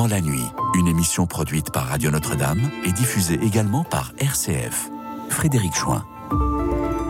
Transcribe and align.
dans 0.00 0.06
la 0.06 0.22
nuit, 0.22 0.46
une 0.78 0.88
émission 0.88 1.26
produite 1.26 1.70
par 1.72 1.88
Radio 1.88 2.10
Notre-Dame 2.10 2.70
et 2.86 2.92
diffusée 2.92 3.38
également 3.42 3.84
par 3.84 4.14
RCF. 4.16 4.88
Frédéric 5.28 5.74
Chouin. 5.74 6.06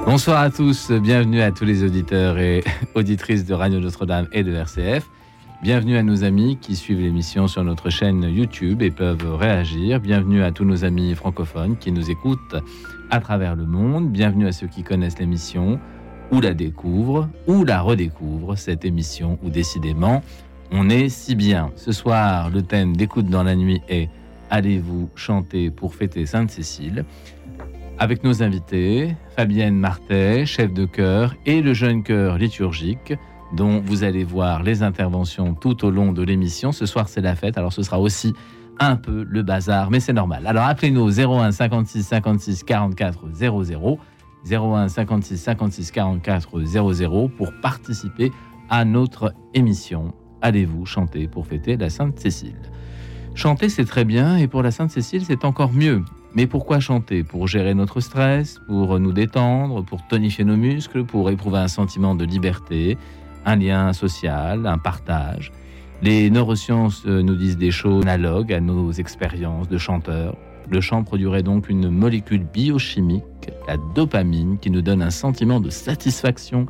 Bonsoir 0.07 0.41
à 0.41 0.51
tous, 0.51 0.91
bienvenue 0.91 1.41
à 1.41 1.53
tous 1.53 1.65
les 1.65 1.85
auditeurs 1.85 2.37
et 2.39 2.65
auditrices 2.97 3.45
de 3.45 3.55
Radio 3.55 3.79
Notre-Dame 3.79 4.27
et 4.33 4.43
de 4.43 4.53
RCF. 4.53 5.09
Bienvenue 5.63 5.99
à 5.99 6.03
nos 6.03 6.25
amis 6.25 6.59
qui 6.61 6.75
suivent 6.75 7.01
l'émission 7.01 7.47
sur 7.47 7.63
notre 7.63 7.91
chaîne 7.91 8.25
YouTube 8.25 8.83
et 8.83 8.91
peuvent 8.91 9.37
réagir. 9.37 10.01
Bienvenue 10.01 10.43
à 10.43 10.51
tous 10.51 10.65
nos 10.65 10.85
amis 10.85 11.15
francophones 11.15 11.77
qui 11.77 11.93
nous 11.93 12.11
écoutent 12.11 12.57
à 13.09 13.21
travers 13.21 13.55
le 13.55 13.67
monde. 13.67 14.11
Bienvenue 14.11 14.49
à 14.49 14.53
ceux 14.53 14.67
qui 14.67 14.83
connaissent 14.83 15.21
l'émission 15.21 15.79
ou 16.33 16.41
la 16.41 16.55
découvrent 16.55 17.29
ou 17.47 17.65
la 17.65 17.83
redécouvrent, 17.83 18.59
cette 18.59 18.85
émission 18.85 19.39
où 19.45 19.51
décidément 19.51 20.25
on 20.73 20.89
est 20.89 21.09
si 21.09 21.35
bien. 21.35 21.71
Ce 21.77 21.93
soir, 21.93 22.51
le 22.51 22.63
thème 22.63 22.97
d'écoute 22.97 23.27
dans 23.27 23.43
la 23.43 23.57
nuit 23.57 23.81
est 23.89 24.09
Allez-vous 24.51 25.09
chanter 25.15 25.71
pour 25.71 25.95
fêter 25.95 26.27
Sainte-Cécile 26.27 27.05
avec 28.01 28.25
nos 28.25 28.43
invités, 28.43 29.15
Fabienne 29.37 29.77
Martet, 29.77 30.47
chef 30.47 30.73
de 30.73 30.87
chœur, 30.87 31.35
et 31.45 31.61
le 31.61 31.75
jeune 31.75 32.03
chœur 32.03 32.39
liturgique, 32.39 33.13
dont 33.55 33.83
vous 33.85 34.05
allez 34.05 34.25
voir 34.25 34.63
les 34.63 34.83
interventions 34.83 35.55
tout 35.55 35.85
au 35.85 35.91
long 35.91 36.13
de 36.13 36.23
l'émission. 36.23 36.73
Ce 36.73 36.87
soir, 36.87 37.11
c'est 37.11 37.21
la 37.21 37.37
fête, 37.37 37.59
alors 37.59 37.75
ce 37.75 37.83
sera 37.83 38.01
aussi 38.01 38.33
un 38.79 38.97
peu 38.97 39.27
le 39.29 39.43
bazar, 39.43 39.91
mais 39.91 40.01
c'est 40.01 40.15
normal. 40.15 40.47
Alors 40.47 40.65
appelez-nous 40.65 41.21
01 41.21 41.53
56 41.53 42.03
56 42.03 42.65
44 42.65 43.29
00, 43.35 43.99
01 44.51 44.89
56 44.89 45.37
56 45.37 45.91
44 45.91 46.65
00 46.65 47.29
pour 47.29 47.53
participer 47.61 48.33
à 48.71 48.87
notre 48.87 49.35
émission 49.53 50.15
allez-vous 50.43 50.87
chanter 50.87 51.29
pour 51.29 51.47
fêter 51.47 51.77
la 51.77 51.91
Sainte 51.91 52.19
Cécile? 52.19 52.55
Chanter, 53.35 53.69
c'est 53.69 53.85
très 53.85 54.05
bien, 54.05 54.37
et 54.37 54.49
pour 54.49 54.63
la 54.63 54.71
Sainte 54.71 54.91
Cécile, 54.91 55.25
c'est 55.25 55.45
encore 55.45 55.73
mieux. 55.73 56.03
Mais 56.35 56.47
pourquoi 56.47 56.79
chanter? 56.81 57.25
Pour 57.25 57.49
gérer 57.49 57.75
notre 57.75 58.01
stress, 58.01 58.61
pour 58.67 58.99
nous 59.01 59.13
détendre, 59.13 59.85
pour 59.85 60.07
tonifier 60.07 60.45
nos 60.45 60.57
muscles, 60.57 61.05
pour 61.05 61.31
éprouver 61.31 61.59
un 61.59 61.69
sentiment 61.69 62.15
de 62.15 62.25
liberté, 62.25 62.99
un 63.45 63.57
lien 63.57 63.93
social, 63.93 64.67
un 64.67 64.79
partage? 64.79 65.53
Les 66.03 66.31
neurosciences 66.31 67.05
nous 67.05 67.37
disent 67.37 67.59
des 67.59 67.71
choses 67.71 68.03
analogues 68.03 68.53
à 68.53 68.61
nos 68.61 68.93
expériences 68.93 69.69
de 69.69 69.77
chanteurs. 69.77 70.37
Le 70.71 70.81
chant 70.81 71.03
produirait 71.03 71.43
donc 71.43 71.69
une 71.69 71.91
molécule 71.91 72.45
biochimique, 72.45 73.51
la 73.67 73.77
dopamine, 73.95 74.59
qui 74.59 74.71
nous 74.71 74.83
donne 74.83 75.03
un 75.03 75.11
sentiment 75.11 75.61
de 75.61 75.69
satisfaction, 75.69 76.67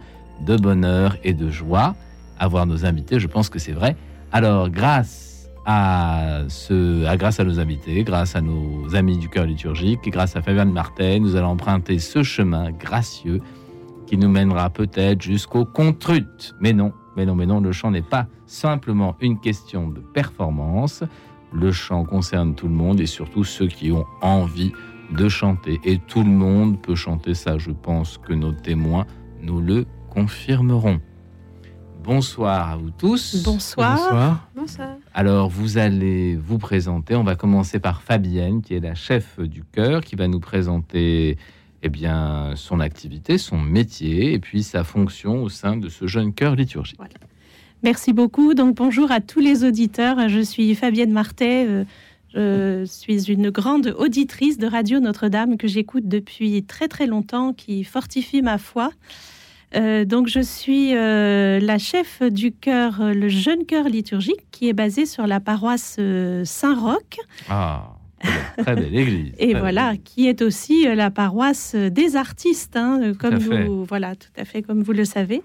de 0.46 0.56
bonheur 0.56 1.16
et 1.22 1.34
de 1.34 1.50
joie 1.50 1.94
avoir 2.40 2.66
nos 2.66 2.84
invités. 2.84 3.20
Je 3.20 3.28
pense 3.28 3.48
que 3.48 3.60
c'est 3.60 3.72
vrai. 3.72 3.96
Alors, 4.32 4.68
grâce 4.70 5.48
à, 5.66 6.42
ce, 6.48 7.04
à, 7.04 7.16
grâce 7.16 7.38
à 7.38 7.44
nos 7.44 7.60
invités, 7.60 8.02
grâce 8.02 8.34
à 8.34 8.40
nos 8.40 8.96
amis 8.96 9.18
du 9.18 9.28
cœur 9.28 9.46
liturgique 9.46 10.00
grâce 10.08 10.34
à 10.34 10.42
Fabienne 10.42 10.72
Martin, 10.72 11.20
nous 11.20 11.36
allons 11.36 11.50
emprunter 11.50 11.98
ce 11.98 12.22
chemin 12.22 12.72
gracieux 12.72 13.40
qui 14.06 14.16
nous 14.16 14.28
mènera 14.28 14.70
peut-être 14.70 15.22
jusqu'au 15.22 15.64
contrut. 15.64 16.26
Mais 16.60 16.72
non, 16.72 16.92
mais 17.16 17.26
non, 17.26 17.34
mais 17.34 17.46
non, 17.46 17.60
le 17.60 17.70
chant 17.70 17.90
n'est 17.90 18.02
pas 18.02 18.26
simplement 18.46 19.16
une 19.20 19.38
question 19.38 19.88
de 19.88 20.00
performance. 20.00 21.04
Le 21.52 21.70
chant 21.70 22.04
concerne 22.04 22.54
tout 22.54 22.66
le 22.66 22.74
monde 22.74 23.00
et 23.00 23.06
surtout 23.06 23.44
ceux 23.44 23.68
qui 23.68 23.92
ont 23.92 24.06
envie 24.22 24.72
de 25.12 25.28
chanter. 25.28 25.80
Et 25.84 25.98
tout 25.98 26.22
le 26.22 26.30
monde 26.30 26.80
peut 26.80 26.94
chanter 26.94 27.34
ça. 27.34 27.58
Je 27.58 27.70
pense 27.70 28.18
que 28.18 28.32
nos 28.32 28.52
témoins 28.52 29.06
nous 29.42 29.60
le 29.60 29.84
confirmeront. 30.08 31.00
Bonsoir 32.02 32.70
à 32.70 32.76
vous 32.76 32.90
tous. 32.90 33.42
Bonsoir. 33.44 34.48
Bonsoir. 34.56 34.96
Alors, 35.12 35.50
vous 35.50 35.76
allez 35.76 36.34
vous 36.34 36.56
présenter. 36.56 37.14
On 37.14 37.24
va 37.24 37.36
commencer 37.36 37.78
par 37.78 38.00
Fabienne, 38.00 38.62
qui 38.62 38.74
est 38.74 38.80
la 38.80 38.94
chef 38.94 39.38
du 39.38 39.62
chœur, 39.64 40.00
qui 40.02 40.16
va 40.16 40.26
nous 40.26 40.40
présenter 40.40 41.36
eh 41.82 41.88
bien, 41.90 42.52
son 42.56 42.80
activité, 42.80 43.36
son 43.36 43.58
métier 43.58 44.32
et 44.32 44.38
puis 44.38 44.62
sa 44.62 44.82
fonction 44.82 45.42
au 45.42 45.50
sein 45.50 45.76
de 45.76 45.88
ce 45.90 46.06
jeune 46.06 46.32
chœur 46.32 46.54
liturgique. 46.56 46.98
Merci 47.82 48.14
beaucoup. 48.14 48.54
Donc, 48.54 48.76
bonjour 48.76 49.10
à 49.10 49.20
tous 49.20 49.40
les 49.40 49.64
auditeurs. 49.64 50.28
Je 50.28 50.40
suis 50.40 50.74
Fabienne 50.74 51.12
Martet. 51.12 51.66
Euh, 51.66 51.84
je 52.34 52.84
suis 52.84 53.30
une 53.30 53.50
grande 53.50 53.94
auditrice 53.98 54.56
de 54.56 54.66
Radio 54.66 55.00
Notre-Dame 55.00 55.58
que 55.58 55.68
j'écoute 55.68 56.08
depuis 56.08 56.62
très 56.62 56.88
très 56.88 57.06
longtemps, 57.06 57.52
qui 57.52 57.84
fortifie 57.84 58.40
ma 58.40 58.56
foi. 58.56 58.90
Euh, 59.76 60.04
donc, 60.04 60.26
je 60.26 60.40
suis 60.40 60.94
euh, 60.94 61.60
la 61.60 61.78
chef 61.78 62.22
du 62.22 62.52
chœur, 62.52 63.00
euh, 63.00 63.14
le 63.14 63.28
jeune 63.28 63.64
chœur 63.66 63.88
liturgique, 63.88 64.50
qui 64.50 64.68
est 64.68 64.72
basé 64.72 65.06
sur 65.06 65.26
la 65.26 65.40
paroisse 65.40 65.98
Saint-Roch. 66.44 67.18
Ah, 67.48 67.96
très 68.58 68.74
belle 68.74 68.94
église. 68.94 69.32
Et 69.38 69.54
voilà, 69.54 69.94
qui 69.96 70.28
est 70.28 70.42
aussi 70.42 70.84
la 70.84 71.10
paroisse 71.10 71.74
des 71.74 72.16
artistes, 72.16 72.76
hein, 72.76 73.12
comme 73.18 73.36
vous, 73.36 73.84
voilà, 73.84 74.16
tout 74.16 74.28
à 74.36 74.44
fait, 74.44 74.62
comme 74.62 74.82
vous 74.82 74.92
le 74.92 75.04
savez. 75.04 75.42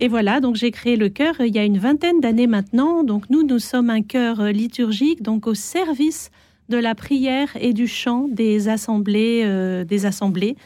Et 0.00 0.08
voilà, 0.08 0.40
donc 0.40 0.56
j'ai 0.56 0.70
créé 0.70 0.96
le 0.96 1.08
chœur 1.08 1.34
il 1.40 1.54
y 1.54 1.58
a 1.58 1.64
une 1.64 1.78
vingtaine 1.78 2.20
d'années 2.20 2.46
maintenant. 2.46 3.04
Donc 3.04 3.30
nous, 3.30 3.46
nous 3.46 3.58
sommes 3.58 3.90
un 3.90 4.02
chœur 4.02 4.42
liturgique, 4.44 5.22
donc 5.22 5.46
au 5.46 5.54
service 5.54 6.30
de 6.68 6.76
la 6.76 6.94
prière 6.94 7.48
et 7.60 7.72
du 7.72 7.86
chant 7.86 8.28
des 8.28 8.68
assemblées, 8.68 9.84
des 9.86 10.06
assemblées. 10.06 10.56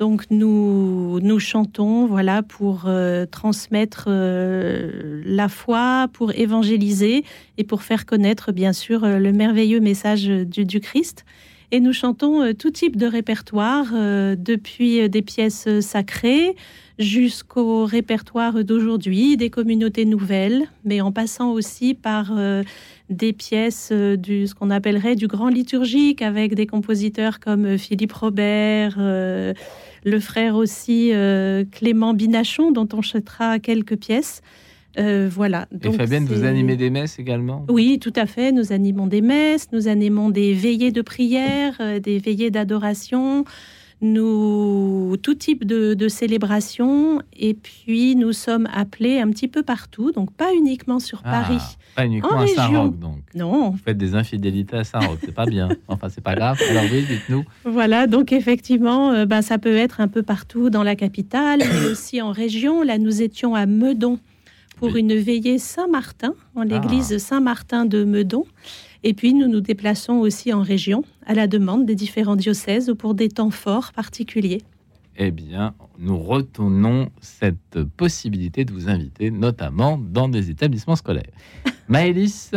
Donc 0.00 0.24
nous, 0.30 1.20
nous 1.20 1.38
chantons 1.38 2.06
voilà, 2.06 2.42
pour 2.42 2.84
euh, 2.86 3.26
transmettre 3.26 4.06
euh, 4.08 5.20
la 5.26 5.50
foi, 5.50 6.08
pour 6.14 6.32
évangéliser 6.32 7.22
et 7.58 7.64
pour 7.64 7.82
faire 7.82 8.06
connaître 8.06 8.50
bien 8.50 8.72
sûr 8.72 9.04
euh, 9.04 9.18
le 9.18 9.30
merveilleux 9.30 9.80
message 9.80 10.24
du, 10.24 10.80
Christ. 10.80 11.26
Et 11.70 11.80
nous 11.80 11.92
chantons 11.92 12.52
tout 12.54 12.70
type 12.70 12.96
de 12.96 13.06
répertoire, 13.06 13.92
depuis 13.92 15.08
des 15.08 15.22
pièces 15.22 15.68
sacrées 15.80 16.56
jusqu'au 16.98 17.84
répertoire 17.84 18.64
d'aujourd'hui, 18.64 19.36
des 19.36 19.50
communautés 19.50 20.04
nouvelles, 20.04 20.64
mais 20.84 21.00
en 21.00 21.12
passant 21.12 21.52
aussi 21.52 21.94
par 21.94 22.32
des 23.08 23.32
pièces 23.32 23.92
du 23.92 24.48
ce 24.48 24.54
qu'on 24.56 24.70
appellerait 24.70 25.14
du 25.14 25.28
grand 25.28 25.48
liturgique 25.48 26.22
avec 26.22 26.56
des 26.56 26.66
compositeurs 26.66 27.38
comme 27.38 27.78
Philippe 27.78 28.14
Robert 28.14 28.98
le 30.04 30.20
frère 30.20 30.56
aussi 30.56 31.10
euh, 31.12 31.64
Clément 31.70 32.14
Binachon, 32.14 32.72
dont 32.72 32.88
on 32.92 33.02
chantera 33.02 33.58
quelques 33.58 33.96
pièces. 33.96 34.42
Euh, 34.98 35.28
voilà. 35.30 35.68
Et 35.84 35.92
Fabienne, 35.92 36.26
vous 36.26 36.44
animez 36.44 36.76
des 36.76 36.90
messes 36.90 37.18
également? 37.18 37.64
Oui, 37.68 37.98
tout 38.00 38.12
à 38.16 38.26
fait. 38.26 38.50
Nous 38.50 38.72
animons 38.72 39.06
des 39.06 39.20
messes, 39.20 39.68
nous 39.72 39.86
animons 39.86 40.30
des 40.30 40.52
veillées 40.52 40.90
de 40.90 41.02
prière, 41.02 41.76
euh, 41.80 42.00
des 42.00 42.18
veillées 42.18 42.50
d'adoration, 42.50 43.44
nous 44.02 45.16
tout 45.22 45.34
type 45.34 45.64
de, 45.64 45.94
de 45.94 46.08
célébrations. 46.08 47.22
Et 47.36 47.54
puis 47.54 48.16
nous 48.16 48.32
sommes 48.32 48.68
appelés 48.72 49.18
un 49.20 49.28
petit 49.30 49.48
peu 49.48 49.62
partout, 49.62 50.12
donc 50.12 50.32
pas 50.32 50.54
uniquement 50.54 50.98
sur 50.98 51.20
ah, 51.24 51.30
Paris. 51.30 51.62
Pas 51.94 52.06
uniquement 52.06 52.38
à 52.38 52.46
Saint-Roch, 52.46 52.98
donc. 52.98 53.18
Non. 53.34 53.70
Vous 53.70 53.78
faites 53.78 53.98
des 53.98 54.14
infidélités 54.14 54.76
à 54.76 54.84
Saint-Roch, 54.84 55.18
c'est 55.24 55.34
pas 55.34 55.46
bien. 55.46 55.68
Enfin, 55.88 56.08
c'est 56.08 56.22
pas 56.22 56.34
grave. 56.34 56.58
Alors 56.70 56.84
oui, 56.90 57.04
dites-nous. 57.08 57.44
Voilà, 57.64 58.06
donc 58.06 58.32
effectivement, 58.32 59.10
euh, 59.10 59.26
ben, 59.26 59.42
ça 59.42 59.58
peut 59.58 59.76
être 59.76 60.00
un 60.00 60.08
peu 60.08 60.22
partout 60.22 60.70
dans 60.70 60.82
la 60.82 60.96
capitale, 60.96 61.60
mais 61.60 61.86
aussi 61.90 62.22
en 62.22 62.32
région. 62.32 62.82
Là, 62.82 62.98
nous 62.98 63.22
étions 63.22 63.54
à 63.54 63.66
Meudon 63.66 64.18
pour 64.76 64.96
une 64.96 65.14
veillée 65.14 65.58
Saint-Martin, 65.58 66.34
en 66.54 66.62
l'église 66.62 67.12
ah. 67.12 67.18
Saint-Martin 67.18 67.84
de 67.84 68.04
Meudon. 68.04 68.46
Et 69.02 69.14
puis, 69.14 69.34
nous 69.34 69.48
nous 69.48 69.60
déplaçons 69.60 70.14
aussi 70.14 70.52
en 70.52 70.62
région, 70.62 71.04
à 71.30 71.34
la 71.34 71.46
demande 71.46 71.86
des 71.86 71.94
différents 71.94 72.34
diocèses 72.34 72.90
ou 72.90 72.96
pour 72.96 73.14
des 73.14 73.28
temps 73.28 73.52
forts 73.52 73.92
particuliers. 73.92 74.62
Eh 75.16 75.30
bien, 75.30 75.74
nous 75.96 76.18
retenons 76.18 77.08
cette 77.20 77.84
possibilité 77.96 78.64
de 78.64 78.72
vous 78.72 78.88
inviter, 78.88 79.30
notamment 79.30 79.96
dans 79.96 80.28
des 80.28 80.50
établissements 80.50 80.96
scolaires. 80.96 81.30
Maëlys, 81.88 82.50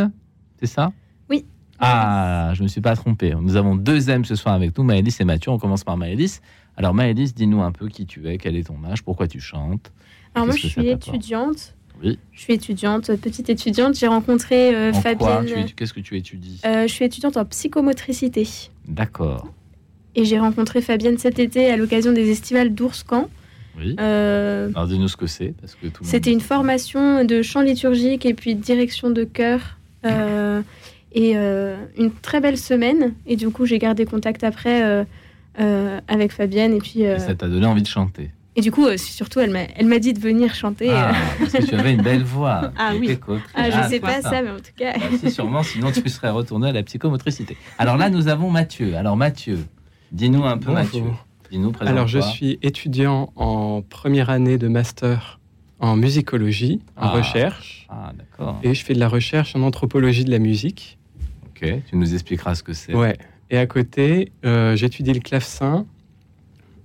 c'est 0.59 0.65
ça? 0.65 0.91
Oui. 1.29 1.45
Ah, 1.77 2.49
je 2.55 2.61
ne 2.61 2.63
me 2.63 2.67
suis 2.67 2.81
pas 2.81 2.95
trompé. 2.95 3.35
Nous 3.39 3.57
avons 3.57 3.75
deux 3.75 4.09
M 4.09 4.25
ce 4.25 4.33
soir 4.33 4.55
avec 4.55 4.75
nous, 4.75 4.83
Maëlys 4.83 5.21
et 5.21 5.23
Mathieu. 5.23 5.51
On 5.51 5.59
commence 5.59 5.83
par 5.83 5.95
Maëlys. 5.95 6.41
Alors, 6.75 6.95
Maëlys, 6.95 7.35
dis-nous 7.35 7.61
un 7.61 7.71
peu 7.71 7.89
qui 7.89 8.07
tu 8.07 8.27
es, 8.27 8.39
quel 8.39 8.55
est 8.55 8.63
ton 8.63 8.83
âge, 8.85 9.03
pourquoi 9.03 9.27
tu 9.27 9.39
chantes? 9.39 9.91
Alors, 10.33 10.47
moi, 10.47 10.55
je 10.55 10.65
suis 10.65 10.87
étudiante 10.87 11.75
je 12.03 12.39
suis 12.39 12.53
étudiante, 12.53 13.15
petite 13.15 13.49
étudiante. 13.49 13.95
J'ai 13.97 14.07
rencontré 14.07 14.75
euh, 14.75 14.93
Fabienne. 14.93 15.65
Qu'est-ce 15.75 15.93
que 15.93 15.99
tu 15.99 16.17
étudies? 16.17 16.59
euh, 16.65 16.87
Je 16.87 16.93
suis 16.93 17.05
étudiante 17.05 17.37
en 17.37 17.45
psychomotricité. 17.45 18.47
D'accord. 18.87 19.47
Et 20.15 20.25
j'ai 20.25 20.37
rencontré 20.39 20.81
Fabienne 20.81 21.17
cet 21.17 21.39
été 21.39 21.71
à 21.71 21.77
l'occasion 21.77 22.11
des 22.11 22.29
estivales 22.29 22.73
d'Ourscan. 22.73 23.29
Oui. 23.77 23.95
Euh, 23.99 24.69
Alors 24.75 24.87
dis-nous 24.87 25.07
ce 25.07 25.17
que 25.17 25.25
c'est, 25.27 25.53
parce 25.59 25.75
que 25.75 25.87
C'était 26.03 26.31
une 26.31 26.41
formation 26.41 27.23
de 27.25 27.41
chant 27.41 27.61
liturgique 27.61 28.25
et 28.25 28.33
puis 28.35 28.53
de 28.55 28.61
direction 28.61 29.09
de 29.09 29.23
chœur. 29.23 29.77
et 31.15 31.35
une 31.35 32.11
très 32.21 32.41
belle 32.41 32.57
semaine. 32.57 33.13
Et 33.25 33.35
du 33.35 33.49
coup, 33.49 33.65
j'ai 33.65 33.79
gardé 33.79 34.05
contact 34.05 34.43
après 34.43 35.05
avec 35.57 36.31
Fabienne. 36.31 36.73
Et 36.73 36.79
puis. 36.79 37.03
ça 37.17 37.33
t'a 37.33 37.47
donné 37.47 37.65
envie 37.65 37.81
de 37.81 37.87
chanter? 37.87 38.29
Et 38.55 38.61
du 38.61 38.71
coup, 38.71 38.85
surtout, 38.97 39.39
elle 39.39 39.49
m'a, 39.49 39.63
elle 39.75 39.87
m'a 39.87 39.99
dit 39.99 40.13
de 40.13 40.19
venir 40.19 40.53
chanter. 40.53 40.89
Ah, 40.91 41.13
parce 41.39 41.53
que 41.53 41.65
tu 41.65 41.75
avais 41.75 41.93
une 41.93 42.01
belle 42.03 42.23
voix. 42.23 42.71
Ah 42.77 42.93
oui. 42.99 43.17
Ah, 43.55 43.71
je 43.71 43.77
ne 43.77 43.83
sais 43.83 43.99
pas 43.99 44.21
ça, 44.21 44.41
mais 44.41 44.51
en 44.51 44.57
tout 44.57 44.73
cas. 44.77 44.93
Bah, 44.97 45.29
sûrement, 45.29 45.63
sinon 45.63 45.91
tu 45.91 46.07
serais 46.09 46.29
retourné 46.29 46.69
à 46.69 46.71
la 46.71 46.83
psychomotricité. 46.83 47.57
Alors 47.77 47.97
là, 47.97 48.09
nous 48.09 48.27
avons 48.27 48.51
Mathieu. 48.51 48.95
Alors 48.95 49.17
Mathieu, 49.17 49.59
dis-nous 50.11 50.43
un 50.45 50.57
peu 50.57 50.71
Mathieu. 50.71 51.03
Dis-nous, 51.49 51.71
Alors 51.81 52.07
je 52.07 52.19
suis 52.19 52.57
étudiant 52.61 53.31
en 53.35 53.81
première 53.81 54.29
année 54.29 54.57
de 54.57 54.67
master 54.67 55.39
en 55.79 55.95
musicologie, 55.95 56.81
en 56.95 57.07
ah. 57.07 57.09
recherche. 57.09 57.87
Ah, 57.89 58.11
d'accord. 58.17 58.59
Et 58.63 58.73
je 58.73 58.83
fais 58.83 58.93
de 58.93 58.99
la 58.99 59.09
recherche 59.09 59.55
en 59.55 59.61
anthropologie 59.63 60.23
de 60.23 60.31
la 60.31 60.39
musique. 60.39 60.97
Ok, 61.49 61.67
tu 61.87 61.95
nous 61.95 62.13
expliqueras 62.13 62.55
ce 62.55 62.63
que 62.63 62.73
c'est. 62.73 62.95
Ouais. 62.95 63.17
Et 63.49 63.57
à 63.57 63.67
côté, 63.67 64.31
euh, 64.45 64.75
j'étudie 64.75 65.13
le 65.13 65.19
clavecin 65.19 65.85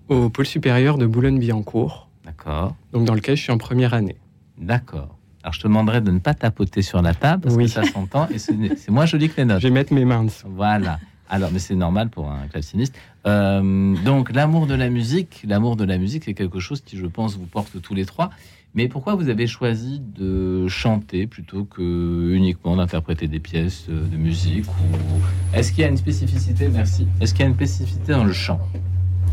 au 0.09 0.29
pôle 0.31 0.47
supérieur 0.47 0.99
de 0.99 1.07
Boulogne-Billancourt. 1.07 2.09
D'accord. 2.25 2.75
Donc 2.93 3.05
dans 3.05 3.15
lequel 3.15 3.37
je 3.37 3.43
suis 3.43 3.53
en 3.53 3.59
première 3.59 3.95
année. 3.95 4.17
D'accord. 4.59 5.17
Alors 5.43 5.53
je 5.53 5.61
te 5.61 5.69
demanderai 5.69 6.01
de 6.01 6.11
ne 6.11 6.19
pas 6.19 6.35
tapoter 6.35 6.83
sur 6.83 7.01
la 7.01 7.15
table 7.15 7.43
parce 7.43 7.57
que 7.57 7.67
ça 7.67 7.85
s'entend 7.85 8.29
et 8.29 8.39
c'est 8.39 8.91
moins 8.91 9.07
joli 9.07 9.29
que 9.29 9.37
les 9.37 9.45
notes. 9.47 9.61
Je 9.61 9.69
vais 9.69 9.75
mettre 9.75 9.93
mes 9.93 10.05
mains 10.05 10.25
dessous. 10.25 10.49
Voilà. 10.51 10.99
Alors, 11.31 11.51
mais 11.53 11.59
c'est 11.59 11.75
normal 11.75 12.09
pour 12.09 12.31
un 12.31 12.47
claveciniste. 12.49 12.95
Euh, 13.27 13.95
donc, 14.05 14.33
l'amour 14.35 14.67
de 14.67 14.75
la 14.75 14.89
musique, 14.89 15.45
l'amour 15.47 15.77
de 15.77 15.85
la 15.85 15.99
musique, 15.99 16.25
c'est 16.25 16.35
quelque 16.35 16.59
chose 16.59 16.81
qui, 16.81 16.97
je 16.97 17.07
pense, 17.07 17.37
vous 17.37 17.47
porte 17.47 17.81
tous 17.83 17.95
les 17.95 18.07
trois. 18.07 18.31
Mais 18.75 18.89
pourquoi 18.89 19.15
vous 19.15 19.29
avez 19.29 19.47
choisi 19.47 20.01
de 20.01 20.69
chanter 20.69 21.27
plutôt 21.27 21.65
que 21.65 22.33
uniquement 22.33 22.77
d'interpréter 22.77 23.27
des 23.27 23.41
pièces 23.41 23.89
de 23.89 24.17
musique 24.17 24.67
ou... 24.67 25.57
Est-ce 25.57 25.73
qu'il 25.73 25.81
y 25.83 25.85
a 25.85 25.89
une 25.89 25.97
spécificité 25.97 26.69
Merci. 26.69 27.07
Est-ce 27.21 27.33
qu'il 27.33 27.43
y 27.43 27.45
a 27.45 27.49
une 27.49 27.55
spécificité 27.55 28.13
dans 28.13 28.25
le 28.25 28.33
chant? 28.33 28.61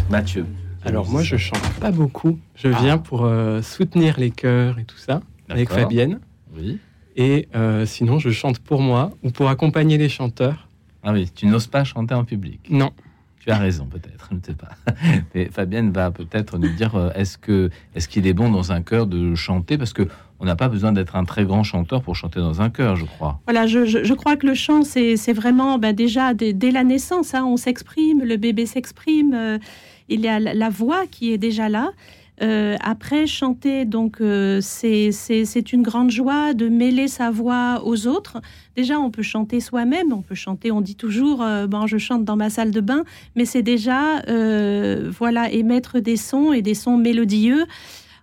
Mathieu 0.09 0.45
Alors 0.85 1.09
moi, 1.09 1.23
je 1.23 1.35
chante 1.37 1.67
pas 1.79 1.91
beaucoup. 1.91 2.39
Je 2.55 2.67
ah. 2.67 2.77
viens 2.79 2.97
pour 2.97 3.25
euh, 3.25 3.61
soutenir 3.61 4.19
les 4.19 4.31
chœurs 4.31 4.79
et 4.79 4.85
tout 4.85 4.97
ça 4.97 5.21
avec 5.49 5.69
Fabienne. 5.69 6.19
Oui. 6.55 6.79
Et 7.15 7.47
euh, 7.55 7.85
sinon, 7.85 8.19
je 8.19 8.29
chante 8.29 8.59
pour 8.59 8.81
moi 8.81 9.11
ou 9.23 9.31
pour 9.31 9.49
accompagner 9.49 9.97
les 9.97 10.09
chanteurs. 10.09 10.67
Ah 11.03 11.11
oui, 11.13 11.29
tu 11.33 11.45
n'oses 11.47 11.67
pas 11.67 11.83
chanter 11.83 12.13
en 12.13 12.23
public 12.23 12.59
Non. 12.69 12.91
Tu 13.39 13.51
as 13.51 13.57
raison, 13.57 13.85
peut-être, 13.85 14.27
je 14.31 14.35
ne 14.35 14.41
sais 14.41 14.55
pas. 14.55 14.69
Mais 15.35 15.45
Fabienne 15.45 15.91
va 15.91 16.11
peut-être 16.11 16.57
nous 16.57 16.73
dire 16.73 16.95
euh, 16.95 17.11
est-ce 17.15 17.37
que 17.37 17.69
est-ce 17.93 18.07
qu'il 18.07 18.25
est 18.27 18.33
bon 18.33 18.49
dans 18.49 18.71
un 18.71 18.81
chœur 18.81 19.05
de 19.07 19.35
chanter? 19.35 19.77
Parce 19.77 19.93
que 19.93 20.07
on 20.39 20.45
n'a 20.45 20.55
pas 20.55 20.67
besoin 20.67 20.91
d'être 20.91 21.15
un 21.15 21.23
très 21.23 21.45
grand 21.45 21.63
chanteur 21.63 22.01
pour 22.01 22.15
chanter 22.15 22.39
dans 22.39 22.61
un 22.61 22.69
chœur, 22.69 22.95
je 22.95 23.05
crois. 23.05 23.39
Voilà, 23.45 23.67
je, 23.67 24.13
crois 24.13 24.35
que 24.35 24.45
le 24.45 24.53
chant, 24.53 24.81
c'est 24.83 25.33
vraiment 25.33 25.77
bah, 25.77 25.93
déjà 25.93 26.33
dès, 26.33 26.71
la 26.71 26.83
naissance, 26.83 27.33
hein, 27.33 27.45
on 27.45 27.55
s'exprime, 27.55 28.21
le 28.23 28.35
bébé 28.35 28.65
s'exprime, 28.65 29.33
euh, 29.33 29.57
il 30.09 30.21
y 30.21 30.27
a 30.27 30.39
la 30.39 30.69
voix 30.69 31.07
qui 31.07 31.31
est 31.31 31.37
déjà 31.37 31.69
là. 31.69 31.91
Euh, 32.41 32.75
après, 32.81 33.27
chanter, 33.27 33.85
donc 33.85 34.19
euh, 34.19 34.59
c'est 34.61 35.73
une 35.73 35.83
grande 35.83 36.11
joie 36.11 36.53
de 36.53 36.67
mêler 36.67 37.07
sa 37.07 37.31
voix 37.31 37.81
aux 37.85 38.07
autres. 38.07 38.41
Déjà, 38.75 38.99
on 38.99 39.09
peut 39.09 39.23
chanter 39.23 39.61
soi-même, 39.61 40.11
on 40.11 40.21
peut 40.21 40.35
chanter, 40.35 40.71
on 40.71 40.81
dit 40.81 40.95
toujours, 40.95 41.41
euh, 41.41 41.65
bon, 41.67 41.87
je 41.87 41.97
chante 41.97 42.25
dans 42.25 42.35
ma 42.35 42.49
salle 42.49 42.71
de 42.71 42.81
bain, 42.81 43.05
mais 43.35 43.45
c'est 43.45 43.61
déjà, 43.61 44.21
voilà, 45.17 45.51
émettre 45.51 46.01
des 46.01 46.17
sons 46.17 46.51
et 46.51 46.61
des 46.61 46.73
sons 46.73 46.97
mélodieux. 46.97 47.65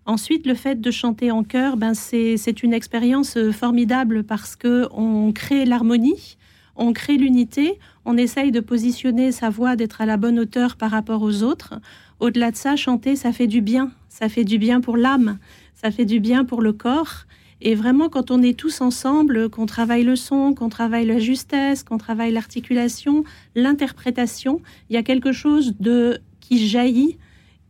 Ensuite, 0.04 0.46
le 0.46 0.54
fait 0.54 0.80
de 0.80 0.90
chanter 0.90 1.30
en 1.30 1.44
chœur, 1.44 1.76
ben, 1.76 1.94
c'est 1.94 2.62
une 2.62 2.74
expérience 2.74 3.38
formidable 3.52 4.24
parce 4.24 4.56
que 4.56 4.88
on 4.92 5.32
crée 5.32 5.64
l'harmonie, 5.64 6.36
on 6.76 6.92
crée 6.92 7.16
l'unité, 7.16 7.78
on 8.04 8.16
essaye 8.16 8.50
de 8.50 8.60
positionner 8.60 9.32
sa 9.32 9.50
voix, 9.50 9.76
d'être 9.76 10.00
à 10.00 10.06
la 10.06 10.16
bonne 10.16 10.38
hauteur 10.38 10.76
par 10.76 10.90
rapport 10.90 11.22
aux 11.22 11.42
autres. 11.42 11.74
Au-delà 12.20 12.50
de 12.50 12.56
ça, 12.56 12.76
chanter, 12.76 13.16
ça 13.16 13.32
fait 13.32 13.46
du 13.46 13.60
bien 13.60 13.90
ça 14.12 14.28
fait 14.28 14.44
du 14.44 14.58
bien 14.58 14.82
pour 14.82 14.98
l'âme, 14.98 15.38
ça 15.74 15.90
fait 15.90 16.04
du 16.04 16.20
bien 16.20 16.44
pour 16.44 16.60
le 16.60 16.74
corps. 16.74 17.24
Et 17.62 17.74
vraiment, 17.74 18.10
quand 18.10 18.30
on 18.30 18.42
est 18.42 18.58
tous 18.58 18.82
ensemble, 18.82 19.48
qu'on 19.48 19.64
travaille 19.64 20.04
le 20.04 20.16
son, 20.16 20.52
qu'on 20.52 20.68
travaille 20.68 21.06
la 21.06 21.18
justesse, 21.18 21.82
qu'on 21.82 21.96
travaille 21.96 22.30
l'articulation, 22.30 23.24
l'interprétation, 23.54 24.60
il 24.90 24.94
y 24.94 24.96
a 24.96 25.02
quelque 25.02 25.32
chose 25.32 25.74
de 25.80 26.18
qui 26.40 26.68
jaillit, 26.68 27.16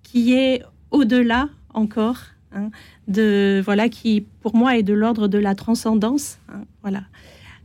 qui 0.03 0.35
est 0.35 0.63
au-delà 0.91 1.49
encore, 1.75 2.19
hein, 2.53 2.71
de 3.07 3.63
voilà, 3.65 3.89
qui 3.89 4.27
pour 4.41 4.57
moi 4.57 4.77
est 4.77 4.83
de 4.83 4.95
l'ordre 4.95 5.29
de 5.29 5.39
la 5.39 5.55
transcendance. 5.55 6.39
Hein, 6.49 6.65
voilà. 6.83 7.03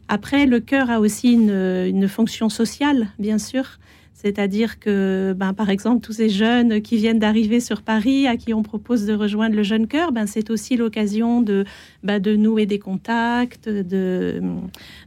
Après, 0.08 0.46
le 0.46 0.60
cœur 0.60 0.90
a 0.90 1.00
aussi 1.00 1.34
une, 1.34 1.50
une 1.50 2.08
fonction 2.08 2.50
sociale, 2.50 3.08
bien 3.20 3.38
sûr. 3.38 3.80
C'est-à-dire 4.20 4.80
que, 4.80 5.36
ben, 5.38 5.54
par 5.54 5.70
exemple, 5.70 6.04
tous 6.04 6.14
ces 6.14 6.30
jeunes 6.30 6.82
qui 6.82 6.98
viennent 6.98 7.20
d'arriver 7.20 7.60
sur 7.60 7.84
Paris, 7.84 8.26
à 8.26 8.36
qui 8.36 8.52
on 8.52 8.64
propose 8.64 9.06
de 9.06 9.14
rejoindre 9.14 9.56
le 9.56 9.62
Jeune 9.62 9.86
Cœur, 9.86 10.12
ben, 10.12 10.26
c'est 10.26 10.50
aussi 10.50 10.76
l'occasion 10.76 11.42
de, 11.42 11.66
ben, 12.02 12.20
de 12.20 12.36
nouer 12.36 12.66
des 12.66 12.80
contacts, 12.80 13.70
de, 13.70 14.42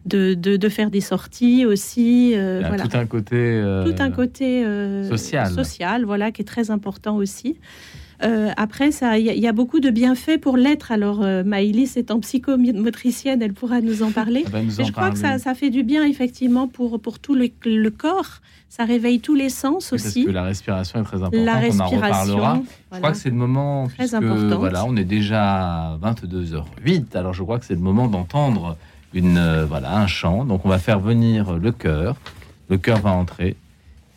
de, 0.06 0.34
de, 0.34 0.68
faire 0.68 0.92
des 0.92 1.00
sorties 1.00 1.66
aussi. 1.66 2.34
Euh, 2.36 2.62
voilà. 2.64 2.84
Tout 2.84 2.96
un 2.96 3.06
côté, 3.06 3.34
euh, 3.36 3.84
tout 3.84 4.00
un 4.00 4.12
côté 4.12 4.64
euh, 4.64 5.08
social. 5.08 5.50
social, 5.50 6.04
voilà, 6.04 6.30
qui 6.30 6.42
est 6.42 6.44
très 6.44 6.70
important 6.70 7.16
aussi. 7.16 7.58
Euh, 8.22 8.50
après, 8.56 8.90
il 8.90 9.22
y, 9.22 9.46
a 9.46 9.52
beaucoup 9.52 9.80
de 9.80 9.90
bienfaits 9.90 10.38
pour 10.40 10.56
l'être. 10.56 10.92
Alors, 10.92 11.22
euh, 11.22 11.42
Maïlis 11.42 11.92
étant 11.96 12.20
psychomotricienne, 12.20 13.40
elle 13.40 13.54
pourra 13.54 13.80
nous 13.80 14.02
en 14.02 14.10
parler. 14.10 14.44
je 14.46 14.92
crois 14.92 15.10
que 15.10 15.18
ça, 15.18 15.54
fait 15.54 15.70
du 15.70 15.82
bien, 15.82 16.04
effectivement, 16.04 16.68
pour, 16.68 17.00
pour 17.00 17.18
tout 17.18 17.34
le, 17.34 17.88
corps. 17.90 18.40
Ça 18.68 18.84
réveille 18.84 19.20
tous 19.20 19.34
les 19.34 19.48
sens 19.48 19.92
aussi. 19.92 20.26
Que 20.26 20.30
la 20.30 20.44
respiration 20.44 21.00
est 21.00 21.04
très 21.04 21.16
importante. 21.16 21.44
La 21.44 21.56
respiration. 21.56 22.64
Je 22.92 22.98
crois 22.98 23.10
que 23.10 23.16
c'est 23.16 23.30
le 23.30 23.36
moment, 23.36 23.88
très 23.88 24.14
important. 24.14 24.58
Voilà, 24.58 24.84
on 24.84 24.96
est 24.96 25.04
déjà 25.04 25.92
à 25.92 25.98
22h08. 25.98 27.16
Alors, 27.16 27.32
je 27.32 27.42
crois 27.42 27.58
que 27.58 27.64
c'est 27.64 27.74
le 27.74 27.80
moment 27.80 28.06
d'entendre 28.06 28.76
une, 29.14 29.38
euh, 29.38 29.64
voilà, 29.66 29.96
un 29.96 30.06
chant. 30.06 30.44
Donc, 30.44 30.64
on 30.64 30.68
va 30.68 30.78
faire 30.78 31.00
venir 31.00 31.54
le 31.54 31.72
cœur. 31.72 32.16
Le 32.68 32.78
cœur 32.78 32.98
va 33.00 33.10
entrer. 33.10 33.56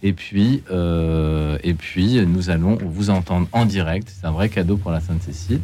Et 0.05 0.11
puis, 0.11 0.61
euh, 0.69 1.57
et 1.63 1.73
puis, 1.73 2.23
nous 2.27 2.49
allons 2.49 2.77
vous 2.83 3.09
entendre 3.09 3.47
en 3.53 3.65
direct. 3.65 4.11
C'est 4.13 4.27
un 4.27 4.31
vrai 4.31 4.49
cadeau 4.49 4.75
pour 4.75 4.91
la 4.91 4.99
Sainte-Cécile. 4.99 5.61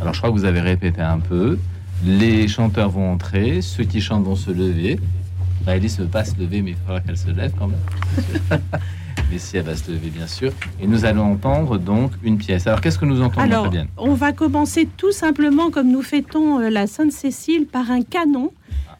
Alors, 0.00 0.14
je 0.14 0.18
crois 0.18 0.30
que 0.30 0.34
vous 0.34 0.46
avez 0.46 0.60
répété 0.60 1.02
un 1.02 1.18
peu. 1.18 1.58
Les 2.02 2.48
chanteurs 2.48 2.88
vont 2.88 3.12
entrer, 3.12 3.60
ceux 3.60 3.84
qui 3.84 4.00
chantent 4.00 4.24
vont 4.24 4.34
se 4.34 4.50
lever. 4.50 4.98
Alice 5.66 5.98
ne 5.98 6.04
veut 6.04 6.10
pas 6.10 6.24
se 6.24 6.38
lever, 6.38 6.62
mais 6.62 6.70
il 6.70 6.76
faudra 6.76 7.00
qu'elle 7.00 7.18
se 7.18 7.30
lève 7.30 7.52
quand 7.58 7.68
même. 7.68 8.60
mais 9.30 9.38
si 9.38 9.58
elle 9.58 9.64
va 9.64 9.76
se 9.76 9.90
lever, 9.90 10.08
bien 10.08 10.26
sûr. 10.26 10.52
Et 10.80 10.86
nous 10.86 11.04
allons 11.04 11.32
entendre 11.32 11.76
donc 11.76 12.12
une 12.22 12.38
pièce. 12.38 12.66
Alors, 12.66 12.80
qu'est-ce 12.80 12.98
que 12.98 13.04
nous 13.04 13.20
entendons 13.20 13.40
Alors, 13.42 13.68
bien 13.68 13.88
On 13.98 14.14
va 14.14 14.32
commencer 14.32 14.88
tout 14.96 15.12
simplement, 15.12 15.70
comme 15.70 15.90
nous 15.90 16.02
fêtons 16.02 16.60
euh, 16.60 16.70
la 16.70 16.86
Sainte-Cécile, 16.86 17.66
par 17.66 17.90
un 17.90 18.02
canon. 18.02 18.52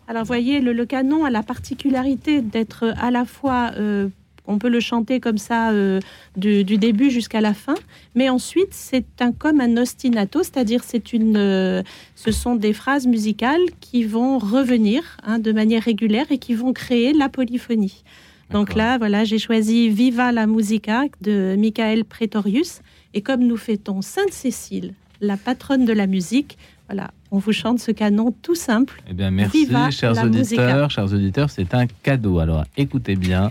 Alors, 0.06 0.22
vous 0.22 0.28
voyez, 0.28 0.60
le, 0.60 0.84
canon 0.84 1.24
a 1.24 1.30
la 1.30 1.42
particularité 1.42 2.42
d'être 2.42 2.92
à 3.00 3.10
la 3.10 3.24
fois 3.24 3.70
euh, 3.76 4.08
on 4.46 4.58
peut 4.58 4.68
le 4.68 4.80
chanter 4.80 5.20
comme 5.20 5.38
ça 5.38 5.70
euh, 5.70 6.00
du, 6.36 6.64
début 6.64 7.10
jusqu'à 7.10 7.40
la 7.40 7.54
fin, 7.54 7.74
mais 8.14 8.28
ensuite 8.28 8.72
c'est 8.72 9.06
un 9.20 9.32
comme 9.32 9.60
un 9.60 9.76
ostinato, 9.76 10.42
c'est-à-dire 10.42 10.82
c'est 10.84 11.12
une, 11.12 11.36
euh, 11.36 11.82
ce 12.14 12.32
sont 12.32 12.54
des 12.54 12.72
phrases 12.72 13.06
musicales 13.06 13.62
qui 13.80 14.04
vont 14.04 14.38
revenir 14.38 15.02
hein, 15.24 15.38
de 15.38 15.52
manière 15.52 15.82
régulière 15.82 16.26
et 16.30 16.38
qui 16.38 16.54
vont 16.54 16.72
créer 16.72 17.12
la 17.12 17.28
polyphonie. 17.28 18.04
Donc 18.50 18.76
là, 18.76 18.96
voilà, 18.96 19.24
j'ai 19.24 19.40
choisi 19.40 19.88
Viva 19.88 20.30
la 20.30 20.46
musica 20.46 21.02
de 21.20 21.56
Michael 21.58 22.04
Pretorius, 22.04 22.80
et 23.12 23.20
comme 23.20 23.40
nous 23.40 23.56
fêtons 23.56 24.02
Sainte 24.02 24.32
Cécile, 24.32 24.94
la 25.20 25.36
patronne 25.36 25.84
de 25.84 25.92
la 25.92 26.06
musique, 26.06 26.56
voilà, 26.88 27.10
on 27.32 27.38
vous 27.38 27.52
chante 27.52 27.80
ce 27.80 27.90
canon 27.90 28.32
tout 28.42 28.54
simple. 28.54 29.02
Eh 29.10 29.14
bien, 29.14 29.32
merci, 29.32 29.68
chers 29.90 30.22
auditeurs, 30.24 30.90
chers 30.90 31.12
auditeurs, 31.12 31.50
c'est 31.50 31.74
un 31.74 31.86
cadeau. 31.86 32.38
Alors, 32.38 32.64
écoutez 32.76 33.16
bien. 33.16 33.50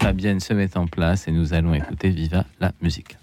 Fabienne 0.00 0.40
se 0.40 0.54
met 0.54 0.76
en 0.76 0.86
place 0.86 1.28
et 1.28 1.32
nous 1.32 1.52
allons 1.52 1.74
écouter 1.74 2.10
Viva 2.10 2.44
la 2.60 2.72
musique. 2.80 3.16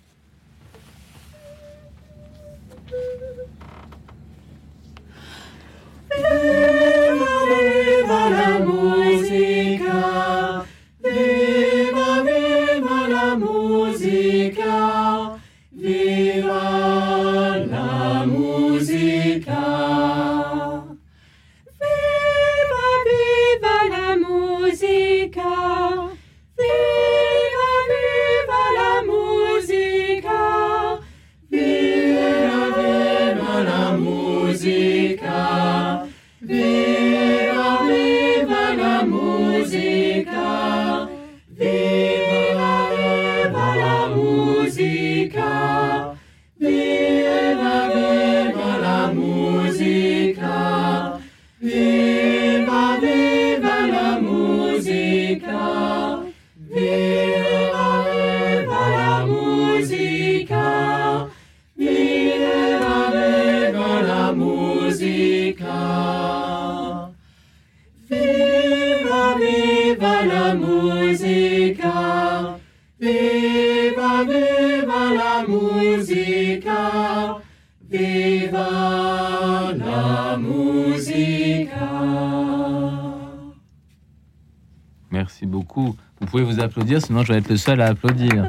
Beaucoup. 85.46 85.96
Vous 86.20 86.28
pouvez 86.28 86.44
vous 86.44 86.60
applaudir, 86.60 87.02
sinon 87.02 87.24
je 87.24 87.34
vais 87.34 87.40
être 87.40 87.50
le 87.50 87.58
seul 87.58 87.82
à 87.82 87.88
applaudir. 87.88 88.48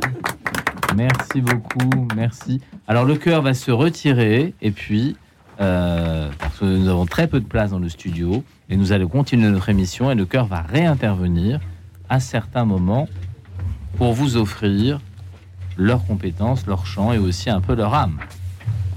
Merci 0.97 1.41
beaucoup, 1.41 2.07
merci. 2.15 2.61
Alors 2.87 3.05
le 3.05 3.17
cœur 3.17 3.43
va 3.43 3.55
se 3.55 3.71
retirer 3.71 4.55
et 4.63 4.71
puis, 4.71 5.17
euh, 5.61 6.31
parce 6.39 6.59
que 6.59 6.65
nous 6.65 6.89
avons 6.89 7.07
très 7.07 7.27
peu 7.27 7.41
de 7.41 7.47
place 7.47 7.71
dans 7.71 7.79
le 7.79 7.89
studio, 7.89 8.45
et 8.69 8.77
nous 8.77 8.93
allons 8.93 9.09
continuer 9.09 9.49
notre 9.51 9.69
émission 9.69 10.11
et 10.11 10.15
le 10.15 10.25
cœur 10.25 10.47
va 10.47 10.63
réintervenir 10.63 11.61
à 12.09 12.21
certains 12.21 12.65
moments 12.65 13.09
pour 13.97 14.13
vous 14.13 14.37
offrir 14.37 15.01
leurs 15.77 16.05
compétences, 16.07 16.67
leur 16.67 16.87
chant 16.87 17.13
et 17.13 17.19
aussi 17.19 17.51
un 17.51 17.61
peu 17.61 17.75
leur 17.75 17.95
âme. 17.95 18.19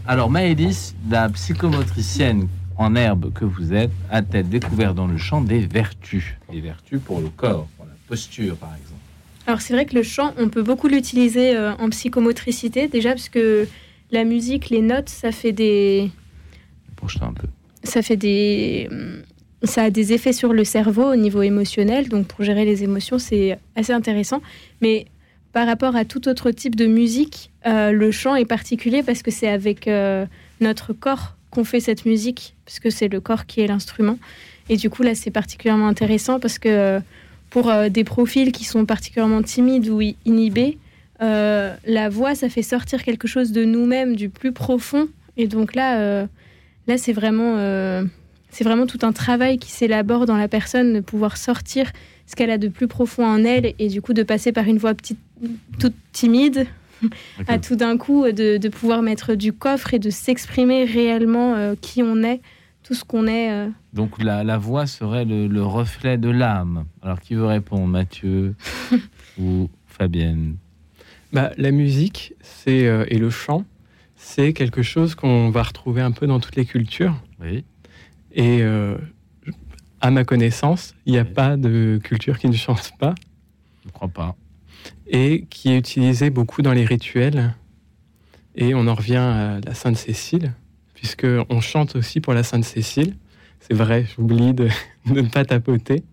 Alors 0.08 0.30
Maëlys, 0.30 0.96
la 1.10 1.30
psychomotricienne 1.30 2.48
en 2.78 2.96
herbe 2.96 3.34
que 3.34 3.44
vous 3.44 3.74
êtes, 3.74 3.92
a-t-elle 4.12 4.48
découvert 4.48 4.94
dans 4.94 5.08
le 5.08 5.18
chant 5.18 5.42
des 5.42 5.66
vertus? 5.66 6.36
Des 6.52 6.62
vertus 6.62 7.02
pour 7.02 7.20
le 7.20 7.30
corps, 7.30 7.68
posture 8.08 8.56
par 8.58 8.76
exemple 8.76 8.98
alors 9.48 9.62
c'est 9.62 9.74
vrai 9.74 9.86
que 9.86 9.96
le 9.96 10.04
chant, 10.04 10.34
on 10.38 10.50
peut 10.50 10.62
beaucoup 10.62 10.90
l'utiliser 10.90 11.56
euh, 11.56 11.74
en 11.76 11.90
psychomotricité, 11.90 12.90
déjà 12.90 13.12
parce 13.12 13.30
que 13.30 13.66
la 14.12 14.26
musique, 14.26 14.70
les 14.70 14.82
notes, 14.82 15.08
ça 15.08 15.32
fait 15.32 15.54
des... 15.54 16.12
un 17.22 17.34
peu. 17.34 17.48
Ça 17.84 18.02
fait 18.02 18.18
des... 18.18 18.90
Hum, 18.92 19.24
ça 19.64 19.84
a 19.84 19.90
des 19.90 20.14
effets 20.14 20.34
sur 20.34 20.54
le 20.54 20.64
cerveau 20.66 21.14
au 21.14 21.16
niveau 21.16 21.42
émotionnel, 21.42 22.10
donc 22.10 22.28
pour 22.28 22.44
gérer 22.44 22.66
les 22.66 22.84
émotions, 22.84 23.18
c'est 23.18 23.58
assez 23.76 23.94
intéressant. 23.94 24.42
Mais 24.82 25.08
par 25.54 25.66
rapport 25.66 25.96
à 25.96 26.04
tout 26.06 26.28
autre 26.28 26.52
type 26.52 26.76
de 26.76 26.86
musique, 26.86 27.50
euh, 27.66 27.92
le 27.92 28.12
chant 28.12 28.36
est 28.36 28.46
particulier 28.46 29.02
parce 29.02 29.24
que 29.24 29.32
c'est 29.32 29.48
avec 29.48 29.88
euh, 29.88 30.26
notre 30.60 30.94
corps 30.94 31.36
qu'on 31.50 31.64
fait 31.64 31.80
cette 31.80 32.06
musique, 32.06 32.54
puisque 32.66 32.92
c'est 32.92 33.08
le 33.08 33.22
corps 33.22 33.46
qui 33.46 33.62
est 33.62 33.68
l'instrument. 33.68 34.20
Et 34.70 34.76
du 34.76 34.90
coup, 34.90 35.04
là, 35.04 35.16
c'est 35.16 35.32
particulièrement 35.32 35.88
intéressant 35.88 36.40
parce 36.40 36.60
que 36.60 37.02
pour 37.50 37.70
euh, 37.70 37.90
des 37.90 38.04
profils 38.04 38.52
qui 38.52 38.66
sont 38.66 38.86
particulièrement 38.86 39.42
timides 39.42 39.90
ou 39.90 40.02
inhibés, 40.26 40.78
euh, 41.22 41.74
la 41.86 42.10
voix, 42.10 42.36
ça 42.36 42.50
fait 42.50 42.62
sortir 42.62 43.04
quelque 43.04 43.28
chose 43.28 43.52
de 43.52 43.64
nous-mêmes, 43.64 44.16
du 44.16 44.30
plus 44.30 44.52
profond. 44.52 45.08
Et 45.38 45.48
donc 45.48 45.74
là, 45.74 46.00
euh, 46.00 46.28
là 46.88 46.98
c'est 46.98 47.14
vraiment, 47.14 47.56
c'est 48.52 48.64
vraiment 48.64 48.86
tout 48.86 49.00
un 49.04 49.14
travail 49.14 49.58
qui 49.58 49.72
s'élabore 49.72 50.26
dans 50.26 50.38
la 50.38 50.48
personne 50.48 50.94
de 50.94 51.00
pouvoir 51.00 51.38
sortir 51.38 51.92
ce 52.26 52.36
qu'elle 52.36 52.52
a 52.52 52.58
de 52.58 52.68
plus 52.68 52.88
profond 52.88 53.26
en 53.26 53.44
elle 53.44 53.74
et 53.80 53.88
du 53.88 54.02
coup 54.02 54.14
de 54.14 54.24
passer 54.24 54.52
par 54.52 54.66
une 54.66 54.78
voix 54.78 54.94
petite, 54.94 55.20
toute 55.80 55.96
timide 56.12 56.68
à 57.48 57.60
tout 57.60 57.76
d'un 57.76 57.98
coup 57.98 58.26
de, 58.26 58.58
de, 58.58 58.70
pouvoir 58.70 59.02
mettre 59.04 59.36
du 59.36 59.54
coffre 59.54 59.94
et 59.94 60.00
de 60.00 60.10
s'exprimer 60.10 60.84
réellement 60.84 61.76
qui 61.80 62.02
on 62.02 62.24
est 62.24 62.42
tout 62.88 62.94
ce 62.94 63.04
qu'on 63.04 63.28
est. 63.28 63.52
Euh. 63.52 63.70
Donc 63.92 64.24
la, 64.24 64.58
voix 64.58 64.88
serait 64.88 65.26
le, 65.26 65.62
reflet 65.62 66.18
de 66.18 66.30
l'âme. 66.30 66.86
Alors 67.02 67.20
qui 67.20 67.36
veut 67.36 67.46
répondre, 67.46 67.86
Mathieu 67.86 68.56
ou 69.40 69.70
Fabienne? 69.86 70.56
Bah, 71.34 71.52
La 71.58 71.72
musique 71.72 72.34
c'est 72.40 72.88
euh, 72.88 73.04
et 73.10 73.18
le 73.18 73.30
chant, 73.30 73.66
c'est 74.16 74.54
quelque 74.54 74.84
chose 74.84 75.16
qu'on 75.16 75.50
va 75.50 75.64
retrouver 75.64 76.02
un 76.02 76.12
peu 76.12 76.28
dans 76.28 76.40
toutes 76.40 76.56
les 76.56 76.66
cultures. 76.66 77.22
Oui. 77.42 77.66
Et 78.32 78.62
euh, 78.62 78.98
à 80.00 80.10
ma 80.10 80.24
connaissance, 80.24 80.96
il 81.06 81.12
n'y 81.12 81.20
a 81.20 81.26
pas 81.26 81.58
de 81.58 82.00
culture 82.02 82.40
qui 82.40 82.48
ne 82.48 82.56
chante 82.56 82.94
pas. 82.98 83.16
Je 83.82 83.88
ne 83.88 83.92
crois 83.92 84.08
pas. 84.08 84.36
Et 85.08 85.46
qui 85.50 85.74
est 85.74 85.78
utilisé 85.78 86.30
beaucoup 86.30 86.62
dans 86.62 86.74
les 86.74 86.86
rituels. 86.86 87.54
Et 88.56 88.74
on 88.74 88.88
en 88.88 88.96
revient 88.96 89.18
à 89.18 89.60
la 89.60 89.74
Sainte 89.74 89.98
Cécile 89.98 90.54
puisqu'on 90.98 91.62
chante 91.62 91.96
aussi 91.96 92.22
pour 92.22 92.34
la 92.34 92.42
Sainte 92.42 92.66
Cécile. 92.66 93.16
C'est 93.60 93.76
vrai, 93.76 94.06
j'oublie 94.16 94.54
de, 94.54 94.68
ne 95.06 95.22
pas 95.22 95.46
tapoter. 95.46 96.04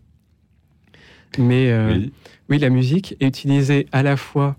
Mais 1.39 1.73
euh, 1.73 2.07
oui. 2.49 2.59
la 2.59 2.69
musique 2.69 3.17
est 3.19 3.27
utilisée 3.27 3.87
à 3.93 4.03
la 4.03 4.17
fois 4.17 4.57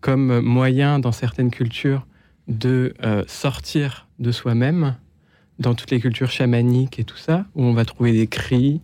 comme 0.00 0.40
moyen 0.40 0.98
dans 0.98 1.12
certaines 1.12 1.50
cultures 1.50 2.06
de 2.48 2.94
euh, 3.04 3.22
sortir 3.28 4.08
de 4.18 4.32
soi-même, 4.32 4.96
dans 5.58 5.74
toutes 5.74 5.90
les 5.90 6.00
cultures 6.00 6.30
chamaniques 6.30 6.98
et 6.98 7.04
tout 7.04 7.16
ça, 7.16 7.46
où 7.54 7.62
on 7.62 7.72
va 7.72 7.84
trouver 7.84 8.12
des 8.12 8.26
cris 8.26 8.80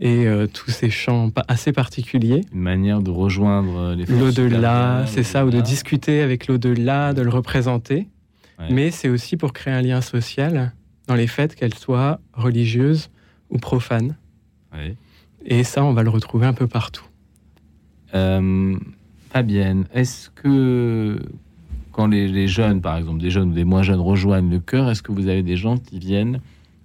et 0.00 0.26
euh, 0.26 0.48
tous 0.48 0.70
ces 0.70 0.90
chants 0.90 1.30
assez 1.46 1.72
particuliers. 1.72 2.40
Une 2.52 2.60
manière 2.60 3.00
de 3.00 3.10
rejoindre 3.10 3.94
les 3.94 4.04
L'au-delà, 4.06 5.04
c'est 5.06 5.22
ça, 5.22 5.46
ou 5.46 5.50
de 5.50 5.60
discuter 5.60 6.22
avec 6.22 6.48
l'au-delà, 6.48 7.14
de 7.14 7.22
le 7.22 7.30
représenter 7.30 8.08
mais 8.70 8.90
c'est 8.90 9.08
aussi 9.08 9.36
pour 9.36 9.52
créer 9.52 9.74
un 9.74 9.82
lien 9.82 10.00
social 10.00 10.72
dans 11.06 11.14
les 11.14 11.26
fêtes, 11.26 11.54
qu'elles 11.54 11.74
soient 11.74 12.20
religieuses 12.32 13.10
ou 13.50 13.58
profanes. 13.58 14.16
Et 15.44 15.62
ça, 15.62 15.84
on 15.84 15.92
va 15.92 16.02
le 16.02 16.10
retrouver 16.10 16.46
un 16.46 16.54
peu 16.54 16.66
partout. 16.66 17.04
Euh, 18.14 18.76
Fabienne, 19.30 19.86
est-ce 19.92 20.30
que 20.30 21.20
quand 21.92 22.06
les, 22.08 22.48
jeunes, 22.48 22.80
par 22.80 22.96
exemple, 22.96 23.20
des 23.20 23.30
jeunes 23.30 23.50
ou 23.50 23.54
des 23.54 23.64
moins 23.64 23.82
jeunes 23.82 24.00
rejoignent 24.00 24.50
le 24.50 24.58
cœur, 24.58 24.90
est-ce 24.90 25.02
que 25.02 25.12
vous 25.12 25.28
avez 25.28 25.42
des 25.42 25.56
gens 25.56 25.76
qui 25.76 25.98
viennent 25.98 26.40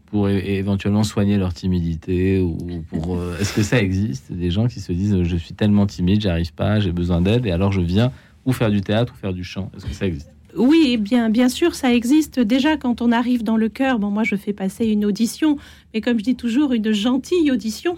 pour 0.07 0.27
éventuellement 0.27 1.03
soigner 1.03 1.37
leur 1.37 1.53
timidité 1.53 2.39
ou 2.39 2.83
pour 2.89 3.17
euh, 3.17 3.37
est-ce 3.39 3.53
que 3.53 3.61
ça 3.61 3.79
existe 3.79 4.31
des 4.31 4.49
gens 4.49 4.67
qui 4.67 4.79
se 4.79 4.91
disent 4.91 5.21
je 5.21 5.35
suis 5.35 5.53
tellement 5.53 5.85
timide 5.85 6.19
j'arrive 6.19 6.51
pas 6.51 6.79
j'ai 6.79 6.91
besoin 6.91 7.21
d'aide 7.21 7.45
et 7.45 7.51
alors 7.51 7.71
je 7.71 7.81
viens 7.81 8.11
ou 8.43 8.51
faire 8.51 8.71
du 8.71 8.81
théâtre 8.81 9.13
ou 9.13 9.17
faire 9.17 9.33
du 9.33 9.43
chant? 9.43 9.71
Est-ce 9.75 9.85
que 9.85 9.93
ça 9.93 10.07
existe? 10.07 10.31
Oui, 10.55 10.97
bien, 10.97 11.29
bien 11.29 11.49
sûr, 11.49 11.75
ça 11.75 11.93
existe 11.93 12.39
déjà 12.39 12.77
quand 12.77 13.01
on 13.01 13.11
arrive 13.11 13.43
dans 13.43 13.57
le 13.57 13.69
cœur. 13.69 13.99
Bon, 13.99 14.09
moi, 14.09 14.23
je 14.23 14.35
fais 14.35 14.53
passer 14.53 14.85
une 14.85 15.05
audition, 15.05 15.57
mais 15.93 16.01
comme 16.01 16.19
je 16.19 16.23
dis 16.23 16.35
toujours, 16.35 16.73
une 16.73 16.91
gentille 16.91 17.51
audition, 17.51 17.97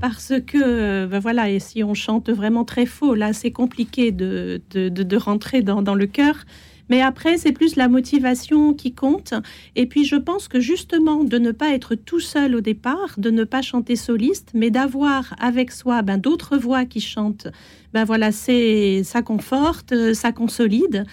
parce 0.00 0.32
que, 0.46 1.06
ben 1.06 1.18
voilà, 1.18 1.50
et 1.50 1.58
si 1.58 1.84
on 1.84 1.92
chante 1.92 2.30
vraiment 2.30 2.64
très 2.64 2.86
faux, 2.86 3.14
là, 3.14 3.32
c'est 3.32 3.50
compliqué 3.50 4.10
de, 4.10 4.62
de, 4.70 5.16
rentrer 5.16 5.60
dans, 5.62 5.82
dans 5.82 5.94
le 5.94 6.06
cœur. 6.06 6.44
Mais 6.88 7.00
après, 7.00 7.38
c'est 7.38 7.52
plus 7.52 7.76
la 7.76 7.88
motivation 7.88 8.74
qui 8.74 8.92
compte. 8.92 9.34
Et 9.76 9.86
puis, 9.86 10.04
je 10.04 10.16
pense 10.16 10.48
que 10.48 10.60
justement, 10.60 11.24
de 11.24 11.38
ne 11.38 11.52
pas 11.52 11.70
être 11.70 11.94
tout 11.94 12.20
seul 12.20 12.54
au 12.54 12.60
départ, 12.60 13.14
de 13.18 13.30
ne 13.30 13.44
pas 13.44 13.62
chanter 13.62 13.96
soliste, 13.96 14.50
mais 14.54 14.70
d'avoir 14.70 15.34
avec 15.38 15.70
soi 15.70 16.02
ben, 16.02 16.18
d'autres 16.18 16.56
voix 16.58 16.84
qui 16.84 17.00
chantent, 17.00 17.48
ben 17.92 18.04
voilà, 18.04 18.32
c'est 18.32 19.02
ça 19.04 19.22
conforte, 19.22 19.94
ça 20.14 20.32
consolide. 20.32 21.06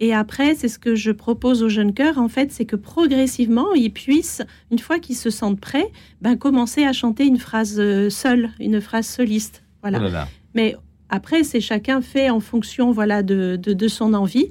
Et 0.00 0.12
après, 0.12 0.54
c'est 0.54 0.68
ce 0.68 0.78
que 0.78 0.94
je 0.94 1.12
propose 1.12 1.62
aux 1.62 1.68
jeunes 1.68 1.94
chœurs, 1.94 2.18
en 2.18 2.28
fait, 2.28 2.50
c'est 2.52 2.64
que 2.64 2.76
progressivement, 2.76 3.72
ils 3.74 3.92
puissent, 3.92 4.42
une 4.70 4.78
fois 4.78 4.98
qu'ils 4.98 5.16
se 5.16 5.30
sentent 5.30 5.60
prêts, 5.60 5.90
ben, 6.20 6.36
commencer 6.36 6.84
à 6.84 6.92
chanter 6.92 7.24
une 7.24 7.38
phrase 7.38 7.76
euh, 7.78 8.10
seule, 8.10 8.50
une 8.58 8.80
phrase 8.80 9.06
soliste. 9.06 9.62
Voilà. 9.82 10.00
Oh 10.02 10.28
mais 10.54 10.76
après, 11.10 11.44
c'est 11.44 11.60
chacun 11.60 12.00
fait 12.00 12.30
en 12.30 12.40
fonction 12.40 12.90
voilà, 12.90 13.22
de, 13.22 13.56
de, 13.56 13.88
son 13.88 14.14
envie. 14.14 14.48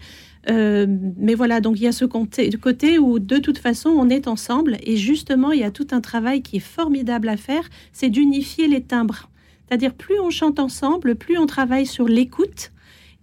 Euh, 0.49 0.85
mais 1.17 1.35
voilà, 1.35 1.61
donc 1.61 1.77
il 1.79 1.83
y 1.83 1.87
a 1.87 1.91
ce 1.91 2.05
côté, 2.05 2.49
côté 2.51 2.99
où 2.99 3.19
de 3.19 3.37
toute 3.37 3.57
façon 3.57 3.89
on 3.89 4.09
est 4.09 4.27
ensemble 4.27 4.77
et 4.83 4.97
justement 4.97 5.53
il 5.53 5.61
y 5.61 5.63
a 5.63 5.71
tout 5.71 5.87
un 5.91 6.01
travail 6.01 6.41
qui 6.41 6.57
est 6.57 6.59
formidable 6.59 7.29
à 7.29 7.37
faire, 7.37 7.63
c'est 7.93 8.09
d'unifier 8.09 8.67
les 8.67 8.81
timbres. 8.81 9.29
C'est-à-dire 9.65 9.93
plus 9.93 10.19
on 10.19 10.29
chante 10.29 10.59
ensemble, 10.59 11.15
plus 11.15 11.37
on 11.37 11.45
travaille 11.45 11.85
sur 11.85 12.09
l'écoute 12.09 12.71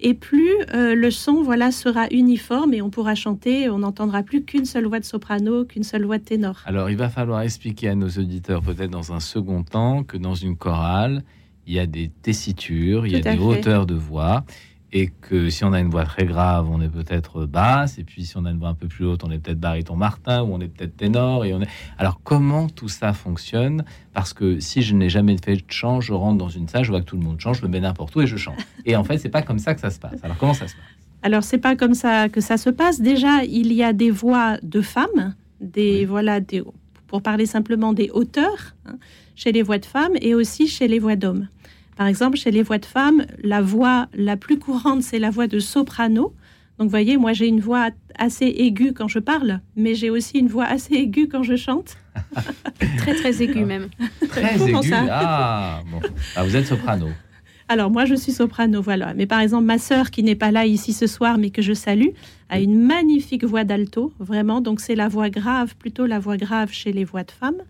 et 0.01 0.15
plus 0.15 0.51
euh, 0.75 0.95
le 0.95 1.11
son 1.11 1.43
voilà 1.43 1.71
sera 1.71 2.07
uniforme 2.11 2.75
et 2.75 2.83
on 2.83 2.91
pourra 2.91 3.15
chanter, 3.15 3.69
on 3.69 3.79
n'entendra 3.79 4.23
plus 4.23 4.43
qu'une 4.43 4.65
seule 4.65 4.87
voix 4.87 5.01
de 5.01 5.05
soprano, 5.05 5.65
qu'une 5.65 5.83
seule 5.83 6.05
voix 6.05 6.19
de 6.19 6.25
ténor. 6.25 6.63
Alors 6.67 6.91
il 6.91 6.97
va 6.97 7.09
falloir 7.09 7.43
expliquer 7.43 7.89
à 7.89 7.95
nos 7.95 8.09
auditeurs 8.09 8.63
peut-être 8.63 8.91
dans 8.91 9.13
un 9.13 9.21
second 9.21 9.63
temps 9.63 10.03
que 10.03 10.17
dans 10.17 10.35
une 10.35 10.57
chorale, 10.57 11.23
il 11.67 11.75
y 11.75 11.79
a 11.79 11.87
des 11.87 12.11
tessitures, 12.23 13.07
il 13.07 13.13
y 13.13 13.17
a 13.17 13.21
des 13.21 13.39
hauteurs 13.39 13.87
de 13.87 13.95
voix 13.95 14.45
et 14.93 15.09
que 15.09 15.51
si 15.51 15.65
on 15.65 15.73
a 15.73 15.81
une 15.81 15.91
voix 15.91 16.05
très 16.05 16.25
grave, 16.25 16.69
on 16.71 16.81
est 16.81 16.89
peut-être 16.89 17.47
basse, 17.47 17.99
et 17.99 18.05
puis 18.05 18.25
si 18.25 18.37
on 18.37 18.45
a 18.45 18.51
une 18.51 18.59
voix 18.59 18.71
un 18.71 18.75
peu 18.75 18.89
plus 18.89 19.05
haute, 19.05 19.23
on 19.23 19.31
est 19.31 19.39
peut-être 19.39 19.61
baryton 19.61 19.95
Martin, 19.95 20.43
ou 20.43 20.53
on 20.53 20.61
est 20.61 20.69
peut-être 20.69 20.97
ténor, 20.97 21.45
et 21.45 21.55
on 21.55 21.63
est... 21.63 21.69
Alors 21.97 22.21
comment 22.25 22.69
tout 22.69 22.89
ça 22.89 23.13
fonctionne? 23.13 23.85
Parce 24.13 24.33
que 24.33 24.59
si 24.59 24.83
je 24.83 24.95
n'ai 24.95 25.09
jamais 25.09 25.37
fait 25.43 25.57
de 25.57 25.63
chant, 25.69 26.01
je 26.01 26.13
rentre 26.13 26.39
dans 26.39 26.49
une 26.49 26.67
salle, 26.67 26.85
je 26.85 26.91
vois 26.91 27.01
que 27.01 27.07
tout 27.07 27.17
le 27.17 27.23
monde 27.23 27.41
chante, 27.41 27.55
je 27.55 27.63
me 27.63 27.69
mets 27.69 27.81
n'importe 27.81 28.17
où 28.17 28.21
et 28.21 28.27
je 28.27 28.37
chante. 28.37 28.59
Et 28.85 28.97
en 28.97 29.05
fait, 29.05 29.19
c'est 29.19 29.29
pas 29.29 29.43
comme 29.43 29.61
ça 29.61 29.75
que 29.75 29.81
ça 29.81 29.91
se 29.91 30.01
passe. 30.01 30.19
Alors 30.25 30.37
comment 30.39 30.55
ça 30.55 30.67
se 30.67 30.75
passe? 30.75 30.85
Alors 31.23 31.45
c'est 31.45 31.59
pas 31.59 31.77
comme 31.77 31.95
ça 31.95 32.29
que 32.29 32.41
ça 32.41 32.57
se 32.57 32.71
passe. 32.71 33.01
Déjà, 33.01 33.45
il 33.45 33.73
y 33.73 33.85
a 33.85 33.93
des 33.93 34.11
voix 34.11 34.57
de 34.63 34.81
femmes, 34.81 35.35
des 35.61 36.07
voilà, 36.07 36.41
des, 36.41 36.63
pour 37.07 37.23
parler 37.23 37.47
simplement 37.47 37.93
des 37.93 38.11
hauteurs, 38.11 38.75
hein, 38.87 38.97
chez 39.37 39.53
les 39.53 39.63
voix 39.63 39.79
de 39.79 39.87
femmes, 39.87 40.15
et 40.21 40.35
aussi 40.35 40.67
chez 40.67 40.89
les 40.89 40.99
voix 40.99 41.17
d'hommes. 41.17 41.49
Par 42.01 42.07
exemple, 42.07 42.39
chez 42.39 42.51
les 42.51 42.63
voix 42.63 42.79
de 42.79 42.87
femmes, 42.87 43.27
la 43.43 43.61
voix 43.61 44.09
la 44.15 44.39
plus 44.39 44.59
courante, 44.59 45.03
c'est 45.03 45.19
la 45.19 45.29
voix 45.29 45.47
de 45.47 45.59
soprano. 45.59 46.33
Donc, 46.79 46.87
vous 46.87 46.89
voyez, 46.89 47.19
moi, 47.19 47.35
j'ai 47.35 47.47
une 47.47 47.61
voix 47.61 47.91
assez 48.19 48.47
aiguë 48.47 48.95
quand 48.95 49.07
je 49.07 49.19
parle, 49.19 49.61
mais 49.77 49.95
j'ai 49.95 50.09
aussi 50.09 50.39
une 50.39 50.49
voix 50.49 50.65
assez 50.65 50.95
aiguë 50.95 51.29
quand 51.29 51.43
je 51.43 51.57
chante. 51.57 51.99
très, 52.97 53.13
très 53.13 53.43
aiguë 53.43 53.67
même. 53.67 53.91
Très 54.31 54.55
aiguë. 54.67 54.95
Ah, 55.11 55.83
bon. 55.91 56.01
ah, 56.37 56.43
vous 56.43 56.57
êtes 56.57 56.65
soprano. 56.65 57.09
Alors, 57.69 57.91
moi, 57.91 58.07
je 58.07 58.15
suis 58.15 58.33
soprano, 58.33 58.81
voilà. 58.81 59.13
Mais 59.13 59.27
par 59.27 59.41
exemple, 59.41 59.67
ma 59.67 59.77
sœur, 59.77 60.11
qui 60.11 60.23
n'est 60.23 60.35
pas 60.35 60.53
là 60.53 60.65
ici 60.65 60.95
ce 60.95 61.07
soir, 61.07 61.37
mais 61.37 61.51
que 61.51 61.61
je 61.61 61.75
salue, 61.75 62.15
a 62.49 62.61
une 62.61 62.83
magnifique 62.83 63.45
voix 63.45 63.65
d'alto, 63.65 64.15
vraiment. 64.19 64.63
Donc, 64.63 64.81
c'est 64.81 64.95
la 64.95 65.09
voix 65.09 65.29
grave, 65.29 65.77
plutôt 65.77 66.07
la 66.07 66.19
voix 66.19 66.39
grave 66.39 66.73
chez 66.73 66.93
les 66.93 67.05
voix 67.05 67.25
de 67.25 67.31
femmes. 67.31 67.61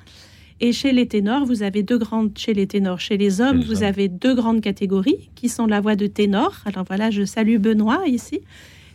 Et 0.63 0.73
chez 0.73 0.93
les 0.93 1.07
ténors, 1.07 1.47
vous 1.47 1.63
avez 1.63 1.83
deux 1.83 1.97
grandes, 1.97 2.37
chez 2.37 2.53
les 2.53 2.67
ténors, 2.67 3.01
chez 3.01 3.17
les 3.17 3.41
hommes, 3.41 3.63
vous 3.63 3.83
avez 3.83 4.09
deux 4.09 4.35
grandes 4.35 4.61
catégories 4.61 5.31
qui 5.35 5.49
sont 5.49 5.67
la 5.67 5.81
voix 5.81 5.97
de 5.97 6.07
ténor. 6.07 6.55
Alors 6.67 6.85
voilà, 6.87 7.11
je 7.11 7.25
salue 7.25 7.57
Benoît 7.57 8.03
ici. 8.07 8.41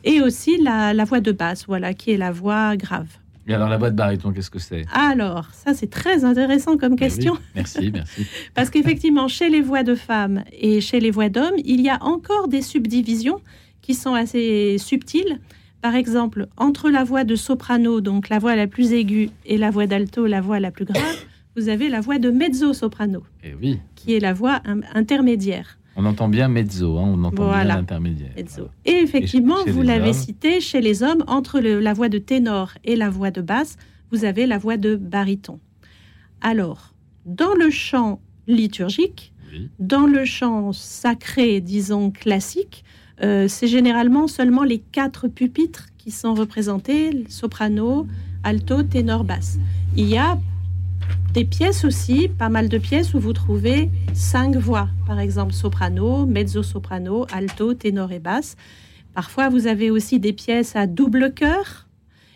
Et 0.03 0.21
aussi 0.21 0.57
la, 0.61 0.93
la 0.93 1.05
voix 1.05 1.21
de 1.21 1.31
basse, 1.31 1.65
voilà, 1.65 1.95
qui 1.95 2.11
est 2.11 2.17
la 2.17 2.31
voix 2.31 2.77
grave. 2.77 3.07
Et 3.47 3.53
alors 3.53 3.69
la 3.69 3.77
voix 3.77 3.89
de 3.89 3.95
baryton, 3.95 4.31
qu'est-ce 4.31 4.51
que 4.51 4.59
c'est? 4.59 4.85
Alors, 4.91 5.47
ça 5.53 5.73
c'est 5.73 5.89
très 5.89 6.23
intéressant 6.23 6.77
comme 6.77 6.95
question. 6.95 7.37
merci, 7.55 7.91
merci. 7.91 8.25
Parce 8.53 8.69
qu'effectivement, 8.69 9.27
chez 9.27 9.49
les 9.49 9.61
voix 9.61 9.83
de 9.83 9.95
femmes 9.95 10.43
et 10.51 10.81
chez 10.81 10.99
les 10.99 11.11
voix 11.11 11.29
d'hommes, 11.29 11.55
il 11.63 11.81
y 11.81 11.89
a 11.89 12.03
encore 12.03 12.47
des 12.47 12.61
subdivisions 12.61 13.39
qui 13.81 13.95
sont 13.95 14.13
assez 14.13 14.77
subtiles. 14.77 15.39
Par 15.81 15.95
exemple, 15.95 16.47
entre 16.57 16.89
la 16.89 17.03
voix 17.03 17.23
de 17.23 17.35
soprano, 17.35 18.01
donc 18.01 18.29
la 18.29 18.39
voix 18.39 18.55
la 18.55 18.65
plus 18.65 18.93
aiguë, 18.93 19.29
et 19.45 19.57
la 19.57 19.69
voix 19.69 19.85
d'alto, 19.85 20.25
la 20.25 20.41
voix 20.41 20.59
la 20.59 20.71
plus 20.71 20.85
grave, 20.85 21.25
vous 21.55 21.69
avez 21.69 21.89
la 21.89 22.01
voix 22.01 22.19
de 22.19 22.29
mezzo-soprano, 22.29 23.23
eh 23.43 23.53
oui. 23.61 23.79
qui 23.95 24.13
est 24.13 24.19
la 24.19 24.33
voix 24.33 24.61
intermédiaire. 24.93 25.77
On 25.95 26.05
entend 26.05 26.27
bien 26.27 26.49
mezzo, 26.49 26.97
hein, 26.97 27.13
on 27.15 27.23
entend 27.23 27.49
bien 27.51 27.63
l'intermédiaire. 27.63 28.31
Et 28.85 28.91
effectivement, 28.91 29.63
vous 29.65 29.81
l'avez 29.81 30.11
cité, 30.11 30.59
chez 30.59 30.81
les 30.81 31.03
hommes, 31.03 31.23
entre 31.27 31.59
la 31.59 31.93
voix 31.93 32.09
de 32.09 32.17
ténor 32.17 32.73
et 32.83 32.95
la 32.95 33.09
voix 33.09 33.31
de 33.31 33.41
basse, 33.41 33.77
vous 34.11 34.25
avez 34.25 34.45
la 34.45 34.57
voix 34.57 34.77
de 34.77 34.95
baryton. 34.95 35.59
Alors, 36.41 36.93
dans 37.25 37.53
le 37.53 37.69
chant 37.69 38.19
liturgique, 38.47 39.33
dans 39.79 40.05
le 40.05 40.25
chant 40.25 40.73
sacré, 40.73 41.61
disons 41.61 42.11
classique, 42.11 42.83
euh, 43.21 43.47
c'est 43.47 43.67
généralement 43.67 44.27
seulement 44.27 44.63
les 44.63 44.79
quatre 44.79 45.29
pupitres 45.29 45.87
qui 45.97 46.11
sont 46.11 46.33
représentés, 46.33 47.23
soprano, 47.29 48.05
alto, 48.43 48.83
ténor, 48.83 49.23
basse. 49.23 49.57
Il 49.95 50.07
y 50.07 50.17
a 50.17 50.37
des 51.35 51.43
pièces 51.43 51.83
aussi, 51.83 52.29
pas 52.29 52.47
mal 52.47 52.69
de 52.69 52.77
pièces 52.77 53.13
où 53.13 53.19
vous 53.19 53.33
trouvez 53.33 53.89
cinq 54.13 54.55
voix, 54.55 54.87
par 55.05 55.19
exemple 55.19 55.51
soprano, 55.51 56.25
mezzo-soprano, 56.25 57.27
alto, 57.33 57.73
ténor 57.73 58.13
et 58.13 58.19
basse. 58.19 58.55
Parfois, 59.13 59.49
vous 59.49 59.67
avez 59.67 59.91
aussi 59.91 60.19
des 60.19 60.31
pièces 60.31 60.77
à 60.77 60.87
double 60.87 61.33
chœur. 61.33 61.87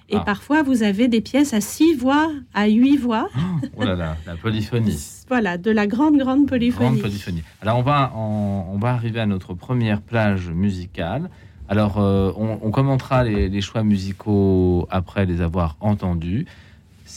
Et 0.09 0.17
ah. 0.17 0.21
parfois, 0.21 0.63
vous 0.63 0.83
avez 0.83 1.07
des 1.07 1.21
pièces 1.21 1.53
à 1.53 1.61
six 1.61 1.93
voix, 1.93 2.29
à 2.53 2.67
huit 2.67 2.97
voix. 2.97 3.29
Oh 3.77 3.83
là 3.83 3.95
là, 3.95 4.17
la 4.25 4.35
polyphonie. 4.35 4.99
voilà, 5.29 5.57
de 5.57 5.71
la 5.71 5.87
grande, 5.87 6.17
grande 6.17 6.45
polyphonie. 6.47 6.99
polyphonie. 6.99 7.43
Alors, 7.61 7.77
on 7.77 7.83
va, 7.83 8.11
on, 8.15 8.77
va 8.79 8.89
arriver 8.89 9.21
à 9.21 9.25
notre 9.25 9.53
première 9.53 10.01
plage 10.01 10.49
musicale. 10.49 11.29
Alors, 11.69 11.99
euh, 11.99 12.33
on, 12.35 12.71
commentera 12.71 13.23
les, 13.23 13.47
les, 13.47 13.61
choix 13.61 13.83
musicaux 13.83 14.87
après 14.89 15.25
les 15.25 15.39
avoir 15.39 15.77
entendus. 15.79 16.47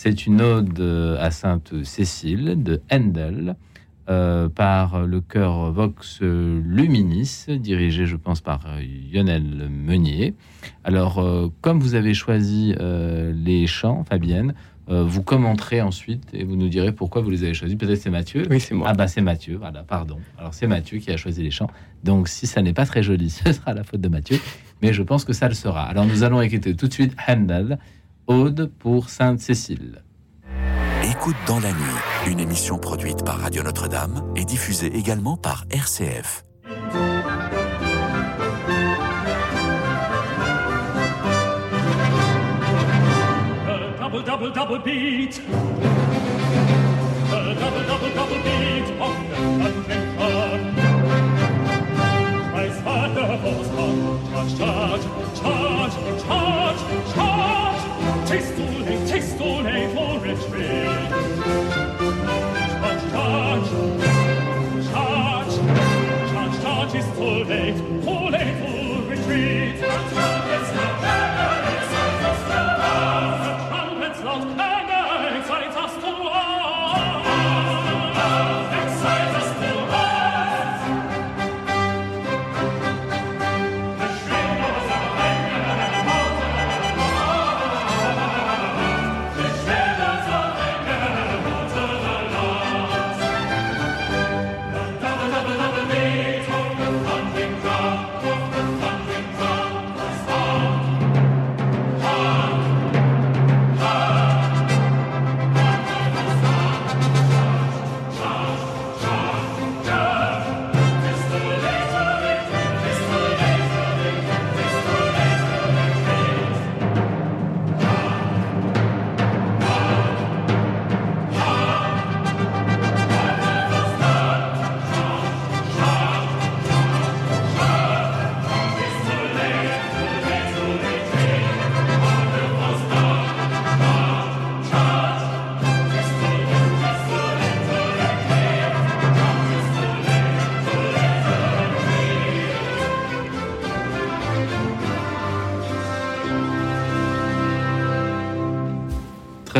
C'est 0.04 0.26
une 0.26 0.40
ode 0.40 0.80
euh, 0.80 1.16
à 1.20 1.30
Sainte 1.30 1.84
Cécile 1.84 2.60
de 2.60 2.82
Handel 2.90 3.54
euh, 4.10 4.48
par 4.48 5.06
le 5.06 5.20
chœur 5.20 5.70
Vox 5.70 6.18
Luminis, 6.22 7.46
dirigé, 7.48 8.04
je 8.06 8.16
pense, 8.16 8.40
par 8.40 8.64
Lionel 9.12 9.68
Meunier. 9.70 10.34
Alors, 10.82 11.20
euh, 11.20 11.52
comme 11.60 11.78
vous 11.78 11.94
avez 11.94 12.14
choisi 12.14 12.74
les 12.80 13.68
chants, 13.68 14.02
Fabienne, 14.02 14.54
vous 14.88 15.22
commenterez 15.22 15.80
ensuite 15.80 16.24
et 16.32 16.42
vous 16.42 16.56
nous 16.56 16.68
direz 16.68 16.90
pourquoi 16.90 17.22
vous 17.22 17.30
les 17.30 17.44
avez 17.44 17.54
choisis. 17.54 17.78
Peut-être 17.78 18.00
c'est 18.00 18.10
Mathieu. 18.10 18.42
Oui, 18.50 18.58
c'est 18.58 18.74
moi. 18.74 18.88
Ah 18.90 18.94
bah 18.94 19.06
c'est 19.06 19.20
Mathieu, 19.20 19.54
voilà, 19.56 19.84
pardon. 19.84 20.18
Alors 20.36 20.52
c'est 20.52 20.66
Mathieu 20.66 20.98
qui 20.98 21.12
a 21.12 21.16
choisi 21.16 21.44
les 21.44 21.52
chants. 21.52 21.70
Donc 22.02 22.26
si 22.26 22.48
ça 22.48 22.60
n'est 22.60 22.72
pas 22.72 22.86
très 22.86 23.04
joli, 23.04 23.30
ce 23.30 23.52
sera 23.52 23.72
la 23.72 23.84
faute 23.84 24.00
de 24.00 24.08
Mathieu. 24.08 24.40
Mais 24.82 24.92
je 24.92 25.04
pense 25.04 25.24
que 25.24 25.32
ça 25.32 25.46
le 25.46 25.54
sera. 25.54 25.84
Alors 25.84 26.06
nous 26.06 26.24
allons 26.24 26.42
écouter 26.42 26.74
tout 26.74 26.88
de 26.88 26.92
suite 26.92 27.14
Handel 27.28 27.78
Aude 28.26 28.70
pour 28.78 29.08
Sainte-Cécile. 29.10 30.02
Écoute 31.10 31.36
dans 31.46 31.58
la 31.58 31.72
nuit, 31.72 32.30
une 32.30 32.38
émission 32.40 32.78
produite 32.78 33.24
par 33.24 33.38
Radio 33.40 33.62
Notre-Dame 33.62 34.22
et 34.36 34.44
diffusée 34.44 34.96
également 34.96 35.36
par 35.36 35.64
RCF. 35.70 36.44
double, 43.98 44.24
double, 44.24 44.52
double 44.52 44.82
beat. 44.84 45.42
double, 47.30 47.86
double, 47.88 48.10
double 48.14 48.38
beat 48.44 48.86
of 49.00 49.14
the 49.28 50.02
charge, 54.58 54.58
charge, 54.58 55.02
charge, 55.40 55.92
charge, 56.26 57.14
charge. 57.14 57.21
Christi 58.32 58.81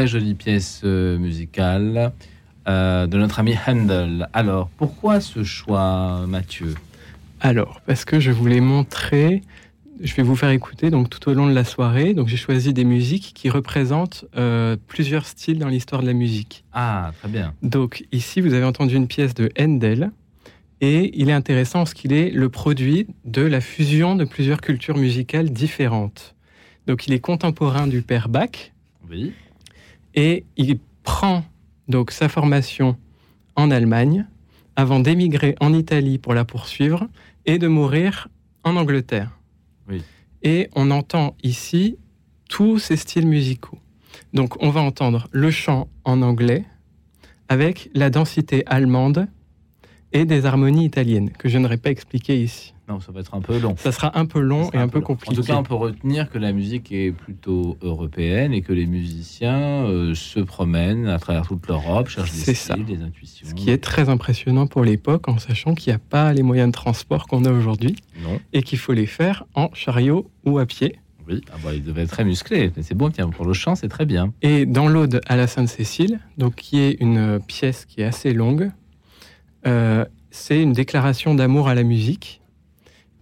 jolie 0.07 0.35
pièce 0.35 0.83
euh, 0.85 1.19
musicale 1.19 2.12
euh, 2.69 3.07
de 3.07 3.19
notre 3.19 3.41
ami 3.41 3.55
Handel. 3.67 4.29
Alors, 4.33 4.69
pourquoi 4.77 5.21
ce 5.21 5.43
choix, 5.43 6.27
Mathieu? 6.29 6.75
Alors, 7.41 7.81
parce 7.87 8.05
que 8.05 8.21
je 8.21 8.31
voulais 8.31 8.61
montrer, 8.61 9.43
je 10.01 10.15
vais 10.15 10.23
vous 10.23 10.37
faire 10.37 10.51
écouter 10.51 10.91
donc 10.91 11.11
tout 11.11 11.29
au 11.29 11.35
long 11.35 11.49
de 11.49 11.55
la 11.55 11.65
soirée. 11.65 12.15
Donc, 12.15 12.29
j'ai 12.29 12.37
choisi 12.37 12.73
des 12.73 12.85
musiques 12.85 13.33
qui 13.35 13.51
représentent 13.51 14.27
euh, 14.37 14.77
plusieurs 14.87 15.27
styles 15.27 15.59
dans 15.59 15.69
l'histoire 15.69 16.03
de 16.03 16.07
la 16.07 16.12
musique. 16.12 16.65
Ah, 16.73 17.12
très 17.19 17.29
bien. 17.29 17.55
Donc, 17.62 18.05
ici, 18.12 18.41
vous 18.41 18.55
avez 18.55 18.65
entendu 18.65 18.95
une 18.95 19.09
pièce 19.09 19.35
de 19.35 19.51
Handel. 19.59 20.12
Et 20.81 21.12
il 21.21 21.29
est 21.29 21.35
intéressant 21.35 21.81
parce 21.81 21.95
qu'il 21.95 22.12
est 22.12 22.31
le 22.31 22.49
produit 22.49 23.07
de 23.25 23.43
la 23.43 23.61
fusion 23.61 24.17
de 24.17 24.25
plusieurs 24.25 24.61
cultures 24.61 24.97
musicales 24.97 25.51
différentes. 25.51 26.35
Donc, 26.87 27.07
il 27.07 27.12
est 27.12 27.21
contemporain 27.21 27.87
du 27.87 28.03
père 28.03 28.29
Bach. 28.29 28.73
Oui 29.11 29.33
et 30.14 30.44
il 30.57 30.79
prend 31.03 31.44
donc 31.88 32.11
sa 32.11 32.29
formation 32.29 32.96
en 33.57 33.70
Allemagne 33.70 34.27
avant 34.77 35.01
d'émigrer 35.01 35.55
en 35.61 35.75
Italie 35.75 36.18
pour 36.18 36.35
la 36.35 36.44
poursuivre 36.44 37.09
et 37.44 37.59
de 37.59 37.68
mourir 37.68 38.29
en 38.64 38.77
Angleterre. 38.77 39.38
Et 40.42 40.68
on 40.75 40.90
entend 40.90 41.37
ici 41.42 41.98
tous 42.48 42.79
ces 42.79 42.96
styles 42.96 43.27
musicaux. 43.27 43.79
Donc 44.33 44.62
on 44.62 44.70
va 44.70 44.81
entendre 44.81 45.29
le 45.31 45.51
chant 45.51 45.88
en 46.05 46.22
anglais 46.22 46.64
avec 47.48 47.90
la 47.94 48.11
densité 48.11 48.64
allemande 48.66 49.29
et 50.12 50.25
des 50.25 50.46
harmonies 50.46 50.85
italiennes 50.85 51.31
que 51.31 51.48
je 51.48 51.59
n'aurais 51.59 51.77
pas 51.77 51.90
expliquées 51.90 52.42
ici. 52.42 52.75
Non, 52.88 53.01
ça 53.01 53.12
va 53.12 53.20
être 53.20 53.35
un 53.35 53.40
peu 53.40 53.59
long. 53.59 53.77
Ça 53.79 53.92
sera 53.92 54.18
un 54.18 54.27
peu 54.27 54.40
long 54.40 54.70
et 54.72 54.77
un, 54.77 54.88
peu, 54.88 55.01
compliqué. 55.01 55.33
En 55.33 55.40
tout 55.40 55.46
cas, 55.46 55.57
on 55.57 55.62
peut 55.62 55.75
retenir 55.75 56.29
que 56.29 56.38
la 56.38 56.53
musique 56.53 56.90
est 56.90 57.12
plutôt 57.12 57.77
européenne 57.81 58.53
et 58.53 58.61
que 58.61 58.72
les 58.72 58.87
musiciens 58.87 59.87
euh, 59.87 60.14
se 60.14 60.40
promènent 60.40 61.07
à 61.07 61.18
travers 61.18 61.46
toute 61.46 61.66
l'Europe, 61.68 62.09
cherchent 62.09 62.33
des 62.33 62.55
styles, 62.55 62.85
des 62.85 63.03
intuitions. 63.03 63.46
Ce 63.48 63.55
qui 63.55 63.70
est 63.70 63.79
très 63.79 64.09
impressionnant 64.09 64.66
pour 64.66 64.85
l'époque, 64.85 65.29
en 65.29 65.38
sachant 65.38 65.75
qu'il 65.75 65.92
n'y 65.92 65.96
a 65.96 66.01
pas 66.01 66.33
les 66.33 66.42
moyens 66.42 66.68
de 66.68 66.72
transport 66.72 67.29
qu'on 67.29 67.44
a 67.44 67.53
aujourd'hui 67.53 67.96
et 68.53 68.62
qu'il 68.62 68.79
faut 68.79 68.92
les 68.92 69.07
faire 69.07 69.44
en 69.55 69.70
chariot 69.75 70.29
ou 70.44 70.59
à 70.59 70.66
pied. 70.66 70.98
Oui, 71.29 71.40
ah 71.53 71.57
bah, 71.62 71.70
il 71.72 71.85
devait 71.85 72.03
être 72.03 72.11
très 72.11 72.25
musclé, 72.25 72.72
mais 72.77 72.83
c'est 72.83 72.96
bon, 72.96 73.11
tiens, 73.11 73.31
pour 73.31 73.46
le 73.46 73.53
chant, 73.53 73.77
c'est 73.77 73.88
très 73.88 74.07
bien. 74.07 74.33
Et 74.42 74.66
dans 74.66 74.88
l'Aude 74.88 75.20
à 75.27 75.37
la 75.37 75.46
Sainte-Cécile, 75.46 76.18
donc 76.37 76.57
qui 76.57 76.81
est 76.81 76.96
une 77.01 77.38
pièce 77.46 77.85
qui 77.85 78.01
est 78.01 78.05
assez 78.05 78.33
longue, 78.33 78.72
euh, 79.66 80.05
c'est 80.31 80.61
une 80.61 80.72
déclaration 80.72 81.35
d'amour 81.35 81.68
à 81.68 81.75
la 81.75 81.83
musique 81.83 82.40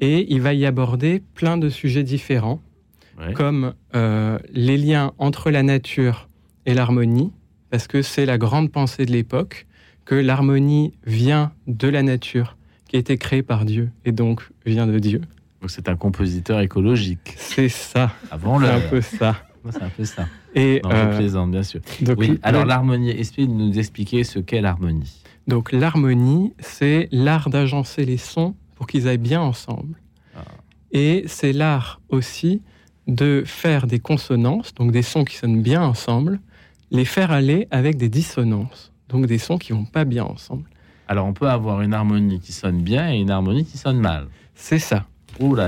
et 0.01 0.33
il 0.33 0.41
va 0.41 0.55
y 0.55 0.65
aborder 0.65 1.23
plein 1.35 1.59
de 1.59 1.69
sujets 1.69 2.03
différents, 2.03 2.61
comme 3.35 3.75
euh, 3.95 4.39
les 4.51 4.79
liens 4.79 5.13
entre 5.19 5.51
la 5.51 5.63
nature 5.63 6.29
et 6.65 6.73
l'harmonie, 6.73 7.33
parce 7.69 7.87
que 7.87 8.01
c'est 8.01 8.25
la 8.25 8.39
grande 8.39 8.73
pensée 8.73 9.05
de 9.05 9.13
l'époque, 9.13 9.67
que 10.07 10.15
l'harmonie 10.15 10.95
vient 11.05 11.53
de 11.67 11.87
la 11.89 12.03
nature, 12.03 12.57
qui 12.89 12.97
a 12.97 12.99
été 12.99 13.19
créée 13.19 13.43
par 13.43 13.67
Dieu, 13.67 13.91
et 14.07 14.13
donc 14.13 14.49
vient 14.65 14.87
de 14.87 14.99
Dieu. 14.99 15.21
Donc 15.61 15.71
c'est 15.71 15.91
un 15.91 15.97
compositeur 15.97 16.61
écologique. 16.61 17.35
C'est 17.37 17.69
ça. 17.69 18.11
Avant 18.31 18.59
le. 18.59 18.67
C'est 18.67 18.73
un 18.73 18.81
peu 18.89 19.01
ça. 19.03 19.37
C'est 19.71 19.83
un 19.83 19.91
peu 19.91 20.05
ça. 20.07 20.27
Et 20.55 20.81
non, 20.83 20.91
euh, 20.91 21.19
plaisante, 21.19 21.51
bien 21.51 21.63
sûr. 21.63 21.81
oui. 22.17 22.41
Alors 22.43 22.65
l'harmonie, 22.65 23.11
explique 23.11 23.51
nous 23.51 23.79
expliquer 23.79 24.25
ce 24.25 24.39
qu'est 24.39 24.63
l'harmonie? 24.63 25.20
Donc 25.47 25.73
l'harmonie, 25.73 26.53
c'est 26.59 27.09
l'art 27.11 27.51
d'agencer 27.51 28.05
les 28.05 28.19
sons 28.19 28.55
pour 28.77 28.87
qu'ils 28.87 29.09
aillent 29.09 29.19
bien 29.19 29.41
ensemble. 29.41 29.97
Ah. 30.37 30.43
Et 30.93 31.25
c'est 31.27 31.53
l'art 31.53 32.01
aussi 32.09 32.63
de 33.07 33.43
faire 33.45 33.87
des 33.87 33.99
consonances, 33.99 34.75
donc 34.75 34.93
des 34.93 35.03
sons 35.03 35.25
qui 35.25 35.37
sonnent 35.37 35.63
bien 35.63 35.83
ensemble, 35.83 36.41
les 36.91 37.05
faire 37.05 37.31
aller 37.31 37.67
avec 37.71 37.97
des 37.97 38.09
dissonances, 38.09 38.93
donc 39.09 39.27
des 39.27 39.39
sons 39.39 39.59
qui 39.59 39.73
vont 39.73 39.85
pas 39.85 40.05
bien 40.05 40.25
ensemble. 40.25 40.65
Alors 41.09 41.27
on 41.27 41.33
peut 41.33 41.49
avoir 41.49 41.83
une 41.83 41.93
harmonie 41.93 42.39
qui 42.39 42.53
sonne 42.53 42.83
bien 42.83 43.13
et 43.13 43.17
une 43.17 43.31
harmonie 43.31 43.65
qui 43.65 43.79
sonne 43.79 43.99
mal. 43.99 44.29
C'est 44.55 44.79
ça. 44.79 45.07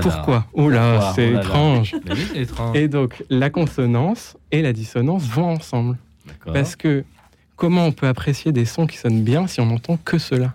Pourquoi? 0.01 0.45
Oh 0.53 0.69
là, 0.69 1.13
c'est 1.15 1.31
étrange. 1.31 1.95
étrange. 2.35 2.77
Et 2.77 2.87
donc 2.87 3.23
la 3.29 3.49
consonance 3.49 4.37
et 4.51 4.61
la 4.61 4.71
dissonance 4.71 5.23
vont 5.23 5.49
ensemble. 5.49 5.97
Parce 6.45 6.75
que 6.75 7.03
comment 7.63 7.85
on 7.85 7.93
peut 7.93 8.09
apprécier 8.09 8.51
des 8.51 8.65
sons 8.65 8.87
qui 8.87 8.97
sonnent 8.97 9.23
bien 9.23 9.47
si 9.47 9.61
on 9.61 9.67
n'entend 9.67 9.95
que 9.95 10.17
cela 10.17 10.53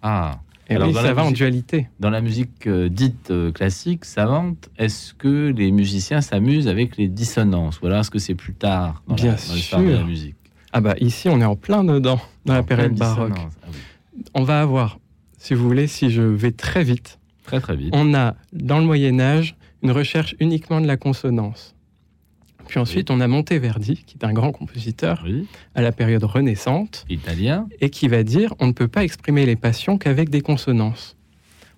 Ah. 0.00 0.40
Et 0.70 0.76
Alors, 0.76 0.90
ça 0.94 1.12
va 1.12 1.22
en 1.22 1.30
dualité. 1.30 1.86
Dans 2.00 2.08
la 2.08 2.22
musique 2.22 2.66
euh, 2.66 2.88
dite 2.88 3.30
euh, 3.30 3.52
classique, 3.52 4.06
savante, 4.06 4.70
est-ce 4.78 5.12
que 5.12 5.52
les 5.54 5.70
musiciens 5.70 6.22
s'amusent 6.22 6.66
avec 6.66 6.96
les 6.96 7.08
dissonances? 7.08 7.82
Ou 7.82 7.86
alors 7.86 8.00
est-ce 8.00 8.10
que 8.10 8.18
c'est 8.18 8.34
plus 8.34 8.54
tard 8.54 9.02
dans 9.06 9.16
Bien 9.16 9.36
l'histoire 9.52 9.82
de 9.82 9.90
la 9.90 10.02
musique? 10.02 10.34
Ah 10.72 10.80
bah 10.80 10.94
ici, 10.98 11.28
on 11.28 11.42
est 11.42 11.44
en 11.44 11.56
plein 11.56 11.84
dedans, 11.84 12.20
dans 12.46 12.54
la 12.54 12.62
période 12.62 12.94
baroque. 12.94 13.36
Ah 13.36 13.68
on 14.32 14.42
va 14.42 14.62
avoir, 14.62 14.98
si 15.36 15.52
vous 15.52 15.62
voulez, 15.62 15.86
si 15.86 16.08
je 16.10 16.22
vais 16.22 16.52
très 16.52 16.84
vite, 16.84 17.18
très 17.44 17.60
très 17.60 17.76
vite, 17.76 17.92
on 17.94 18.14
a 18.14 18.34
dans 18.54 18.78
le 18.78 18.86
Moyen 18.86 19.20
Âge 19.20 19.56
une 19.82 19.90
recherche 19.90 20.34
uniquement 20.40 20.80
de 20.80 20.86
la 20.86 20.96
consonance. 20.96 21.75
Puis 22.68 22.80
ensuite, 22.80 23.10
on 23.10 23.20
a 23.20 23.28
Monteverdi, 23.28 24.02
qui 24.06 24.16
est 24.18 24.24
un 24.24 24.32
grand 24.32 24.52
compositeur 24.52 25.24
à 25.74 25.82
la 25.82 25.92
période 25.92 26.24
renaissante. 26.24 27.04
Italien. 27.08 27.68
Et 27.80 27.90
qui 27.90 28.08
va 28.08 28.22
dire 28.22 28.54
on 28.58 28.66
ne 28.66 28.72
peut 28.72 28.88
pas 28.88 29.04
exprimer 29.04 29.46
les 29.46 29.56
passions 29.56 29.98
qu'avec 29.98 30.30
des 30.30 30.40
consonances. 30.40 31.16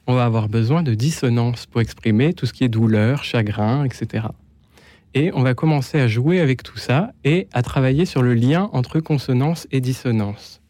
On 0.07 0.15
va 0.15 0.25
avoir 0.25 0.49
besoin 0.49 0.83
de 0.83 0.95
dissonances 0.95 1.67
pour 1.67 1.83
exprimer 1.83 2.33
tout 2.33 2.47
ce 2.47 2.53
qui 2.53 2.65
est 2.65 2.69
douleur, 2.69 3.25
chagrin, 3.25 3.85
etc. 3.85 4.29
Et 5.15 5.31
on 5.35 5.43
va 5.43 5.55
commencer 5.55 6.01
à 6.01 6.09
jouer 6.09 6.41
avec 6.41 6.63
tout 6.63 6.79
ça 6.79 7.13
et 7.25 7.49
à 7.53 7.63
travailler 7.63 8.07
sur 8.07 8.23
le 8.23 8.35
lien 8.35 8.71
entre 8.73 9.01
consonance 9.01 9.67
et 9.71 9.81
dissonance. 9.81 10.61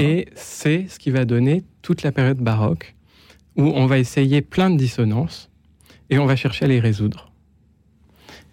Et 0.00 0.28
c'est 0.34 0.86
ce 0.88 0.98
qui 0.98 1.10
va 1.10 1.24
donner 1.24 1.64
toute 1.82 2.02
la 2.02 2.12
période 2.12 2.38
baroque, 2.38 2.94
où 3.56 3.64
on 3.64 3.86
va 3.86 3.98
essayer 3.98 4.42
plein 4.42 4.70
de 4.70 4.76
dissonances 4.76 5.50
et 6.10 6.18
on 6.18 6.26
va 6.26 6.36
chercher 6.36 6.66
à 6.66 6.68
les 6.68 6.80
résoudre. 6.80 7.31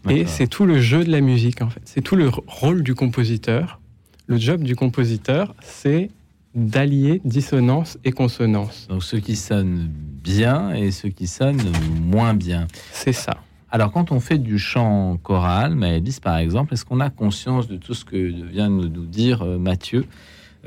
Et 0.09 0.25
c'est 0.25 0.47
tout 0.47 0.65
le 0.65 0.79
jeu 0.79 1.03
de 1.03 1.11
la 1.11 1.21
musique, 1.21 1.61
en 1.61 1.69
fait. 1.69 1.81
C'est 1.85 2.01
tout 2.01 2.15
le 2.15 2.29
rôle 2.47 2.83
du 2.83 2.95
compositeur. 2.95 3.79
Le 4.27 4.37
job 4.37 4.63
du 4.63 4.75
compositeur, 4.75 5.55
c'est 5.61 6.09
d'allier 6.55 7.21
dissonance 7.25 7.97
et 8.03 8.11
consonance. 8.11 8.87
Donc 8.89 9.03
ceux 9.03 9.19
qui 9.19 9.35
sonnent 9.35 9.89
bien 10.23 10.73
et 10.73 10.91
ceux 10.91 11.09
qui 11.09 11.27
sonnent 11.27 11.71
moins 12.01 12.33
bien. 12.33 12.67
C'est 12.91 13.13
ça. 13.13 13.37
Alors 13.71 13.91
quand 13.91 14.11
on 14.11 14.19
fait 14.19 14.39
du 14.39 14.57
chant 14.57 15.17
choral, 15.17 15.75
Maëlys 15.75 16.19
par 16.19 16.37
exemple, 16.37 16.73
est-ce 16.73 16.85
qu'on 16.85 16.99
a 16.99 17.11
conscience 17.11 17.67
de 17.67 17.77
tout 17.77 17.93
ce 17.93 18.03
que 18.03 18.17
vient 18.17 18.69
de 18.69 18.87
nous 18.87 19.05
dire 19.05 19.43
euh, 19.43 19.59
Mathieu? 19.59 20.05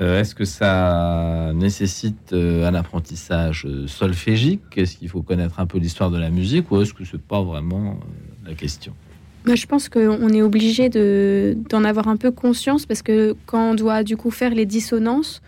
Euh, 0.01 0.21
Est-ce 0.21 0.35
que 0.35 0.45
ça 0.45 1.53
nécessite 1.55 2.33
euh, 2.33 2.67
un 2.67 2.75
apprentissage 2.75 3.67
solfégique? 3.87 4.63
Est-ce 4.77 4.97
qu'il 4.97 5.09
faut 5.09 5.23
connaître 5.23 5.61
un 5.61 5.67
peu 5.67 5.79
l'histoire 5.79 6.11
de 6.11 6.19
la 6.19 6.31
musique 6.31 6.71
ou 6.71 6.81
est-ce 6.81 6.95
que 6.95 7.05
c'est 7.05 7.21
pas 7.21 7.43
vraiment 7.43 7.99
la 8.47 8.55
question? 8.55 8.95
Bah, 9.45 9.57
je 9.57 9.67
pense 9.67 9.89
qu'on 9.89 10.29
est 10.29 10.43
obligé 10.43 10.89
d'en 10.89 11.85
avoir 11.85 12.09
un 12.09 12.17
peu 12.17 12.31
conscience 12.31 12.87
parce 12.87 13.03
que 13.03 13.35
quand 13.47 13.71
on 13.71 13.75
doit 13.75 14.05
du 14.05 14.17
coup 14.17 14.31
faire 14.31 14.55
les 14.55 14.67
dissonances, 14.67 15.43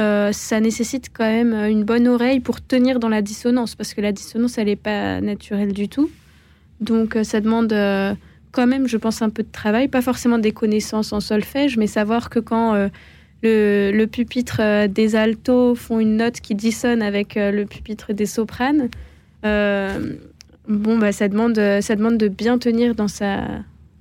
euh, 0.00 0.32
ça 0.32 0.60
nécessite 0.60 1.10
quand 1.12 1.24
même 1.26 1.52
une 1.52 1.84
bonne 1.84 2.06
oreille 2.08 2.40
pour 2.40 2.62
tenir 2.62 3.00
dans 3.00 3.08
la 3.08 3.22
dissonance 3.22 3.74
parce 3.74 3.92
que 3.92 4.00
la 4.00 4.12
dissonance, 4.12 4.56
elle 4.56 4.66
n'est 4.66 4.76
pas 4.76 5.20
naturelle 5.20 5.72
du 5.72 5.88
tout. 5.88 6.10
Donc 6.80 7.16
euh, 7.16 7.24
ça 7.24 7.40
demande 7.40 7.72
euh, 7.72 8.14
quand 8.52 8.66
même, 8.66 8.86
je 8.86 8.96
pense, 8.96 9.20
un 9.20 9.30
peu 9.30 9.42
de 9.42 9.50
travail, 9.50 9.88
pas 9.88 10.00
forcément 10.00 10.38
des 10.38 10.52
connaissances 10.52 11.12
en 11.12 11.20
solfège, 11.20 11.76
mais 11.76 11.88
savoir 11.88 12.30
que 12.30 12.38
quand 12.38 12.74
le, 13.42 13.90
le, 13.92 14.06
pupitre 14.06 14.88
des 14.88 15.16
altos 15.16 15.74
font 15.74 16.00
une 16.00 16.16
note 16.16 16.40
qui 16.40 16.54
dissonne 16.54 17.02
avec 17.02 17.34
le 17.36 17.64
pupitre 17.64 18.12
des 18.12 18.26
sopranes, 18.26 18.88
Bon, 20.70 20.98
bah, 20.98 21.10
ça, 21.10 21.26
demande, 21.28 21.58
euh, 21.58 21.80
ça 21.80 21.96
demande 21.96 22.16
de 22.16 22.28
bien 22.28 22.56
tenir 22.56 22.94
dans 22.94 23.08
sa, 23.08 23.42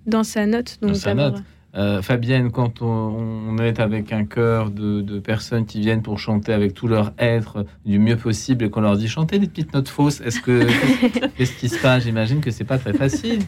dans 0.05 0.23
sa 0.23 0.45
note. 0.45 0.77
Donc, 0.81 0.91
dans 0.91 0.97
sa 0.97 1.15
note. 1.15 1.41
Euh, 1.75 2.01
Fabienne, 2.01 2.51
quand 2.51 2.81
on, 2.81 3.57
est 3.57 3.79
avec 3.79 4.11
un 4.11 4.25
chœur 4.25 4.69
de, 4.69 5.19
personnes 5.19 5.65
qui 5.65 5.79
viennent 5.79 6.01
pour 6.01 6.19
chanter 6.19 6.53
avec 6.53 6.73
tout 6.73 6.87
leur 6.87 7.13
être 7.17 7.65
du 7.85 7.99
mieux 7.99 8.17
possible 8.17 8.65
et 8.65 8.69
qu'on 8.69 8.81
leur 8.81 8.97
dit 8.97 9.07
chantez 9.07 9.37
des 9.39 9.47
petites 9.47 9.73
notes 9.73 9.89
fausses, 9.89 10.21
est-ce 10.21 10.41
que 10.41 10.67
qu'est-ce 11.37 11.57
qui 11.57 11.69
se 11.69 11.79
passe? 11.79 12.03
J'imagine 12.03 12.39
que 12.39 12.49
c'est 12.49 12.63
pas 12.63 12.77
très 12.77 12.93
facile. 12.93 13.39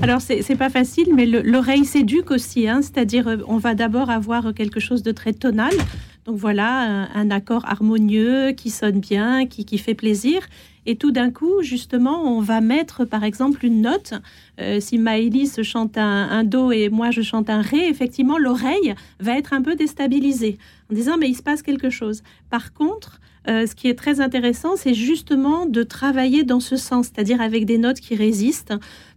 Alors 0.00 0.22
c'est 0.22 0.56
pas 0.56 0.70
facile, 0.70 1.08
mais 1.14 1.26
l'oreille 1.26 1.84
s'éduque 1.84 2.30
aussi, 2.30 2.66
hein, 2.66 2.80
c'est-à-dire 2.80 3.28
euh, 3.28 3.36
on 3.46 3.58
va 3.58 3.74
d'abord 3.74 4.08
avoir 4.08 4.54
quelque 4.54 4.80
chose 4.80 5.02
de 5.02 5.12
très 5.12 5.34
tonal, 5.34 5.74
donc 6.24 6.36
voilà 6.36 7.08
un, 7.14 7.30
accord 7.30 7.66
harmonieux 7.66 8.52
qui 8.52 8.70
sonne 8.70 9.00
bien, 9.00 9.46
qui, 9.46 9.66
qui 9.66 9.76
fait 9.76 9.94
plaisir, 9.94 10.40
et 10.86 10.96
tout 10.96 11.10
d'un 11.10 11.30
coup, 11.30 11.62
justement, 11.62 12.22
on 12.24 12.40
va 12.40 12.60
mettre, 12.60 13.04
par 13.04 13.24
exemple, 13.24 13.64
une 13.64 13.82
note. 13.82 14.14
Euh, 14.60 14.80
si 14.80 14.98
Maëlys 14.98 15.62
chante 15.62 15.98
un, 15.98 16.44
Do 16.44 16.72
et 16.72 16.88
moi 16.88 17.10
je 17.10 17.22
chante 17.22 17.50
un 17.50 17.60
Ré, 17.60 17.88
effectivement, 17.88 18.38
l'oreille 18.38 18.94
va 19.18 19.36
être 19.36 19.52
un 19.52 19.62
peu 19.62 19.74
déstabilisée 19.74 20.58
en 20.90 20.94
disant 20.94 21.16
mais 21.18 21.28
il 21.28 21.34
se 21.34 21.42
passe 21.42 21.62
quelque 21.62 21.90
chose. 21.90 22.22
Par 22.50 22.72
contre, 22.72 23.20
euh, 23.48 23.66
ce 23.66 23.74
qui 23.74 23.88
est 23.88 23.94
très 23.94 24.20
intéressant, 24.20 24.76
c'est 24.76 24.94
justement 24.94 25.66
de 25.66 25.82
travailler 25.82 26.44
dans 26.44 26.60
ce 26.60 26.76
sens, 26.76 27.06
c'est-à-dire 27.06 27.40
avec 27.40 27.64
des 27.64 27.78
notes 27.78 28.00
qui 28.00 28.14
résistent, 28.14 28.74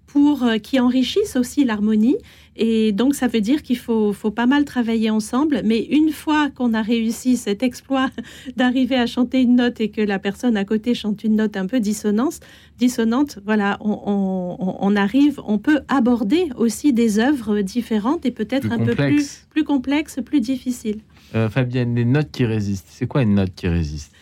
pour 0.07 0.43
euh, 0.43 0.57
qui 0.57 0.79
enrichissent 0.79 1.35
aussi 1.35 1.65
l'harmonie. 1.65 2.17
Et 2.55 2.91
donc, 2.91 3.15
ça 3.15 3.27
veut 3.27 3.41
dire 3.41 3.63
qu'il 3.63 3.77
faut, 3.77 4.13
faut 4.13 4.31
pas 4.31 4.45
mal 4.45 4.65
travailler 4.65 5.09
ensemble. 5.09 5.61
Mais 5.63 5.83
une 5.83 6.11
fois 6.11 6.49
qu'on 6.49 6.73
a 6.73 6.81
réussi 6.81 7.37
cet 7.37 7.63
exploit 7.63 8.09
d'arriver 8.55 8.95
à 8.95 9.05
chanter 9.05 9.41
une 9.41 9.55
note 9.55 9.81
et 9.81 9.89
que 9.89 10.01
la 10.01 10.19
personne 10.19 10.57
à 10.57 10.65
côté 10.65 10.93
chante 10.93 11.23
une 11.23 11.35
note 11.35 11.57
un 11.57 11.65
peu 11.65 11.79
dissonante, 11.79 12.39
dissonante 12.77 13.39
voilà, 13.45 13.77
on, 13.81 14.95
arrive, 14.95 15.39
on 15.45 15.57
peut 15.57 15.81
aborder 15.87 16.49
aussi 16.57 16.93
des 16.93 17.19
œuvres 17.19 17.61
différentes 17.61 18.25
et 18.25 18.31
peut-être 18.31 18.71
un 18.71 18.79
peu 18.79 18.95
plus, 18.95 19.45
plus 19.49 19.63
complexes, 19.63 20.19
plus 20.23 20.41
difficiles. 20.41 20.99
Euh, 21.35 21.49
Fabienne, 21.49 21.95
les 21.95 22.05
notes 22.05 22.31
qui 22.31 22.45
résistent, 22.45 22.89
c'est 22.89 23.07
quoi 23.07 23.23
une 23.23 23.35
note 23.35 23.53
qui 23.55 23.67
résiste? 23.67 24.12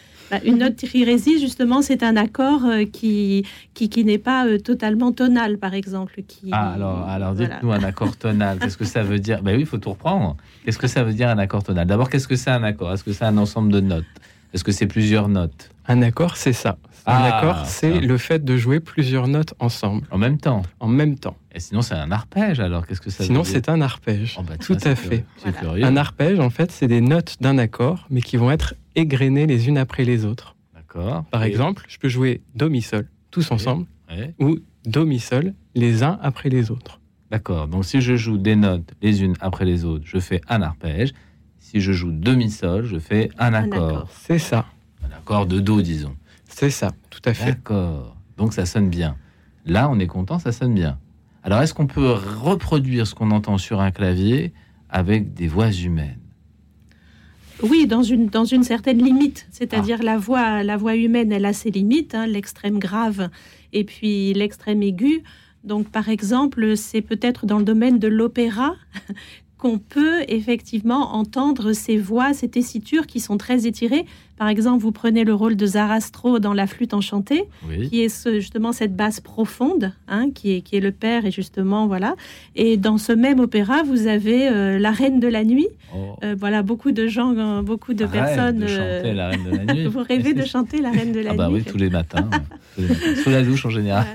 Une 0.46 0.58
note 0.60 0.76
qui 0.76 1.04
résiste, 1.04 1.42
justement, 1.42 1.82
c'est 1.82 2.04
un 2.04 2.16
accord 2.16 2.66
euh, 2.66 2.86
qui, 2.86 3.46
qui, 3.74 3.90
qui 3.90 4.04
n'est 4.06 4.18
pas 4.18 4.46
euh, 4.48 4.58
totalement 4.58 5.12
tonal, 5.12 5.58
par 5.58 5.74
exemple. 5.74 6.22
Qui, 6.28 6.50
ah, 6.52 6.72
alors, 6.74 7.08
alors 7.08 7.34
dites-nous 7.34 7.72
un 7.72 7.84
accord 7.84 8.16
tonal. 8.18 8.60
Qu'est-ce 8.60 8.78
que 8.78 8.86
ça 8.86 9.04
veut 9.04 9.20
dire? 9.20 9.42
Ben 9.44 9.56
oui, 9.56 9.62
il 9.62 9.66
faut 9.66 9.78
tout 9.78 9.90
reprendre. 9.92 10.38
Qu'est-ce 10.66 10.78
que 10.80 10.88
ça 10.88 11.04
veut 11.04 11.14
dire 11.14 11.30
un 11.30 11.38
accord 11.38 11.64
tonal? 11.64 11.86
D'abord, 11.88 12.10
qu'est-ce 12.10 12.28
que 12.28 12.36
c'est 12.36 12.52
un 12.52 12.64
accord? 12.64 12.92
Est-ce 12.94 13.04
que 13.04 13.14
c'est 13.14 13.26
un 13.26 13.38
ensemble 13.38 13.72
de 13.72 13.80
notes? 13.82 14.06
Est-ce 14.54 14.64
que 14.64 14.72
c'est 14.72 14.88
plusieurs 14.88 15.30
notes? 15.30 15.70
Un 15.88 16.02
accord, 16.02 16.36
c'est 16.38 16.54
ça. 16.54 16.78
Un 17.08 17.14
Ah, 17.16 17.38
accord, 17.40 17.66
c'est 17.66 18.00
le 18.00 18.18
fait 18.20 18.44
de 18.46 18.58
jouer 18.58 18.80
plusieurs 18.80 19.28
notes 19.28 19.56
ensemble, 19.60 20.06
En 20.12 20.18
même 20.20 20.38
temps? 20.38 20.62
En 20.80 20.88
même 20.88 21.18
temps. 21.18 21.36
Et 21.56 21.60
sinon, 21.60 21.82
c'est 21.82 21.96
un 21.96 22.12
arpège, 22.12 22.60
alors 22.60 22.86
qu'est-ce 22.86 23.02
que 23.02 23.10
ça 23.10 23.24
Sinon, 23.24 23.40
veut 23.42 23.46
dire? 23.46 23.54
c'est 23.54 23.70
un 23.70 23.82
arpège. 23.82 24.38
Oh, 24.40 24.44
bah, 24.48 24.58
Tout 24.58 24.78
à 24.84 24.94
fait. 24.96 25.26
Voilà. 25.64 25.88
Un 25.88 25.98
arpège, 25.98 26.40
en 26.40 26.52
fait, 26.52 26.72
c'est 26.72 26.88
des 26.88 27.02
notes 27.02 27.38
d'un 27.42 27.58
accord, 27.58 28.06
mais 28.12 28.22
qui 28.22 28.38
vont 28.38 28.52
être 28.52 28.76
égrenées 28.96 29.48
les 29.48 29.68
unes 29.68 29.78
après 29.78 30.04
les 30.06 30.26
autres. 30.26 30.56
D'accord. 30.74 31.24
Par 31.26 31.44
Et- 31.44 31.48
exemple, 31.48 31.86
je 31.88 31.98
peux 31.98 32.10
jouer 32.10 32.42
Do, 32.56 32.70
Mi, 32.70 32.82
Sol, 32.82 33.08
tous 33.32 33.52
ensemble, 33.52 33.86
Ouais. 34.10 34.34
ou 34.40 34.58
Do, 34.86 35.06
Mi, 35.06 35.20
Sol, 35.20 35.54
les 35.76 36.04
uns 36.04 36.20
après 36.22 36.50
les 36.50 36.72
autres. 36.72 37.00
D'accord. 37.30 37.68
Donc, 37.68 37.86
si 37.86 38.02
je 38.02 38.16
joue 38.18 38.38
des 38.38 38.56
notes 38.58 38.94
les 39.02 39.24
unes 39.24 39.36
après 39.40 39.64
les 39.66 39.86
autres, 39.86 40.04
je 40.06 40.20
fais 40.20 40.42
un 40.50 40.62
arpège. 40.62 41.14
Si 41.60 41.80
je 41.80 41.94
joue 41.94 42.12
demi-sol, 42.12 42.84
je 42.84 43.00
fais 43.00 43.30
un 43.40 43.54
Un 43.54 43.64
accord. 43.64 43.88
accord. 43.90 44.10
C'est 44.12 44.40
ça, 44.40 44.66
Un 45.10 45.16
accord 45.18 45.46
de 45.46 45.62
Do, 45.62 45.82
disons. 45.82 46.14
c'est 46.44 46.70
ça, 46.70 46.92
tout 47.10 47.22
à 47.24 47.34
fait. 47.34 47.52
D'accord. 47.52 48.18
Donc, 48.36 48.52
ça 48.54 48.66
sonne 48.66 48.90
bien. 48.90 49.16
Là, 49.66 49.88
on 49.90 49.98
est 50.00 50.08
content, 50.08 50.40
ça 50.40 50.52
sonne 50.52 50.74
bien. 50.74 50.98
Alors, 51.44 51.62
est-ce 51.62 51.74
qu'on 51.74 51.88
peut 51.88 52.12
reproduire 52.12 53.08
ce 53.08 53.16
qu'on 53.16 53.32
entend 53.32 53.58
sur 53.58 53.80
un 53.80 53.92
clavier 53.92 54.52
avec 54.90 55.34
des 55.34 55.48
voix 55.48 55.72
humaines? 55.72 56.20
Oui, 57.64 57.88
dans 57.88 58.04
une, 58.04 58.28
dans 58.28 58.46
une 58.46 58.64
certaine 58.64 59.04
limite. 59.04 59.48
C'est-à-dire 59.52 60.02
la 60.02 60.18
voix, 60.18 60.64
la 60.64 60.78
voix 60.78 60.96
humaine, 60.96 61.32
elle 61.32 61.46
a 61.46 61.54
ses 61.54 61.72
limites, 61.72 62.16
hein, 62.16 62.26
l'extrême 62.26 62.80
grave 62.80 63.30
et 63.74 63.84
puis 63.84 64.34
l'extrême 64.34 64.82
aigu. 64.82 65.24
Donc, 65.64 65.90
par 65.90 66.10
exemple, 66.10 66.76
c'est 66.76 67.02
peut-être 67.02 67.46
dans 67.46 67.60
le 67.60 67.64
domaine 67.64 68.00
de 68.00 68.08
l'opéra 68.08 68.76
qu'on 69.62 69.78
peut 69.78 70.24
effectivement 70.28 71.14
entendre 71.16 71.72
ces 71.74 71.98
voix, 71.98 72.34
ces 72.34 72.50
tessitures 72.50 73.06
qui 73.06 73.20
sont 73.20 73.38
très 73.38 73.68
étirées. 73.68 74.06
Par 74.40 74.48
exemple, 74.50 74.82
vous 74.82 74.92
prenez 74.92 75.24
le 75.24 75.36
rôle 75.36 75.56
de 75.56 75.66
Zarastro 75.68 76.40
dans 76.40 76.54
La 76.54 76.66
flûte 76.66 76.96
enchantée, 76.96 77.44
Oui. 77.70 77.88
qui 77.88 78.02
est 78.02 78.10
ce- 78.10 78.40
justement 78.40 78.72
cette 78.72 78.96
basse 78.96 79.20
profonde, 79.20 79.94
hein, 80.08 80.32
qui, 80.34 80.54
est, 80.56 80.62
qui 80.62 80.78
est 80.78 80.80
le 80.80 80.92
père, 80.92 81.28
et 81.28 81.32
justement, 81.32 81.86
voilà. 81.86 82.16
Et 82.56 82.76
dans 82.78 82.98
ce 82.98 83.12
même 83.12 83.40
opéra, 83.40 83.84
vous 83.84 84.08
avez 84.08 84.48
euh, 84.50 84.80
La 84.80 84.90
Reine 84.90 85.20
de 85.20 85.28
la 85.28 85.44
Nuit. 85.44 85.68
Oh, 85.96 86.16
Euh, 86.24 86.36
voilà, 86.38 86.64
beaucoup 86.64 86.92
de 86.92 87.06
gens, 87.08 87.36
euh, 87.38 87.62
beaucoup 87.62 87.94
de 87.94 88.04
rêve 88.04 88.14
personnes. 88.36 88.58
de 88.60 88.68
chanter 88.68 89.14
la 89.14 89.30
Reine 89.30 89.44
de 89.44 89.58
la 89.58 89.74
Nuit. 89.76 89.86
vous 89.94 90.02
rêvez 90.04 90.34
de 90.34 90.44
chanter 90.44 90.82
La 90.82 90.90
Reine 90.90 91.12
de 91.12 91.20
la 91.20 91.32
Ah 91.32 91.36
bah 91.36 91.48
Nuit, 91.50 91.58
oui, 91.64 91.72
tous 91.72 91.78
les 91.78 91.92
matins. 91.92 92.28
Tous 92.76 92.82
les 92.82 92.88
matins. 92.88 93.22
Sous 93.24 93.30
la 93.30 93.44
douche 93.44 93.64
en 93.68 93.70
général. 93.70 94.08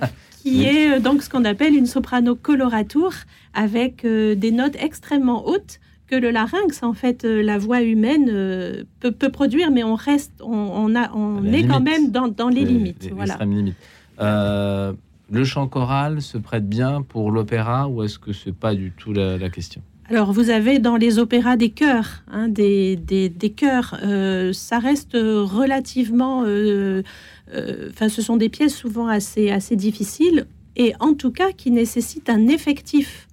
Qui 0.46 0.58
Oui. 0.58 0.64
est 0.64 0.90
euh, 0.96 1.00
donc 1.00 1.22
ce 1.22 1.28
qu'on 1.30 1.44
appelle 1.44 1.74
une 1.74 1.86
soprano 1.86 2.34
coloratour, 2.36 3.12
avec 3.54 4.04
euh, 4.04 4.34
des 4.36 4.52
notes 4.52 4.76
extrêmement 4.80 5.46
hautes 5.48 5.80
que 6.06 6.14
le 6.14 6.30
larynx, 6.30 6.82
en 6.84 6.92
fait, 6.92 7.24
euh, 7.24 7.42
la 7.42 7.58
voix 7.58 7.82
humaine 7.82 8.28
euh, 8.30 8.84
peut, 9.00 9.10
peut 9.10 9.30
produire, 9.30 9.72
mais 9.72 9.82
on 9.82 9.96
reste, 9.96 10.34
on, 10.40 10.52
on 10.54 10.94
a, 10.94 11.10
on 11.14 11.44
est 11.52 11.66
quand 11.66 11.80
même 11.80 12.12
dans, 12.12 12.28
dans 12.28 12.48
les, 12.48 12.64
limites. 12.64 13.04
les- 13.06 13.10
voilà. 13.10 13.36
Euh, 14.20 14.92
le 15.32 15.44
chant 15.44 15.66
choral 15.66 16.22
se 16.22 16.38
prête 16.38 16.68
bien 16.68 17.02
pour 17.02 17.32
l'opéra 17.32 17.88
ou 17.88 18.04
est-ce 18.04 18.18
que 18.20 18.32
c'est 18.32 18.54
pas 18.54 18.74
du 18.76 18.92
tout 18.92 19.12
la, 19.12 19.36
la 19.36 19.50
question? 19.50 19.82
Alors, 20.08 20.32
vous 20.32 20.50
avez 20.50 20.78
dans 20.78 20.96
les 20.96 21.18
opéras 21.18 21.56
des 21.56 21.70
chœurs, 21.70 22.22
hein, 22.30 22.46
des, 22.46 22.94
des, 22.94 23.28
des 23.28 23.50
chœurs, 23.50 23.98
euh, 24.04 24.52
ça 24.52 24.78
reste 24.78 25.14
relativement. 25.14 26.44
Euh, 27.52 27.90
Enfin, 27.90 28.08
ce 28.08 28.22
sont 28.22 28.36
des 28.36 28.48
pièces 28.48 28.74
souvent 28.74 29.08
assez, 29.08 29.50
assez 29.50 29.76
difficiles 29.76 30.46
et 30.76 30.92
en 31.00 31.14
tout 31.14 31.30
cas 31.30 31.52
qui 31.52 31.70
nécessitent 31.70 32.28
un 32.28 32.48
effectif 32.48 33.28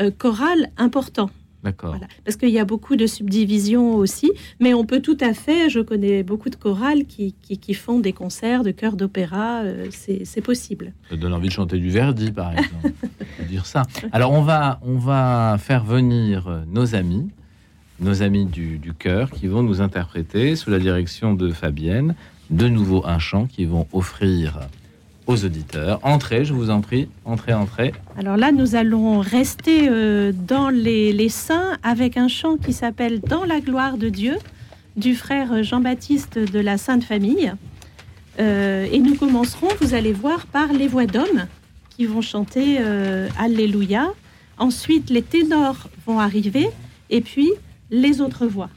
euh, 0.00 0.10
choral 0.10 0.70
important. 0.76 1.30
D'accord. 1.62 1.92
Voilà. 1.92 2.06
Parce 2.24 2.36
qu'il 2.36 2.50
y 2.50 2.58
a 2.58 2.66
beaucoup 2.66 2.94
de 2.94 3.06
subdivisions 3.06 3.94
aussi, 3.96 4.30
mais 4.60 4.74
on 4.74 4.84
peut 4.84 5.00
tout 5.00 5.16
à 5.20 5.32
fait, 5.32 5.70
je 5.70 5.80
connais 5.80 6.22
beaucoup 6.22 6.50
de 6.50 6.56
chorales 6.56 7.06
qui, 7.06 7.34
qui, 7.40 7.56
qui 7.56 7.72
font 7.72 8.00
des 8.00 8.12
concerts 8.12 8.64
de 8.64 8.70
chœurs 8.70 8.96
d'opéra, 8.96 9.62
euh, 9.62 9.86
c'est 9.90 10.42
possible. 10.42 10.92
Ça 11.08 11.16
donne 11.16 11.32
envie 11.32 11.48
de 11.48 11.54
chanter 11.54 11.78
du 11.78 11.88
Verdi, 11.88 12.32
par 12.32 12.52
exemple. 12.52 12.92
Dire 13.48 13.64
ça. 13.64 13.84
Alors, 14.12 14.32
on 14.32 14.42
va, 14.42 14.78
on 14.82 14.98
va 14.98 15.56
faire 15.58 15.84
venir 15.84 16.64
nos 16.68 16.94
amis, 16.94 17.30
nos 17.98 18.22
amis 18.22 18.44
du, 18.44 18.76
du 18.78 18.92
chœur, 18.92 19.30
qui 19.30 19.46
vont 19.46 19.62
nous 19.62 19.80
interpréter, 19.80 20.56
sous 20.56 20.68
la 20.68 20.78
direction 20.78 21.32
de 21.32 21.50
Fabienne, 21.50 22.14
de 22.50 22.68
nouveau 22.68 23.04
un 23.06 23.18
chant 23.18 23.46
qu'ils 23.46 23.68
vont 23.68 23.86
offrir 23.92 24.60
aux 25.26 25.44
auditeurs. 25.44 26.00
Entrez, 26.02 26.44
je 26.44 26.52
vous 26.52 26.70
en 26.70 26.80
prie. 26.80 27.08
Entrez, 27.24 27.54
entrez. 27.54 27.92
Alors 28.18 28.36
là, 28.36 28.52
nous 28.52 28.74
allons 28.74 29.20
rester 29.20 29.88
euh, 29.88 30.32
dans 30.32 30.68
les, 30.68 31.28
saints 31.28 31.78
avec 31.82 32.16
un 32.16 32.28
chant 32.28 32.56
qui 32.56 32.72
s'appelle 32.72 33.20
Dans 33.20 33.44
la 33.44 33.60
gloire 33.60 33.96
de 33.96 34.08
Dieu 34.08 34.36
du 34.96 35.14
frère 35.14 35.62
Jean-Baptiste 35.62 36.38
de 36.38 36.60
la 36.60 36.78
Sainte 36.78 37.04
Famille. 37.04 37.52
Euh, 38.38 38.86
et 38.90 38.98
nous 38.98 39.14
commencerons, 39.14 39.68
vous 39.80 39.94
allez 39.94 40.12
voir, 40.12 40.46
par 40.46 40.72
les 40.72 40.88
voix 40.88 41.06
d'hommes 41.06 41.46
qui 41.96 42.06
vont 42.06 42.20
chanter 42.20 42.78
euh, 42.80 43.28
Alléluia. 43.38 44.12
Ensuite, 44.58 45.10
les 45.10 45.22
ténors 45.22 45.88
vont 46.06 46.20
arriver 46.20 46.68
et 47.10 47.20
puis 47.20 47.50
les 47.90 48.20
autres 48.20 48.46
voix. 48.46 48.70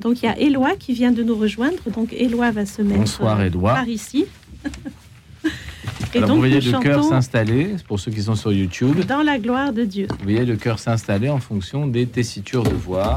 Donc 0.00 0.22
il 0.22 0.26
y 0.26 0.28
a 0.28 0.38
Éloi 0.38 0.76
qui 0.76 0.92
vient 0.92 1.12
de 1.12 1.22
nous 1.22 1.36
rejoindre. 1.36 1.78
Donc 1.94 2.12
Éloi 2.12 2.50
va 2.50 2.66
se 2.66 2.82
mettre 2.82 3.00
Bonsoir, 3.00 3.40
euh, 3.40 3.44
Éloi. 3.44 3.74
par 3.74 3.88
ici. 3.88 4.26
et 4.64 6.16
Alors, 6.16 6.28
donc 6.28 6.36
vous 6.36 6.40
voyez 6.42 6.60
le 6.60 6.70
chantons 6.70 7.02
s'installer, 7.02 7.76
pour 7.86 8.00
ceux 8.00 8.10
qui 8.10 8.22
sont 8.22 8.34
sur 8.34 8.52
YouTube. 8.52 9.04
Dans 9.06 9.22
la 9.22 9.38
gloire 9.38 9.72
de 9.72 9.84
Dieu. 9.84 10.06
Vous 10.10 10.24
voyez 10.24 10.44
le 10.44 10.56
chœur 10.56 10.78
s'installer 10.78 11.28
en 11.28 11.38
fonction 11.38 11.86
des 11.86 12.06
tessitures 12.06 12.64
de 12.64 12.74
voix, 12.74 13.16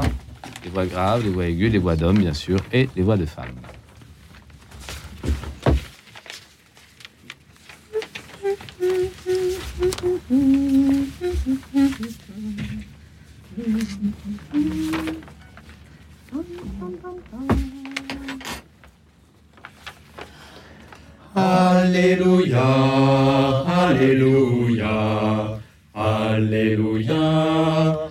les 0.64 0.70
voix 0.70 0.86
graves, 0.86 1.24
les 1.24 1.30
voix 1.30 1.46
aiguës, 1.46 1.72
les 1.72 1.78
voix 1.78 1.96
d'hommes, 1.96 2.18
bien 2.18 2.34
sûr, 2.34 2.58
et 2.72 2.88
les 2.94 3.02
voix 3.02 3.16
de 3.16 3.26
femmes. 3.26 3.54
Alléluia, 21.36 22.62
Alléluia, 23.66 24.94
Alléluia, 25.94 27.20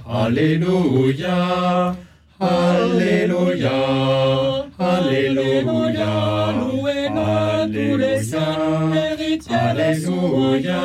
Alléluia, 0.08 1.96
Alléluia, 2.40 3.72
Alléluia, 4.80 6.12
louez-le 6.60 7.92
tous 7.92 7.98
les 7.98 8.22
saints, 8.22 8.92
héritiers 8.94 9.56
Alléluia, 9.56 10.82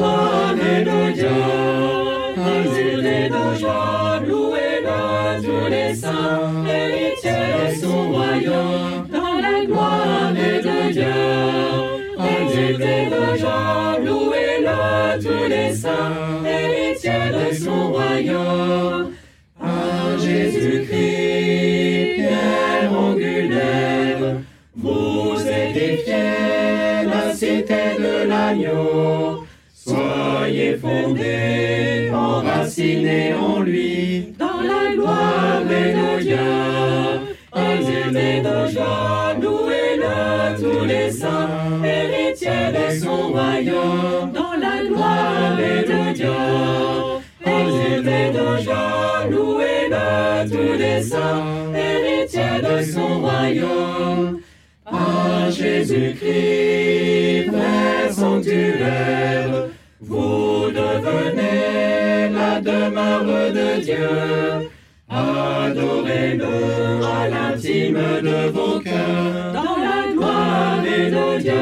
Alléluia, 0.00 1.36
Alléluia, 2.36 3.97
héritiers 6.68 7.52
de 7.58 7.74
son 7.80 8.12
royaume, 8.12 9.06
dans 9.10 9.34
la 9.40 9.64
gloire 9.66 10.32
de 10.32 10.92
Dieu. 10.92 11.04
Alléluia, 12.18 13.98
louez-le 14.04 14.78
tous 15.22 15.46
les 15.48 15.72
saints, 15.74 16.44
héritiers 16.46 17.30
de 17.32 17.54
son 17.54 17.92
royaume. 17.92 19.12
À 19.60 20.16
Jésus-Christ, 20.18 22.14
pierre 22.16 22.92
angulaire, 22.92 24.22
vous 24.76 25.36
édifiez 25.40 27.04
la 27.04 27.34
cité 27.34 27.84
de 27.98 28.28
l'agneau. 28.28 29.44
Soyez 29.74 30.76
fondés, 30.76 32.10
enracinés 32.12 33.32
en 33.34 33.60
lui, 33.60 34.34
la 34.62 34.94
gloire 34.94 35.62
Dieu. 36.20 36.36
Alléluia, 37.52 39.36
louez-le 39.40 40.60
tous 40.60 40.84
les 40.84 41.10
saints, 41.10 41.48
héritiers 41.84 42.72
de 42.72 42.90
son 42.98 43.28
royaume, 43.28 44.32
dans 44.32 44.54
la 44.60 44.84
gloire 44.86 45.56
Dieu. 46.14 46.32
Alléluia, 47.44 49.26
louez-le 49.30 50.50
tous 50.50 50.74
les 50.78 51.02
saints, 51.02 51.44
héritiers 51.74 52.60
de 52.62 52.82
son 52.82 53.20
royaume. 53.20 54.40
À 54.84 55.50
Jésus-Christ, 55.50 57.50
vrai 57.50 58.12
sanctuaire, 58.12 59.68
vous 60.08 60.70
devenez 60.70 62.30
la 62.30 62.60
demeure 62.60 63.52
de 63.52 63.80
Dieu. 63.80 64.70
Adorez-le 65.10 66.54
à 67.04 67.28
l'intime 67.28 67.98
de 68.22 68.50
vos 68.50 68.80
cœurs, 68.80 69.52
dans 69.52 69.76
la 69.86 70.12
gloire 70.12 70.82
de 70.82 71.38
Dieu. 71.40 71.52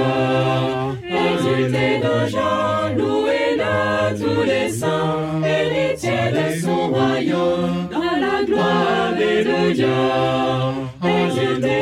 Alléluia, 1.89 2.93
louez-le 2.97 3.75
tous 4.21 4.43
les 4.43 4.69
saints, 4.69 5.43
héritiers 5.45 6.31
de 6.33 6.61
son 6.61 6.89
royaume, 6.89 7.89
dans 7.91 8.17
la 8.27 8.45
gloire 8.45 9.13
Dieu. 9.17 9.37
Alléluia, 9.43 9.89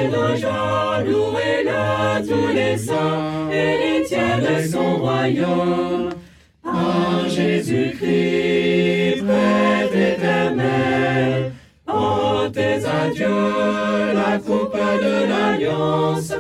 de 0.09 0.37
joie, 0.37 1.03
louez-le 1.07 2.27
tous 2.29 2.55
les 2.55 2.77
saints, 2.77 3.51
héritiers 3.51 4.39
de 4.41 4.69
son 4.69 4.97
royaume. 4.97 6.11
Jésus-Christ, 7.29 9.25
prêtre 9.25 9.97
éternel, 9.97 11.53
ôtez 11.87 12.85
à 12.85 13.09
Dieu 13.15 13.37
la 14.15 14.39
coupe 14.39 14.77
de 14.77 15.29
l'alliance, 15.29 16.33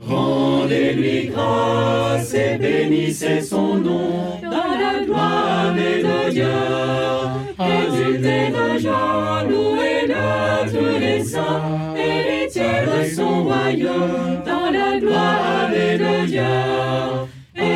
rendez-lui 0.00 1.28
grâce 1.28 2.34
et 2.34 2.58
bénissez 2.58 3.40
son 3.40 3.74
nom 3.76 4.40
dans 4.42 4.74
la 4.78 5.04
gloire 5.04 5.76
et 5.76 6.02
l'honneur. 6.02 7.40
Exultez 7.58 8.50
joie, 8.80 9.44
louez-le 9.48 10.70
tous 10.70 10.98
les 10.98 11.22
saints, 11.24 11.94
héritiers 11.96 12.86
de 12.86 13.14
son 13.14 13.44
royaume, 13.44 14.42
dans 14.46 14.70
la 14.70 14.98
gloire 14.98 15.70
et 15.72 15.98
l'honneur. 15.98 17.28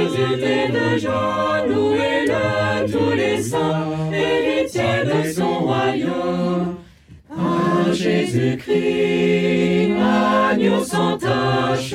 Exultez 0.04 0.68
de 0.68 0.98
joie, 0.98 1.64
louez-le 1.66 2.92
tous 2.92 3.12
les 3.16 3.42
saints, 3.42 4.12
héritiers 4.12 5.04
de 5.04 5.32
son 5.32 5.60
royaume. 5.60 6.76
En 7.30 7.92
Jésus-Christ, 7.92 8.74
agneau 10.50 10.84
sans 10.84 11.16
tache, 11.16 11.94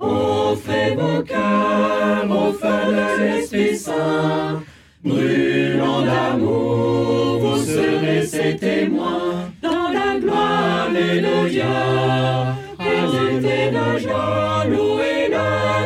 offrez 0.00 0.94
vos 0.96 1.22
cœurs 1.22 2.30
au 2.30 2.52
feu 2.52 2.86
de 2.88 3.20
l'Esprit 3.22 3.76
Saint. 3.76 4.62
Brûlant 5.04 6.02
d'amour, 6.02 7.38
vous 7.38 7.58
serez 7.58 8.24
ses 8.24 8.56
témoins 8.56 9.50
dans 9.60 9.90
la 9.92 10.18
gloire, 10.18 10.88
Alléluia. 10.88 12.56
Exultez 12.80 13.70
de 13.70 13.98
joie, 13.98 14.64
louez-le 14.68 15.01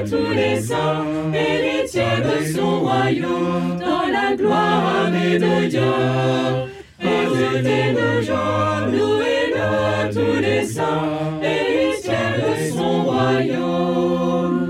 tous 0.08 0.32
les 0.32 0.60
saints, 0.60 1.04
héritiers 1.34 2.20
de 2.22 2.44
son 2.52 2.80
royaume, 2.80 3.78
dans 3.78 4.06
la 4.10 4.36
gloire, 4.36 5.06
Alléluia. 5.06 6.66
Exultez 7.00 7.92
de 7.92 8.22
joie, 8.22 8.86
louez-le 8.90 10.12
tous 10.12 10.40
les 10.40 10.64
saints, 10.64 11.40
de 11.42 12.72
son 12.72 13.04
royaume. 13.04 14.62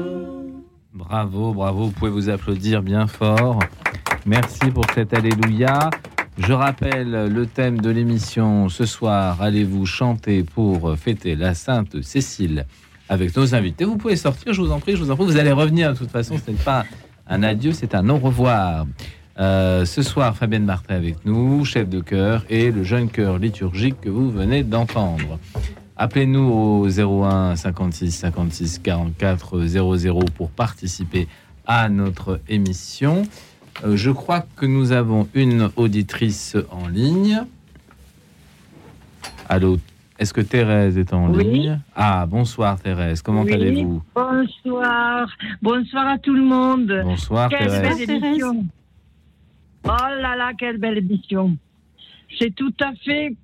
Bravo, 0.93 1.53
bravo, 1.53 1.85
vous 1.85 1.91
pouvez 1.93 2.11
vous 2.11 2.29
applaudir 2.29 2.83
bien 2.83 3.07
fort. 3.07 3.59
Merci 4.25 4.71
pour 4.73 4.85
cet 4.95 5.15
Alléluia. 5.15 5.91
Je 6.39 6.53
rappelle 6.53 7.33
le 7.33 7.47
thème 7.47 7.81
de 7.81 7.91
l'émission 7.91 8.69
ce 8.69 8.85
soir. 8.85 9.41
Allez-vous 9.41 9.87
chanter 9.87 10.43
pour 10.43 10.97
fêter 10.99 11.35
la 11.37 11.55
Sainte 11.55 12.03
Cécile? 12.03 12.67
Avec 13.09 13.37
nos 13.37 13.55
invités 13.55 13.85
Vous 13.85 13.97
pouvez 13.97 14.17
sortir, 14.17 14.53
je 14.53 14.61
vous 14.61 14.73
en 14.73 14.81
prie, 14.81 14.97
je 14.97 15.03
vous 15.03 15.11
en 15.11 15.17
prie. 15.17 15.27
Vous 15.27 15.37
allez 15.37 15.53
revenir 15.53 15.93
de 15.93 15.99
toute 15.99 16.11
façon. 16.11 16.37
Ce 16.45 16.51
n'est 16.51 16.57
pas 16.57 16.85
un 17.29 17.43
adieu, 17.43 17.73
c'est 17.73 17.95
un 17.95 18.09
au 18.09 18.19
revoir. 18.19 18.87
Euh, 19.39 19.85
ce 19.85 20.03
soir, 20.03 20.35
Fabienne 20.37 20.65
Martin 20.65 20.95
avec 20.95 21.25
nous, 21.27 21.65
chef 21.65 21.89
de 21.89 22.01
chœur, 22.01 22.45
et 22.49 22.71
le 22.71 22.85
jeune 22.85 23.11
chœur 23.11 23.39
liturgique 23.39 24.01
que 24.01 24.09
vous 24.09 24.31
venez 24.31 24.63
d'entendre. 24.63 25.39
Appelez-nous 25.99 26.41
au 26.41 26.89
01 26.89 27.57
56 27.57 28.11
56 28.11 28.79
44 28.79 29.67
00 29.67 30.25
pour 30.35 30.51
participer 30.51 31.29
à 31.67 31.89
notre 31.89 32.41
émission. 32.49 33.25
Euh, 33.85 33.97
je 33.97 34.11
crois 34.11 34.47
que 34.57 34.67
nous 34.67 34.93
avons 34.93 35.29
une 35.35 35.71
auditrice 35.77 36.57
en 36.71 36.89
ligne. 36.89 37.43
Allô, 39.49 39.79
est-ce 40.19 40.33
que 40.33 40.41
Thérèse 40.41 40.97
est 40.99 41.13
en 41.13 41.31
Oui. 41.33 41.45
ligne? 41.45 41.81
Ah, 41.95 42.27
bonsoir 42.27 42.81
Thérèse, 42.81 43.23
comment 43.23 43.43
Oui. 43.43 43.53
allez-vous? 43.53 44.03
Bonsoir. 44.15 45.29
Bonsoir 45.63 46.07
à 46.09 46.19
tout 46.19 46.35
le 46.35 46.43
monde. 46.43 46.93
Bonsoir 47.05 47.49
Quelle 47.49 47.69
Thérèse. 47.69 48.07
belle 48.07 48.11
émission. 48.25 48.67
Oh 49.85 49.89
là 49.89 50.37
là, 50.37 50.53
quelle 50.59 50.79
belle 50.79 50.99
émission. 50.99 51.57
C'est 52.39 52.55
tout 52.55 52.75
à 52.81 52.93
fait 53.05 53.35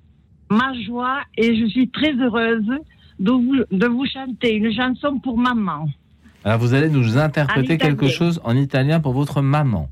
ma 0.51 0.73
joie 0.85 1.21
et 1.37 1.57
je 1.57 1.67
suis 1.67 1.89
très 1.89 2.13
heureuse 2.15 2.65
de 3.21 3.31
vous, 3.31 3.57
de 3.71 3.87
vous 3.87 4.07
chanter 4.07 4.57
une 4.57 4.73
chanson 4.75 5.19
pour 5.21 5.39
maman. 5.39 5.89
Alors 6.45 6.59
vous 6.59 6.75
allez 6.75 6.89
nous 6.89 7.17
interpréter 7.19 7.79
quelque 7.79 8.09
chose 8.09 8.41
en 8.45 8.57
italien 8.57 8.99
pour 8.99 9.13
votre 9.13 9.41
maman. 9.43 9.89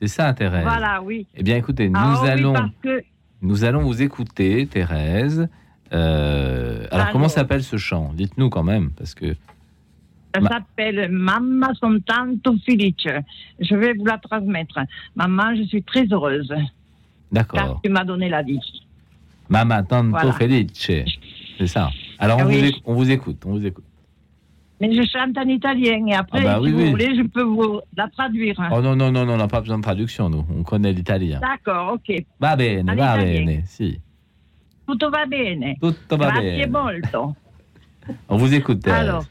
C'est 0.00 0.08
ça 0.08 0.32
Thérèse? 0.34 0.64
Voilà, 0.64 1.00
oui. 1.02 1.26
Eh 1.36 1.42
bien 1.42 1.56
écoutez, 1.56 1.88
nous 1.88 1.96
Ah 1.98 2.22
allons 2.26 2.54
que 2.82 3.02
nous 3.42 3.64
allons 3.64 3.82
vous 3.82 4.02
écouter 4.02 4.66
Thérèse. 4.66 5.48
Euh, 5.92 6.86
alors 6.90 7.00
Alors. 7.06 7.12
comment 7.12 7.28
s'appelle 7.28 7.62
ce 7.62 7.76
chant? 7.76 8.12
Dites-nous 8.14 8.50
quand 8.50 8.62
même 8.62 8.90
parce 8.90 9.14
que 9.14 9.34
ça 10.34 10.40
Ma- 10.40 10.48
s'appelle 10.50 11.08
Mamma 11.10 11.70
son 11.80 11.98
tanto 12.04 12.54
felice. 12.66 12.94
Je 13.60 13.74
vais 13.74 13.94
vous 13.94 14.04
la 14.04 14.18
transmettre. 14.18 14.78
Maman, 15.16 15.54
je 15.56 15.62
suis 15.64 15.82
très 15.82 16.06
heureuse 16.12 16.48
car 16.48 16.64
d'accord. 17.32 17.80
tu 17.82 17.90
m'as 17.90 18.04
donné 18.04 18.28
la 18.28 18.42
vie. 18.42 18.60
Mamma 19.48 19.82
tanto 19.82 20.10
Voilà. 20.10 20.32
felice. 20.32 20.90
C'est 21.58 21.66
ça. 21.66 21.90
Alors 22.18 22.38
on, 22.40 22.44
vous, 22.44 22.50
on 22.84 23.02
écoute, 23.04 23.42
on 23.46 23.50
vous 23.52 23.64
écoute. 23.66 23.84
Mais 24.80 24.94
je 24.94 25.02
chante 25.08 25.36
en 25.36 25.48
italien 25.48 26.06
et 26.06 26.14
après, 26.14 26.40
Ah 26.42 26.44
bah 26.44 26.58
si 26.60 26.66
oui, 26.66 26.70
vous 26.72 26.78
oui. 26.82 26.90
voulez, 26.90 27.16
je 27.16 27.22
peux 27.22 27.42
vous 27.42 27.80
la 27.96 28.06
traduire. 28.08 28.54
Oh 28.70 28.80
non 28.80 28.94
non 28.94 29.10
non 29.10 29.26
non, 29.26 29.32
on 29.34 29.36
n'a 29.38 29.48
pas 29.48 29.60
besoin 29.60 29.78
de 29.78 29.82
traduction 29.82 30.30
nous. 30.30 30.44
On 30.56 30.62
connaît 30.62 30.92
l'italien. 30.92 31.40
D'accord, 31.40 31.94
ok. 31.94 32.24
Va 32.38 32.54
bene, 32.54 32.88
En 32.88 32.94
va 32.94 33.16
italien. 33.16 33.44
bene, 33.44 33.62
si. 33.66 33.98
Tutto 34.88 35.10
va 35.10 35.26
bene. 35.26 35.76
Tutto 35.78 36.16
va 36.16 36.30
Grazie 36.30 36.66
bene. 36.66 36.66
molto. 36.66 37.36
On 38.28 38.38
vous 38.38 38.54
écoute. 38.54 38.88
Alors, 38.88 39.26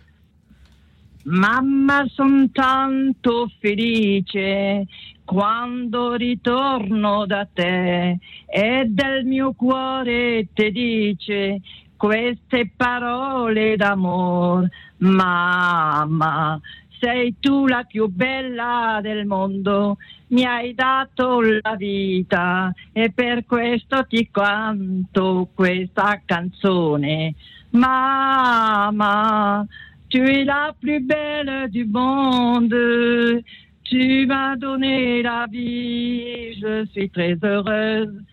mamma 1.23 2.05
son 2.13 2.51
tanto 2.51 3.49
felice 3.59 4.85
quando 5.25 6.13
ritorno 6.13 7.25
da 7.25 7.47
te 7.51 8.19
e 8.45 8.85
del 8.85 9.25
mio 9.25 9.53
cuore 9.53 10.47
ti 10.53 10.71
dice 10.71 11.59
queste 11.97 12.71
parole 12.75 13.75
d'amor. 13.77 14.69
Mamma, 14.97 16.61
sei 16.99 17.35
tu 17.39 17.67
la 17.67 17.83
più 17.83 18.07
bella 18.07 18.99
del 19.01 19.25
mondo, 19.25 19.97
mi 20.27 20.45
hai 20.45 20.73
dato 20.73 21.41
la 21.41 21.75
vita 21.75 22.73
e 22.91 23.11
per 23.11 23.45
questo 23.45 24.05
ti 24.05 24.29
canto 24.31 25.49
questa 25.53 26.21
canzone. 26.25 27.35
Mamma, 27.71 29.65
tu 30.09 30.19
es 30.19 30.45
la 30.45 30.73
plus 30.79 31.01
belle 31.01 31.69
du 31.69 31.85
monde. 31.85 33.43
Tu 33.89 34.25
m'as 34.27 34.57
donné 34.57 35.21
la 35.21 35.47
vie, 35.49 36.53
je 36.59 36.85
suis 36.91 37.09
très 37.09 37.37
heureuse. 37.41 38.23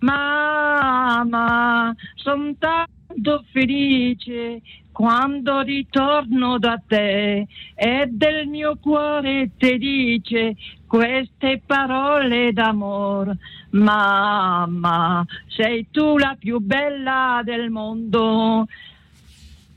Mamma, 0.00 1.94
sono 2.14 2.54
tanto 2.58 3.44
felice 3.52 4.62
quando 4.94 5.60
ritorno 5.62 6.56
da 6.60 6.80
te 6.86 7.46
e 7.74 8.06
del 8.08 8.46
mio 8.46 8.76
cuore 8.80 9.50
ti 9.58 9.76
dice 9.76 10.54
queste 10.86 11.60
parole 11.66 12.52
d'amor. 12.52 13.34
Mamma, 13.70 15.24
sei 15.48 15.88
tu 15.90 16.16
la 16.16 16.36
più 16.38 16.60
bella 16.60 17.42
del 17.44 17.70
mondo. 17.70 18.66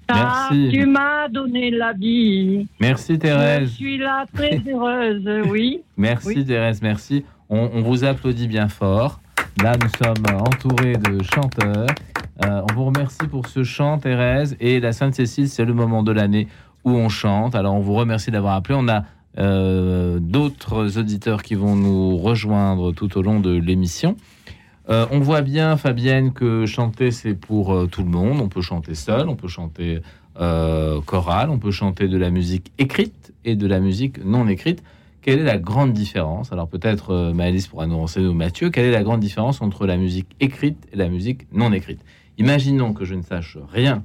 Tu 0.05 0.86
m'as 0.86 1.28
donné 1.30 1.70
la 1.72 1.91
vie. 1.93 2.65
Merci 2.80 3.13
Je 3.15 3.18
Thérèse. 3.20 3.74
suis 3.76 3.97
là 3.97 4.26
très 4.34 4.61
heureuse, 4.65 5.28
oui. 5.49 5.82
Merci 5.97 6.28
Oui. 6.28 6.45
Thérèse, 6.45 6.82
merci. 6.82 7.26
On, 7.50 7.82
vous 7.82 8.04
applaudit 8.04 8.48
bien 8.48 8.68
fort. 8.68 9.22
Là, 9.64 9.74
nous 9.82 9.89
sommes 10.04 10.36
entourés 10.36 10.98
de 10.98 11.24
chanteurs. 11.24 11.88
Euh, 12.45 12.62
on 12.70 12.74
vous 12.74 12.86
remercie 12.86 13.26
pour 13.30 13.48
ce 13.48 13.64
chant, 13.64 14.00
Thérèse. 14.00 14.58
Et 14.60 14.82
la 14.82 14.91
Sainte-Cécile, 14.91 15.48
c'est 15.48 15.64
le 15.64 15.74
moment 15.74 16.04
de 16.04 16.12
l'année 16.12 16.50
où 16.84 16.91
on 16.91 17.08
chante. 17.08 17.56
Alors, 17.56 17.74
on 17.74 17.80
vous 17.80 17.93
remercie 17.93 18.32
d'avoir 18.32 18.56
appelé. 18.56 18.78
On 18.78 18.89
a 18.89 19.06
euh, 19.38 20.20
d'autres 20.20 20.98
auditeurs 20.98 21.41
qui 21.41 21.56
vont 21.56 21.76
nous 21.76 22.18
rejoindre 22.18 22.91
tout 22.91 23.18
au 23.18 23.22
long 23.22 23.39
de 23.39 23.52
l'émission. 23.52 24.18
Euh, 24.89 25.06
on 25.12 25.20
voit 25.20 25.41
bien, 25.41 25.78
Fabienne, 25.78 26.34
que 26.34 26.66
chanter, 26.66 27.12
c'est 27.12 27.34
pour 27.34 27.88
tout 27.89 28.04
le 28.04 28.10
monde. 28.10 28.41
On 28.41 28.50
peut 28.50 28.62
chanter 28.62 28.93
seul, 28.93 29.30
on 29.30 29.36
peut 29.36 29.48
chanter 29.48 30.02
chorale, 30.36 31.50
on 31.50 31.58
peut 31.58 31.72
chanter 31.72 32.08
de 32.08 32.18
la 32.18 32.30
musique 32.30 32.72
écrite 32.78 33.34
et 33.43 33.56
de 33.56 33.66
la 33.66 33.80
musique 33.80 34.24
non 34.24 34.48
écrite. 34.48 34.84
Quelle 35.22 35.39
est 35.39 35.43
la 35.43 35.57
grande 35.57 35.93
différence 35.93 36.51
Alors 36.53 36.68
peut-être 36.68 37.11
euh, 37.11 37.34
Maëlys 37.34 37.68
pourra 37.68 37.88
nous 37.88 37.97
renseigner 37.97 38.28
ou 38.28 38.34
Mathieu. 38.34 38.70
Quelle 38.70 38.86
est 38.86 38.91
la 38.91 39.03
grande 39.03 39.20
différence 39.20 39.61
entre 39.61 39.86
la 39.86 39.97
musique 39.97 40.28
écrite 40.39 40.88
et 40.93 40.95
la 40.95 41.09
musique 41.09 41.51
non 41.51 41.74
écrite? 41.74 41.99
Imaginons 42.38 42.93
que 42.93 43.03
je 43.03 43.15
ne 43.15 43.24
sache 43.24 43.57
rien 43.72 44.03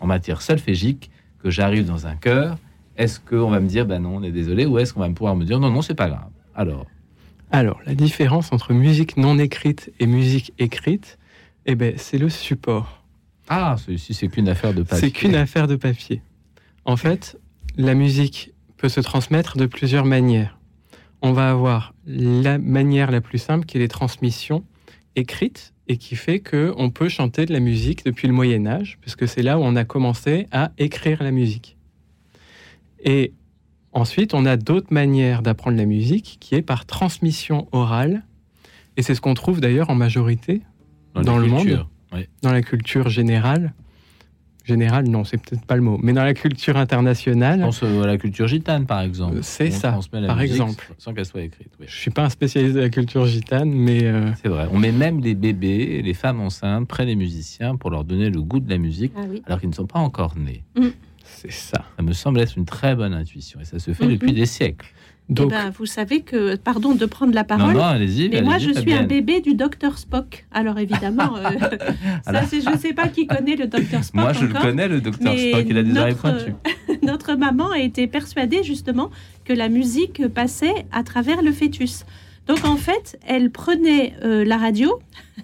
en 0.00 0.06
matière 0.06 0.42
solfégique, 0.42 1.10
que 1.42 1.50
j'arrive 1.50 1.86
dans 1.86 2.06
un 2.06 2.16
chœur. 2.16 2.58
Est-ce 2.96 3.20
qu'on 3.20 3.48
va 3.48 3.60
me 3.60 3.68
dire, 3.68 3.86
ben 3.86 4.02
non, 4.02 4.16
on 4.16 4.22
est 4.22 4.32
désolé, 4.32 4.66
ou 4.66 4.78
est-ce 4.78 4.92
qu'on 4.92 5.00
va 5.00 5.08
me 5.08 5.14
pouvoir 5.14 5.36
me 5.36 5.44
dire, 5.44 5.60
non, 5.60 5.70
non, 5.70 5.82
c'est 5.82 5.94
pas 5.94 6.08
grave? 6.08 6.30
Alors, 6.54 6.86
Alors, 7.52 7.80
la 7.86 7.94
différence 7.94 8.52
entre 8.52 8.72
musique 8.72 9.16
non 9.16 9.38
écrite 9.38 9.92
et 10.00 10.06
musique 10.06 10.52
écrite, 10.58 11.18
eh 11.66 11.76
ben, 11.76 11.94
c'est 11.96 12.18
le 12.18 12.28
support. 12.28 13.04
Ah, 13.48 13.76
celui-ci, 13.78 14.14
c'est 14.14 14.28
qu'une 14.28 14.48
affaire 14.48 14.74
de 14.74 14.82
papier. 14.82 15.00
C'est 15.00 15.10
qu'une 15.12 15.36
affaire 15.36 15.68
de 15.68 15.76
papier. 15.76 16.20
En 16.84 16.96
fait, 16.96 17.38
la 17.76 17.94
musique 17.94 18.52
peut 18.78 18.88
se 18.88 19.00
transmettre 19.00 19.58
de 19.58 19.66
plusieurs 19.66 20.06
manières. 20.06 20.58
On 21.20 21.32
va 21.32 21.50
avoir 21.50 21.94
la 22.06 22.58
manière 22.58 23.10
la 23.10 23.20
plus 23.20 23.38
simple 23.38 23.66
qui 23.66 23.76
est 23.76 23.80
les 23.80 23.88
transmissions 23.88 24.64
écrites 25.16 25.74
et 25.88 25.96
qui 25.96 26.16
fait 26.16 26.38
qu'on 26.38 26.90
peut 26.90 27.08
chanter 27.08 27.44
de 27.44 27.52
la 27.52 27.60
musique 27.60 28.04
depuis 28.04 28.28
le 28.28 28.34
Moyen 28.34 28.66
Âge, 28.66 28.98
puisque 29.00 29.26
c'est 29.26 29.42
là 29.42 29.58
où 29.58 29.62
on 29.62 29.74
a 29.74 29.84
commencé 29.84 30.46
à 30.52 30.70
écrire 30.78 31.22
la 31.22 31.32
musique. 31.32 31.76
Et 33.02 33.32
ensuite, 33.92 34.32
on 34.32 34.46
a 34.46 34.56
d'autres 34.56 34.92
manières 34.92 35.42
d'apprendre 35.42 35.76
la 35.76 35.86
musique 35.86 36.36
qui 36.40 36.54
est 36.54 36.62
par 36.62 36.86
transmission 36.86 37.68
orale, 37.72 38.22
et 38.96 39.02
c'est 39.02 39.14
ce 39.14 39.20
qu'on 39.20 39.34
trouve 39.34 39.60
d'ailleurs 39.60 39.90
en 39.90 39.94
majorité 39.94 40.62
dans, 41.14 41.38
le 41.38 41.46
monde, 41.46 41.86
dans 42.42 42.52
la 42.52 42.62
culture 42.62 43.08
générale 43.08 43.74
générale, 44.68 45.08
non, 45.08 45.24
c'est 45.24 45.38
peut-être 45.38 45.64
pas 45.64 45.76
le 45.76 45.82
mot, 45.82 45.98
mais 46.02 46.12
dans 46.12 46.22
la 46.22 46.34
culture 46.34 46.76
internationale. 46.76 47.58
Je 47.58 47.64
pense 47.64 47.82
à 47.82 48.06
la 48.06 48.18
culture 48.18 48.46
gitane, 48.46 48.86
par 48.86 49.00
exemple. 49.00 49.38
C'est 49.42 49.70
ça, 49.70 49.98
par 50.26 50.40
exemple. 50.40 50.92
Sans 50.98 51.14
qu'elle 51.14 51.26
soit 51.26 51.42
écrite. 51.42 51.68
Je 51.80 51.94
suis 51.94 52.10
pas 52.10 52.24
un 52.24 52.28
spécialiste 52.28 52.74
de 52.76 52.80
la 52.80 52.90
culture 52.90 53.26
gitane, 53.26 53.70
mais. 53.70 54.04
Euh, 54.04 54.30
c'est 54.40 54.48
vrai. 54.48 54.68
On 54.72 54.78
met 54.78 54.92
même 54.92 55.20
les 55.20 55.34
bébés, 55.34 56.02
les 56.02 56.14
femmes 56.14 56.40
enceintes 56.40 56.86
près 56.86 57.06
des 57.06 57.16
musiciens 57.16 57.76
pour 57.76 57.90
leur 57.90 58.04
donner 58.04 58.30
le 58.30 58.40
goût 58.42 58.60
de 58.60 58.70
la 58.70 58.78
musique, 58.78 59.12
ah 59.16 59.22
alors 59.46 59.60
qu'ils 59.60 59.70
ne 59.70 59.74
sont 59.74 59.86
pas 59.86 59.98
encore 59.98 60.36
nés. 60.36 60.62
Mm. 60.76 60.88
C'est 61.24 61.52
ça. 61.52 61.84
Ça 61.96 62.02
me 62.02 62.12
semble 62.12 62.40
être 62.40 62.56
une 62.56 62.64
très 62.64 62.94
bonne 62.94 63.14
intuition, 63.14 63.60
et 63.60 63.64
ça 63.64 63.78
se 63.78 63.92
fait 63.92 64.06
mm-hmm. 64.06 64.12
depuis 64.12 64.32
des 64.32 64.46
sièces. 65.28 65.38
Eh 65.38 65.42
Donc, 65.42 65.50
ben, 65.50 65.70
vous 65.70 65.86
savez 65.86 66.22
que, 66.22 66.56
pardon 66.56 66.94
de 66.94 67.06
prendre 67.06 67.34
la 67.34 67.44
parole, 67.44 67.74
non, 67.74 67.84
allez-y, 67.84 68.28
mais 68.28 68.42
moi 68.42 68.58
je 68.58 68.72
suis 68.72 68.92
un 68.92 69.04
bébé 69.04 69.40
du 69.40 69.54
docteur 69.54 69.98
Spock. 69.98 70.46
Alors 70.52 70.78
évidemment, 70.78 71.36
euh, 71.36 71.42
ça, 72.24 72.42
je 72.50 72.70
ne 72.70 72.78
sais 72.78 72.92
pas 72.92 73.08
qui 73.08 73.26
connaît 73.26 73.56
le 73.56 73.66
docteur 73.66 74.04
Spock. 74.04 74.20
Moi 74.20 74.32
je 74.32 74.46
le 74.46 74.54
connais, 74.54 74.88
le 74.88 75.00
docteur 75.00 75.36
Spock, 75.36 75.64
il 75.68 75.78
a 75.78 75.82
des 75.82 75.98
oreilles 75.98 76.14
pointues. 76.14 76.54
notre 77.02 77.34
maman 77.34 77.70
a 77.70 77.78
été 77.78 78.06
persuadée 78.06 78.62
justement 78.62 79.10
que 79.44 79.52
la 79.52 79.68
musique 79.68 80.26
passait 80.28 80.86
à 80.92 81.02
travers 81.02 81.42
le 81.42 81.52
fœtus. 81.52 82.04
Donc 82.46 82.64
en 82.64 82.76
fait, 82.76 83.18
elle 83.26 83.50
prenait 83.50 84.14
euh, 84.24 84.44
la 84.44 84.56
radio 84.56 84.98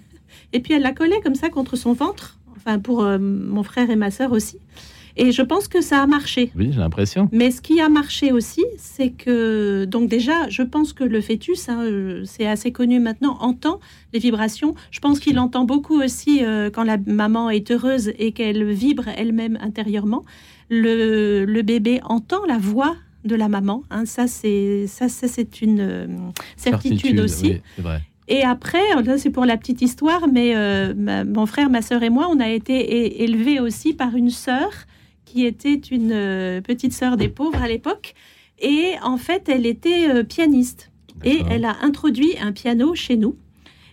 et 0.53 0.59
puis 0.59 0.73
elle 0.73 0.81
la 0.81 0.91
collait 0.91 1.21
comme 1.21 1.35
ça 1.35 1.49
contre 1.49 1.75
son 1.75 1.93
ventre, 1.93 2.39
enfin 2.55 2.79
pour 2.79 3.03
euh, 3.03 3.17
mon 3.19 3.63
frère 3.63 3.89
et 3.89 3.95
ma 3.95 4.11
sœur 4.11 4.31
aussi. 4.31 4.59
Et 5.17 5.31
je 5.31 5.41
pense 5.41 5.67
que 5.67 5.81
ça 5.81 6.01
a 6.01 6.07
marché. 6.07 6.51
Oui, 6.55 6.69
j'ai 6.71 6.79
l'impression. 6.79 7.29
Mais 7.31 7.51
ce 7.51 7.61
qui 7.61 7.79
a 7.79 7.87
marché 7.87 8.31
aussi, 8.31 8.63
c'est 8.77 9.11
que, 9.11 9.85
donc 9.85 10.09
déjà, 10.09 10.49
je 10.49 10.61
pense 10.61 10.91
que 10.91 11.03
le 11.03 11.21
fœtus, 11.21 11.69
hein, 11.69 11.83
euh, 11.83 12.23
c'est 12.25 12.45
assez 12.45 12.71
connu 12.71 12.99
maintenant, 12.99 13.37
entend 13.39 13.79
les 14.13 14.19
vibrations. 14.19 14.75
Je 14.91 14.99
pense 14.99 15.19
qu'il 15.19 15.39
entend 15.39 15.63
beaucoup 15.63 16.01
aussi 16.01 16.43
euh, 16.43 16.69
quand 16.69 16.83
la 16.83 16.97
maman 16.97 17.49
est 17.49 17.71
heureuse 17.71 18.11
et 18.19 18.33
qu'elle 18.33 18.69
vibre 18.71 19.07
elle-même 19.15 19.57
intérieurement. 19.61 20.23
Le, 20.69 21.45
le, 21.45 21.61
bébé 21.61 22.01
entend 22.03 22.43
la 22.45 22.57
voix 22.57 22.95
de 23.23 23.35
la 23.35 23.47
maman. 23.47 23.83
Hein, 23.91 24.05
ça, 24.05 24.27
c'est 24.27 24.85
ça, 24.87 25.07
c'est 25.07 25.61
une 25.61 25.79
euh, 25.79 26.07
certitude, 26.57 27.19
aussi. 27.21 27.61
vrai. 27.77 28.01
Et 28.27 28.41
après, 28.41 28.81
c'est 29.17 29.29
pour 29.29 29.45
la 29.45 29.55
petite 29.55 29.83
histoire, 29.83 30.27
mais 30.27 30.55
mon 30.95 31.45
frère, 31.45 31.69
ma 31.69 31.83
sœur 31.83 32.01
et 32.01 32.09
moi, 32.09 32.27
on 32.31 32.39
a 32.39 32.49
été 32.49 33.21
élevés 33.23 33.59
aussi 33.59 33.93
par 33.93 34.15
une 34.15 34.31
sœur 34.31 34.71
qui 35.35 35.45
était 35.45 35.73
une 35.73 36.13
euh, 36.13 36.61
petite 36.61 36.93
sœur 36.93 37.17
des 37.17 37.27
pauvres 37.27 37.61
à 37.61 37.67
l'époque. 37.67 38.13
Et 38.59 38.93
en 39.03 39.17
fait, 39.17 39.49
elle 39.49 39.65
était 39.65 40.09
euh, 40.09 40.23
pianiste. 40.23 40.91
Et 41.25 41.41
elle 41.49 41.65
a 41.65 41.75
introduit 41.81 42.37
un 42.41 42.53
piano 42.53 42.95
chez 42.95 43.17
nous. 43.17 43.35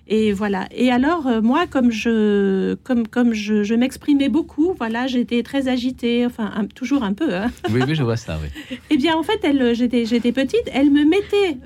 Et 0.07 0.33
voilà. 0.33 0.69
Et 0.71 0.93
alors, 0.93 1.27
euh, 1.27 1.41
moi, 1.41 1.67
comme 1.67 1.91
je, 1.91 2.75
comme, 2.85 3.09
comme 3.09 3.33
je, 3.33 3.75
m'exprimais 3.75 4.29
beaucoup, 4.29 4.73
voilà, 4.79 5.09
j'étais 5.09 5.43
très 5.43 5.67
agitée, 5.67 6.25
enfin, 6.25 6.53
toujours 6.77 7.03
un 7.03 7.13
peu. 7.13 7.35
Hein. 7.35 7.51
Oui, 7.71 7.81
oui, 7.89 7.95
je 7.97 8.05
vois 8.05 8.17
ça, 8.17 8.39
oui. 8.41 8.79
Eh 8.91 8.97
bien, 8.97 9.17
en 9.17 9.25
fait, 9.25 9.41
elle, 9.43 9.75
j'étais, 9.75 10.05
j'étais 10.05 10.31
petite, 10.31 10.69
elle 10.73 10.91
me 10.91 11.05
mettait 11.05 11.59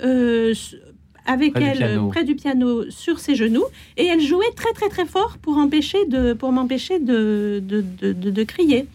avec 1.26 1.52
elle 1.56 2.00
près 2.08 2.24
du 2.24 2.34
piano 2.34 2.90
sur 2.90 3.18
ses 3.18 3.34
genoux 3.34 3.64
et 3.96 4.06
elle 4.06 4.20
jouait 4.20 4.52
très, 4.54 4.72
très, 4.72 4.88
très 4.88 5.04
fort 5.04 5.36
pour, 5.42 5.58
empêcher 5.58 6.06
de, 6.06 6.32
pour 6.32 6.52
m'empêcher 6.52 6.98
de 6.98 7.62
de, 7.62 7.84
de, 8.00 8.12
de, 8.12 8.44
crier. 8.44 8.86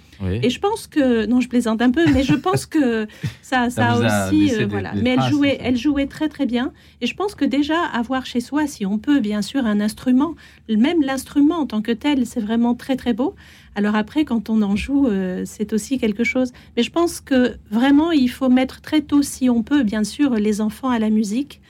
Et 0.42 0.50
je 0.50 0.60
pense 0.60 0.88
que, 0.88 1.26
non, 1.26 1.42
je 1.42 1.50
plaisante 1.50 1.82
un 1.82 1.92
peu, 1.92 2.06
mais 2.14 2.24
je 2.24 2.34
pense 2.34 2.66
que 2.66 3.08
ça, 3.42 3.70
ça, 3.70 3.92
a 3.92 4.28
aussi, 4.28 4.54
euh, 4.54 4.68
voilà. 4.68 4.94
mais 4.96 5.12
elle 5.12 5.24
jouait, 5.30 5.58
elle 5.62 5.78
jouait 5.78 6.08
très 6.08 6.30
très 6.30 6.46
bien. 6.46 6.72
Et 7.02 7.08
je 7.08 7.16
pense 7.16 7.36
que 7.36 7.46
déjà 7.46 7.84
avoir 7.84 8.26
chez 8.26 8.40
soi, 8.40 8.68
si 8.68 8.86
on 8.86 8.98
peut, 8.98 9.20
bien 9.20 9.42
sûr, 9.42 9.66
un 9.66 9.80
instrument, 9.80 10.36
même 10.70 11.02
l'instrument 11.02 11.60
en 11.60 11.66
tant 11.66 11.82
que 11.82 11.92
tel, 11.92 12.26
c'est 12.26 12.42
vraiment 12.42 12.76
très 12.76 12.96
très 12.96 13.14
beau. 13.14 13.36
Alors 13.76 13.96
après, 13.96 14.26
quand 14.26 14.50
on 14.50 14.62
en 14.62 14.76
joue, 14.76 15.08
euh, 15.08 15.44
c'est 15.46 15.74
aussi 15.74 15.98
quelque 15.98 16.24
chose. 16.24 16.52
Mais 16.76 16.84
je 16.84 16.92
pense 16.92 17.22
que 17.22 17.56
vraiment, 17.70 18.12
il 18.12 18.30
faut 18.30 18.50
mettre 18.50 18.82
très 18.82 19.02
tôt, 19.02 19.22
si 19.22 19.50
on 19.50 19.64
peut, 19.64 19.84
bien 19.84 20.04
sûr, 20.04 20.36
les 20.36 20.62
enfants 20.62 20.90
à 20.90 21.00
la 21.00 21.10
musique. 21.10 21.62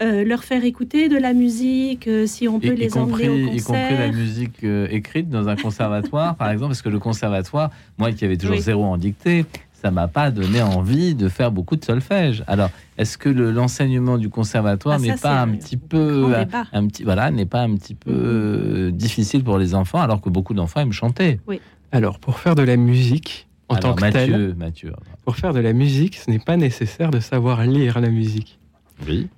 Euh, 0.00 0.24
leur 0.24 0.42
faire 0.42 0.64
écouter 0.64 1.08
de 1.08 1.16
la 1.16 1.32
musique, 1.32 2.08
euh, 2.08 2.26
si 2.26 2.48
on 2.48 2.58
peut 2.58 2.72
les 2.72 2.96
emmener 2.96 3.28
au 3.28 3.50
concert. 3.50 3.54
Y 3.54 3.62
compris 3.62 3.98
la 3.98 4.10
musique 4.10 4.64
euh, 4.64 4.88
écrite 4.90 5.28
dans 5.28 5.48
un 5.48 5.56
conservatoire, 5.56 6.34
par 6.34 6.50
exemple, 6.50 6.70
parce 6.70 6.82
que 6.82 6.88
le 6.88 6.98
conservatoire, 6.98 7.70
moi 7.98 8.10
qui 8.10 8.24
avais 8.24 8.36
toujours 8.36 8.56
zéro 8.56 8.84
en 8.84 8.96
dictée, 8.96 9.44
ça 9.72 9.90
m'a 9.90 10.08
pas 10.08 10.30
donné 10.30 10.62
envie 10.62 11.14
de 11.14 11.28
faire 11.28 11.52
beaucoup 11.52 11.76
de 11.76 11.84
solfège. 11.84 12.42
Alors, 12.46 12.70
est-ce 12.98 13.18
que 13.18 13.28
l'enseignement 13.28 14.16
du 14.16 14.28
conservatoire 14.28 14.98
ah, 14.98 15.02
n'est 15.02 15.16
pas 15.16 15.40
un 15.40 15.48
petit 15.48 15.76
peu, 15.76 16.34
un, 16.72 16.86
petit, 16.86 17.04
voilà, 17.04 17.30
n'est 17.30 17.46
pas 17.46 17.60
un 17.60 17.74
petit 17.74 17.94
peu 17.94 18.90
difficile 18.92 19.44
pour 19.44 19.58
les 19.58 19.74
enfants, 19.74 20.00
alors 20.00 20.20
que 20.20 20.30
beaucoup 20.30 20.54
d'enfants 20.54 20.80
aiment 20.80 20.92
chanter? 20.92 21.40
Oui. 21.46 21.60
Alors, 21.90 22.18
pour 22.18 22.38
faire 22.38 22.54
de 22.54 22.62
la 22.62 22.76
musique 22.76 23.46
en 23.68 23.76
tant 23.76 23.94
que 23.94 24.00
Mathieu, 24.00 24.54
Mathieu, 24.56 24.92
pour 25.24 25.36
faire 25.36 25.52
de 25.52 25.60
la 25.60 25.72
musique, 25.72 26.16
ce 26.16 26.30
n'est 26.30 26.38
pas 26.38 26.56
nécessaire 26.56 27.10
de 27.10 27.20
savoir 27.20 27.64
lire 27.64 28.00
la 28.00 28.08
musique. 28.08 28.58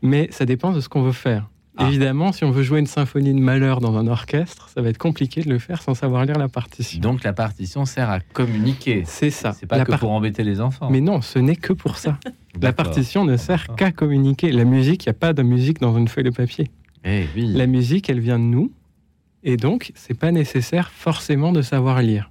Mais 0.03 0.29
ça 0.31 0.45
dépend 0.45 0.73
de 0.73 0.81
ce 0.81 0.89
qu'on 0.89 1.03
veut 1.03 1.13
faire. 1.13 1.49
Ah. 1.77 1.89
Évidemment, 1.89 2.31
si 2.31 2.45
on 2.45 2.53
veut 2.53 2.63
jouer 2.63 2.79
une 2.79 2.87
symphonie 2.87 3.35
de 3.35 3.41
malheur 3.41 3.81
dans 3.81 3.97
un 3.97 4.07
orchestre, 4.07 4.69
ça 4.69 4.81
va 4.81 4.91
être 4.91 4.99
compliqué 4.99 5.43
de 5.43 5.51
le 5.51 5.59
faire 5.59 5.83
sans 5.83 5.95
savoir 5.95 6.25
lire 6.25 6.39
la 6.39 6.49
partition. 6.49 7.01
Donc 7.01 7.25
la 7.25 7.33
partition 7.33 7.85
sert 7.85 8.11
à 8.11 8.21
communiquer. 8.21 9.03
C'est 9.07 9.31
ça. 9.31 9.53
C'est 9.59 9.67
pas 9.67 9.85
que 9.85 9.97
pour 9.97 10.13
embêter 10.13 10.45
les 10.45 10.61
enfants. 10.61 10.89
Mais 10.91 11.01
non, 11.01 11.21
ce 11.21 11.41
n'est 11.41 11.57
que 11.57 11.73
pour 11.73 11.99
ça. 11.99 12.19
la 12.61 12.73
partition 12.73 13.25
ne 13.25 13.37
sert 13.37 13.75
qu'à 13.75 13.91
communiquer. 13.91 14.53
La 14.53 14.65
musique, 14.65 15.05
il 15.05 15.09
n'y 15.09 15.17
a 15.17 15.19
pas 15.19 15.33
de 15.33 15.43
musique 15.43 15.81
dans 15.81 15.97
une 15.99 16.07
feuille 16.07 16.25
de 16.25 16.31
papier. 16.31 16.71
Eh 17.05 17.25
oui. 17.35 17.53
La 17.53 17.67
musique, 17.67 18.09
elle 18.09 18.21
vient 18.21 18.39
de 18.39 18.45
nous, 18.45 18.73
et 19.43 19.57
donc 19.57 19.93
c'est 19.95 20.19
pas 20.19 20.31
nécessaire 20.31 20.91
forcément 20.91 21.53
de 21.53 21.61
savoir 21.61 22.01
lire. 22.01 22.31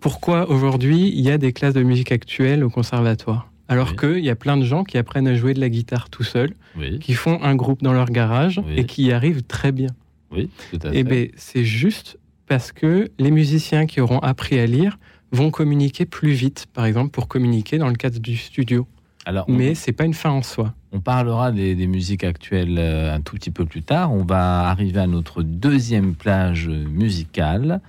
Pourquoi 0.00 0.50
aujourd'hui 0.50 1.12
il 1.14 1.20
y 1.20 1.30
a 1.30 1.38
des 1.38 1.52
classes 1.52 1.74
de 1.74 1.82
musique 1.82 2.12
actuelles 2.12 2.64
au 2.64 2.70
conservatoire? 2.70 3.49
Alors 3.70 3.94
qu'il 3.94 4.18
y 4.18 4.30
a 4.30 4.34
plein 4.34 4.56
de 4.56 4.64
gens 4.64 4.82
qui 4.82 4.98
apprennent 4.98 5.28
à 5.28 5.36
jouer 5.36 5.54
de 5.54 5.60
la 5.60 5.68
guitare 5.68 6.10
tout 6.10 6.24
seuls, 6.24 6.54
qui 6.98 7.14
font 7.14 7.40
un 7.40 7.54
groupe 7.54 7.82
dans 7.82 7.92
leur 7.92 8.10
garage 8.10 8.60
et 8.76 8.84
qui 8.84 9.04
y 9.04 9.12
arrivent 9.12 9.44
très 9.44 9.70
bien. 9.70 9.90
Oui, 10.32 10.50
tout 10.70 10.78
à 10.82 10.90
fait. 10.90 10.98
Et 10.98 11.04
bien, 11.04 11.26
c'est 11.36 11.64
juste 11.64 12.18
parce 12.48 12.72
que 12.72 13.10
les 13.20 13.30
musiciens 13.30 13.86
qui 13.86 14.00
auront 14.00 14.18
appris 14.18 14.58
à 14.58 14.66
lire 14.66 14.98
vont 15.30 15.52
communiquer 15.52 16.04
plus 16.04 16.32
vite, 16.32 16.66
par 16.72 16.84
exemple, 16.84 17.10
pour 17.10 17.28
communiquer 17.28 17.78
dans 17.78 17.88
le 17.88 17.94
cadre 17.94 18.18
du 18.18 18.36
studio. 18.36 18.88
Alors, 19.24 19.48
Mais 19.48 19.76
c'est 19.76 19.92
pas 19.92 20.04
une 20.04 20.14
fin 20.14 20.30
en 20.30 20.42
soi. 20.42 20.74
On 20.90 20.98
parlera 20.98 21.52
des, 21.52 21.86
musiques 21.86 22.24
actuelles 22.24 22.76
euh, 22.76 23.14
un 23.14 23.20
tout 23.20 23.36
petit 23.36 23.52
peu 23.52 23.66
plus 23.66 23.82
tard. 23.82 24.12
On 24.12 24.24
va 24.24 24.68
arriver 24.68 24.98
à 24.98 25.06
notre 25.06 25.44
deuxième 25.44 26.16
plage 26.16 26.68
musicale 26.68 27.80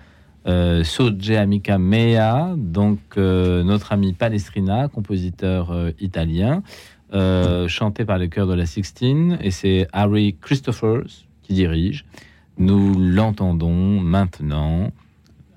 euh, 0.47 0.83
Amica 1.37 1.77
Mea, 1.77 2.53
donc 2.57 2.99
euh, 3.17 3.63
notre 3.63 3.91
ami 3.91 4.13
Palestrina, 4.13 4.87
compositeur 4.87 5.71
euh, 5.71 5.91
italien, 5.99 6.63
euh, 7.13 7.67
chanté 7.67 8.05
par 8.05 8.17
le 8.17 8.27
chœur 8.27 8.47
de 8.47 8.53
la 8.53 8.65
Sixtine, 8.65 9.37
et 9.41 9.51
c'est 9.51 9.87
Harry 9.91 10.37
Christophers 10.39 11.25
qui 11.43 11.53
dirige. 11.53 12.05
Nous 12.57 12.93
l'entendons 12.97 13.99
maintenant. 13.99 14.91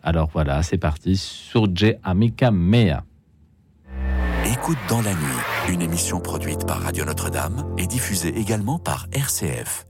Alors 0.03 0.31
voilà, 0.33 0.63
c'est 0.63 0.79
parti, 0.79 1.17
Surge 1.17 1.97
Amica 2.03 2.51
Mea. 2.51 3.05
Écoute 4.53 4.79
dans 4.89 5.01
la 5.01 5.13
nuit, 5.13 5.73
une 5.73 5.83
émission 5.83 6.21
produite 6.21 6.67
par 6.67 6.81
Radio 6.83 7.05
Notre-Dame 7.05 7.65
et 7.79 7.87
diffusée 7.87 8.39
également 8.39 8.79
par 8.79 9.07
RCF. 9.13 9.87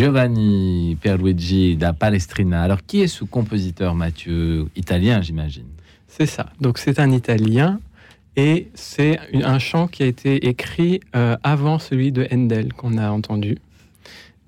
Giovanni 0.00 0.96
Pierluigi 0.98 1.76
da 1.76 1.92
Palestrina. 1.92 2.62
Alors, 2.62 2.78
qui 2.86 3.02
est 3.02 3.06
ce 3.06 3.22
compositeur, 3.24 3.94
Mathieu? 3.94 4.66
Italien, 4.74 5.20
j'imagine. 5.20 5.66
C'est 6.08 6.24
ça. 6.24 6.46
Donc, 6.58 6.78
c'est 6.78 6.98
un 6.98 7.10
Italien 7.12 7.80
et 8.34 8.68
c'est 8.72 9.18
un 9.34 9.58
chant 9.58 9.88
qui 9.88 10.02
a 10.02 10.06
été 10.06 10.48
écrit 10.48 11.00
euh, 11.14 11.36
avant 11.42 11.78
celui 11.78 12.12
de 12.12 12.26
Handel 12.32 12.72
qu'on 12.72 12.96
a 12.96 13.10
entendu. 13.10 13.58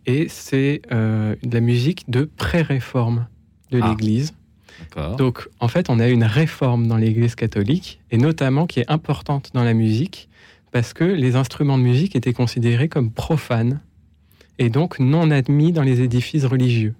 Et 0.07 0.27
c'est 0.31 0.81
euh, 0.91 1.37
de 1.43 1.53
la 1.53 1.61
musique 1.61 2.09
de 2.09 2.25
pré-réforme 2.35 3.27
de 3.71 3.79
Ah. 3.83 3.91
l'Église. 3.91 4.33
Donc, 5.19 5.51
en 5.61 5.69
fait, 5.69 5.91
on 5.91 6.01
a 6.01 6.09
une 6.09 6.25
réforme 6.25 6.87
dans 6.87 6.97
l'Église 6.97 7.35
catholique, 7.35 8.01
et 8.11 8.17
notamment 8.17 8.67
qui 8.67 8.81
est 8.81 8.91
importante 8.91 9.51
dans 9.53 9.65
la 9.65 9.75
musique, 9.75 10.31
parce 10.71 10.95
que 10.95 11.05
les 11.05 11.37
instruments 11.37 11.77
de 11.77 11.83
musique 11.83 12.17
étaient 12.17 12.33
considérés 12.33 12.89
comme 12.89 13.11
profanes, 13.11 13.81
et 14.59 14.71
donc 14.71 14.99
non 14.99 15.31
admis 15.31 15.73
dans 15.73 15.83
les 15.83 16.01
édifices 16.01 16.45
religieux. 16.45 16.95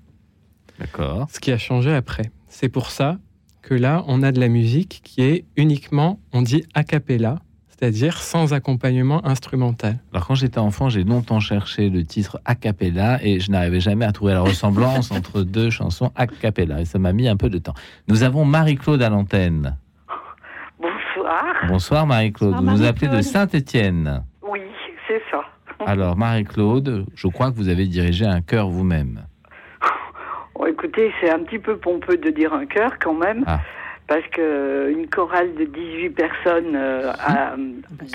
D'accord. 0.79 1.29
Ce 1.31 1.41
qui 1.41 1.53
a 1.53 1.59
changé 1.59 1.93
après. 1.93 2.31
C'est 2.49 2.69
pour 2.69 2.91
ça 2.91 3.19
que 3.63 3.75
là, 3.75 4.05
on 4.09 4.23
a 4.23 4.33
de 4.33 4.41
la 4.41 4.49
musique 4.49 5.01
qui 5.05 5.23
est 5.23 5.45
uniquement, 5.57 6.19
on 6.33 6.43
dit 6.43 6.65
a 6.75 6.83
cappella, 6.83 7.39
c'est-à-dire 7.69 8.19
sans 8.19 8.53
accompagnement 8.55 9.25
instrumental. 9.27 9.99
Alors, 10.13 10.27
quand 10.27 10.35
j'étais 10.35 10.59
enfant, 10.59 10.89
j'ai 10.89 11.05
longtemps 11.05 11.41
cherché 11.41 11.89
le 11.89 12.05
titre 12.05 12.41
a 12.45 12.55
cappella 12.55 13.19
et 13.23 13.41
je 13.41 13.51
n'arrivais 13.51 13.81
jamais 13.81 14.05
à 14.05 14.13
trouver 14.13 14.35
la 14.35 14.41
ressemblance 14.41 15.11
entre 15.13 15.43
deux 15.43 15.71
chansons 15.71 16.13
a 16.15 16.27
cappella. 16.27 16.81
Et 16.81 16.85
ça 16.85 16.99
m'a 16.99 17.13
mis 17.13 17.29
un 17.29 17.37
peu 17.37 17.49
de 17.49 17.59
temps. 17.59 17.75
Nous 18.09 18.23
avons 18.23 18.45
Marie-Claude 18.45 19.03
à 19.03 19.09
l'antenne. 19.09 19.77
Bonsoir. 20.81 21.45
Bonsoir 21.69 22.07
Marie-Claude. 22.07 22.55
Vous 22.55 22.63
nous 22.63 22.83
appelez 22.83 23.09
de. 23.09 23.21
Saint-Étienne. 23.21 24.25
Oui, 24.49 24.61
c'est 25.09 25.23
ça. 25.31 25.43
Alors 25.87 26.17
Marie-Claude, 26.17 27.07
je 27.15 27.29
crois 27.29 27.51
que 27.51 27.57
vous 27.57 27.69
avez 27.69 27.87
dirigé 27.87 28.25
un 28.27 28.41
chœur 28.41 28.69
vous-même. 28.69 29.25
Bon, 30.55 30.67
écoutez, 30.67 31.13
c'est 31.21 31.31
un 31.31 31.41
petit 31.41 31.59
peu 31.59 31.77
pompeux 31.77 32.17
de 32.17 32.31
dire 32.31 32.53
un 32.53 32.67
chœur 32.67 32.93
quand 33.01 33.15
même, 33.15 33.43
Ah. 33.47 33.61
parce 34.07 34.25
que 34.33 34.91
une 34.93 35.09
chorale 35.09 35.55
de 35.55 35.65
18 35.65 36.11
personnes 36.11 36.77
euh, 36.77 37.11
a 37.19 37.57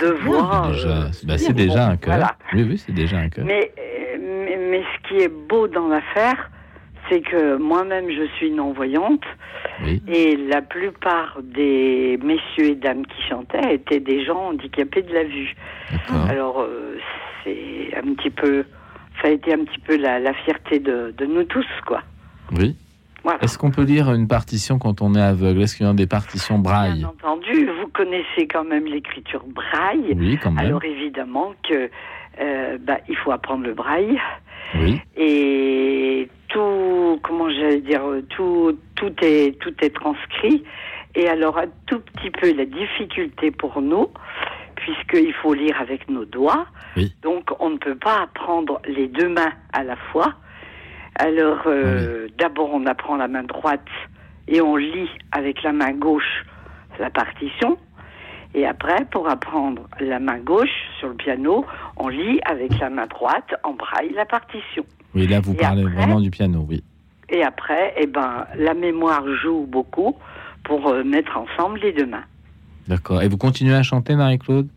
deux 0.00 0.14
bien, 0.14 0.24
voix. 0.24 0.62
C'est 0.64 0.72
déjà, 0.72 0.88
euh, 0.88 1.04
bah, 1.24 1.38
c'est 1.38 1.52
bon, 1.52 1.58
déjà 1.58 1.86
un 1.88 1.96
chœur. 1.96 2.14
voilà. 2.16 2.36
Oui, 2.54 2.62
oui, 2.62 2.78
c'est 2.78 2.92
déjà 2.94 3.18
un 3.18 3.28
chœur. 3.28 3.44
Mais, 3.44 3.72
euh, 3.78 4.16
mais, 4.20 4.56
mais 4.70 4.82
ce 4.82 5.08
qui 5.08 5.22
est 5.22 5.28
beau 5.28 5.68
dans 5.68 5.88
l'affaire, 5.88 6.50
c'est 7.08 7.20
que 7.20 7.56
moi-même 7.56 8.10
je 8.10 8.26
suis 8.36 8.50
non-voyante 8.50 9.24
Oui. 9.84 10.02
et 10.08 10.36
la 10.36 10.62
plupart 10.62 11.38
des 11.42 12.18
messieurs 12.22 12.70
et 12.72 12.74
dames 12.74 13.06
qui 13.06 13.22
chantaient 13.28 13.74
étaient 13.74 14.00
des 14.00 14.24
gens 14.24 14.48
handicapés 14.50 15.02
de 15.02 15.12
la 15.12 15.24
vue. 15.24 15.54
Alors 16.28 16.60
euh, 16.60 16.96
c'est 17.44 17.94
un 17.96 18.14
petit 18.14 18.30
peu, 18.30 18.64
ça 19.22 19.28
a 19.28 19.30
été 19.30 19.52
un 19.54 19.64
petit 19.64 19.80
peu 19.80 19.96
la, 19.96 20.18
la 20.20 20.32
fierté 20.34 20.78
de, 20.78 21.14
de 21.16 21.26
nous 21.26 21.44
tous, 21.44 21.66
quoi. 21.86 22.02
Oui. 22.52 22.76
Voilà. 23.24 23.40
Est-ce 23.42 23.58
qu'on 23.58 23.70
peut 23.72 23.82
lire 23.82 24.12
une 24.12 24.28
partition 24.28 24.78
quand 24.78 25.02
on 25.02 25.14
est 25.14 25.20
aveugle? 25.20 25.62
Est-ce 25.62 25.76
qu'il 25.76 25.84
y 25.84 25.88
a 25.88 25.92
des 25.92 26.06
partitions 26.06 26.58
braille? 26.58 27.00
Bien 27.00 27.08
entendu, 27.08 27.66
vous 27.80 27.88
connaissez 27.92 28.46
quand 28.50 28.64
même 28.64 28.86
l'écriture 28.86 29.44
braille. 29.48 30.14
Oui, 30.16 30.38
quand 30.40 30.52
même. 30.52 30.64
Alors 30.66 30.84
évidemment 30.84 31.52
que 31.68 31.90
euh, 32.40 32.78
bah, 32.80 32.98
il 33.08 33.16
faut 33.16 33.32
apprendre 33.32 33.64
le 33.64 33.74
braille 33.74 34.18
Oui. 34.76 35.00
et 35.16 36.07
comment 37.22 37.50
j'allais 37.50 37.80
dire, 37.80 38.02
tout, 38.30 38.76
tout 38.94 39.12
est 39.22 39.58
tout 39.60 39.74
est 39.82 39.94
transcrit. 39.94 40.64
Et 41.14 41.28
alors 41.28 41.58
un 41.58 41.68
tout 41.86 42.00
petit 42.00 42.30
peu 42.30 42.52
la 42.52 42.64
difficulté 42.64 43.50
pour 43.50 43.80
nous, 43.80 44.08
puisqu'il 44.76 45.32
faut 45.34 45.54
lire 45.54 45.80
avec 45.80 46.08
nos 46.08 46.24
doigts. 46.24 46.66
Oui. 46.96 47.14
Donc 47.22 47.50
on 47.60 47.70
ne 47.70 47.78
peut 47.78 47.96
pas 47.96 48.22
apprendre 48.22 48.80
les 48.86 49.08
deux 49.08 49.28
mains 49.28 49.52
à 49.72 49.84
la 49.84 49.96
fois. 49.96 50.34
Alors 51.16 51.62
euh, 51.66 52.28
d'abord 52.38 52.70
on 52.72 52.86
apprend 52.86 53.16
la 53.16 53.28
main 53.28 53.42
droite 53.42 53.88
et 54.46 54.60
on 54.60 54.76
lit 54.76 55.08
avec 55.32 55.62
la 55.62 55.72
main 55.72 55.92
gauche 55.92 56.44
la 56.98 57.10
partition. 57.10 57.78
Et 58.54 58.66
après, 58.66 59.04
pour 59.10 59.28
apprendre 59.28 59.88
la 60.00 60.18
main 60.18 60.38
gauche 60.38 60.68
sur 60.98 61.08
le 61.08 61.14
piano, 61.14 61.64
on 61.96 62.08
lit 62.08 62.40
avec 62.46 62.78
la 62.78 62.90
main 62.90 63.06
droite 63.06 63.54
en 63.62 63.74
braille 63.74 64.12
la 64.14 64.24
partition. 64.24 64.84
Oui, 65.14 65.26
là, 65.26 65.40
vous 65.40 65.52
Et 65.52 65.56
parlez 65.56 65.82
après 65.82 65.94
vraiment 65.94 66.20
du 66.20 66.30
piano, 66.30 66.64
oui. 66.68 66.82
Et 67.30 67.42
après, 67.42 67.94
eh 67.98 68.06
ben, 68.06 68.46
la 68.56 68.74
mémoire 68.74 69.22
joue 69.42 69.66
beaucoup 69.68 70.16
pour 70.64 70.88
euh, 70.88 71.04
mettre 71.04 71.36
ensemble 71.36 71.80
les 71.80 71.92
deux 71.92 72.06
mains. 72.06 72.24
D'accord. 72.88 73.22
Et 73.22 73.28
vous 73.28 73.36
continuez 73.36 73.74
à 73.74 73.82
chanter, 73.82 74.16
Marie-Claude? 74.16 74.68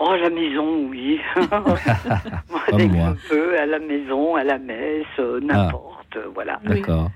Oh, 0.00 0.14
la 0.20 0.30
maison, 0.30 0.86
oui. 0.90 1.18
Dès 1.36 1.42
que 2.88 2.92
moi. 2.94 3.16
je 3.24 3.28
peux, 3.30 3.58
à 3.58 3.66
la 3.66 3.78
maison, 3.78 4.36
à 4.36 4.44
la 4.44 4.58
messe, 4.58 5.06
euh, 5.18 5.40
n'importe, 5.40 6.16
euh, 6.16 6.26
voilà. 6.34 6.60
Oui. 6.68 6.80
D'accord. 6.80 7.10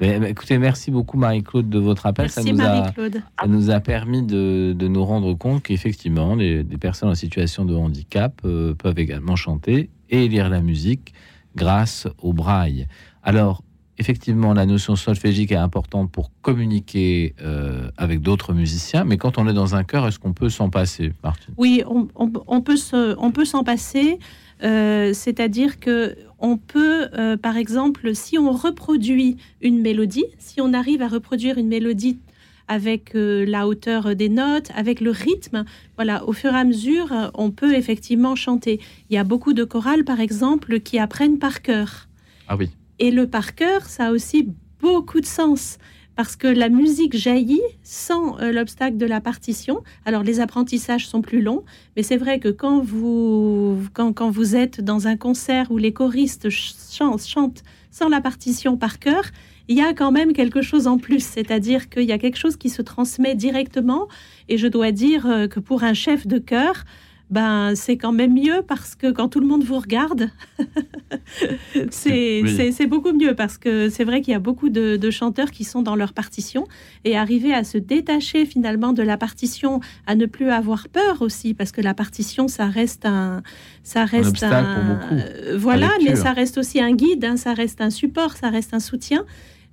Mais, 0.00 0.18
mais 0.18 0.30
écoutez, 0.30 0.58
merci 0.58 0.90
beaucoup, 0.90 1.16
Marie-Claude, 1.18 1.68
de 1.68 1.78
votre 1.78 2.06
appel. 2.06 2.24
Merci 2.24 2.42
ça, 2.42 2.52
nous 2.52 2.60
a, 2.60 2.64
Marie-Claude. 2.80 3.22
ça 3.40 3.46
nous 3.46 3.70
a 3.70 3.80
permis 3.80 4.22
de, 4.22 4.72
de 4.72 4.88
nous 4.88 5.04
rendre 5.04 5.34
compte 5.34 5.62
qu'effectivement, 5.64 6.34
les- 6.34 6.62
des 6.64 6.78
personnes 6.78 7.10
en 7.10 7.14
situation 7.14 7.64
de 7.64 7.74
handicap 7.74 8.32
euh, 8.44 8.74
peuvent 8.74 8.98
également 8.98 9.36
chanter 9.36 9.90
et 10.10 10.26
lire 10.28 10.48
la 10.48 10.60
musique 10.60 11.14
grâce 11.56 12.08
au 12.22 12.32
braille. 12.32 12.86
Alors, 13.22 13.62
effectivement, 13.98 14.52
la 14.54 14.66
notion 14.66 14.96
solfégique 14.96 15.52
est 15.52 15.56
importante 15.56 16.10
pour 16.10 16.30
communiquer 16.42 17.34
euh, 17.40 17.90
avec 17.96 18.20
d'autres 18.20 18.52
musiciens, 18.52 19.04
mais 19.04 19.16
quand 19.16 19.38
on 19.38 19.48
est 19.48 19.52
dans 19.52 19.74
un 19.74 19.84
chœur, 19.84 20.06
est-ce 20.06 20.18
qu'on 20.18 20.32
peut 20.32 20.48
s'en 20.50 20.70
passer, 20.70 21.12
Martine? 21.22 21.54
Oui, 21.56 21.82
on, 21.86 22.08
on- 22.16 22.32
on 22.46 22.60
peut 22.62 23.44
s'en 23.44 23.64
passer. 23.64 24.18
euh, 24.62 25.12
C'est-à-dire 25.12 25.78
que 25.80 26.16
on 26.38 26.56
peut, 26.56 27.08
euh, 27.14 27.36
par 27.36 27.56
exemple, 27.56 28.14
si 28.14 28.38
on 28.38 28.50
reproduit 28.52 29.36
une 29.60 29.80
mélodie, 29.80 30.24
si 30.38 30.60
on 30.60 30.72
arrive 30.74 31.00
à 31.02 31.08
reproduire 31.08 31.58
une 31.58 31.68
mélodie 31.68 32.18
avec 32.66 33.14
euh, 33.14 33.44
la 33.46 33.66
hauteur 33.68 34.14
des 34.16 34.28
notes, 34.30 34.70
avec 34.74 35.00
le 35.00 35.10
rythme, 35.10 35.64
voilà, 35.96 36.24
au 36.26 36.32
fur 36.32 36.52
et 36.54 36.56
à 36.58 36.64
mesure, 36.64 37.12
on 37.34 37.50
peut 37.50 37.74
effectivement 37.74 38.34
chanter. 38.36 38.80
Il 39.10 39.14
y 39.14 39.18
a 39.18 39.24
beaucoup 39.24 39.52
de 39.52 39.64
chorales, 39.64 40.04
par 40.04 40.18
exemple, 40.20 40.80
qui 40.80 40.98
apprennent 40.98 41.38
par 41.38 41.60
cœur. 41.62 42.08
Ah 42.48 42.56
oui. 42.56 42.70
Et 42.98 43.10
le 43.10 43.26
par 43.28 43.54
cœur, 43.54 43.86
ça 43.86 44.06
a 44.06 44.10
aussi 44.12 44.48
beaucoup 44.80 45.20
de 45.20 45.26
sens 45.26 45.78
parce 46.16 46.36
que 46.36 46.46
la 46.46 46.68
musique 46.68 47.16
jaillit 47.16 47.60
sans 47.82 48.38
euh, 48.38 48.52
l'obstacle 48.52 48.96
de 48.96 49.06
la 49.06 49.20
partition. 49.20 49.82
Alors 50.04 50.22
les 50.22 50.38
apprentissages 50.38 51.08
sont 51.08 51.22
plus 51.22 51.42
longs, 51.42 51.64
mais 51.96 52.04
c'est 52.04 52.16
vrai 52.16 52.38
que 52.38 52.50
quand 52.50 52.80
vous, 52.80 53.78
quand, 53.94 54.12
quand 54.12 54.30
vous 54.30 54.54
êtes 54.54 54.80
dans 54.80 55.08
un 55.08 55.16
concert 55.16 55.72
où 55.72 55.76
les 55.76 55.92
choristes 55.92 56.50
ch- 56.50 56.74
chantent, 56.92 57.26
chantent 57.26 57.64
sans 57.90 58.08
la 58.08 58.20
partition 58.20 58.76
par 58.76 59.00
cœur, 59.00 59.24
il 59.66 59.76
y 59.76 59.80
a 59.80 59.92
quand 59.94 60.12
même 60.12 60.34
quelque 60.34 60.62
chose 60.62 60.86
en 60.86 60.98
plus, 60.98 61.24
c'est-à-dire 61.24 61.88
qu'il 61.88 62.04
y 62.04 62.12
a 62.12 62.18
quelque 62.18 62.38
chose 62.38 62.56
qui 62.56 62.68
se 62.70 62.82
transmet 62.82 63.34
directement. 63.34 64.08
Et 64.48 64.58
je 64.58 64.68
dois 64.68 64.92
dire 64.92 65.26
euh, 65.26 65.48
que 65.48 65.58
pour 65.58 65.82
un 65.82 65.94
chef 65.94 66.26
de 66.26 66.38
chœur, 66.38 66.84
ben, 67.30 67.74
c'est 67.74 67.96
quand 67.96 68.12
même 68.12 68.34
mieux 68.34 68.62
parce 68.66 68.94
que 68.94 69.10
quand 69.10 69.28
tout 69.28 69.40
le 69.40 69.46
monde 69.46 69.64
vous 69.64 69.78
regarde, 69.78 70.30
c'est 71.90 72.42
Oui. 72.42 72.86
beaucoup 72.86 73.12
mieux 73.12 73.34
parce 73.34 73.58
que 73.58 73.88
c'est 73.88 74.04
vrai 74.04 74.20
qu'il 74.20 74.32
y 74.32 74.34
a 74.34 74.40
beaucoup 74.40 74.68
de, 74.68 74.96
de 74.96 75.10
chanteurs 75.10 75.50
qui 75.50 75.64
sont 75.64 75.82
dans 75.82 75.96
leur 75.96 76.12
partition 76.12 76.66
et 77.04 77.16
arriver 77.16 77.52
à 77.52 77.64
se 77.64 77.78
détacher 77.78 78.46
finalement 78.46 78.92
de 78.92 79.02
la 79.02 79.16
partition, 79.16 79.80
à 80.06 80.14
ne 80.14 80.26
plus 80.26 80.50
avoir 80.50 80.88
peur 80.88 81.22
aussi 81.22 81.54
parce 81.54 81.72
que 81.72 81.80
la 81.80 81.94
partition, 81.94 82.48
ça 82.48 82.66
reste 82.66 83.06
un, 83.06 83.42
ça 83.82 84.04
reste 84.04 84.28
obstacle 84.30 84.54
un- 84.54 84.74
pour 84.74 84.84
beaucoup, 84.94 85.14
euh, 85.14 85.56
voilà, 85.58 85.88
mais 86.04 86.16
ça 86.16 86.32
reste 86.32 86.58
aussi 86.58 86.80
un 86.80 86.92
guide, 86.92 87.24
hein, 87.24 87.36
ça 87.36 87.54
reste 87.54 87.80
un 87.80 87.90
support, 87.90 88.36
ça 88.36 88.50
reste 88.50 88.74
un 88.74 88.80
soutien. 88.80 89.24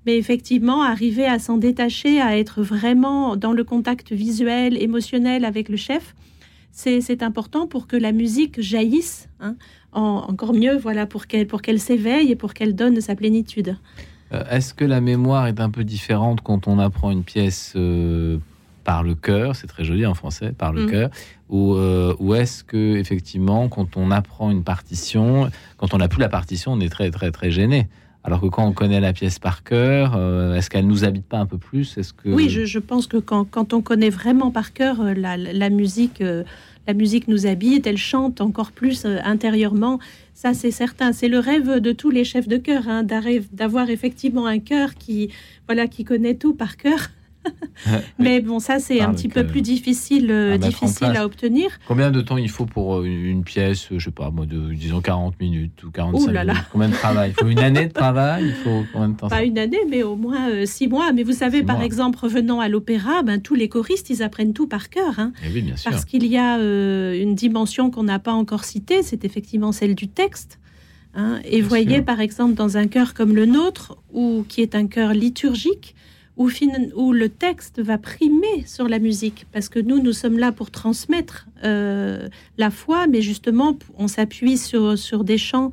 Mais 0.08 0.18
effectivement, 0.18 0.82
arriver 0.82 1.26
à 1.28 1.38
s'en 1.38 1.58
détacher, 1.58 2.20
à 2.20 2.36
être 2.36 2.64
vraiment 2.64 3.36
dans 3.36 3.52
le 3.54 3.64
contact 3.64 4.12
visuel, 4.12 4.82
émotionnel 4.82 5.46
avec 5.46 5.70
le 5.70 5.78
chef, 5.78 6.16
c'est 6.72 7.22
important 7.24 7.68
pour 7.68 7.88
que 7.88 7.96
la 7.98 8.12
musique 8.12 8.62
jaillisse, 8.62 9.30
hein, 9.40 9.56
en- 9.92 10.26
encore 10.30 10.54
mieux, 10.54 10.78
voilà, 10.78 11.06
pour 11.06 11.28
qu'elle 11.28 11.48
pour 11.48 11.62
qu'elle 11.62 11.80
s'éveille 11.80 12.32
et 12.32 12.36
pour 12.36 12.54
qu'elle 12.54 12.76
donne 12.76 13.02
sa 13.02 13.16
plénitude. 13.16 13.78
Euh, 14.34 14.44
Est-ce 14.50 14.74
que 14.74 14.86
la 14.86 15.02
mémoire 15.02 15.48
est 15.48 15.60
un 15.60 15.70
peu 15.70 15.84
différente 15.84 16.42
quand 16.42 16.68
on 16.68 16.80
apprend 16.80 17.12
une 17.12 17.24
pièce 17.24 17.74
euh, 17.76 18.38
par 18.86 19.04
le 19.04 19.14
cœur 19.14 19.56
C'est 19.58 19.68
très 19.68 19.84
joli 19.84 20.06
en 20.06 20.14
français, 20.14 20.54
par 20.58 20.72
le 20.72 20.84
Mhm. 20.84 20.90
cœur. 20.90 21.10
Ou, 21.50 21.74
euh, 21.76 22.16
ou 22.20 22.34
est-ce 22.34 22.64
que 22.64 22.96
effectivement, 22.96 23.68
quand 23.68 23.98
on 23.98 24.10
apprend 24.10 24.50
une 24.50 24.64
partition, 24.64 25.50
quand 25.78 25.94
on 25.94 25.98
n'a 25.98 26.08
plus 26.08 26.22
la 26.22 26.30
partition, 26.30 26.72
on 26.72 26.80
est 26.80 26.88
très 26.90 27.12
très 27.12 27.32
très 27.32 27.52
gêné? 27.52 27.90
Alors 28.24 28.40
que 28.42 28.48
quand 28.48 28.66
on 28.68 28.72
connaît 28.72 29.00
la 29.00 29.14
pièce 29.14 29.40
par 29.40 29.64
cœur, 29.64 30.14
euh, 30.16 30.54
est-ce 30.56 30.70
qu'elle 30.70 30.86
nous 30.86 31.04
habite 31.06 31.26
pas 31.26 31.40
un 31.40 31.48
peu 31.48 31.58
plus? 31.58 31.98
Est-ce 31.98 32.14
que 32.14 32.30
Oui, 32.30 32.50
je, 32.50 32.80
pense 32.80 33.08
que 33.08 33.18
quand, 33.18 33.46
quand 33.46 33.74
on 33.74 33.82
connaît 33.82 34.12
vraiment 34.12 34.52
par 34.52 34.74
cœur 34.74 35.02
euh, 35.02 35.14
la, 35.16 35.38
la- 35.38 35.70
musique, 35.72 36.22
euh, 36.22 36.44
la 36.88 36.94
musique 36.94 37.28
nous 37.28 37.48
habite, 37.48 37.88
elle 37.88 37.98
chante 37.98 38.40
encore 38.40 38.72
plus 38.72 39.06
intérieurement. 39.06 40.00
Ça, 40.36 40.54
c'est 40.54 40.72
certain. 40.72 41.14
C'est 41.14 41.30
le 41.30 41.40
rêve 41.40 41.80
de 41.80 41.92
tous 41.92 42.12
les 42.12 42.24
chefs 42.24 42.48
de 42.48 42.58
chœur, 42.58 42.88
hein, 42.88 43.04
d'avoir 43.04 43.90
effectivement 43.90 44.46
un 44.46 44.60
chœur 44.60 44.94
qui, 44.96 45.30
voilà, 45.68 45.88
qui 45.88 46.04
connaît 46.04 46.36
tout 46.36 46.54
par 46.54 46.78
cœur. 46.78 47.10
Mais 48.20 48.42
bon, 48.42 48.60
ça, 48.60 48.80
c'est 48.80 49.02
un 49.02 49.14
petit 49.14 49.28
peu 49.28 49.46
plus 49.46 49.62
difficile, 49.62 50.30
euh, 50.32 50.58
difficile 50.58 51.16
à 51.16 51.26
obtenir. 51.26 51.70
Combien 51.88 52.12
de 52.12 52.22
temps 52.22 52.38
il 52.38 52.50
faut 52.50 52.66
pour 52.66 53.00
euh, 53.00 53.06
une 53.06 53.44
pièce, 53.44 53.88
je 53.92 54.04
sais 54.04 54.12
pas, 54.12 54.30
moi, 54.30 54.46
de, 54.46 54.74
disons 54.74 55.02
40 55.02 55.40
minutes 55.40 55.84
ou 55.84 55.92
45 55.92 56.32
là 56.32 56.44
minutes? 56.46 56.64
Combien 56.72 56.90
de 56.90 56.94
travail? 56.94 57.34
Il 57.36 57.42
faut 57.42 57.50
une 57.50 57.60
année 57.60 57.88
de 57.88 57.94
travail? 57.94 58.46
Il 58.48 58.54
faut 58.54 58.84
combien 58.94 59.10
de 59.10 59.18
temps 59.18 59.30
Pas 59.30 59.44
une 59.44 59.58
année, 59.58 59.80
mais 59.90 60.04
au 60.04 60.16
moins 60.16 60.50
euh, 60.50 60.66
six 60.66 60.88
mois. 60.88 61.12
Mais 61.14 61.24
vous 61.24 61.34
savez, 61.34 61.64
par 61.64 61.82
exemple, 61.82 62.20
revenant 62.22 62.60
à 62.60 62.68
l'opéra, 62.68 63.24
ben, 63.24 63.42
tous 63.42 63.56
les 63.56 63.70
choristes, 63.70 64.10
ils 64.10 64.24
apprennent 64.24 64.54
tout 64.54 64.68
par 64.68 64.90
cœur. 64.90 65.20
Hein, 65.20 65.34
eh 65.44 65.54
oui, 65.54 65.62
bien 65.62 65.76
sûr. 65.76 65.92
Parce 65.92 66.06
qu'il 66.06 66.26
y 66.28 66.38
a 66.38 66.58
une 66.58 67.36
dimension 67.36 67.90
qu'on 67.90 68.04
n'a 68.04 68.20
pas 68.20 68.34
encore 68.34 68.64
citée, 68.64 69.04
c'est 69.04 69.26
effectivement 69.26 69.72
celle 69.72 69.96
du 69.96 70.08
texte. 70.08 70.60
Hein. 71.14 71.40
Et 71.44 71.62
voyez, 71.62 72.02
par 72.02 72.20
exemple, 72.20 72.54
dans 72.54 72.78
un 72.78 72.88
chœur 72.88 73.14
comme 73.14 73.36
le 73.36 73.46
nôtre, 73.46 73.98
ou 74.14 74.46
qui 74.48 74.62
est 74.62 74.76
un 74.76 74.88
chœur 74.88 75.14
liturgique, 75.14 75.96
où, 76.38 76.50
où, 76.96 77.14
le 77.14 77.30
texte 77.30 77.82
va 77.82 77.98
primer 77.98 78.66
sur 78.66 78.88
la 78.88 79.00
musique, 79.00 79.46
parce 79.52 79.70
que 79.70 79.80
nous, 79.80 80.02
nous 80.02 80.14
sommes 80.14 80.40
là 80.40 80.52
pour 80.52 80.72
transmettre 80.72 81.48
euh, 81.64 82.28
la 82.58 82.72
foi, 82.72 83.08
mais 83.08 83.22
justement, 83.22 83.78
on 83.98 84.08
s'appuie 84.08 84.58
sur, 84.58 84.98
sur 84.98 85.24
des 85.24 85.38
chants 85.38 85.72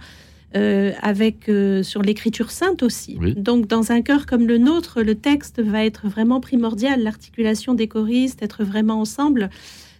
euh, 0.56 0.92
avec 1.02 1.48
euh, 1.48 1.82
sur 1.82 2.00
l'écriture 2.00 2.50
sainte 2.50 2.82
aussi. 2.82 3.18
Donc, 3.36 3.66
dans 3.66 3.92
un 3.92 4.00
chœur 4.00 4.24
comme 4.24 4.46
le 4.46 4.56
nôtre, 4.56 5.02
le 5.02 5.14
texte 5.14 5.60
va 5.62 5.84
être 5.84 6.08
vraiment 6.08 6.40
primordial, 6.40 7.02
l'articulation 7.02 7.74
des 7.74 7.86
choristes, 7.86 8.42
être 8.42 8.64
vraiment 8.64 9.00
ensemble, 9.00 9.50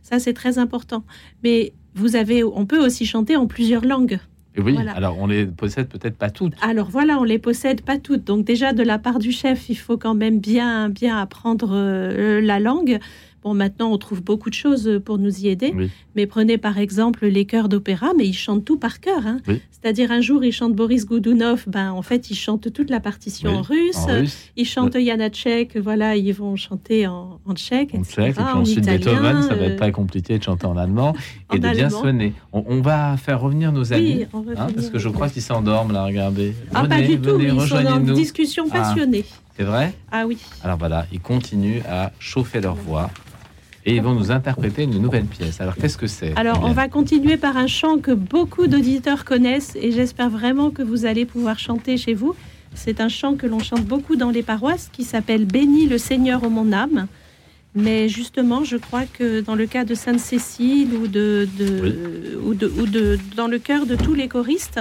ça 0.02 0.18
c'est 0.18 0.32
très 0.32 0.56
important. 0.56 1.04
Mais 1.44 1.74
vous 1.94 2.16
avez, 2.16 2.44
on 2.44 2.64
peut 2.64 2.82
aussi 2.82 3.04
chanter 3.04 3.36
en 3.36 3.46
plusieurs 3.46 3.84
langues 3.84 4.18
oui, 4.60 4.76
alors 4.94 5.18
on 5.18 5.26
les 5.26 5.46
possède 5.46 5.88
peut-être 5.88 6.16
pas 6.16 6.30
toutes. 6.30 6.54
Alors 6.62 6.88
voilà, 6.88 7.18
on 7.18 7.24
les 7.24 7.38
possède 7.38 7.82
pas 7.82 7.98
toutes. 7.98 8.24
Donc 8.24 8.44
déjà 8.44 8.72
de 8.72 8.82
la 8.82 8.98
part 8.98 9.18
du 9.18 9.32
chef, 9.32 9.68
il 9.68 9.76
faut 9.76 9.96
quand 9.96 10.14
même 10.14 10.40
bien 10.40 10.88
bien 10.88 11.18
apprendre 11.18 11.70
euh, 11.72 12.40
la 12.40 12.60
langue. 12.60 12.98
Bon, 13.44 13.54
maintenant, 13.54 13.92
on 13.92 13.98
trouve 13.98 14.22
beaucoup 14.22 14.50
de 14.50 14.54
choses 14.54 15.00
pour 15.04 15.18
nous 15.18 15.40
y 15.40 15.48
aider. 15.48 15.74
Mais 16.16 16.26
prenez 16.26 16.58
par 16.58 16.78
exemple 16.78 17.26
les 17.26 17.44
chœurs 17.44 17.68
d'opéra, 17.68 18.08
mais 18.16 18.26
ils 18.26 18.34
chantent 18.34 18.64
tout 18.64 18.78
par 18.78 19.00
cœur. 19.00 19.26
Hein. 19.26 19.38
C'est-à-dire, 19.70 20.10
un 20.10 20.20
jour, 20.20 20.44
ils 20.44 20.52
chantent 20.52 20.74
Boris 20.74 21.06
Goudounov, 21.06 21.64
ben, 21.68 21.92
en 21.92 22.02
fait, 22.02 22.30
ils 22.30 22.34
chantent 22.34 22.72
toute 22.72 22.90
la 22.90 22.98
partition 22.98 23.58
en, 23.58 23.62
russe. 23.62 24.06
Ils 24.56 24.64
chantent 24.64 24.98
Janacek, 24.98 25.76
voilà, 25.76 26.16
ils 26.16 26.32
vont 26.32 26.56
chanter 26.56 27.06
en, 27.06 27.38
tchèque. 27.54 27.94
En 27.94 28.02
tchèque, 28.02 28.30
et 28.30 28.32
puis 28.32 28.42
ensuite 28.42 28.86
Beethoven, 28.86 29.42
ça 29.42 29.54
va 29.54 29.66
être 29.66 29.76
très 29.76 29.92
compliqué 29.92 30.38
de 30.38 30.42
chanter 30.42 30.66
en 30.66 30.76
allemand 30.76 31.14
et 31.54 31.60
de 31.60 31.68
bien 31.68 31.90
sonner. 31.90 32.32
On, 32.52 32.80
va 32.80 33.16
faire 33.16 33.40
revenir 33.40 33.70
nos 33.72 33.92
amis, 33.92 34.26
hein, 34.34 34.68
parce 34.74 34.90
que 34.90 34.98
je 34.98 35.08
crois 35.08 35.28
qu'ils 35.28 35.42
s'endorment 35.42 35.92
là, 35.92 36.04
regardez. 36.04 36.54
Ah, 36.74 36.84
pas 36.84 37.00
du 37.00 37.20
tout, 37.20 37.38
ils 37.40 37.60
sont 37.60 37.82
dans 37.82 38.00
une 38.00 38.14
discussion 38.14 38.64
ah, 38.70 38.78
passionnée. 38.78 39.24
c'est 39.56 39.64
vrai? 39.64 39.94
Ah 40.10 40.26
oui. 40.26 40.38
Alors 40.64 40.78
voilà, 40.78 41.06
ils 41.12 41.20
continuent 41.20 41.82
à 41.88 42.12
chauffer 42.18 42.60
leur 42.60 42.74
voix 42.74 43.10
et 43.88 43.94
ils 43.94 44.02
vont 44.02 44.14
nous 44.14 44.30
interpréter 44.30 44.82
une 44.82 44.98
nouvelle 44.98 45.24
pièce. 45.24 45.62
Alors 45.62 45.74
qu'est-ce 45.74 45.96
que 45.96 46.06
c'est 46.06 46.36
Alors 46.36 46.62
on 46.62 46.72
va 46.72 46.88
continuer 46.88 47.38
par 47.38 47.56
un 47.56 47.66
chant 47.66 47.96
que 47.96 48.10
beaucoup 48.10 48.66
d'auditeurs 48.66 49.24
connaissent 49.24 49.74
et 49.80 49.92
j'espère 49.92 50.28
vraiment 50.28 50.70
que 50.70 50.82
vous 50.82 51.06
allez 51.06 51.24
pouvoir 51.24 51.58
chanter 51.58 51.96
chez 51.96 52.12
vous. 52.12 52.36
C'est 52.74 53.00
un 53.00 53.08
chant 53.08 53.34
que 53.34 53.46
l'on 53.46 53.60
chante 53.60 53.84
beaucoup 53.86 54.16
dans 54.16 54.28
les 54.28 54.42
paroisses 54.42 54.90
qui 54.92 55.04
s'appelle 55.04 55.46
Bénis 55.46 55.86
le 55.86 55.96
Seigneur 55.96 56.44
ô 56.44 56.50
mon 56.50 56.70
âme. 56.70 57.06
Mais 57.74 58.10
justement, 58.10 58.62
je 58.62 58.76
crois 58.76 59.04
que 59.06 59.40
dans 59.40 59.54
le 59.54 59.66
cas 59.66 59.86
de 59.86 59.94
Sainte-Cécile 59.94 60.92
ou, 60.94 61.06
de, 61.06 61.48
ou, 62.44 62.52
de, 62.52 62.66
ou 62.66 62.86
de, 62.86 63.18
dans 63.36 63.48
le 63.48 63.58
cœur 63.58 63.86
de 63.86 63.94
tous 63.94 64.14
les 64.14 64.28
choristes, 64.28 64.80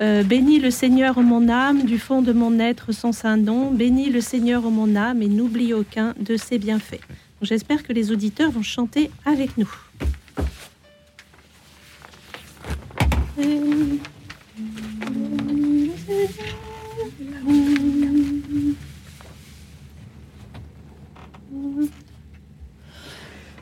euh, 0.00 0.22
bénis 0.22 0.58
le 0.58 0.70
Seigneur 0.70 1.18
ô 1.18 1.22
mon 1.22 1.50
âme, 1.50 1.84
du 1.84 1.98
fond 1.98 2.22
de 2.22 2.32
mon 2.32 2.58
être 2.60 2.92
son 2.92 3.12
saint 3.12 3.36
nom. 3.36 3.72
Bénis 3.72 4.08
le 4.08 4.22
Seigneur 4.22 4.64
ô 4.64 4.70
mon 4.70 4.96
âme 4.96 5.20
et 5.20 5.28
n'oublie 5.28 5.74
aucun 5.74 6.14
de 6.18 6.36
ses 6.36 6.58
bienfaits. 6.58 7.00
J'espère 7.40 7.82
que 7.84 7.92
les 7.92 8.10
auditeurs 8.10 8.50
vont 8.50 8.62
chanter 8.62 9.10
avec 9.24 9.56
nous. 9.56 9.70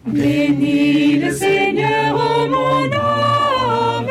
Bénis 0.07 1.18
le 1.18 1.33
Seigneur, 1.33 2.16
oh 2.16 2.49
mon 2.49 2.91
âme, 2.93 4.07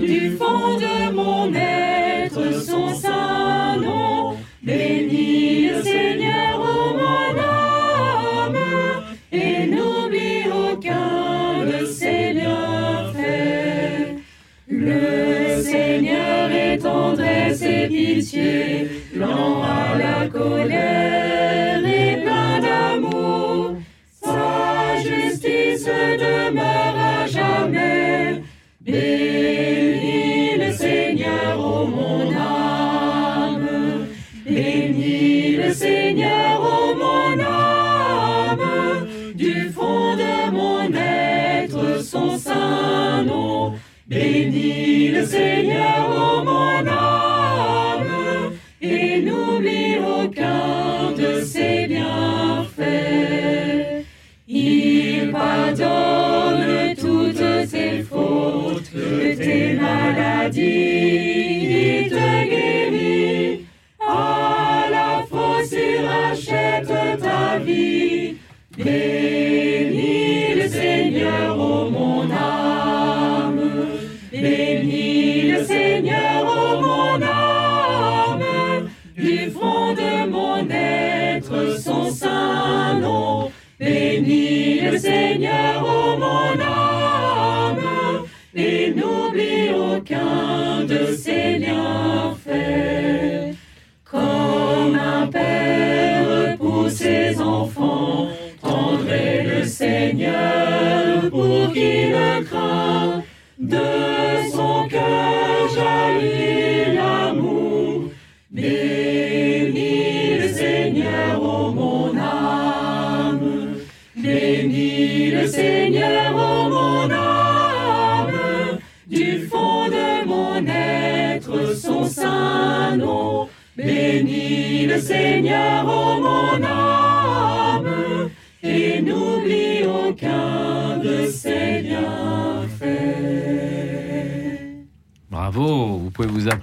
du 0.00 0.36
fond 0.36 0.76
de 0.78 1.12
mon 1.12 1.54
être 1.54 2.60
son 2.64 2.94
saint 2.94 3.76
nom. 3.76 4.36
Bénis 4.62 5.68
le 5.68 5.82
Seigneur, 5.82 6.58
tendresse 16.78 17.62
et 17.62 17.88
pitié, 17.88 18.88
lent 19.14 19.62
à 19.62 19.96
la 19.96 20.28
colère 20.28 21.84
et 21.84 22.22
plein 22.22 22.60
d'amour. 22.60 23.76
Sa 24.22 24.96
justice 25.02 25.84
demeure 25.84 26.96
à 26.96 27.26
jamais. 27.26 28.42
Bénis 28.80 30.56
le 30.58 30.72
Seigneur, 30.72 31.58
ô 31.58 31.86
mon 31.86 32.32
âme. 32.32 33.68
Bénis 34.46 35.56
le 35.56 35.72
Seigneur, 35.72 36.60
ô 36.60 36.94
mon 36.94 37.40
âme. 37.40 39.06
Du 39.34 39.70
fond 39.70 40.16
de 40.16 40.50
mon 40.50 40.92
être, 40.92 42.02
son 42.02 42.38
saint 42.38 43.22
nom. 43.24 43.59
Bénis 44.10 45.12
le 45.12 45.24
Seigneur, 45.24 46.10
ô 46.10 46.42
mon 46.42 46.84
âme, 46.84 48.52
et 48.82 49.22
n'oublie 49.22 49.98
aucun 49.98 51.12
de 51.16 51.40
ses 51.42 51.86
bienfaits. 51.86 52.82
Il 54.48 55.30
pardonne 55.30 56.96
toutes 56.98 57.70
tes 57.70 58.02
fautes, 58.02 58.90
tes 58.90 59.74
maladies, 59.74 60.64
il 62.00 62.10
te 62.10 62.48
guérit. 62.50 63.64
À 64.04 64.88
la 64.90 65.24
fois, 65.28 65.62
il 65.70 66.04
rachète 66.04 66.92
ta 67.20 67.58
vie. 67.60 68.38
Bénis 68.76 70.54
le 70.56 70.66
Seigneur, 70.68 71.56
ô 71.56 71.88
mon 71.88 72.22
âme. 72.22 72.69
Bénis 74.40 75.52
le 75.52 75.64
Seigneur, 75.64 76.44
ô 76.44 76.80
mon 76.80 77.22
âme, 77.22 78.88
du 79.14 79.50
fond 79.50 79.92
de 79.92 80.26
mon 80.30 80.66
être 80.70 81.78
son 81.78 82.10
saint 82.10 82.98
nom. 82.98 83.50
Bénis 83.78 84.80
le 84.80 84.98
Seigneur, 84.98 85.82
ô 85.82 86.16
mon 86.16 86.58
âme, 86.58 87.78
et 88.54 88.94
n'oublie 88.94 89.70
aucun 89.74 90.84
de 90.84 91.12
ses 91.12 91.58
bienfaits. 91.58 93.54
Comme 94.04 94.98
un 94.98 95.26
père 95.26 96.56
pour 96.56 96.88
ses 96.90 97.38
enfants, 97.40 98.28
tendrait 98.62 99.44
le 99.44 99.64
Seigneur 99.66 101.30
pour 101.30 101.72
qu'il 101.72 101.99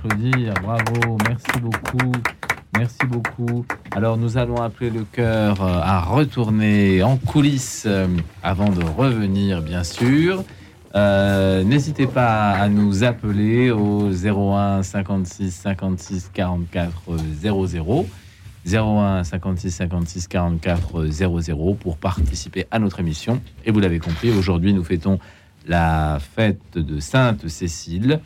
pouvez 0.08 0.32
vous 0.32 0.48
applaudir. 0.48 0.54
Bravo, 0.62 1.18
merci 1.28 1.60
beaucoup. 1.62 2.12
Merci 2.78 3.06
beaucoup. 3.08 3.66
Alors 3.96 4.18
nous 4.18 4.38
allons 4.38 4.62
appeler 4.62 4.90
le 4.90 5.04
cœur 5.04 5.62
euh, 5.64 5.80
à 5.82 6.02
retourner 6.02 7.02
en 7.02 7.18
coulisses 7.18 7.86
euh, 7.88 8.08
avant 8.44 8.70
de 8.70 8.84
revenir, 8.84 9.62
bien 9.62 9.84
sûr. 9.84 10.44
Euh, 10.96 11.64
n'hésitez 11.64 12.08
pas 12.08 12.52
à 12.52 12.70
nous 12.70 13.04
appeler 13.04 13.72
au 13.72 14.10
01 14.10 14.84
56 14.84 15.52
56 15.52 16.32
44 16.34 17.18
00. 17.42 18.06
01 18.70 19.24
56 19.24 19.72
56 19.72 20.28
44 20.28 21.06
00 21.06 21.74
pour 21.76 21.98
participer 21.98 22.68
à 22.70 22.80
notre 22.80 23.00
émission. 23.00 23.42
Et 23.66 23.72
vous 23.72 23.80
l'avez 23.80 24.00
compris, 24.00 24.30
aujourd'hui 24.30 24.74
nous 24.74 24.84
fêtons 24.84 25.20
la 25.68 26.20
fête 26.20 26.78
de 26.78 27.00
Sainte 27.00 27.48
Cécile, 27.48 28.20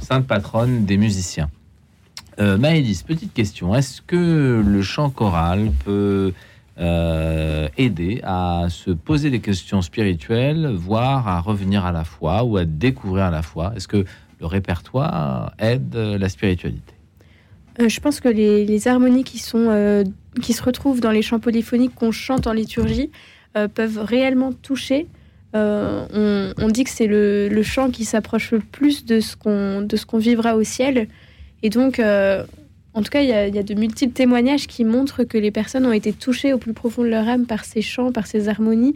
sainte 0.00 0.26
patronne 0.26 0.84
des 0.84 0.96
musiciens. 0.96 1.50
Euh, 2.40 2.56
petite 3.06 3.34
question. 3.34 3.74
Est-ce 3.74 4.00
que 4.00 4.62
le 4.64 4.82
chant 4.82 5.10
choral 5.10 5.72
peut 5.84 6.32
euh, 6.78 7.68
aider 7.76 8.20
à 8.22 8.66
se 8.70 8.92
poser 8.92 9.30
des 9.30 9.40
questions 9.40 9.82
spirituelles, 9.82 10.68
voire 10.72 11.26
à 11.26 11.40
revenir 11.40 11.84
à 11.84 11.90
la 11.90 12.04
foi 12.04 12.44
ou 12.44 12.56
à 12.56 12.64
découvrir 12.64 13.30
la 13.30 13.42
foi? 13.42 13.72
Est-ce 13.74 13.88
que 13.88 14.04
le 14.40 14.46
répertoire 14.46 15.52
aide 15.58 15.94
la 15.94 16.28
spiritualité? 16.28 16.94
Euh, 17.80 17.88
Je 17.88 18.00
pense 18.00 18.20
que 18.20 18.28
les, 18.28 18.86
harmonies 18.86 19.24
qui, 19.24 19.38
sont, 19.38 19.66
euh, 19.70 20.04
qui 20.40 20.52
se 20.52 20.62
retrouvent 20.62 21.00
dans 21.00 21.10
les 21.10 21.22
chants 21.22 21.40
polyphoniques 21.40 21.94
qu'on 21.96 22.12
chante 22.12 22.46
en 22.46 22.52
liturgie 22.52 23.10
peuvent 23.74 23.98
réellement 23.98 24.52
toucher. 24.52 25.08
On, 25.54 26.52
on, 26.58 26.68
dit 26.68 26.84
que 26.84 26.90
c'est 26.90 27.06
le, 27.06 27.48
le, 27.48 27.62
chant 27.62 27.90
qui 27.90 28.04
s'approche 28.04 28.52
le 28.52 28.60
plus 28.60 29.04
de 29.04 29.20
ce 29.20 29.36
qu'on 29.36 30.18
vivra 30.18 30.56
au 30.56 30.62
ciel. 30.62 31.08
Et 31.62 31.70
donc, 31.70 32.00
en 32.98 33.02
tout 33.02 33.10
cas, 33.10 33.20
il 33.20 33.28
y, 33.28 33.58
a, 33.58 33.62
de 33.62 33.74
multiples 33.74 34.12
témoignages 34.12 34.66
qui 34.66 34.84
montrent 34.84 35.22
que 35.22 35.38
les 35.38 35.52
personnes 35.52 35.86
ont 35.86 35.92
été 35.92 36.12
touchées 36.12 36.52
au 36.52 36.58
plus 36.58 36.72
profond 36.72 37.02
de 37.02 37.08
leur 37.08 37.28
âme 37.28 37.46
par 37.46 37.64
ces 37.64 37.80
chants, 37.80 38.10
par 38.10 38.26
ces 38.26 38.48
harmonies. 38.48 38.94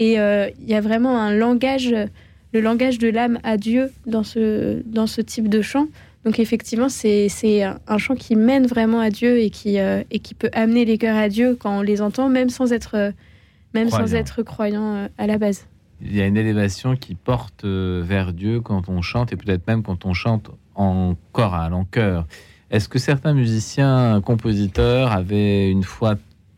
Et 0.00 0.18
euh, 0.18 0.48
il 0.60 0.68
y 0.68 0.74
a 0.74 0.80
vraiment 0.80 1.20
un 1.20 1.32
langage, 1.32 1.94
le 2.52 2.60
langage 2.60 2.98
de 2.98 3.08
l'âme 3.08 3.38
à 3.44 3.56
Dieu 3.56 3.92
dans 4.06 4.24
ce, 4.24 4.82
dans 4.84 5.06
ce 5.06 5.20
type 5.20 5.48
de 5.48 5.62
chant. 5.62 5.86
Donc 6.24 6.40
effectivement, 6.40 6.88
c'est 6.88 7.28
un 7.86 7.98
chant 7.98 8.16
qui 8.16 8.34
mène 8.34 8.66
vraiment 8.66 8.98
à 8.98 9.10
Dieu 9.10 9.38
et 9.38 9.50
qui, 9.50 9.78
euh, 9.78 10.02
et 10.10 10.18
qui 10.18 10.34
peut 10.34 10.50
amener 10.52 10.84
les 10.84 10.98
cœurs 10.98 11.16
à 11.16 11.28
Dieu 11.28 11.56
quand 11.58 11.78
on 11.78 11.82
les 11.82 12.02
entend, 12.02 12.28
même 12.28 12.48
sans 12.48 12.72
être, 12.72 13.12
même 13.74 13.90
sans 13.90 14.12
être 14.14 14.42
croyant 14.42 14.96
euh, 14.96 15.08
à 15.18 15.28
la 15.28 15.38
base. 15.38 15.66
Il 16.02 16.14
y 16.14 16.20
a 16.20 16.26
une 16.26 16.36
élévation 16.36 16.96
qui 16.96 17.14
porte 17.14 17.64
vers 17.64 18.32
Dieu 18.32 18.60
quand 18.60 18.88
on 18.88 19.00
chante 19.02 19.32
et 19.32 19.36
peut-être 19.36 19.66
même 19.66 19.82
quand 19.82 20.04
on 20.04 20.12
chante 20.12 20.50
en 20.74 21.14
chorale, 21.32 21.72
en 21.72 21.84
chœur. 21.84 22.26
Est-ce 22.70 22.88
que 22.88 22.98
certains 22.98 23.32
musiciens, 23.32 24.20
compositeurs 24.20 25.12
avaient 25.12 25.70
une 25.70 25.84
foi 25.84 26.16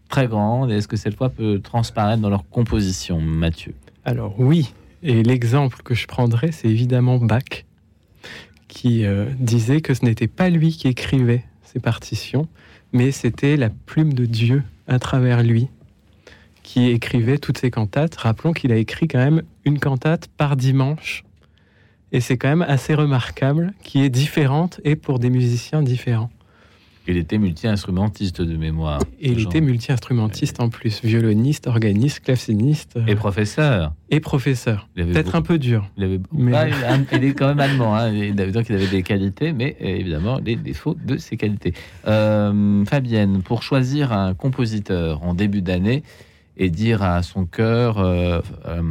très 0.09 0.26
grande 0.26 0.70
et 0.70 0.76
est-ce 0.76 0.89
que 0.89 0.97
cette 0.97 1.14
foi 1.14 1.28
peut 1.28 1.61
transparaître 1.61 2.22
dans 2.22 2.30
leur 2.30 2.49
composition, 2.49 3.20
Mathieu? 3.20 3.74
Alors 4.05 4.34
oui, 4.39 4.72
et 5.03 5.22
l'exemple 5.22 5.82
que 5.82 5.95
je 5.95 6.07
prendrais, 6.07 6.51
c'est 6.51 6.68
évidemment 6.68 7.18
Bach, 7.18 7.64
qui 8.66 9.05
euh, 9.05 9.26
disait 9.39 9.80
que 9.80 9.95
ce 9.95 10.05
n'était 10.05 10.28
pas 10.28 10.49
lui 10.49 10.72
qui 10.72 10.89
écrivait 10.89 11.45
ses 11.62 11.78
partitions, 11.78 12.49
mais 12.93 13.12
c'était 13.12 13.57
la 13.57 13.68
plume 13.68 14.14
de 14.14 14.24
Dieu 14.24 14.62
à 14.86 14.99
travers 14.99 15.43
lui 15.43 15.68
qui 16.69 16.91
écrivait 16.91 17.39
toutes 17.39 17.57
ses 17.57 17.71
cantates. 17.71 18.14
Rappelons 18.16 18.53
qu'il 18.53 18.73
a 18.73 18.77
écrit 18.77 19.09
quand 19.09 19.19
même 19.19 19.43
une 19.64 19.79
cantate 19.79 20.29
par 20.37 20.55
dimanche 20.55 21.25
et 22.12 22.21
c'est 22.21 22.37
quand 22.37 22.51
même 22.51 22.66
assez 22.69 22.95
remarquable, 22.95 23.73
qui 23.83 24.03
est 24.03 24.11
différente 24.11 24.79
et 24.85 24.95
pour 24.95 25.19
des 25.19 25.31
musiciens 25.31 25.83
différents. 25.83 26.31
Il 27.07 27.16
était 27.16 27.39
multi-instrumentiste 27.39 28.43
de 28.43 28.55
mémoire. 28.59 29.01
Et 29.19 29.31
il 29.31 29.41
était 29.41 29.62
multi-instrumentiste 29.62 30.61
en 30.61 30.69
plus, 30.69 31.03
violoniste, 31.03 31.66
organiste, 31.66 32.21
claveciniste. 32.21 32.99
Et 33.07 33.14
professeur. 33.14 33.95
Et 34.11 34.21
professeur. 34.21 34.91
Peut-être 34.95 35.35
un 35.35 35.41
peu 35.41 35.59
dur. 35.59 35.89
Il, 35.97 36.05
avait... 36.05 36.21
mais... 36.35 36.53
il 37.14 37.25
est 37.25 37.33
quand 37.33 37.49
même 37.49 37.61
allemand. 37.61 37.97
Hein. 37.97 38.12
Il 38.12 38.39
avait 38.39 38.87
des 38.89 39.03
qualités, 39.03 39.55
mais 39.55 39.75
évidemment 39.81 40.39
les 40.45 40.57
défauts 40.57 40.97
de 41.03 41.16
ses 41.16 41.39
qualités. 41.39 41.73
Euh, 42.07 42.85
Fabienne, 42.85 43.41
pour 43.43 43.62
choisir 43.62 44.12
un 44.12 44.35
compositeur 44.35 45.23
en 45.23 45.33
début 45.33 45.62
d'année, 45.62 46.03
et 46.59 46.70
dire 46.70 47.02
à 47.02 47.22
son 47.22 47.46
cœur 47.46 47.98
euh, 47.98 48.40
euh, 48.66 48.82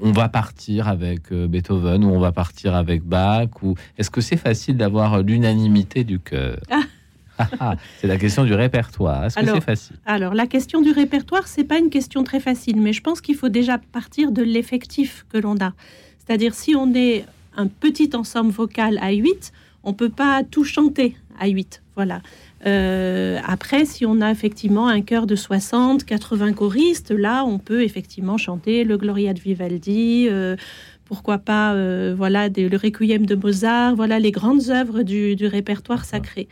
on, 0.00 0.12
va 0.12 0.28
partir 0.28 0.88
avec 0.88 1.32
euh, 1.32 1.46
Beethoven 1.48 2.04
ou 2.04 2.10
on 2.10 2.20
va 2.20 2.32
partir 2.32 2.74
avec 2.74 3.02
Bach 3.02 3.62
ou 3.62 3.74
est-ce 3.98 4.10
que 4.10 4.20
c'est 4.20 4.36
facile 4.36 4.76
d'avoir 4.76 5.22
l'unanimité 5.22 6.04
du 6.04 6.18
cœur? 6.18 6.58
Ah. 6.70 6.80
Ah, 7.38 7.48
ah, 7.60 7.76
c'est 7.98 8.06
la 8.06 8.16
question 8.16 8.44
du 8.44 8.54
répertoire. 8.54 9.26
Est-ce 9.26 9.38
que 9.38 9.44
c'est 9.44 9.60
facile? 9.60 9.96
Alors, 10.06 10.32
la 10.32 10.46
question 10.46 10.80
du 10.80 10.90
répertoire, 10.90 11.46
c'est 11.48 11.64
pas 11.64 11.76
une 11.76 11.90
question 11.90 12.24
très 12.24 12.40
facile, 12.40 12.80
mais 12.80 12.94
je 12.94 13.02
pense 13.02 13.20
qu'il 13.20 13.34
faut 13.34 13.50
déjà 13.50 13.76
partir 13.76 14.32
de 14.32 14.42
l'effectif 14.42 15.26
que 15.30 15.36
l'on 15.36 15.54
a. 15.60 15.74
C'est-à-dire, 16.16 16.54
si 16.54 16.74
on 16.74 16.94
est 16.94 17.26
un 17.54 17.66
petit 17.66 18.08
ensemble 18.14 18.52
vocal 18.52 18.98
à 19.02 19.12
8, 19.12 19.52
on 19.84 19.92
peut 19.92 20.08
pas 20.08 20.44
tout 20.50 20.64
chanter 20.64 21.14
à 21.38 21.48
8. 21.48 21.82
Voilà. 21.94 22.22
Euh, 22.64 23.38
après, 23.44 23.84
si 23.84 24.06
on 24.06 24.20
a 24.20 24.30
effectivement 24.30 24.88
un 24.88 25.02
chœur 25.02 25.26
de 25.26 25.36
60, 25.36 26.04
80 26.04 26.54
choristes, 26.54 27.10
là, 27.10 27.44
on 27.44 27.58
peut 27.58 27.82
effectivement 27.82 28.38
chanter 28.38 28.84
le 28.84 28.96
Gloria 28.96 29.34
de 29.34 29.40
Vivaldi, 29.40 30.26
euh, 30.30 30.56
pourquoi 31.04 31.38
pas, 31.38 31.74
euh, 31.74 32.14
voilà, 32.16 32.48
le 32.48 32.76
Requiem 32.76 33.26
de 33.26 33.34
Mozart, 33.34 33.94
voilà 33.94 34.18
les 34.18 34.32
grandes 34.32 34.70
œuvres 34.70 35.02
du, 35.02 35.36
répertoire 35.46 36.04
sacré. 36.04 36.48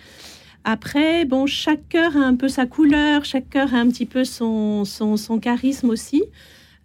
Après, 0.64 1.24
bon, 1.24 1.46
chaque 1.46 1.88
chœur 1.88 2.16
a 2.16 2.20
un 2.20 2.36
peu 2.36 2.48
sa 2.48 2.66
couleur, 2.66 3.24
chaque 3.24 3.48
chœur 3.50 3.74
a 3.74 3.78
un 3.78 3.88
petit 3.88 4.06
peu 4.06 4.24
son, 4.24 4.84
son 4.84 5.38
charisme 5.38 5.90
aussi. 5.90 6.22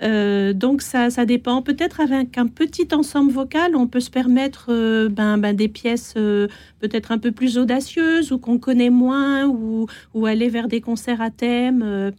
Euh, 0.01 0.53
donc 0.53 0.81
ça, 0.81 1.09
ça 1.09 1.25
dépend. 1.25 1.61
Peut-être 1.61 1.99
avec 1.99 2.37
un 2.37 2.47
petit 2.47 2.87
ensemble 2.93 3.31
vocal, 3.31 3.75
on 3.75 3.87
peut 3.87 3.99
se 3.99 4.09
permettre 4.09 4.67
euh, 4.69 5.09
ben, 5.09 5.37
ben, 5.37 5.55
des 5.55 5.67
pièces 5.67 6.13
euh, 6.17 6.47
peut-être 6.79 7.11
un 7.11 7.17
peu 7.17 7.31
plus 7.31 7.57
audacieuses 7.57 8.31
ou 8.31 8.39
qu'on 8.39 8.59
connaît 8.59 8.89
moins 8.89 9.45
ou, 9.45 9.87
ou, 10.13 10.25
aller 10.25 10.49
vers 10.49 10.67
des 10.67 10.81
concerts 10.81 11.21
à 11.21 11.29
thème. 11.29 12.13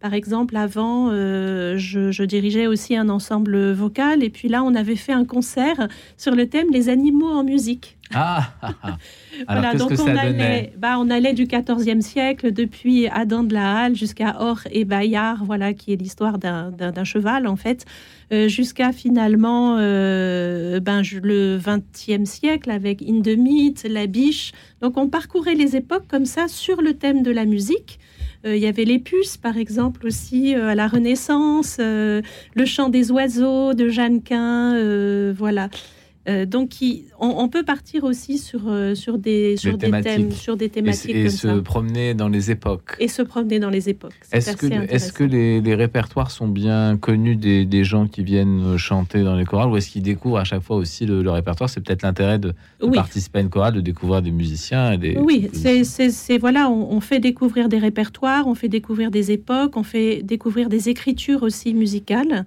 Par 0.00 0.14
exemple, 0.14 0.56
avant, 0.56 1.10
je, 1.10 2.10
je, 2.10 2.22
dirigeais 2.22 2.66
aussi 2.66 2.96
un 2.96 3.08
ensemble 3.08 3.72
vocal 3.72 4.22
et 4.22 4.30
puis 4.30 4.48
là, 4.48 4.62
on 4.62 4.74
avait 4.74 4.96
fait 4.96 5.12
un 5.12 5.24
concert 5.24 5.88
sur 6.16 6.34
le 6.34 6.48
thème 6.48 6.66
les 6.70 6.88
animaux 6.88 7.30
en 7.30 7.44
musique. 7.44 7.96
Ah, 8.14 8.52
ah, 8.62 8.70
ah. 8.82 8.98
voilà, 9.48 9.74
donc 9.74 9.92
on, 9.98 10.16
allait, 10.16 10.72
bah, 10.78 10.96
on 10.98 11.10
allait 11.10 11.32
du 11.32 11.46
14e 11.46 12.00
siècle, 12.00 12.52
depuis 12.52 13.08
Adam 13.08 13.42
de 13.42 13.54
la 13.54 13.78
Halle 13.78 13.96
jusqu'à 13.96 14.36
Or 14.40 14.60
et 14.70 14.84
Bayard, 14.84 15.44
voilà, 15.44 15.72
qui 15.72 15.92
est 15.92 15.96
l'histoire 15.96 16.38
d'un 16.38 17.04
cheval, 17.04 17.46
en 17.46 17.56
fait, 17.56 17.84
euh, 18.32 18.48
jusqu'à 18.48 18.92
finalement 18.92 19.76
euh, 19.78 20.80
ben, 20.80 21.02
le 21.22 21.58
20e 21.58 22.24
siècle 22.24 22.70
avec 22.70 23.02
Indemite, 23.02 23.86
La 23.88 24.06
Biche. 24.06 24.52
Donc 24.80 24.96
on 24.96 25.08
parcourait 25.08 25.54
les 25.54 25.76
époques 25.76 26.08
comme 26.08 26.26
ça 26.26 26.48
sur 26.48 26.82
le 26.82 26.94
thème 26.94 27.22
de 27.22 27.30
la 27.30 27.44
musique. 27.44 27.98
Euh, 28.46 28.56
il 28.56 28.62
y 28.62 28.66
avait 28.66 28.84
les 28.84 28.98
puces, 28.98 29.36
par 29.36 29.56
exemple, 29.56 30.06
aussi 30.06 30.54
à 30.54 30.74
la 30.74 30.86
Renaissance, 30.86 31.78
le 31.78 32.22
chant 32.64 32.88
des 32.88 33.10
oiseaux 33.10 33.74
de 33.74 33.88
Jeannequin, 33.88 35.32
voilà. 35.32 35.68
Euh, 36.28 36.44
donc, 36.44 36.70
on, 37.20 37.48
peut 37.48 37.62
partir 37.62 38.04
aussi 38.04 38.38
sur, 38.38 38.62
euh, 38.66 38.94
sur, 38.94 39.16
des, 39.16 39.56
sur 39.56 39.78
des, 39.78 39.90
thèmes, 40.02 40.32
sur 40.32 40.56
des 40.56 40.68
thématiques. 40.68 41.14
Et, 41.14 41.30
se 41.30 41.60
promener 41.60 42.14
dans 42.14 42.28
les 42.28 42.50
époques. 42.50 42.96
Et 42.98 43.08
se 43.08 43.22
promener 43.22 43.60
dans 43.60 43.70
les 43.70 43.88
époques. 43.88 44.14
Est-ce 44.32 44.56
que, 44.56 44.66
est 44.66 45.12
que 45.12 45.24
les, 45.24 45.74
répertoires 45.74 46.30
sont 46.30 46.48
bien 46.48 46.96
connus 46.96 47.36
des, 47.36 47.84
gens 47.84 48.08
qui 48.08 48.24
viennent 48.24 48.76
chanter 48.76 49.22
dans 49.22 49.36
les 49.36 49.44
chorales 49.44 49.68
ou 49.68 49.76
est-ce 49.76 49.90
qu'ils 49.90 50.02
découvrent 50.02 50.38
à 50.38 50.44
chaque 50.44 50.62
fois 50.62 50.76
aussi 50.76 51.06
le, 51.06 51.30
répertoire? 51.30 51.70
C'est 51.70 51.80
peut-être 51.80 52.02
l'intérêt 52.02 52.38
de, 52.38 52.54
participer 52.92 53.38
à 53.38 53.42
une 53.42 53.50
chorale, 53.50 53.74
de 53.74 53.80
découvrir 53.80 54.22
des 54.22 54.32
musiciens. 54.32 54.92
Et 54.92 54.98
des, 54.98 55.16
oui, 55.18 55.48
c'est 55.52 56.38
voilà, 56.38 56.68
on, 56.68 57.00
fait 57.00 57.20
découvrir 57.20 57.68
des 57.68 57.78
répertoires, 57.78 58.48
on 58.48 58.54
fait 58.54 58.68
découvrir 58.68 59.10
des 59.10 59.30
époques, 59.30 59.76
on 59.76 59.82
fait 59.82 60.22
découvrir 60.22 60.68
des 60.68 60.88
écritures 60.88 61.42
aussi 61.42 61.72
musicales. 61.74 62.44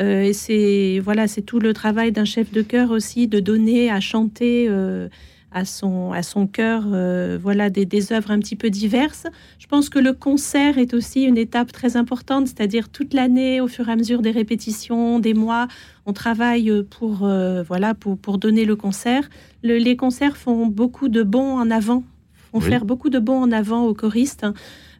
Euh, 0.00 0.22
et 0.22 0.32
c'est 0.32 1.00
voilà, 1.02 1.28
c'est 1.28 1.42
tout 1.42 1.60
le 1.60 1.72
travail 1.72 2.12
d'un 2.12 2.24
chef 2.24 2.52
de 2.52 2.62
chœur 2.62 2.90
aussi 2.90 3.28
de 3.28 3.40
donner 3.40 3.90
à 3.90 4.00
chanter 4.00 4.66
euh, 4.68 5.08
à 5.52 5.64
son 5.64 6.10
à 6.12 6.24
son 6.24 6.48
cœur 6.48 6.84
euh, 6.92 7.38
voilà 7.40 7.70
des, 7.70 7.86
des, 7.86 8.12
œuvres 8.12 8.32
un 8.32 8.40
petit 8.40 8.56
peu 8.56 8.70
diverses. 8.70 9.26
Je 9.60 9.66
pense 9.68 9.88
que 9.88 10.00
le 10.00 10.12
concert 10.12 10.78
est 10.78 10.94
aussi 10.94 11.22
une 11.22 11.38
étape 11.38 11.70
très 11.70 11.96
importante, 11.96 12.48
c'est-à-dire 12.48 12.88
toute 12.88 13.14
l'année 13.14 13.60
au 13.60 13.68
fur 13.68 13.88
et 13.88 13.92
à 13.92 13.96
mesure 13.96 14.20
des 14.20 14.32
répétitions, 14.32 15.20
des 15.20 15.34
mois, 15.34 15.68
on 16.06 16.12
travaille 16.12 16.72
pour 16.90 17.28
voilà 17.68 17.94
pour, 17.94 18.18
pour 18.18 18.38
donner 18.38 18.64
le 18.64 18.74
concert. 18.74 19.28
les 19.62 19.96
concerts 19.96 20.36
font 20.36 20.66
beaucoup 20.66 21.08
de 21.08 21.22
bons 21.22 21.56
en 21.56 21.70
avant, 21.70 22.02
font 22.50 22.60
faire 22.60 22.84
beaucoup 22.84 23.10
de 23.10 23.20
bons 23.20 23.40
en 23.40 23.52
avant 23.52 23.84
aux 23.84 23.94
choristes. 23.94 24.44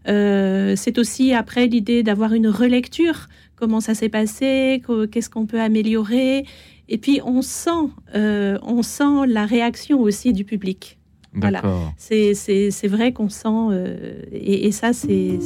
c'est 0.06 0.98
aussi 0.98 1.34
après 1.34 1.66
l'idée 1.66 2.04
d'avoir 2.04 2.32
une 2.32 2.48
relecture 2.48 3.28
comment 3.64 3.80
ça 3.80 3.94
s'est 3.94 4.10
passé, 4.10 4.82
qu'est-ce 5.10 5.30
qu'on 5.30 5.46
peut 5.46 5.60
améliorer. 5.60 6.44
Et 6.90 6.98
puis 6.98 7.22
on 7.24 7.40
sent, 7.40 7.70
euh, 8.14 8.58
on 8.62 8.82
sent 8.82 9.26
la 9.26 9.46
réaction 9.46 10.00
aussi 10.00 10.34
du 10.34 10.44
public. 10.44 10.98
Voilà. 11.32 11.62
C'est 11.96 12.86
vrai 12.86 13.12
qu'on 13.12 13.30
sent, 13.30 13.48
euh, 13.48 14.22
et, 14.32 14.70
ça 14.70 14.92
c'est 14.92 15.38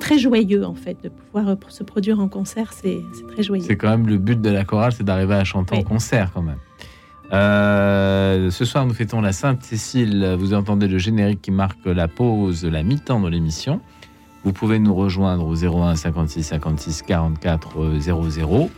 très 0.00 0.18
joyeux 0.18 0.64
en 0.64 0.74
fait, 0.74 0.96
de 1.04 1.10
pouvoir 1.10 1.58
se 1.68 1.84
produire 1.84 2.18
en 2.18 2.28
concert, 2.28 2.72
c'est 2.72 3.02
très 3.28 3.42
joyeux. 3.42 3.64
C'est 3.66 3.76
quand 3.76 3.90
même 3.90 4.06
le 4.06 4.16
but 4.16 4.40
de 4.40 4.48
la 4.48 4.64
chorale, 4.64 4.92
c'est 4.92 5.04
d'arriver 5.04 5.34
à 5.34 5.44
chanter 5.44 5.76
en 5.76 5.82
concert 5.82 6.30
quand 6.32 6.42
même. 6.42 6.58
Euh, 7.34 8.50
ce 8.50 8.64
soir, 8.64 8.86
nous 8.86 8.94
fêtons 8.94 9.20
la 9.20 9.32
Sainte 9.32 9.62
Cécile. 9.62 10.34
Vous 10.38 10.54
entendez 10.54 10.88
le 10.88 10.98
générique 10.98 11.42
qui 11.42 11.50
marque 11.50 11.84
la 11.84 12.08
pause, 12.08 12.64
la 12.64 12.82
mi-temps 12.82 13.20
de 13.20 13.28
l'émission. 13.28 13.80
Vous 14.44 14.52
pouvez 14.52 14.78
nous 14.78 14.94
rejoindre 14.94 15.46
au 15.46 15.54
01 15.54 15.96
56 15.96 16.42
56 16.42 17.02
44 17.02 17.98
00. 17.98 18.70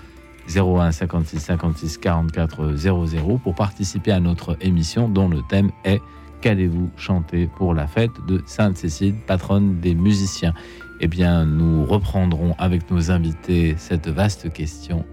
01 0.55 0.93
56 0.93 1.39
56 1.39 1.99
44 1.99 2.77
00 2.77 3.39
pour 3.39 3.55
participer 3.55 4.13
à 4.13 4.21
notre 4.21 4.59
émission 4.61 5.09
dont 5.09 5.29
le 5.29 5.41
thème 5.49 5.71
est 5.85 6.01
Qu'allez-vous 6.45 6.91
chanter 6.99 7.47
pour 7.47 7.73
la 7.73 7.87
fête 7.87 8.11
de 8.29 8.43
Sainte-Cécile, 8.45 9.15
patronne 9.27 9.81
des 9.81 9.95
musiciens? 9.95 10.53
Eh 11.01 11.09
bien, 11.09 11.47
nous 11.47 11.87
reprendrons 11.87 12.55
avec 12.59 12.91
nos 12.91 13.11
invités 13.11 13.77
cette 13.79 14.09
vaste 14.09 14.53
question. 14.53 15.07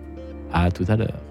À 0.52 0.72
tout 0.72 0.84
à 0.90 0.98
l'heure. 0.98 1.31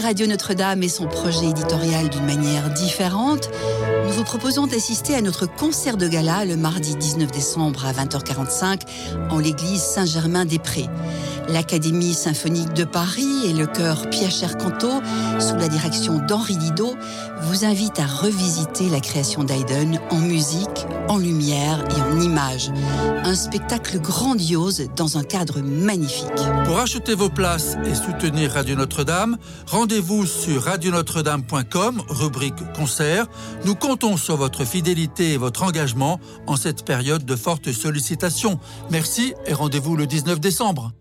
Radio 0.00 0.28
Notre-Dame 0.28 0.84
et 0.84 0.88
son 0.88 1.08
projet 1.08 1.46
éditorial 1.46 2.08
d'une 2.08 2.24
manière 2.24 2.70
différente, 2.70 3.50
nous 4.04 4.12
vous 4.12 4.22
proposons 4.22 4.68
d'assister 4.68 5.16
à 5.16 5.20
notre 5.20 5.46
concert 5.46 5.96
de 5.96 6.06
gala 6.06 6.44
le 6.44 6.56
mardi 6.56 6.94
19 6.94 7.32
décembre 7.32 7.84
à 7.84 7.92
20h45 7.92 8.82
en 9.28 9.40
l'église 9.40 9.82
Saint-Germain-des-Prés. 9.82 10.86
L'Académie 11.48 12.14
symphonique 12.14 12.72
de 12.72 12.84
Paris 12.84 13.46
et 13.46 13.52
le 13.52 13.66
chœur 13.66 14.10
Pierre 14.10 14.56
Canto, 14.58 15.00
sous 15.38 15.56
la 15.56 15.68
direction 15.68 16.18
d'Henri 16.18 16.56
Didot, 16.56 16.94
vous 17.42 17.64
invitent 17.64 18.00
à 18.00 18.06
revisiter 18.06 18.88
la 18.88 19.00
création 19.00 19.44
d'Haydn 19.44 19.98
en 20.10 20.18
musique, 20.18 20.86
en 21.08 21.18
lumière 21.18 21.84
et 21.96 22.00
en 22.02 22.20
images. 22.20 22.70
Un 23.24 23.34
spectacle 23.34 24.00
grandiose 24.00 24.88
dans 24.96 25.18
un 25.18 25.22
cadre 25.22 25.60
magnifique. 25.60 26.26
Pour 26.64 26.80
acheter 26.80 27.14
vos 27.14 27.30
places 27.30 27.76
et 27.84 27.94
soutenir 27.94 28.52
Radio 28.52 28.74
Notre-Dame, 28.74 29.36
rendez-vous 29.66 30.26
sur 30.26 30.64
radionotre-dame.com, 30.64 32.02
rubrique 32.08 32.72
concert. 32.74 33.26
Nous 33.64 33.74
comptons 33.76 34.16
sur 34.16 34.36
votre 34.36 34.64
fidélité 34.64 35.34
et 35.34 35.36
votre 35.36 35.62
engagement 35.62 36.20
en 36.46 36.56
cette 36.56 36.84
période 36.84 37.24
de 37.24 37.36
forte 37.36 37.70
sollicitation. 37.72 38.58
Merci 38.90 39.34
et 39.46 39.54
rendez-vous 39.54 39.96
le 39.96 40.06
19 40.06 40.40
décembre. 40.40 40.92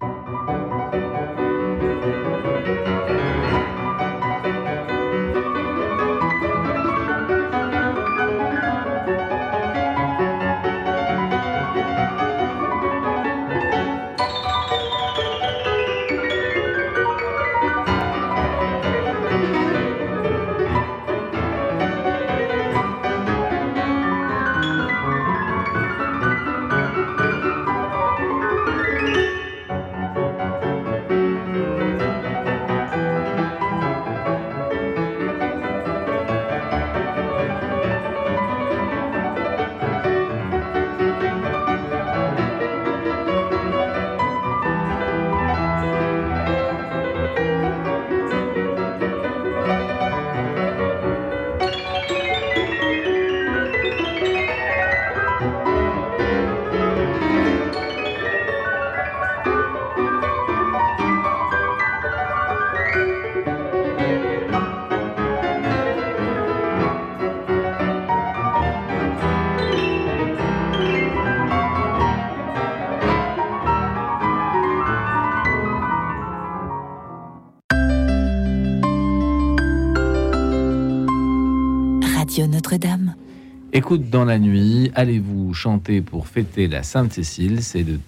Écoute 83.78 84.10
dans 84.10 84.24
la 84.24 84.40
nuit, 84.40 84.90
allez-vous 84.96 85.54
chanter 85.54 86.00
pour 86.00 86.30
fêter 86.30 86.70
la 86.70 86.82
Sainte-Cécile 86.82 87.62
C'est 87.62 87.84
le 87.84 88.00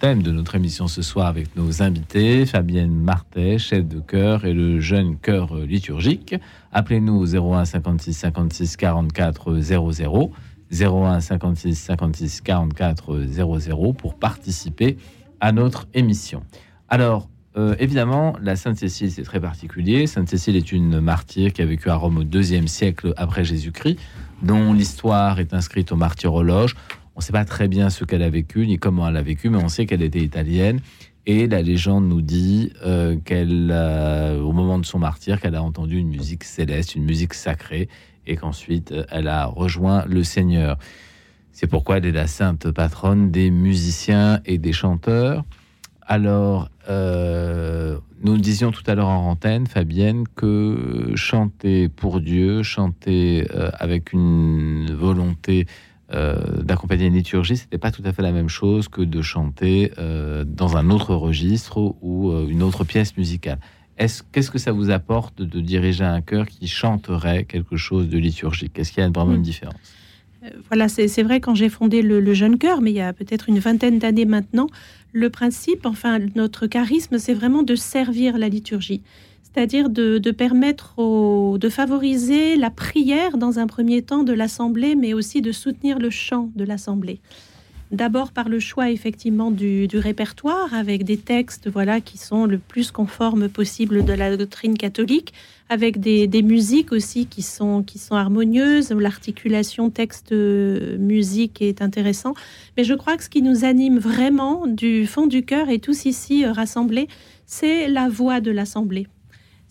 thème 0.00 0.20
de 0.20 0.32
notre 0.32 0.56
émission 0.56 0.88
ce 0.88 1.00
soir 1.00 1.28
avec 1.28 1.54
nos 1.54 1.80
invités, 1.80 2.44
Fabienne 2.44 2.92
Martet, 2.92 3.58
chef 3.58 3.86
de 3.86 4.00
chœur, 4.00 4.44
et 4.44 4.52
le 4.52 4.80
jeune 4.80 5.16
chœur 5.16 5.54
liturgique. 5.58 6.34
Appelez-nous 6.72 7.14
au 7.14 7.54
01 7.54 7.66
56 7.66 8.14
56 8.14 8.76
44 8.76 9.60
00. 9.60 10.32
01 10.72 11.20
56 11.20 11.74
56 11.76 12.40
44 12.40 13.26
00 13.26 13.92
pour 13.92 14.16
participer 14.16 14.96
à 15.38 15.52
notre 15.52 15.86
émission. 15.94 16.42
Alors, 16.88 17.28
euh, 17.56 17.74
évidemment, 17.80 18.34
la 18.40 18.54
Sainte-Cécile, 18.54 19.10
c'est 19.10 19.24
très 19.24 19.40
particulier. 19.40 20.06
Sainte-Cécile 20.06 20.56
est 20.56 20.70
une 20.70 21.00
martyre 21.00 21.52
qui 21.52 21.62
a 21.62 21.66
vécu 21.66 21.90
à 21.90 21.96
Rome 21.96 22.18
au 22.18 22.24
deuxième 22.24 22.68
siècle 22.68 23.12
après 23.16 23.42
Jésus-Christ, 23.42 23.98
dont 24.42 24.72
l'histoire 24.72 25.40
est 25.40 25.54
inscrite 25.54 25.92
au 25.92 25.96
martyrologe. 25.96 26.74
On 27.16 27.20
ne 27.20 27.22
sait 27.22 27.32
pas 27.32 27.44
très 27.44 27.68
bien 27.68 27.90
ce 27.90 28.04
qu'elle 28.04 28.22
a 28.22 28.30
vécu, 28.30 28.66
ni 28.66 28.78
comment 28.78 29.08
elle 29.08 29.16
a 29.16 29.22
vécu, 29.22 29.50
mais 29.50 29.62
on 29.62 29.68
sait 29.68 29.86
qu'elle 29.86 30.02
était 30.02 30.20
italienne. 30.20 30.80
Et 31.26 31.46
la 31.46 31.60
légende 31.60 32.08
nous 32.08 32.22
dit 32.22 32.72
euh, 32.84 33.16
qu'elle, 33.24 33.70
au 34.42 34.52
moment 34.52 34.78
de 34.78 34.86
son 34.86 34.98
martyr, 34.98 35.40
qu'elle 35.40 35.54
a 35.54 35.62
entendu 35.62 35.98
une 35.98 36.08
musique 36.08 36.44
céleste, 36.44 36.94
une 36.94 37.04
musique 37.04 37.34
sacrée, 37.34 37.88
et 38.26 38.36
qu'ensuite 38.36 38.94
elle 39.10 39.28
a 39.28 39.46
rejoint 39.46 40.04
le 40.06 40.24
Seigneur. 40.24 40.78
C'est 41.52 41.66
pourquoi 41.66 41.98
elle 41.98 42.06
est 42.06 42.12
la 42.12 42.26
sainte 42.26 42.70
patronne 42.70 43.30
des 43.30 43.50
musiciens 43.50 44.40
et 44.46 44.56
des 44.56 44.72
chanteurs. 44.72 45.44
Alors, 46.10 46.68
euh, 46.88 47.96
nous 48.24 48.36
disions 48.36 48.72
tout 48.72 48.82
à 48.88 48.96
l'heure 48.96 49.06
en 49.06 49.30
antenne, 49.30 49.68
Fabienne, 49.68 50.24
que 50.34 51.12
chanter 51.14 51.88
pour 51.88 52.20
Dieu, 52.20 52.64
chanter 52.64 53.46
euh, 53.54 53.70
avec 53.78 54.12
une 54.12 54.90
volonté 54.92 55.68
euh, 56.12 56.34
d'accompagner 56.62 57.06
une 57.06 57.14
liturgie, 57.14 57.56
c'était 57.56 57.78
pas 57.78 57.92
tout 57.92 58.02
à 58.04 58.12
fait 58.12 58.22
la 58.22 58.32
même 58.32 58.48
chose 58.48 58.88
que 58.88 59.02
de 59.02 59.22
chanter 59.22 59.92
dans 60.46 60.76
un 60.76 60.90
autre 60.90 61.14
registre 61.14 61.94
ou 62.02 62.32
une 62.48 62.64
autre 62.64 62.82
pièce 62.82 63.16
musicale. 63.16 63.60
Qu'est-ce 63.96 64.50
que 64.50 64.58
ça 64.58 64.72
vous 64.72 64.90
apporte 64.90 65.40
de 65.42 65.60
diriger 65.60 66.02
un 66.02 66.22
chœur 66.22 66.46
qui 66.46 66.66
chanterait 66.66 67.44
quelque 67.44 67.76
chose 67.76 68.08
de 68.08 68.18
liturgique? 68.18 68.76
Est-ce 68.80 68.90
qu'il 68.90 69.00
y 69.00 69.06
a 69.06 69.10
vraiment 69.10 69.36
une 69.36 69.42
différence? 69.42 69.76
Voilà, 70.68 70.88
c'est 70.88 71.22
vrai 71.22 71.40
quand 71.40 71.54
j'ai 71.54 71.68
fondé 71.68 72.00
le, 72.00 72.18
le 72.18 72.32
Jeune 72.32 72.56
Chœur, 72.56 72.80
mais 72.80 72.92
il 72.92 72.96
y 72.96 73.02
a 73.02 73.12
peut-être 73.12 73.50
une 73.50 73.58
vingtaine 73.58 73.98
d'années 73.98 74.24
maintenant, 74.24 74.68
le 75.12 75.30
principe, 75.30 75.86
enfin 75.86 76.18
notre 76.34 76.66
charisme, 76.66 77.18
c'est 77.18 77.34
vraiment 77.34 77.62
de 77.62 77.74
servir 77.74 78.38
la 78.38 78.48
liturgie, 78.48 79.02
c'est-à-dire 79.42 79.90
de, 79.90 80.30
permettre, 80.30 80.94
de 81.58 81.68
favoriser 81.68 82.56
la 82.56 82.70
prière 82.70 83.36
dans 83.36 83.58
un 83.58 83.66
premier 83.66 84.02
temps 84.02 84.22
de 84.22 84.32
l'assemblée, 84.32 84.94
mais 84.94 85.12
aussi 85.12 85.42
de 85.42 85.52
soutenir 85.52 85.98
le 85.98 86.10
chant 86.10 86.50
de 86.54 86.64
l'assemblée. 86.64 87.20
D'abord 87.90 88.30
par 88.30 88.48
le 88.48 88.60
choix 88.60 88.90
effectivement 88.90 89.50
du, 89.50 89.88
répertoire 89.94 90.72
avec 90.74 91.02
des 91.02 91.16
textes 91.16 91.68
voilà 91.68 92.00
qui 92.00 92.18
sont 92.18 92.46
le 92.46 92.58
plus 92.58 92.92
conformes 92.92 93.48
possible 93.48 94.04
de 94.04 94.12
la 94.12 94.36
doctrine 94.36 94.78
catholique, 94.78 95.32
avec 95.68 95.98
des, 95.98 96.42
musiques 96.42 96.92
aussi 96.92 97.26
qui 97.26 97.42
sont 97.42 97.82
qui 97.82 97.98
sont 97.98 98.14
harmonieuses. 98.14 98.92
L'articulation 98.92 99.90
texte-musique 99.90 101.62
est 101.62 101.82
intéressant. 101.82 102.34
Mais 102.76 102.84
je 102.84 102.94
crois 102.94 103.16
que 103.16 103.24
ce 103.24 103.28
qui 103.28 103.42
nous 103.42 103.64
anime 103.64 103.98
vraiment 103.98 104.68
du 104.68 105.06
fond 105.06 105.26
du 105.26 105.44
cœur 105.44 105.68
et 105.68 105.80
tous 105.80 106.04
ici 106.04 106.44
euh, 106.44 106.52
rassemblés, 106.52 107.08
c'est 107.46 107.88
la 107.88 108.08
voix 108.08 108.40
de 108.40 108.52
l'assemblée. 108.52 109.08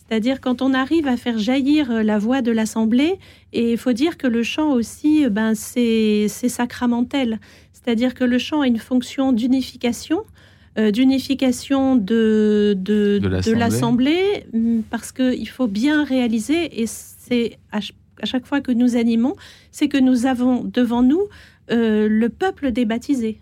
C'est-à-dire 0.09 0.41
quand 0.41 0.63
on 0.63 0.73
arrive 0.73 1.07
à 1.07 1.17
faire 1.17 1.37
jaillir 1.37 1.91
euh, 1.91 2.01
la 2.01 2.17
voix 2.17 2.41
de 2.41 2.51
l'assemblée, 2.51 3.19
et 3.53 3.73
il 3.73 3.77
faut 3.77 3.93
dire 3.93 4.17
que 4.17 4.25
le 4.25 4.41
chant 4.41 4.71
aussi, 4.71 5.25
euh, 5.25 5.29
ben 5.29 5.53
c'est 5.53 6.27
sacramentel. 6.27 7.39
C'est-à-dire 7.73 8.15
que 8.15 8.23
le 8.23 8.39
chant 8.39 8.61
a 8.61 8.67
une 8.67 8.79
fonction 8.79 9.31
d'unification, 9.31 10.23
euh, 10.77 10.91
d'unification 10.91 11.95
de, 11.95 12.75
de, 12.77 13.19
de 13.19 13.51
l'Assemblée, 13.53 14.45
mm, 14.53 14.81
parce 14.89 15.11
qu'il 15.11 15.49
faut 15.49 15.67
bien 15.67 16.03
réaliser, 16.03 16.81
et 16.81 16.85
c'est 16.87 17.57
à, 17.71 17.79
chaque 18.23 18.45
fois 18.45 18.61
que 18.61 18.71
nous 18.71 18.95
animons, 18.95 19.35
c'est 19.71 19.87
que 19.87 19.97
nous 19.97 20.25
avons 20.25 20.63
devant 20.63 21.01
nous 21.01 21.23
euh, 21.71 22.07
le 22.07 22.29
peuple 22.29 22.71
des 22.71 22.85
baptisés, 22.85 23.39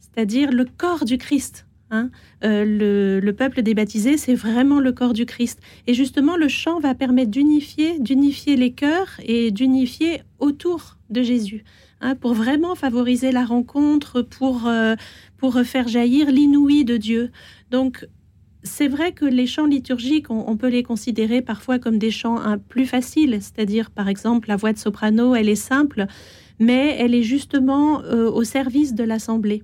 c'est-à-dire 0.00 0.50
le 0.50 0.64
corps 0.64 1.04
du 1.04 1.18
Christ. 1.18 1.66
Hein. 1.92 2.10
Euh, 2.42 2.64
le, 2.64 3.20
le, 3.20 3.32
peuple 3.34 3.62
des 3.62 3.74
baptisés, 3.74 4.16
c'est 4.16 4.34
vraiment 4.34 4.80
le 4.80 4.92
corps 4.92 5.12
du 5.12 5.26
Christ. 5.26 5.60
Et 5.86 5.94
justement, 5.94 6.36
le 6.36 6.48
chant 6.48 6.80
va 6.80 6.94
permettre 6.94 7.30
d'unifier, 7.30 7.98
d'unifier 7.98 8.56
les 8.56 8.72
cœurs 8.72 9.20
et 9.22 9.50
d'unifier 9.50 10.22
autour 10.40 10.96
de 11.10 11.22
Jésus. 11.22 11.64
Hein, 12.00 12.16
pour 12.16 12.34
vraiment 12.34 12.74
favoriser 12.74 13.30
la 13.30 13.44
rencontre, 13.44 14.22
pour, 14.22 14.66
euh, 14.66 14.96
pour 15.36 15.60
faire 15.60 15.86
jaillir 15.86 16.32
l'inouï 16.32 16.84
de 16.84 16.96
Dieu. 16.96 17.30
Donc, 17.70 18.08
c'est 18.64 18.88
vrai 18.88 19.12
que 19.12 19.24
les 19.24 19.46
chants 19.46 19.66
liturgiques, 19.66 20.30
on, 20.30 20.56
peut 20.56 20.68
les 20.68 20.82
considérer 20.82 21.42
parfois 21.42 21.78
comme 21.78 21.98
des 21.98 22.10
chants 22.10 22.38
un, 22.38 22.58
plus 22.58 22.86
faciles, 22.86 23.38
c'est-à-dire 23.40 23.90
par 23.90 24.08
exemple 24.08 24.48
la 24.48 24.56
voix 24.56 24.72
de 24.72 24.78
soprano, 24.78 25.34
elle 25.34 25.48
est 25.48 25.54
simple, 25.54 26.06
mais 26.58 26.96
elle 26.98 27.14
est 27.14 27.22
justement 27.22 28.02
euh, 28.02 28.30
au 28.30 28.44
service 28.44 28.94
de 28.94 29.04
l'assemblée. 29.04 29.62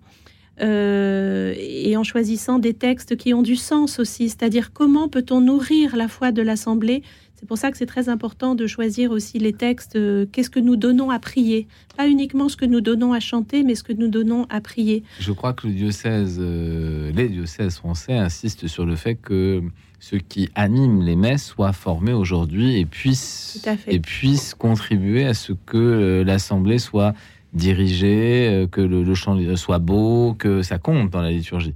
Euh, 0.61 1.55
et 1.57 1.97
en 1.97 2.03
choisissant 2.03 2.59
des 2.59 2.75
textes 2.75 3.17
qui 3.17 3.33
ont 3.35 3.43
du 3.43 3.57
sens 3.57 3.99
aussi, 3.99 4.29
c'est-à-dire 4.29 4.73
comment 4.73 5.09
peut-on 5.09 5.41
nourrir 5.41 5.97
la 5.97 6.09
foi 6.09 6.33
de 6.33 6.43
l'assemblée? 6.43 7.03
C'est 7.37 7.47
pour 7.47 7.57
ça 7.57 7.71
que 7.71 7.79
c'est 7.79 7.87
très 7.87 8.09
important 8.09 8.57
de 8.57 8.67
choisir 8.67 9.13
aussi 9.13 9.39
les 9.39 9.53
textes. 9.53 9.95
Euh, 9.95 10.27
qu'est-ce 10.33 10.51
que 10.51 10.59
nous 10.59 10.75
donnons 10.75 11.11
à 11.11 11.21
prier 11.21 11.69
Pas 11.97 12.09
uniquement 12.09 12.49
ce 12.49 12.57
que 12.57 12.65
nous 12.65 12.81
donnons 12.81 13.13
à 13.13 13.21
chanter, 13.21 13.63
mais 13.63 13.77
ce 13.77 13.85
que 13.85 13.93
nous 13.93 14.09
donnons 14.09 14.47
à 14.51 14.61
prier. 14.61 15.05
Je 15.21 15.31
crois 15.31 15.53
que 15.53 15.69
le 15.69 15.75
diocèse, 15.75 16.39
euh, 16.41 17.13
les 17.13 17.29
diocèses 17.29 17.77
français 17.77 18.15
insistent 18.15 18.67
sur 18.67 18.85
le 18.85 18.97
fait 18.97 19.15
que 19.15 19.63
ceux 20.01 20.19
qui 20.19 20.49
animent 20.57 21.03
les 21.03 21.15
messes 21.15 21.45
soient 21.45 21.73
formés 21.73 22.13
aujourd'hui 22.13 22.79
et 22.79 22.87
puissent, 22.87 23.65
et 23.87 24.01
puissent 24.01 24.55
contribuer 24.55 25.25
à 25.25 25.35
ce 25.35 25.53
que 25.53 26.23
l'assemblée 26.27 26.79
soit 26.79 27.15
dirigée, 27.53 28.66
que 28.70 28.80
le, 28.80 29.14
chant 29.14 29.38
soit 29.57 29.78
beau, 29.78 30.34
que 30.38 30.62
ça 30.62 30.78
compte 30.78 31.11
dans 31.11 31.22
la 31.22 31.30
liturgie. 31.30 31.74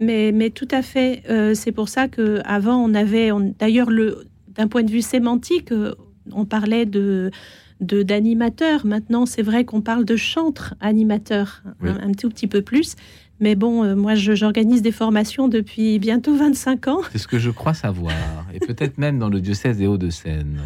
Mais, 0.00 0.30
mais 0.32 0.50
tout 0.50 0.68
à 0.70 0.82
fait. 0.82 1.22
c'est 1.54 1.72
pour 1.72 1.88
ça 1.88 2.08
qu'avant, 2.08 2.76
on 2.76 2.94
avait. 2.94 3.30
D'ailleurs, 3.58 3.90
le 3.90 4.26
d'un 4.56 4.68
point 4.68 4.82
de 4.82 4.90
vue 4.90 5.02
sémantique, 5.02 5.72
euh, 5.72 5.94
on 6.32 6.44
parlait 6.44 6.86
de 6.86 7.30
d'animateurs. 7.78 8.86
Maintenant, 8.86 9.26
c'est 9.26 9.42
vrai 9.42 9.66
qu'on 9.66 9.82
parle 9.82 10.06
de 10.06 10.16
chantre 10.16 10.74
animateur, 10.80 11.62
un, 11.82 12.12
tout 12.12 12.30
petit 12.30 12.46
peu 12.46 12.62
plus. 12.62 12.96
Mais 13.38 13.54
bon, 13.54 13.84
euh, 13.84 13.94
moi, 13.94 14.14
j'organise 14.14 14.80
des 14.80 14.92
formations 14.92 15.46
depuis 15.46 15.98
bientôt 15.98 16.34
25 16.34 16.88
ans. 16.88 17.00
C'est 17.12 17.18
ce 17.18 17.28
que 17.28 17.38
je 17.38 17.50
crois 17.50 17.74
savoir. 17.74 18.14
Et 18.54 18.60
peut-être 18.60 18.96
même 18.96 19.18
dans 19.18 19.28
le 19.28 19.42
diocèse 19.42 19.76
des 19.76 19.86
Hauts-de-Seine. 19.86 20.58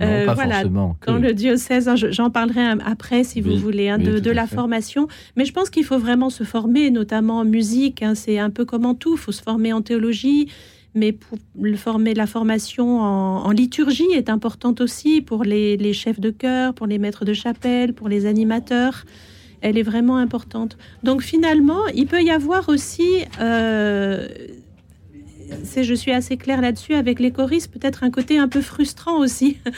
Euh, 0.00 0.26
pas 0.26 0.34
voilà, 0.34 0.54
forcément 0.56 0.96
dans 1.06 1.18
le 1.18 1.32
diocèse, 1.32 1.88
hein, 1.88 1.96
j'en 1.96 2.30
parlerai 2.30 2.62
après 2.84 3.24
si 3.24 3.40
vous 3.40 3.56
voulez, 3.56 3.88
hein, 3.88 3.98
de, 3.98 4.30
la 4.30 4.46
formation. 4.46 5.08
Mais 5.36 5.44
je 5.44 5.52
pense 5.52 5.70
qu'il 5.70 5.84
faut 5.84 5.98
vraiment 5.98 6.30
se 6.30 6.44
former, 6.44 6.90
notamment 6.90 7.38
en 7.38 7.44
musique. 7.44 8.02
Hein. 8.02 8.14
c'est 8.14 8.38
un 8.38 8.50
peu 8.50 8.64
comme 8.64 8.86
en 8.86 8.94
tout. 8.94 9.14
Il 9.14 9.18
faut 9.18 9.32
se 9.32 9.42
former 9.42 9.72
en 9.72 9.82
théologie, 9.82 10.48
mais 10.94 11.12
pour 11.12 11.38
le 11.60 11.76
former, 11.76 12.14
la 12.14 12.26
formation 12.26 13.00
en, 13.00 13.50
liturgie 13.50 14.10
est 14.14 14.28
importante 14.28 14.80
aussi 14.80 15.20
pour 15.20 15.44
les, 15.44 15.92
chefs 15.92 16.20
de 16.20 16.30
chœur, 16.30 16.74
pour 16.74 16.86
les 16.86 16.98
maîtres 16.98 17.24
de 17.24 17.32
chapelle, 17.32 17.92
pour 17.92 18.08
les 18.08 18.26
animateurs. 18.26 19.04
Elle 19.60 19.76
est 19.76 19.82
vraiment 19.82 20.18
importante. 20.18 20.78
Donc 21.02 21.22
finalement, 21.22 21.86
il 21.94 22.06
peut 22.06 22.22
y 22.22 22.30
avoir 22.30 22.68
aussi, 22.68 23.24
euh, 23.40 24.28
je 25.82 25.94
suis 25.94 26.12
assez 26.12 26.36
claire 26.36 26.60
là-dessus, 26.60 26.94
avec 26.94 27.20
les 27.20 27.30
choristes, 27.30 27.70
peut-être 27.70 28.04
un 28.04 28.10
côté 28.10 28.38
un 28.38 28.48
peu 28.48 28.60
frustrant 28.60 29.18
aussi. 29.18 29.58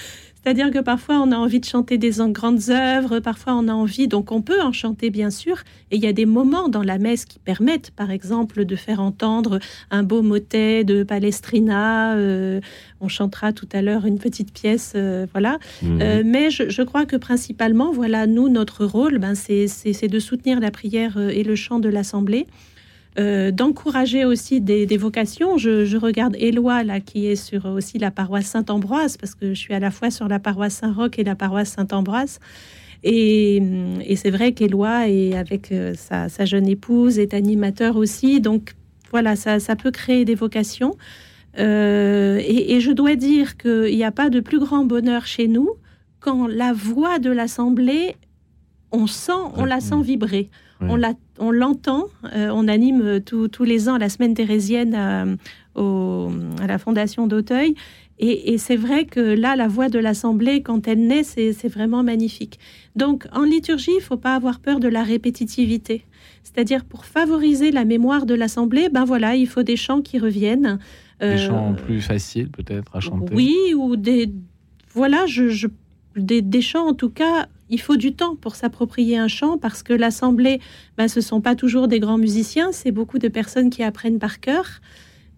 C'est-à-dire 0.43 0.71
que 0.71 0.79
parfois 0.79 1.21
on 1.21 1.33
a 1.33 1.37
envie 1.37 1.61
de 1.61 1.67
chanter 1.67 1.99
des 1.99 2.13
grandes 2.29 2.71
œuvres, 2.71 3.19
parfois 3.21 3.55
on 3.55 3.69
a 3.69 3.73
envie, 3.73 4.09
donc 4.09 4.33
on 4.33 4.41
peut 4.41 4.61
en 4.63 4.73
chanter 4.73 5.11
bien 5.11 5.29
sûr, 5.29 5.59
et 5.91 5.97
il 5.97 6.03
y 6.03 6.07
a 6.07 6.15
des 6.15 6.25
moments 6.25 6.69
dans 6.69 6.83
la 6.83 6.97
messe 6.97 7.27
qui 7.27 7.39
permettent, 7.39 7.91
par 7.91 8.11
exemple, 8.11 8.65
de 8.65 8.77
faire 8.77 9.01
entendre 9.01 9.59
un 9.91 10.03
beau 10.03 10.23
motet 10.23 10.83
de 10.83 11.03
Palestrina. 11.03 12.15
Euh, 12.15 12.61
on 13.01 13.09
chantera 13.09 13.53
tout 13.53 13.69
à 13.73 13.83
l'heure 13.83 14.07
une 14.07 14.19
petite 14.19 14.53
pièce, 14.53 14.95
euh, 14.97 15.27
voilà. 15.33 15.59
Mmh. 15.83 16.01
Euh, 16.01 16.23
mais 16.25 16.51
je, 16.51 16.83
crois 16.83 17.05
que 17.05 17.17
principalement, 17.17 17.93
voilà, 17.93 18.27
nous 18.27 18.49
notre 18.49 18.87
rôle, 18.87 19.19
ben, 19.19 19.35
c'est 19.35 20.09
de 20.09 20.19
soutenir 20.19 20.59
la 20.61 20.71
prière 20.71 21.19
et 21.19 21.43
le 21.43 21.55
chant 21.55 21.81
de 21.81 21.91
l'assemblée. 21.91 22.47
Euh, 23.19 23.51
d'encourager 23.51 24.25
aussi 24.25 24.61
des, 24.61 24.97
vocations. 24.97 25.59
Je, 25.59 25.97
regarde 25.97 26.37
Éloi, 26.39 26.85
là, 26.85 27.01
qui 27.01 27.27
est 27.27 27.37
sur 27.37 27.67
aussi 27.67 27.99
la 27.99 28.13
paroisse 28.13 28.47
Saint-Ambroise, 28.47 29.17
parce 29.17 29.35
que 29.35 29.49
je 29.49 29.59
suis 29.59 29.75
à 29.75 29.81
la 29.81 29.91
fois 29.91 30.11
sur 30.13 30.29
la 30.29 30.39
paroisse 30.39 30.75
Saint-Roch 30.75 31.19
et 31.19 31.25
la 31.25 31.35
paroisse 31.35 31.71
Saint-Ambroise. 31.71 32.39
Et, 33.03 33.61
c'est 34.15 34.31
vrai 34.31 34.53
qu'Éloi, 34.53 35.07
avec 35.35 35.73
euh, 35.73 35.95
sa, 35.97 36.45
jeune 36.45 36.69
épouse, 36.69 37.19
est 37.19 37.35
animateur 37.35 37.97
aussi. 37.97 38.41
Donc 38.41 38.75
voilà, 39.11 39.35
ça, 39.35 39.59
peut 39.75 39.91
créer 39.91 40.25
des 40.25 40.37
vocations. 40.37 40.97
Euh, 41.59 42.39
et, 42.41 42.75
et, 42.77 42.81
je 42.81 42.93
dois 42.93 43.17
dire 43.17 43.57
qu'il 43.57 43.97
n'y 43.97 44.05
a 44.05 44.13
pas 44.13 44.31
de 44.31 44.39
plus 44.39 44.61
grand 44.61 44.85
bonheur 44.85 45.27
chez 45.27 45.49
nous 45.49 45.71
quand 46.21 46.47
la 46.47 46.73
voix 46.73 47.19
de 47.19 47.31
l'Assemblée, 47.31 48.15
on 48.93 49.09
sent, 49.09 49.33
on 49.57 49.65
la 49.65 49.81
sent 49.81 50.01
vibrer. 50.03 50.49
On 50.83 51.51
l'entend, 51.51 52.07
euh, 52.35 52.51
on 52.53 52.69
anime 52.69 53.03
euh, 53.03 53.21
tous 53.21 53.65
les 53.65 53.89
ans 53.89 53.99
la 53.99 54.09
semaine 54.09 54.35
thérésienne 54.35 54.95
à, 54.95 55.25
la 56.67 56.79
Fondation 56.79 57.27
d'Auteuil. 57.27 57.75
Et, 58.23 58.59
c'est 58.59 58.77
vrai 58.77 59.07
que 59.07 59.21
là, 59.21 59.57
la 59.57 59.67
voix 59.67 59.89
de 59.89 59.99
l'Assemblée, 59.99 60.63
quand 60.63 60.87
elle 60.87 61.07
naît, 61.07 61.23
c'est 61.23 61.69
vraiment 61.69 62.03
magnifique. 62.03 62.59
Donc, 62.95 63.27
en 63.33 63.45
liturgie, 63.45 63.93
il 63.93 63.97
ne 63.97 64.03
faut 64.03 64.19
pas 64.19 64.35
avoir 64.35 64.61
peur 64.61 64.79
de 64.79 64.89
la 64.89 65.03
répétitivité. 65.03 66.05
C'est-à-dire, 66.43 66.85
pour 66.85 67.07
favoriser 67.07 67.71
la 67.71 67.87
mémoire 67.87 68.27
de 68.27 68.35
l'Assemblée, 68.35 68.91
ben 68.91 69.07
voilà, 69.07 69.37
il 69.37 69.47
faut 69.47 69.63
des 69.63 69.77
chants 69.77 70.03
qui 70.03 70.19
reviennent. 70.19 70.79
Des 71.21 71.27
euh, 71.27 71.37
chants 71.39 71.73
plus 71.73 72.03
faciles, 72.03 72.51
peut-être, 72.51 72.95
à 72.95 73.01
chanter. 73.01 73.35
Oui, 73.35 73.57
ou 73.75 73.97
des... 73.97 74.31
Voilà, 74.93 75.25
je, 75.25 75.67
des, 76.17 76.43
des 76.43 76.61
chants, 76.61 76.89
en 76.89 76.95
tout 76.95 77.11
cas, 77.11 77.49
il 77.71 77.81
faut 77.81 77.97
du 77.97 78.13
temps 78.13 78.35
pour 78.35 78.57
s'approprier 78.57 79.17
un 79.17 79.29
chant 79.29 79.57
parce 79.57 79.83
que 79.83 79.93
l'assemblée, 79.93 80.61
ben, 80.99 81.09
ce 81.09 81.21
sont 81.21 81.41
pas 81.41 81.55
toujours 81.55 81.89
des 81.89 82.01
grands 82.01 82.19
musiciens, 82.19 82.73
c'est 82.73 82.91
beaucoup 82.91 83.19
de 83.19 83.29
personnes 83.29 83.71
qui 83.71 83.83
apprennent 83.83 84.19
par 84.19 84.41
cœur. 84.41 84.81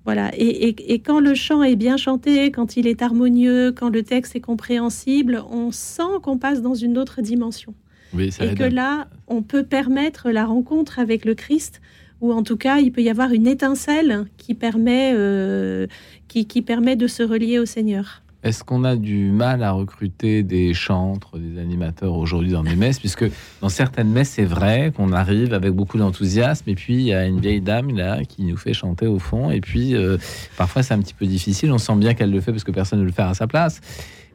Voilà. 0.05 0.33
Et, 0.37 0.99
quand 0.99 1.21
le 1.21 1.35
chant 1.35 1.63
est 1.63 1.77
bien 1.77 1.97
chanté, 1.97 2.51
quand 2.51 2.77
il 2.77 2.89
est 2.89 3.03
harmonieux, 3.03 3.71
quand 3.71 3.89
le 3.89 4.03
texte 4.03 4.35
est 4.35 4.41
compréhensible, 4.41 5.45
on 5.49 5.71
sent 5.71 6.19
qu'on 6.23 6.39
passe 6.39 6.61
dans 6.61 6.75
une 6.75 6.99
autre 6.99 7.23
dimension. 7.23 7.75
et 8.19 8.55
que 8.55 8.65
là, 8.65 9.09
on 9.29 9.43
peut 9.43 9.63
permettre 9.63 10.31
la 10.31 10.45
rencontre 10.45 10.99
avec 10.99 11.25
le 11.25 11.35
Christ, 11.35 11.81
ou 12.21 12.33
en 12.33 12.43
tout 12.43 12.57
cas, 12.57 12.79
il 12.79 12.91
peut 12.91 13.03
y 13.03 13.11
avoir 13.11 13.33
une 13.33 13.47
étincelle 13.47 14.27
qui 14.39 14.55
permet, 14.55 15.13
euh, 15.15 15.87
qui 16.29 16.63
permet 16.63 16.97
de 16.97 17.07
se 17.07 17.23
relier 17.23 17.61
au 17.61 17.67
Seigneur. 17.67 18.23
Est-ce 18.43 18.65
qu'on 18.65 18.83
a 18.83 18.97
du 18.97 19.31
mal 19.31 19.63
à 19.63 19.71
recruter 19.71 20.43
des 20.43 20.75
chantres, 20.75 21.39
des 21.39 21.61
animateurs 21.61 22.15
aujourd'hui 22.15 22.51
dans 22.51 22.65
des 22.65 22.75
messes? 22.75 22.99
Puisque 22.99 23.25
dans 23.61 23.69
certaines 23.69 24.11
messes, 24.11 24.31
c'est 24.31 24.45
vrai 24.45 24.93
qu'on 24.97 25.13
arrive 25.13 25.55
avec 25.55 25.73
beaucoup 25.73 25.97
d'enthousiasme, 25.97 26.69
et 26.69 26.75
puis 26.75 26.95
il 26.95 27.03
y 27.03 27.15
a 27.15 27.25
une 27.25 27.39
vieille 27.39 27.61
dame 27.61 27.97
là 27.97 28.25
qui 28.25 28.43
nous 28.43 28.57
fait 28.57 28.73
chanter 28.73 29.07
au 29.07 29.21
fond, 29.21 29.53
et 29.53 29.61
puis 29.61 29.95
euh, 29.95 30.19
parfois 30.57 30.83
c'est 30.83 30.93
un 30.93 30.99
petit 30.99 31.15
peu 31.15 31.27
difficile. 31.27 31.71
On 31.71 31.79
sent 31.79 31.95
bien 31.97 32.15
qu'elle 32.15 32.33
le 32.33 32.41
fait 32.41 32.51
parce 32.51 32.65
que 32.65 32.73
personne 32.73 32.99
ne 32.99 33.05
le 33.05 33.13
fait 33.13 33.23
à 33.23 33.35
sa 33.35 33.47
place. 33.47 33.81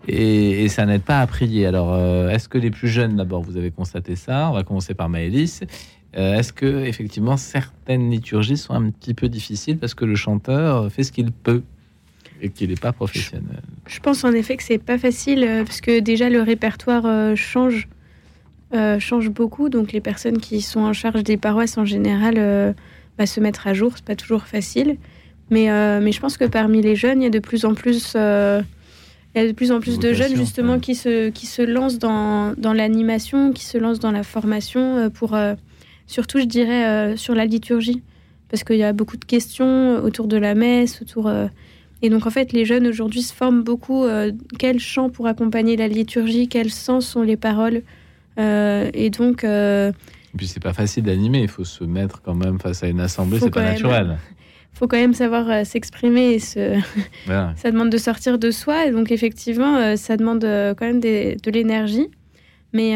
Et, 0.07 0.69
ça 0.69 0.85
n'aide 0.85 1.01
pas 1.01 1.19
à 1.19 1.27
prier. 1.27 1.65
Alors, 1.65 1.93
euh, 1.93 2.29
est-ce 2.29 2.47
que 2.47 2.57
les 2.57 2.71
plus 2.71 2.87
jeunes, 2.87 3.17
d'abord, 3.17 3.41
vous 3.41 3.57
avez 3.57 3.71
constaté 3.71 4.15
ça? 4.15 4.49
On 4.49 4.53
va 4.53 4.63
commencer 4.63 4.93
par 4.93 5.09
Maëlys. 5.09 5.61
Euh, 6.15 6.35
est-ce 6.35 6.53
que 6.53 6.85
effectivement 6.85 7.35
certaines 7.35 8.09
liturgies 8.09 8.55
sont 8.55 8.73
un 8.73 8.89
petit 8.89 9.13
peu 9.13 9.27
difficiles 9.27 9.77
parce 9.77 9.93
que 9.93 10.05
le 10.05 10.15
chanteur 10.15 10.89
fait 10.89 11.03
ce 11.03 11.11
qu'il 11.11 11.33
peut? 11.33 11.61
Et 12.41 12.49
qu'il 12.49 12.69
n'est 12.69 12.75
pas 12.75 12.93
professionnel. 12.93 13.61
Je 13.87 13.99
pense 13.99 14.23
en 14.23 14.31
effet 14.33 14.57
que 14.57 14.63
c'est 14.63 14.77
pas 14.77 14.97
facile 14.97 15.43
euh, 15.43 15.63
parce 15.63 15.81
que 15.81 15.99
déjà 15.99 16.29
le 16.29 16.41
répertoire 16.41 17.05
euh, 17.05 17.35
change 17.35 17.87
change 18.99 19.29
beaucoup. 19.29 19.69
Donc 19.69 19.93
les 19.93 20.01
personnes 20.01 20.39
qui 20.39 20.61
sont 20.61 20.81
en 20.81 20.91
charge 20.91 21.23
des 21.23 21.37
paroisses 21.37 21.77
en 21.77 21.85
général 21.85 22.75
bah, 23.17 23.25
se 23.25 23.39
mettre 23.39 23.65
à 23.65 23.73
jour, 23.73 23.93
c'est 23.95 24.03
pas 24.03 24.17
toujours 24.17 24.43
facile. 24.43 24.97
Mais, 25.49 25.67
mais 26.01 26.11
je 26.11 26.19
pense 26.19 26.35
que 26.35 26.43
parmi 26.43 26.81
les 26.81 26.97
jeunes, 26.97 27.21
il 27.21 27.23
y 27.23 27.27
a 27.27 27.29
de 27.29 27.39
plus 27.39 27.63
en 27.63 27.75
plus 27.75 28.11
il 28.15 29.39
y 29.39 29.39
a 29.39 29.47
de 29.47 29.53
plus 29.53 29.71
en 29.71 29.79
plus 29.79 29.99
de 29.99 30.11
jeunes 30.11 30.35
justement 30.35 30.79
qui, 30.79 30.95
se, 30.95 31.29
qui 31.29 31.45
se 31.45 31.61
lancent 31.61 31.97
dans, 31.97 32.55
dans 32.57 32.73
l'animation, 32.73 33.53
qui 33.53 33.63
se 33.63 33.77
lancent 33.77 33.99
dans 33.99 34.11
la 34.11 34.23
formation 34.23 35.09
pour 35.11 35.37
surtout 36.05 36.39
je 36.39 36.45
dirais 36.45 37.15
sur 37.15 37.35
la 37.35 37.45
liturgie 37.45 38.03
parce 38.49 38.65
qu'il 38.65 38.77
y 38.77 38.83
a 38.83 38.91
beaucoup 38.91 39.15
de 39.15 39.25
questions 39.25 40.03
autour 40.03 40.27
de 40.27 40.35
la 40.35 40.55
messe, 40.55 41.01
autour 41.01 41.31
et 42.01 42.09
donc 42.09 42.27
en 42.27 42.29
fait, 42.29 42.53
les 42.53 42.65
jeunes 42.65 42.87
aujourd'hui 42.87 43.21
se 43.21 43.33
forment 43.33 43.63
beaucoup. 43.63 44.03
Euh, 44.03 44.31
quel 44.59 44.79
chant 44.79 45.09
pour 45.09 45.27
accompagner 45.27 45.75
la 45.75 45.87
liturgie 45.87 46.47
Quels 46.47 46.69
sens 46.69 47.07
sont 47.07 47.23
les 47.23 47.37
paroles 47.37 47.81
euh, 48.39 48.89
Et 48.93 49.09
donc. 49.09 49.43
Euh, 49.43 49.91
et 50.33 50.37
puis 50.37 50.47
c'est 50.47 50.61
pas 50.61 50.73
facile 50.73 51.03
d'animer. 51.03 51.41
Il 51.41 51.47
faut 51.47 51.63
se 51.63 51.83
mettre 51.83 52.21
quand 52.21 52.35
même 52.35 52.59
face 52.59 52.83
à 52.83 52.87
une 52.87 52.99
assemblée. 52.99 53.39
C'est 53.39 53.49
pas 53.49 53.63
naturel. 53.63 54.17
Il 54.73 54.77
faut 54.77 54.87
quand 54.87 54.97
même 54.97 55.15
savoir 55.15 55.65
s'exprimer. 55.65 56.33
Et 56.33 56.39
se... 56.39 56.79
ça 57.55 57.71
demande 57.71 57.89
de 57.89 57.97
sortir 57.97 58.37
de 58.37 58.51
soi. 58.51 58.85
Et 58.85 58.91
donc 58.91 59.11
effectivement, 59.11 59.95
ça 59.95 60.17
demande 60.17 60.41
quand 60.41 60.85
même 60.85 60.99
de 60.99 61.51
l'énergie. 61.51 62.07
Mais 62.73 62.95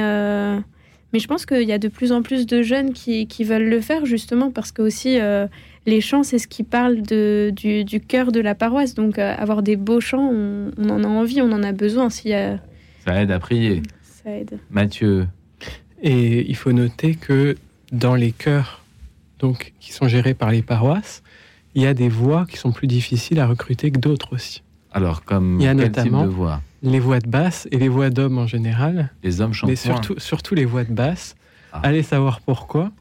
mais 1.14 1.20
je 1.20 1.28
pense 1.28 1.45
qu'il 1.45 1.64
y 1.64 1.74
a 1.74 1.78
de 1.78 1.89
plus 1.89 2.14
en 2.14 2.22
plus 2.22 2.45
de 2.45 2.62
jeunes 2.62 2.93
qui, 2.93 3.28
qui 3.28 3.43
veulent 3.43 3.68
le 3.68 3.82
faire 3.82 4.06
justement 4.06 4.49
parce 4.49 4.72
que 4.72 4.82
aussi 4.82 5.18
les 5.86 6.01
chants, 6.01 6.23
c'est 6.23 6.39
ce 6.39 6.47
qui 6.47 6.63
parle 6.63 7.01
de, 7.01 7.51
du, 7.55 7.84
du, 7.84 7.99
cœur 7.99 8.32
de 8.32 8.39
la 8.39 8.55
paroisse. 8.55 8.93
Donc, 8.93 9.17
euh, 9.17 9.36
avoir 9.38 9.63
des 9.63 9.75
beaux 9.75 10.01
chants, 10.01 10.29
on, 10.32 10.89
en 10.89 11.03
a 11.03 11.07
envie, 11.07 11.41
on 11.41 11.51
en 11.51 11.63
a 11.63 11.71
besoin. 11.71 12.09
Ça 12.09 12.29
aide 12.29 13.32
à 13.32 13.39
prier. 13.39 13.82
Ça 14.01 14.32
aide. 14.32 14.59
Mathieu. 14.69 15.27
Et 16.01 16.49
il 16.49 16.55
faut 16.55 16.71
noter 16.71 17.15
que 17.15 17.55
dans 17.91 18.15
les 18.15 18.32
chœurs 18.32 18.84
donc, 19.39 19.73
qui 19.79 19.91
sont 19.91 20.07
gérés 20.07 20.34
par 20.34 20.51
les 20.51 20.61
paroisses, 20.61 21.23
il 21.73 21.82
y 21.82 21.88
a 21.88 21.93
des 21.93 22.09
voix 22.09 22.45
qui 22.45 22.57
sont 22.57 22.71
plus 22.71 22.88
difficiles 22.88 23.39
à 23.39 23.47
recruter 23.47 23.91
que 23.91 23.99
d'autres 23.99 24.34
aussi. 24.34 24.61
Alors, 24.91 25.23
comme 25.23 25.57
il 25.59 25.63
y 25.63 25.67
a 25.67 25.73
quel 25.73 25.86
notamment 25.86 26.21
type 26.21 26.29
de 26.29 26.36
voix? 26.36 26.61
les 26.84 26.99
voix 26.99 27.19
de 27.19 27.27
basse 27.27 27.67
et 27.71 27.77
les 27.77 27.88
voix 27.88 28.09
d'hommes 28.09 28.38
en 28.38 28.47
général. 28.47 29.11
Les 29.23 29.41
hommes 29.41 29.53
chantent 29.53 29.69
Mais 29.69 29.75
surtout, 29.75 30.15
surtout 30.17 30.55
les 30.55 30.65
voix 30.65 30.84
de 30.84 30.93
basse. 30.93 31.36
Ah. 31.71 31.82
Allez 31.84 32.03
savoir 32.03 32.41
pourquoi. 32.41 32.91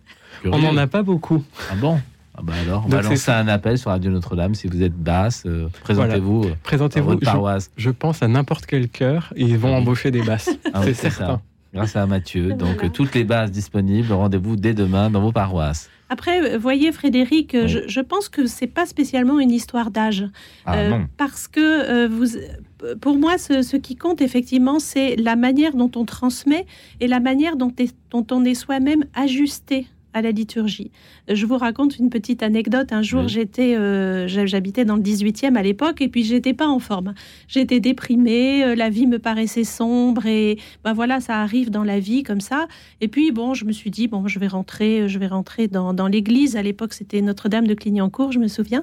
On 0.44 0.58
n'en 0.58 0.76
a 0.76 0.86
pas 0.86 1.02
beaucoup. 1.02 1.42
Ah 1.70 1.74
bon? 1.76 2.00
Ah 2.40 2.42
bah 2.42 2.54
alors, 2.58 2.84
on 2.86 2.88
va 2.88 3.02
lancer 3.02 3.30
un 3.30 3.48
appel 3.48 3.76
sur 3.76 3.90
Radio 3.90 4.10
Notre-Dame. 4.10 4.54
Si 4.54 4.66
vous 4.66 4.82
êtes 4.82 4.94
basse, 4.94 5.42
euh, 5.44 5.68
présentez-vous. 5.82 6.44
Euh, 6.44 6.54
présentez-vous. 6.62 7.18
paroisse. 7.18 7.70
Je, 7.76 7.90
pense 7.90 8.22
à 8.22 8.28
n'importe 8.28 8.64
quel 8.64 8.88
cœur, 8.88 9.34
ils 9.36 9.58
vont 9.58 9.74
embaucher 9.74 10.10
des 10.10 10.22
basses. 10.22 10.48
Ah 10.72 10.80
c'est 10.84 10.94
certain. 10.94 11.42
Grâce 11.74 11.96
à 11.96 12.06
Mathieu. 12.06 12.54
Donc, 12.54 12.90
toutes 12.92 13.14
les 13.14 13.24
basses 13.24 13.50
disponibles, 13.50 14.12
rendez-vous 14.12 14.56
dès 14.56 14.72
demain 14.72 15.10
dans 15.10 15.20
vos 15.20 15.32
paroisses. 15.32 15.90
Après, 16.08 16.56
voyez 16.56 16.90
Frédéric, 16.90 17.54
je, 17.66 18.00
pense 18.00 18.28
que 18.28 18.46
c'est 18.46 18.66
pas 18.66 18.86
spécialement 18.86 19.38
une 19.38 19.52
histoire 19.52 19.90
d'âge, 19.90 20.26
ah, 20.66 20.76
euh, 20.76 20.98
parce 21.16 21.46
que 21.46 22.08
vous, 22.08 22.26
pour 23.00 23.16
moi, 23.16 23.38
ce, 23.38 23.76
qui 23.76 23.94
compte 23.94 24.20
effectivement, 24.20 24.80
c'est 24.80 25.14
la 25.16 25.36
manière 25.36 25.76
dont 25.76 25.90
on 25.94 26.04
transmet 26.04 26.66
et 26.98 27.06
la 27.06 27.20
manière 27.20 27.56
dont, 27.56 27.72
dont 28.10 28.26
on 28.32 28.44
est 28.44 28.54
soi-même 28.54 29.04
ajusté 29.14 29.86
à 30.14 30.22
la 30.22 30.30
liturgie. 30.30 30.90
Je 31.28 31.46
vous 31.46 31.56
raconte 31.56 31.98
une 31.98 32.10
petite 32.10 32.42
anecdote. 32.42 32.92
Un 32.92 33.02
jour, 33.02 33.28
j'étais, 33.28 33.76
euh, 33.76 34.26
j'habitais 34.28 34.84
dans 34.84 34.96
le 34.96 35.02
18e 35.02 35.56
à 35.56 35.62
l'époque, 35.62 36.00
et 36.00 36.08
puis 36.08 36.24
j'étais 36.24 36.54
pas 36.54 36.66
en 36.66 36.78
forme. 36.78 37.14
J'étais 37.48 37.80
déprimée, 37.80 38.64
euh, 38.64 38.74
la 38.74 38.90
vie 38.90 39.06
me 39.06 39.18
paraissait 39.18 39.64
sombre, 39.64 40.26
et 40.26 40.58
ben 40.84 40.92
voilà, 40.92 41.20
ça 41.20 41.40
arrive 41.40 41.70
dans 41.70 41.84
la 41.84 42.00
vie 42.00 42.22
comme 42.22 42.40
ça. 42.40 42.66
Et 43.00 43.08
puis 43.08 43.32
bon, 43.32 43.54
je 43.54 43.64
me 43.64 43.72
suis 43.72 43.90
dit 43.90 44.08
bon, 44.08 44.26
je 44.26 44.38
vais 44.38 44.48
rentrer, 44.48 45.08
je 45.08 45.18
vais 45.18 45.28
rentrer 45.28 45.68
dans, 45.68 45.94
dans 45.94 46.08
l'église. 46.08 46.56
À 46.56 46.62
l'époque, 46.62 46.92
c'était 46.92 47.20
Notre-Dame 47.20 47.66
de 47.66 47.74
Clignancourt, 47.74 48.32
je 48.32 48.38
me 48.38 48.48
souviens. 48.48 48.82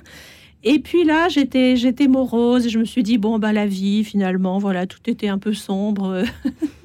Et 0.63 0.79
puis 0.79 1.03
là, 1.03 1.29
j'étais, 1.29 1.75
j'étais 1.75 2.07
morose, 2.07 2.65
et 2.65 2.69
je 2.69 2.79
me 2.79 2.85
suis 2.85 3.03
dit 3.03 3.17
bon, 3.17 3.39
ben 3.39 3.51
la 3.51 3.65
vie, 3.65 4.03
finalement, 4.03 4.57
voilà, 4.57 4.87
tout 4.87 4.99
était 5.07 5.27
un 5.27 5.37
peu 5.37 5.53
sombre. 5.53 6.23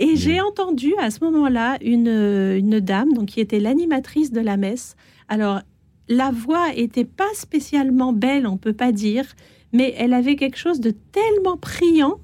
Et 0.00 0.16
j'ai 0.16 0.40
entendu 0.40 0.94
à 0.98 1.10
ce 1.10 1.22
moment-là 1.24 1.76
une, 1.82 2.08
une 2.08 2.80
dame 2.80 3.12
donc, 3.12 3.26
qui 3.26 3.40
était 3.40 3.60
l'animatrice 3.60 4.32
de 4.32 4.40
la 4.40 4.56
messe. 4.56 4.96
Alors, 5.28 5.60
la 6.08 6.30
voix 6.30 6.74
était 6.74 7.04
pas 7.04 7.28
spécialement 7.34 8.14
belle, 8.14 8.46
on 8.46 8.56
peut 8.56 8.72
pas 8.72 8.92
dire, 8.92 9.26
mais 9.74 9.94
elle 9.98 10.14
avait 10.14 10.36
quelque 10.36 10.56
chose 10.56 10.80
de 10.80 10.90
tellement 10.90 11.58
priant 11.58 12.18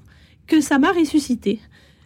que 0.47 0.59
ça 0.59 0.79
m'a 0.79 0.91
ressuscité. 0.91 1.59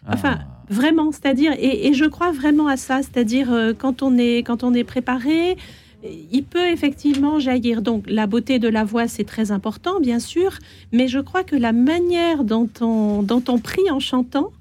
Enfin, 0.08 0.40
ah. 0.42 0.64
vraiment, 0.70 1.12
c'est-à-dire, 1.12 1.54
et, 1.58 1.94
je 1.94 2.06
crois 2.06 2.32
vraiment 2.32 2.68
à 2.68 2.76
ça, 2.76 2.98
c'est-à-dire 3.02 3.52
euh, 3.52 3.74
quand 3.74 4.04
on 4.04 4.18
est 4.18 4.44
quand 4.46 4.64
on 4.64 4.74
est 4.74 4.84
préparé, 4.84 5.58
il 6.04 6.44
peut 6.44 6.68
effectivement 6.68 7.40
jaillir. 7.40 7.82
Donc 7.82 8.04
la 8.08 8.28
beauté 8.28 8.60
de 8.60 8.68
la 8.68 8.84
voix, 8.84 9.08
c'est 9.08 9.24
très 9.24 9.52
important, 9.52 10.00
bien 10.02 10.20
sûr, 10.20 10.58
mais 10.92 11.08
je 11.08 11.20
crois 11.20 11.44
que 11.44 11.56
la 11.56 11.72
manière 11.72 12.44
dont 12.44 12.70
on, 12.82 13.24
dont 13.24 13.44
on 13.48 13.60
prie 13.60 13.90
en 13.90 14.00
chantant, 14.00 14.52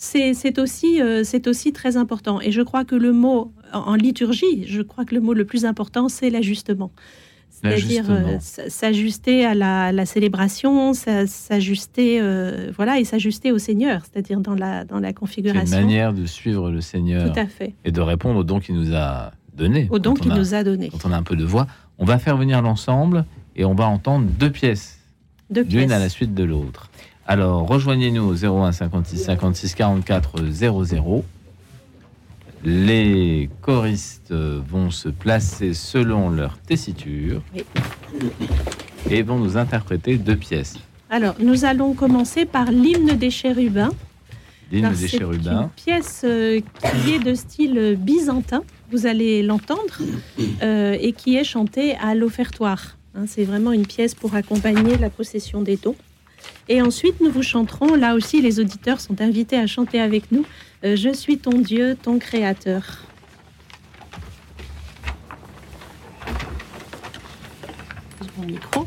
c'est 0.00 0.58
aussi, 0.58 1.02
euh, 1.02 1.24
c'est 1.24 1.46
aussi 1.46 1.72
très 1.72 1.98
important. 1.98 2.40
Et 2.40 2.52
je 2.52 2.62
crois 2.62 2.84
que 2.84 2.94
le 2.94 3.12
mot, 3.12 3.52
en, 3.72 3.94
liturgie, 3.96 4.64
je 4.66 4.80
crois 4.80 5.04
que 5.04 5.14
le 5.14 5.20
mot 5.20 5.34
le 5.34 5.44
plus 5.44 5.66
important, 5.66 6.08
c'est 6.08 6.30
l'ajustement. 6.30 6.90
C'est-à-dire 7.50 8.06
euh, 8.08 8.38
s'ajuster 8.40 9.44
à 9.44 9.54
la, 9.54 10.06
célébration, 10.06 10.94
s'ajuster, 10.94 12.18
euh, 12.18 12.70
voilà, 12.74 12.98
et 12.98 13.04
s'ajuster 13.04 13.52
au 13.52 13.58
Seigneur, 13.58 14.02
c'est-à-dire 14.10 14.40
dans 14.40 14.54
la, 14.54 14.86
dans 14.86 15.00
la 15.00 15.12
configuration. 15.12 15.76
Une 15.76 15.84
manière 15.84 16.14
de 16.14 16.24
suivre 16.24 16.70
le 16.70 16.80
Seigneur. 16.80 17.30
Tout 17.30 17.38
à 17.38 17.46
fait. 17.46 17.74
Et 17.84 17.92
de 17.92 18.00
répondre 18.00 18.38
au 18.38 18.44
don 18.44 18.60
qu'il 18.60 18.76
nous 18.76 18.94
a 18.94 19.32
donné. 19.54 19.86
Au 19.90 19.98
don 19.98 20.14
qu'il 20.14 20.32
nous 20.32 20.54
a 20.54 20.64
donné. 20.64 20.88
Quand 20.88 21.06
on 21.06 21.12
a 21.12 21.16
un 21.16 21.22
peu 21.22 21.36
de 21.36 21.44
voix. 21.44 21.66
On 21.98 22.06
va 22.06 22.18
faire 22.18 22.38
venir 22.38 22.62
l'ensemble 22.62 23.26
et 23.54 23.66
on 23.66 23.74
va 23.74 23.86
entendre 23.86 24.26
deux 24.38 24.50
pièces. 24.50 24.98
Deux 25.50 25.64
pièces. 25.64 25.74
L'une 25.74 25.92
à 25.92 25.98
la 25.98 26.08
suite 26.08 26.32
de 26.32 26.44
l'autre. 26.44 26.89
Alors, 27.30 27.64
rejoignez-nous 27.64 28.24
au 28.24 28.34
01 28.34 28.72
56 28.72 29.18
56 29.18 29.76
44 29.76 30.50
00. 30.50 31.24
Les 32.64 33.48
choristes 33.62 34.32
vont 34.32 34.90
se 34.90 35.08
placer 35.08 35.72
selon 35.72 36.30
leur 36.30 36.58
tessiture 36.58 37.40
et 39.08 39.22
vont 39.22 39.38
nous 39.38 39.56
interpréter 39.56 40.16
deux 40.16 40.34
pièces. 40.34 40.80
Alors, 41.08 41.36
nous 41.38 41.64
allons 41.64 41.94
commencer 41.94 42.46
par 42.46 42.72
l'hymne 42.72 43.16
des 43.16 43.30
chérubins. 43.30 43.92
L'hymne 44.72 44.92
des 44.94 45.06
chérubins. 45.06 45.62
Une 45.62 45.84
pièce 45.84 46.22
euh, 46.24 46.58
qui 46.80 47.12
est 47.12 47.20
de 47.20 47.34
style 47.34 47.96
byzantin, 47.96 48.64
vous 48.90 49.06
allez 49.06 49.44
l'entendre, 49.44 50.00
euh, 50.64 50.96
et 51.00 51.12
qui 51.12 51.36
est 51.36 51.44
chantée 51.44 51.94
à 52.02 52.16
l'offertoire. 52.16 52.96
Hein, 53.14 53.26
c'est 53.28 53.44
vraiment 53.44 53.70
une 53.70 53.86
pièce 53.86 54.16
pour 54.16 54.34
accompagner 54.34 54.98
la 54.98 55.10
procession 55.10 55.62
des 55.62 55.76
dons. 55.76 55.94
Et 56.72 56.80
ensuite, 56.80 57.20
nous 57.20 57.32
vous 57.32 57.42
chanterons, 57.42 57.96
là 57.96 58.14
aussi, 58.14 58.40
les 58.40 58.60
auditeurs 58.60 59.00
sont 59.00 59.20
invités 59.20 59.58
à 59.58 59.66
chanter 59.66 60.00
avec 60.00 60.30
nous, 60.30 60.46
euh, 60.84 60.94
Je 60.94 61.12
suis 61.12 61.36
ton 61.36 61.58
Dieu, 61.58 61.96
ton 62.00 62.20
Créateur. 62.20 63.00
Mon 68.38 68.46
micro. 68.46 68.86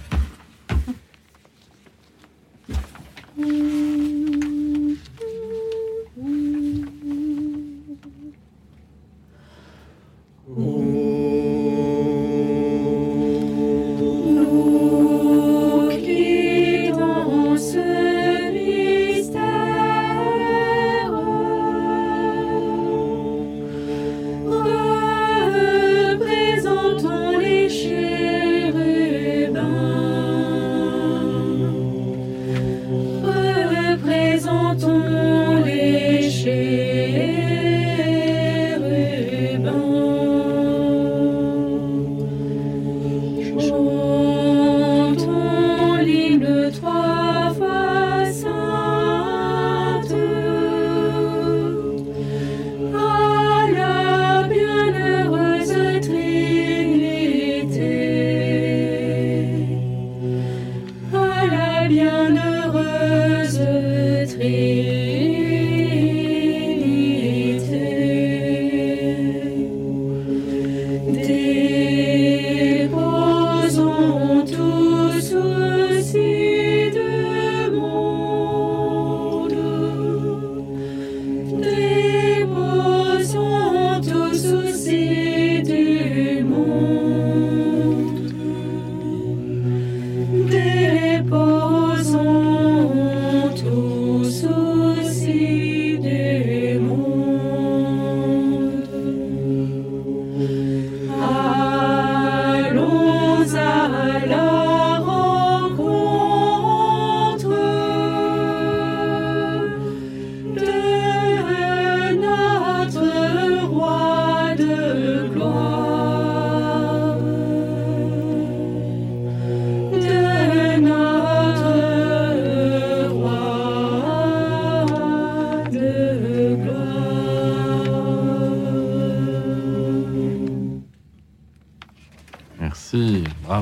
bienheureuse 10.56 10.83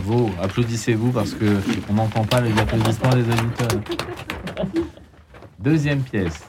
Bravo, 0.03 0.31
applaudissez-vous 0.41 1.11
parce 1.11 1.33
que 1.33 1.45
on 1.89 1.93
n'entend 1.93 2.23
pas 2.23 2.41
les 2.41 2.51
applaudissements 2.57 3.09
des 3.09 3.21
auditeurs. 3.21 3.81
Deuxième 5.59 6.01
pièce. 6.01 6.41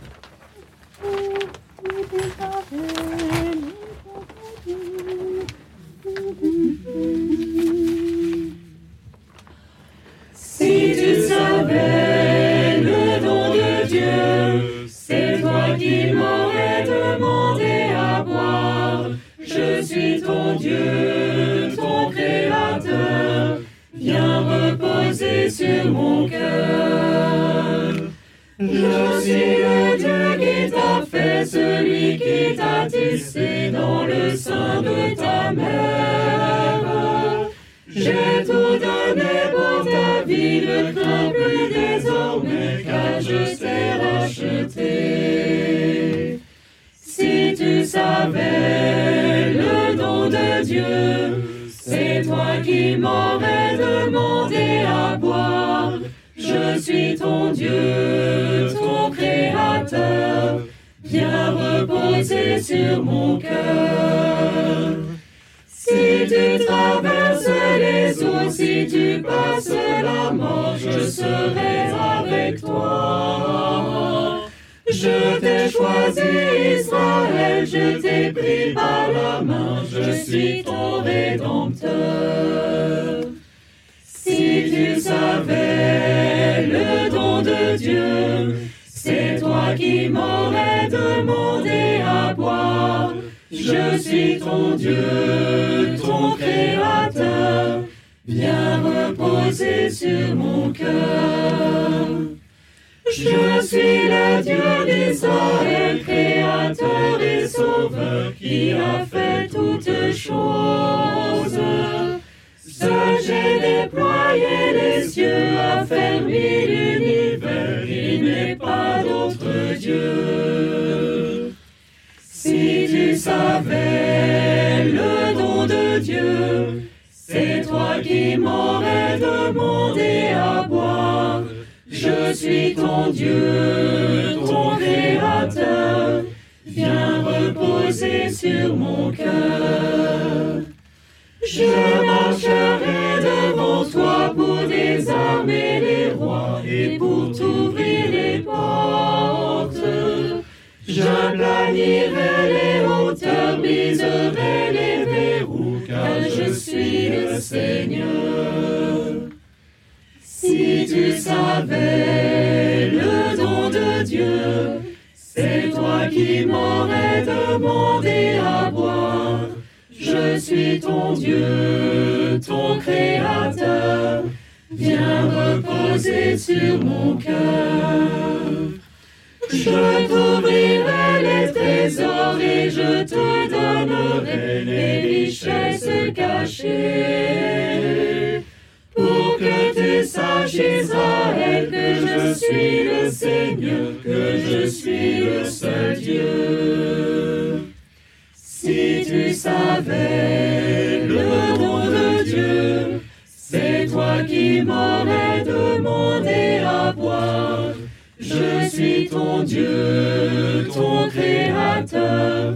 tu 199.13 199.35
savais 199.35 201.05
le 201.07 201.59
don 201.59 201.85
de 201.85 202.25
Dieu, 202.25 203.03
c'est 203.27 203.87
toi 203.87 204.23
qui 204.23 204.63
m'aurais 204.63 205.45
demandé 205.45 206.63
à 206.65 206.93
boire. 206.93 207.75
Je 208.19 208.69
suis 208.71 209.11
ton 209.11 209.43
Dieu, 209.43 210.67
ton 210.73 211.09
Créateur, 211.11 212.55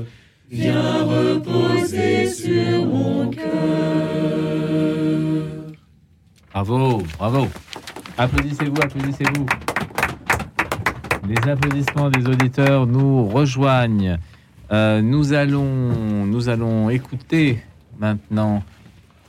viens 0.51 1.05
reposer 1.05 2.27
sur 2.27 2.87
mon 2.87 3.29
cœur. 3.29 3.45
Bravo, 6.55 7.03
bravo. 7.19 7.49
Applaudissez-vous, 8.17 8.81
applaudissez-vous. 8.83 9.47
Les 11.29 11.51
applaudissements 11.51 12.09
des 12.09 12.27
auditeurs 12.27 12.87
nous 12.87 13.27
rejoignent. 13.27 14.19
Euh, 14.73 15.01
nous, 15.01 15.33
allons, 15.33 16.27
nous 16.27 16.49
allons 16.49 16.91
écouter 16.91 17.63
maintenant 17.99 18.65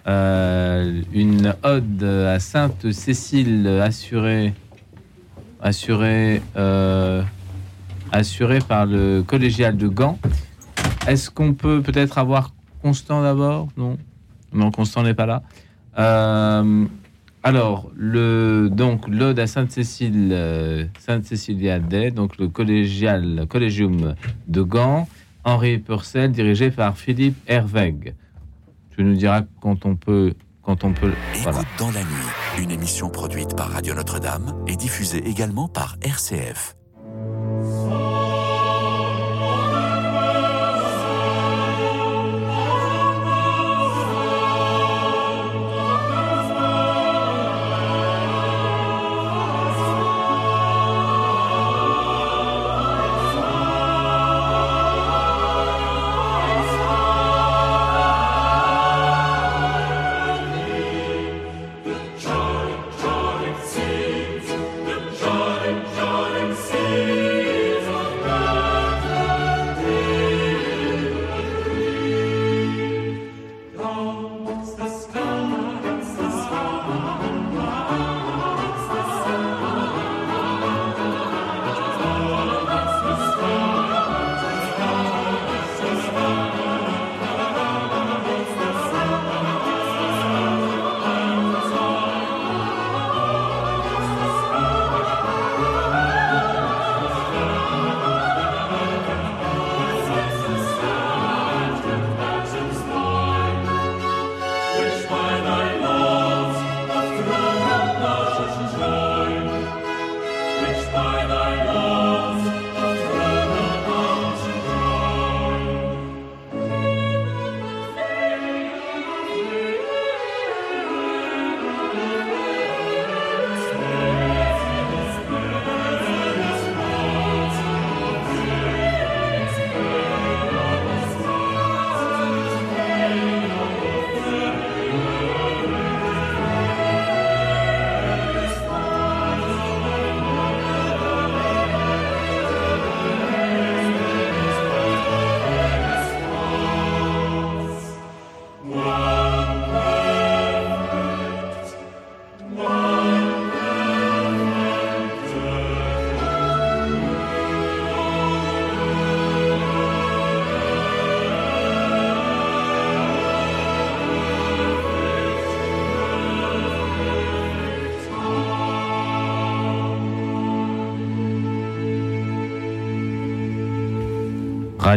euh, 0.08 1.02
une 1.14 1.54
ode 1.64 2.04
à 2.04 2.40
Sainte 2.40 2.92
Cécile 2.92 3.68
assurée, 3.68 4.54
assurée, 5.62 6.42
euh, 6.56 7.22
assurée 8.12 8.60
par 8.68 8.88
le 8.88 9.22
collégial 9.22 9.78
de 9.78 9.88
Gand. 9.88 10.18
Est-ce 11.08 11.30
qu'on 11.30 11.54
peut 11.54 11.82
peut-être 11.82 12.18
avoir 12.18 12.54
Constant 12.82 13.22
d'abord? 13.22 13.68
Non 13.76 13.98
Non, 14.54 14.72
Constant 14.72 15.04
n'est 15.04 15.14
pas 15.14 15.26
là. 15.26 16.64
Alors, 17.44 17.90
le, 17.96 18.70
donc, 18.72 19.08
l'ode 19.08 19.40
à 19.40 19.48
Sainte-Cécile, 19.48 20.90
Sainte-Cécilia 21.00 21.80
Day, 21.80 22.12
donc 22.12 22.38
le 22.38 22.48
collégial, 22.48 23.46
collégium 23.50 24.16
de 24.48 24.62
Gand. 24.62 25.08
Henri 25.48 25.78
Purcell, 25.78 26.30
dirigé 26.34 26.72
par 26.72 26.98
Philippe 26.98 27.38
Herweg. 27.48 28.16
Tu 28.92 29.02
nous 29.02 29.16
diras 29.16 29.44
quand 29.62 29.86
on 29.86 29.96
peut. 29.96 30.34
Quand 30.62 30.84
on 30.84 30.92
peut. 30.92 31.14
Écoute 31.34 31.66
dans 31.80 31.92
la 31.92 32.02
nuit, 32.02 32.62
une 32.62 32.72
émission 32.72 33.10
produite 33.10 33.56
par 33.56 33.72
Radio 33.72 33.94
Notre-Dame 33.94 34.54
et 34.68 34.76
diffusée 34.76 35.26
également 35.26 35.70
par 35.70 35.96
RCF. 36.02 36.76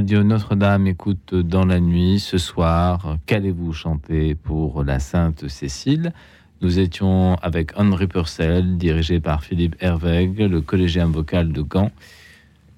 Radio 0.00 0.22
Notre-Dame 0.22 0.86
écoute 0.86 1.34
dans 1.34 1.66
la 1.66 1.78
nuit 1.78 2.20
ce 2.20 2.38
soir. 2.38 3.18
Qu'allez-vous 3.26 3.74
chanter 3.74 4.34
pour 4.34 4.82
la 4.82 4.98
Sainte 4.98 5.46
Cécile? 5.48 6.14
Nous 6.62 6.78
étions 6.78 7.34
avec 7.42 7.78
Henri 7.78 8.06
Purcell, 8.06 8.78
dirigé 8.78 9.20
par 9.20 9.44
Philippe 9.44 9.76
Hervègue, 9.78 10.38
le 10.38 10.62
collégien 10.62 11.04
vocal 11.04 11.52
de 11.52 11.60
Gand. 11.60 11.90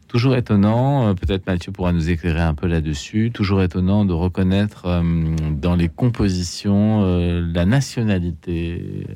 Toujours 0.09 0.35
étonnant, 0.35 1.07
euh, 1.07 1.15
peut-être 1.15 1.47
Mathieu 1.47 1.71
pourra 1.71 1.93
nous 1.93 2.11
éclairer 2.11 2.41
un 2.41 2.55
peu 2.55 2.67
là-dessus, 2.67 3.31
toujours 3.33 3.63
étonnant 3.63 4.05
de 4.05 4.15
reconnaître 4.15 4.87
euh, 4.87 5.37
dans 5.53 5.77
les 5.77 5.89
compositions 5.89 7.03
euh, 7.05 7.49
la 7.55 7.67
nationalité, 7.67 9.07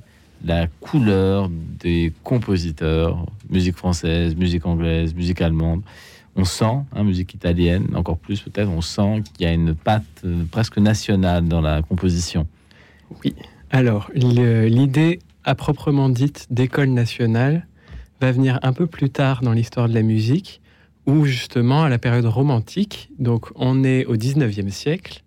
la 0.44 0.68
couleur 0.68 1.50
des 1.50 2.12
compositeurs, 2.22 3.26
musique 3.50 3.74
française, 3.74 4.36
musique 4.36 4.64
anglaise, 4.64 5.12
musique 5.12 5.40
allemande. 5.40 5.82
On 6.36 6.44
sent, 6.44 6.64
hein, 6.92 7.02
musique 7.02 7.34
italienne, 7.34 7.88
encore 7.94 8.18
plus 8.18 8.40
peut-être, 8.40 8.68
on 8.68 8.82
sent 8.82 9.22
qu'il 9.24 9.46
y 9.46 9.48
a 9.48 9.52
une 9.52 9.74
patte 9.74 10.24
presque 10.50 10.78
nationale 10.78 11.48
dans 11.48 11.60
la 11.60 11.82
composition. 11.82 12.46
Oui. 13.24 13.34
Alors, 13.70 14.10
l'idée 14.14 15.18
à 15.44 15.54
proprement 15.54 16.08
dite 16.08 16.46
d'école 16.50 16.90
nationale 16.90 17.66
va 18.20 18.32
venir 18.32 18.58
un 18.62 18.72
peu 18.72 18.86
plus 18.86 19.10
tard 19.10 19.40
dans 19.42 19.52
l'histoire 19.52 19.88
de 19.88 19.94
la 19.94 20.02
musique 20.02 20.60
où 21.06 21.24
justement, 21.24 21.84
à 21.84 21.88
la 21.88 21.98
période 21.98 22.26
romantique, 22.26 23.10
donc 23.18 23.50
on 23.54 23.84
est 23.84 24.04
au 24.06 24.16
19e 24.16 24.70
siècle, 24.70 25.22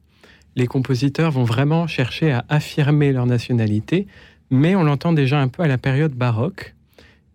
les 0.56 0.68
compositeurs 0.68 1.32
vont 1.32 1.46
vraiment 1.46 1.88
chercher 1.88 2.32
à 2.32 2.44
affirmer 2.50 3.14
leur 3.14 3.26
nationalité, 3.26 4.08
mais 4.50 4.76
on 4.76 4.84
l'entend 4.84 5.14
déjà 5.14 5.40
un 5.40 5.48
peu 5.48 5.64
à 5.64 5.68
la 5.68 5.78
période 5.78 6.14
baroque, 6.14 6.76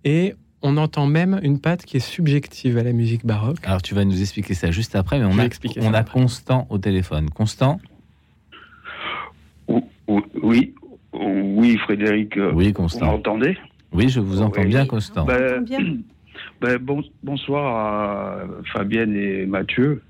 et 0.05 0.35
on 0.65 0.79
entend 0.79 1.07
même 1.07 1.39
une 1.43 1.61
patte 1.61 1.85
qui 1.85 1.99
est 1.99 2.01
subjective 2.01 2.79
à 2.79 2.83
la 2.83 2.93
musique 2.93 3.25
baroque. 3.25 3.59
Alors 3.65 3.83
tu 3.83 3.95
vas 3.95 4.05
nous 4.05 4.21
expliquer 4.21 4.55
ça 4.55 4.71
juste 4.71 4.97
après, 4.97 5.19
mais 5.19 5.27
on 5.27 5.39
a, 5.39 5.47
on 5.83 5.95
a 5.95 6.03
Constant 6.03 6.67
au 6.71 6.79
téléphone. 6.79 7.29
Constant 7.29 7.79
Oui, 9.69 10.75
oui, 11.13 11.77
Frédéric. 11.79 12.37
Euh, 12.39 12.51
oui, 12.55 12.73
Constant. 12.73 13.07
Vous 13.07 13.13
m'entendez 13.13 13.59
Oui, 13.93 14.09
je 14.09 14.21
vous 14.21 14.41
entends 14.41 14.65
bien, 14.65 14.87
Constant. 14.87 15.27
Ben, 15.27 15.65
ben, 16.61 16.79
bon, 16.79 17.03
bonsoir 17.23 17.77
à 17.77 18.39
Fabienne 18.73 19.15
et 19.15 19.45
Mathieu. 19.45 20.03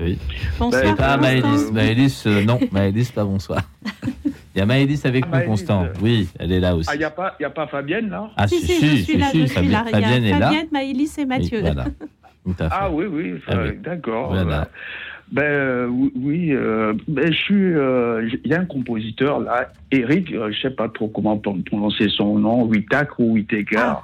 Oui. 0.00 0.18
Bonsoir. 0.58 0.96
Pas 0.96 1.16
Maëlys. 1.16 1.70
Maëlys, 1.72 2.26
euh, 2.26 2.44
non, 2.44 2.58
Maëlys, 2.72 3.10
pas 3.12 3.24
bonsoir. 3.24 3.62
Il 4.54 4.58
y 4.58 4.60
a 4.60 4.66
Maëlys 4.66 5.04
avec 5.04 5.26
nous, 5.30 5.40
Constant. 5.42 5.86
Oui, 6.00 6.28
elle 6.38 6.52
est 6.52 6.60
là 6.60 6.74
aussi. 6.74 6.88
Ah, 6.90 6.94
il 6.94 6.98
n'y 6.98 7.04
a, 7.04 7.10
pas, 7.10 7.36
a 7.42 7.50
pas 7.50 7.66
Fabienne, 7.66 8.08
là? 8.08 8.30
Ah, 8.36 8.46
si, 8.46 8.60
si, 8.60 8.74
je 8.74 9.02
suis 9.02 9.18
là, 9.18 9.26
je 9.34 9.46
suis 9.46 9.68
là. 9.68 9.84
Fabienne 9.84 10.24
est 10.24 10.38
là. 10.38 10.46
Fabienne, 10.46 10.68
Maëlys 10.72 11.18
et 11.18 11.26
Mathieu. 11.26 11.60
voilà. 11.60 11.86
Ah 12.72 12.90
oui, 12.90 13.04
oui, 13.06 13.34
ah, 13.46 13.54
d'accord. 13.84 14.30
Voilà. 14.30 14.66
Ben 15.30 15.44
euh, 15.44 15.86
oui, 15.86 16.50
euh, 16.50 16.92
ben, 17.06 17.32
je 17.32 17.38
suis. 17.38 18.40
Il 18.44 18.50
y 18.50 18.52
a 18.52 18.58
un 18.58 18.64
compositeur 18.64 19.38
là, 19.38 19.70
Eric, 19.92 20.28
je 20.28 20.48
ne 20.48 20.52
sais 20.54 20.70
pas 20.70 20.88
trop 20.88 21.06
comment 21.06 21.38
prononcer 21.38 22.08
son 22.08 22.40
nom, 22.40 22.64
Witak 22.64 23.16
ou 23.20 23.34
Whittaker. 23.34 23.76
Ah. 23.78 24.02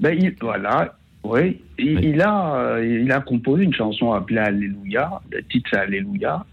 Ben, 0.00 0.18
il, 0.18 0.34
voilà, 0.40 0.94
oui, 1.28 1.60
il, 1.78 2.20
a, 2.22 2.54
euh, 2.56 3.00
il 3.02 3.10
a 3.12 3.20
composé 3.20 3.64
une 3.64 3.74
chanson 3.74 4.12
appelée 4.12 4.38
Alléluia, 4.38 5.20
le 5.30 5.42
titre 5.44 5.68
c'est 5.72 5.78
Alléluia. 5.78 6.44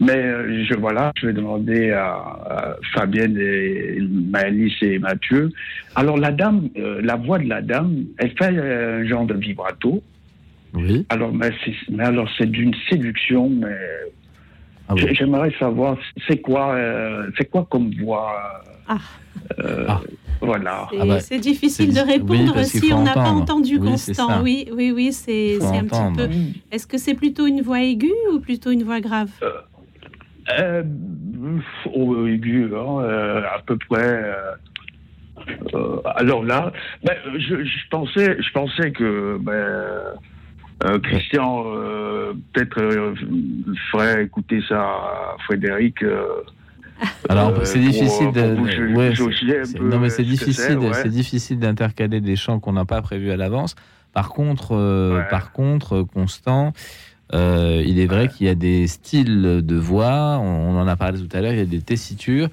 Mais 0.00 0.16
euh, 0.16 0.64
je, 0.64 0.74
voilà, 0.74 1.12
je 1.16 1.26
vais 1.26 1.32
demander 1.32 1.90
à, 1.92 2.76
Fabienne, 2.94 3.38
et 3.38 3.98
Maëlys 4.00 4.74
et 4.82 4.98
Mathieu. 4.98 5.50
Alors 5.94 6.16
la 6.16 6.32
dame, 6.32 6.68
euh, 6.76 7.00
la 7.02 7.16
voix 7.16 7.38
de 7.38 7.48
la 7.48 7.62
dame, 7.62 8.04
elle 8.18 8.30
fait 8.30 8.58
un 8.58 9.04
genre 9.06 9.26
de 9.26 9.34
vibrato. 9.34 10.02
Oui. 10.72 11.06
Alors, 11.08 11.32
mais, 11.32 11.50
mais 11.90 12.04
alors 12.04 12.28
c'est 12.36 12.50
d'une 12.50 12.74
séduction, 12.88 13.48
mais 13.48 13.76
ah 14.88 14.94
j'aimerais 15.12 15.52
savoir 15.58 15.96
c'est 16.26 16.40
quoi, 16.40 16.76
c'est 17.38 17.48
quoi 17.48 17.66
comme 17.70 17.90
voix. 17.94 18.64
Ah. 18.88 18.98
ah. 19.88 20.00
Voilà. 20.44 20.88
C'est 20.90 20.98
ah 21.00 21.06
bah, 21.06 21.38
difficile 21.38 21.94
de 21.94 22.00
répondre 22.00 22.62
si 22.64 22.92
on 22.92 23.02
n'a 23.02 23.14
pas 23.14 23.30
entendu 23.30 23.78
Constant. 23.78 24.42
Oui, 24.42 24.68
oui, 24.72 24.92
oui, 24.92 25.12
c'est 25.12 25.58
un 25.62 25.84
petit 25.84 26.16
peu. 26.16 26.28
Est-ce 26.70 26.86
que 26.86 26.98
c'est 26.98 27.14
plutôt 27.14 27.46
une 27.46 27.62
voix 27.62 27.80
aiguë 27.80 28.12
ou 28.32 28.40
plutôt 28.40 28.70
une 28.70 28.82
voix 28.82 29.00
grave 29.00 29.30
euh, 29.42 29.50
euh, 30.58 30.82
oh, 31.94 32.26
Aiguë, 32.26 32.70
hein, 32.74 33.00
euh, 33.00 33.42
à 33.42 33.60
peu 33.64 33.76
près. 33.88 34.34
Euh, 35.74 35.96
alors 36.16 36.44
là, 36.44 36.72
ben, 37.02 37.14
je, 37.36 37.64
je, 37.64 37.88
pensais, 37.90 38.40
je 38.40 38.52
pensais 38.52 38.92
que 38.92 39.38
ben, 39.40 41.00
Christian 41.02 41.64
peut-être 42.52 43.14
ferait 43.90 44.24
écouter 44.24 44.62
ça 44.68 44.80
à 44.80 45.36
Frédéric. 45.44 46.04
Alors 47.28 47.50
euh, 47.50 47.64
c'est 47.64 47.78
difficile 47.78 48.32
de. 48.32 48.54
non 49.80 49.98
mais 49.98 50.10
c'est 50.10 50.24
difficile, 50.24 50.78
c'est 50.92 51.08
difficile 51.08 51.58
d'intercaler 51.58 52.20
des 52.20 52.36
chants 52.36 52.60
qu'on 52.60 52.72
n'a 52.72 52.84
pas 52.84 53.00
prévus 53.02 53.30
à 53.30 53.36
l'avance. 53.36 53.74
Par 54.12 54.28
contre, 54.28 54.76
euh, 54.76 55.22
par 55.30 55.52
contre, 55.52 56.02
Constant, 56.02 56.72
euh, 57.32 57.82
il 57.84 57.98
est 57.98 58.06
vrai 58.06 58.28
qu'il 58.28 58.46
y 58.46 58.50
a 58.50 58.54
des 58.54 58.86
styles 58.86 59.62
de 59.64 59.76
voix. 59.76 60.38
On, 60.40 60.78
en 60.78 60.86
a 60.86 60.96
parlé 60.96 61.18
tout 61.18 61.36
à 61.36 61.40
l'heure. 61.40 61.52
Il 61.52 61.58
y 61.58 61.62
a 61.62 61.66
des 61.66 61.80
tessitures, 61.80 62.48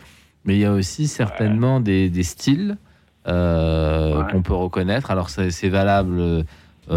mais 0.45 0.55
il 0.55 0.59
y 0.59 0.65
a 0.65 0.73
aussi 0.73 1.07
certainement 1.07 1.79
des, 1.79 2.09
des, 2.09 2.23
styles 2.23 2.77
qu'on 3.25 4.41
peut 4.43 4.53
reconnaître. 4.53 5.11
Alors 5.11 5.29
c'est 5.29 5.69
valable. 5.69 6.45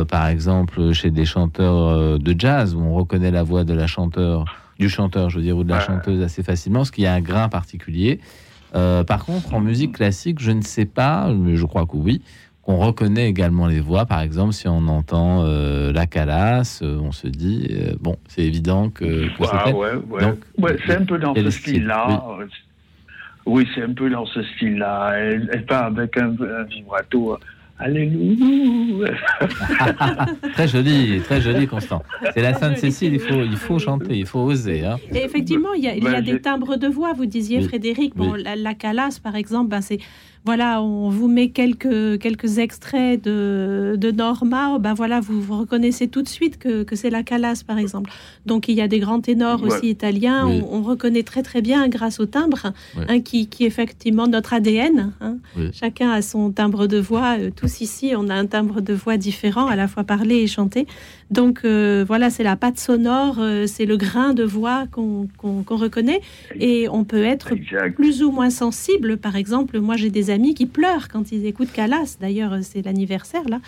par 0.09 0.29
exemple, 0.29 0.93
chez 0.93 1.11
des 1.11 1.27
chanteurs 1.27 2.19
de 2.19 2.35
jazz, 2.39 2.75
où 2.75 2.81
on 2.81 2.95
reconnaît 2.95 3.31
la 3.31 3.43
voix 3.43 3.65
de 3.65 3.75
la 3.75 3.87
chanteur 3.87 4.47
du 4.79 4.89
chanteur, 4.89 5.31
je 5.31 5.39
veux 5.39 5.43
dire, 5.43 5.57
ou 5.57 5.65
de 5.65 5.71
la 5.71 5.81
chanteuse 5.81 6.23
assez 6.23 6.43
facilement, 6.43 6.81
parce 6.81 6.91
qu'il 6.91 7.05
y 7.05 7.07
a 7.07 7.15
un 7.15 7.21
grain 7.21 7.49
particulier. 7.49 8.21
Euh, 8.75 9.05
par 9.05 9.25
contre, 9.25 9.55
en 9.55 9.61
musique 9.61 9.93
classique, 9.93 10.41
je 10.41 10.51
ne 10.51 10.63
sais 10.63 10.85
pas, 10.85 11.33
mais 11.33 11.57
je 11.57 11.65
crois 11.65 11.87
que 11.87 11.97
oui, 11.97 12.23
qu'on 12.63 12.79
reconnaît 12.79 13.29
également 13.29 13.67
les 13.67 13.81
voix. 13.81 14.05
Par 14.05 14.21
exemple, 14.21 14.53
si 14.53 14.67
on 14.67 14.89
entend 14.89 15.45
euh, 15.45 15.93
la 15.93 16.07
calasse, 16.07 16.81
euh, 16.83 16.99
on 17.01 17.13
se 17.13 17.29
dit, 17.29 17.69
bon, 18.01 18.17
c'est 18.27 18.43
évident 18.43 18.91
que, 18.91 19.29
c'est 20.87 20.97
un 20.97 21.05
peu 21.05 21.19
dans 21.19 21.35
ce 21.35 21.51
style-là. 21.51 22.23
Oui, 23.47 23.69
c'est 23.75 23.83
un 23.83 23.93
peu 23.93 24.09
dans 24.09 24.25
ce 24.27 24.43
style-là. 24.43 25.13
Elle, 25.19 25.51
elle 25.53 25.67
part 25.67 25.85
avec 25.85 26.17
un, 26.17 26.31
un 26.31 26.65
vibrato 26.65 27.39
Alléluia. 27.79 29.11
très 30.53 30.69
joli, 30.69 31.21
très 31.21 31.41
joli, 31.41 31.67
Constant. 31.67 32.03
C'est 32.33 32.43
la 32.43 32.55
Sainte 32.55 32.79
Cécile, 32.79 33.15
il 33.15 33.21
faut, 33.21 33.43
il 33.43 33.57
faut 33.57 33.79
chanter, 33.81 34.17
il 34.17 34.27
faut 34.27 34.41
oser. 34.41 34.85
Hein. 34.85 34.97
Et 35.13 35.25
effectivement, 35.25 35.73
il 35.75 35.83
y 35.83 35.89
a, 35.89 35.97
il 35.97 36.05
y 36.05 36.07
a 36.07 36.23
des 36.23 36.41
timbres 36.41 36.77
de 36.77 36.87
voix, 36.87 37.13
vous 37.13 37.27
disiez, 37.27 37.63
Frédéric. 37.63 38.15
Bon, 38.15 38.35
la, 38.35 38.55
la, 38.55 38.75
calasse, 38.75 39.19
par 39.19 39.35
exemple, 39.35 39.71
ben 39.71 39.81
c'est 39.81 39.99
voilà, 40.45 40.83
on 40.83 41.09
vous 41.09 41.27
met 41.27 41.49
quelques, 41.49 42.19
quelques 42.19 42.59
extraits 42.59 43.23
de, 43.23 43.95
de 43.97 44.11
Norma, 44.11 44.79
ben 44.79 44.93
voilà, 44.93 45.21
vous, 45.21 45.41
vous 45.41 45.59
reconnaissez 45.59 46.07
tout 46.09 46.21
de 46.21 46.29
suite 46.29 46.59
que, 46.59 46.83
que 46.83 46.97
c'est 46.97 47.09
la 47.09 47.23
Calas, 47.23 47.62
par 47.66 47.79
exemple. 47.79 48.11
Donc 48.45 48.69
il 48.69 48.75
y 48.75 48.83
a 48.83 48.89
des 48.89 48.99
grands 48.99 49.23
ténors 49.23 49.62
aussi 49.62 49.89
italiens, 49.89 50.47
on, 50.47 50.83
reconnaît 50.83 51.23
très 51.23 51.43
très 51.43 51.62
bien 51.62 51.89
grâce 51.89 52.21
au 52.21 52.27
timbre, 52.27 52.73
hein, 53.09 53.21
qui, 53.21 53.47
qui 53.47 53.65
est 53.65 53.66
effectivement 53.66 54.27
notre 54.27 54.53
ADN. 54.53 55.15
Hein. 55.23 55.39
Chacun 55.73 56.11
a 56.11 56.21
son 56.21 56.51
timbre 56.51 56.87
de 56.87 56.99
voix, 56.99 57.39
euh, 57.39 57.51
tous 57.55 57.81
ici 57.81 58.12
on 58.15 58.29
a 58.29 58.35
un 58.35 58.47
timbre 58.47 58.83
de 58.83 58.93
voix 58.93 59.16
différent, 59.16 59.66
à 59.66 59.77
la 59.77 59.89
fois 59.89 60.05
parler 60.05 60.37
et 60.37 60.47
chanter. 60.47 60.87
Donc 61.35 61.61
euh, 61.65 62.05
voilà, 62.06 62.31
c'est 62.31 62.44
la 62.44 62.56
patte 62.56 62.78
sonore, 62.78 63.36
euh, 63.40 63.66
c'est 63.66 63.86
le 63.86 63.97
grain 63.97 64.35
de 64.35 64.44
voix 64.44 64.85
qu'on 64.90 65.28
reconnaît, 65.69 66.20
et 66.59 66.89
on 66.89 67.05
peut 67.05 67.24
être 67.24 67.55
plus 67.94 68.23
ou 68.23 68.31
moins 68.31 68.51
sensible. 68.51 69.16
Par 69.16 69.36
exemple, 69.36 69.81
moi 69.81 69.97
j'ai 69.97 70.11
des 70.11 70.31
amis 70.31 70.55
qui 70.55 70.66
pleurent 70.66 71.09
quand 71.09 71.32
ils 71.32 71.47
écoutent 71.47 71.73
Calas. 71.73 72.16
D'ailleurs, 72.20 72.59
c'est 72.62 72.85
l'anniversaire 72.85 73.48
là. 73.48 73.61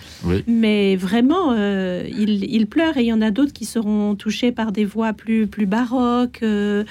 Mais 0.47 0.97
vraiment, 0.97 1.53
euh, 1.53 2.05
ils, 2.09 2.67
pleurent 2.67 2.97
et 2.97 3.03
il 3.03 3.07
y 3.07 3.13
en 3.13 3.23
a 3.23 3.31
d'autres 3.31 3.53
qui 3.53 3.65
seront 3.65 4.15
touchés 4.15 4.53
par 4.53 4.73
des 4.73 4.85
voix 4.85 5.13
plus, 5.13 5.47
plus 5.47 5.67
baroques. 5.67 6.41
Euh, 6.43 6.85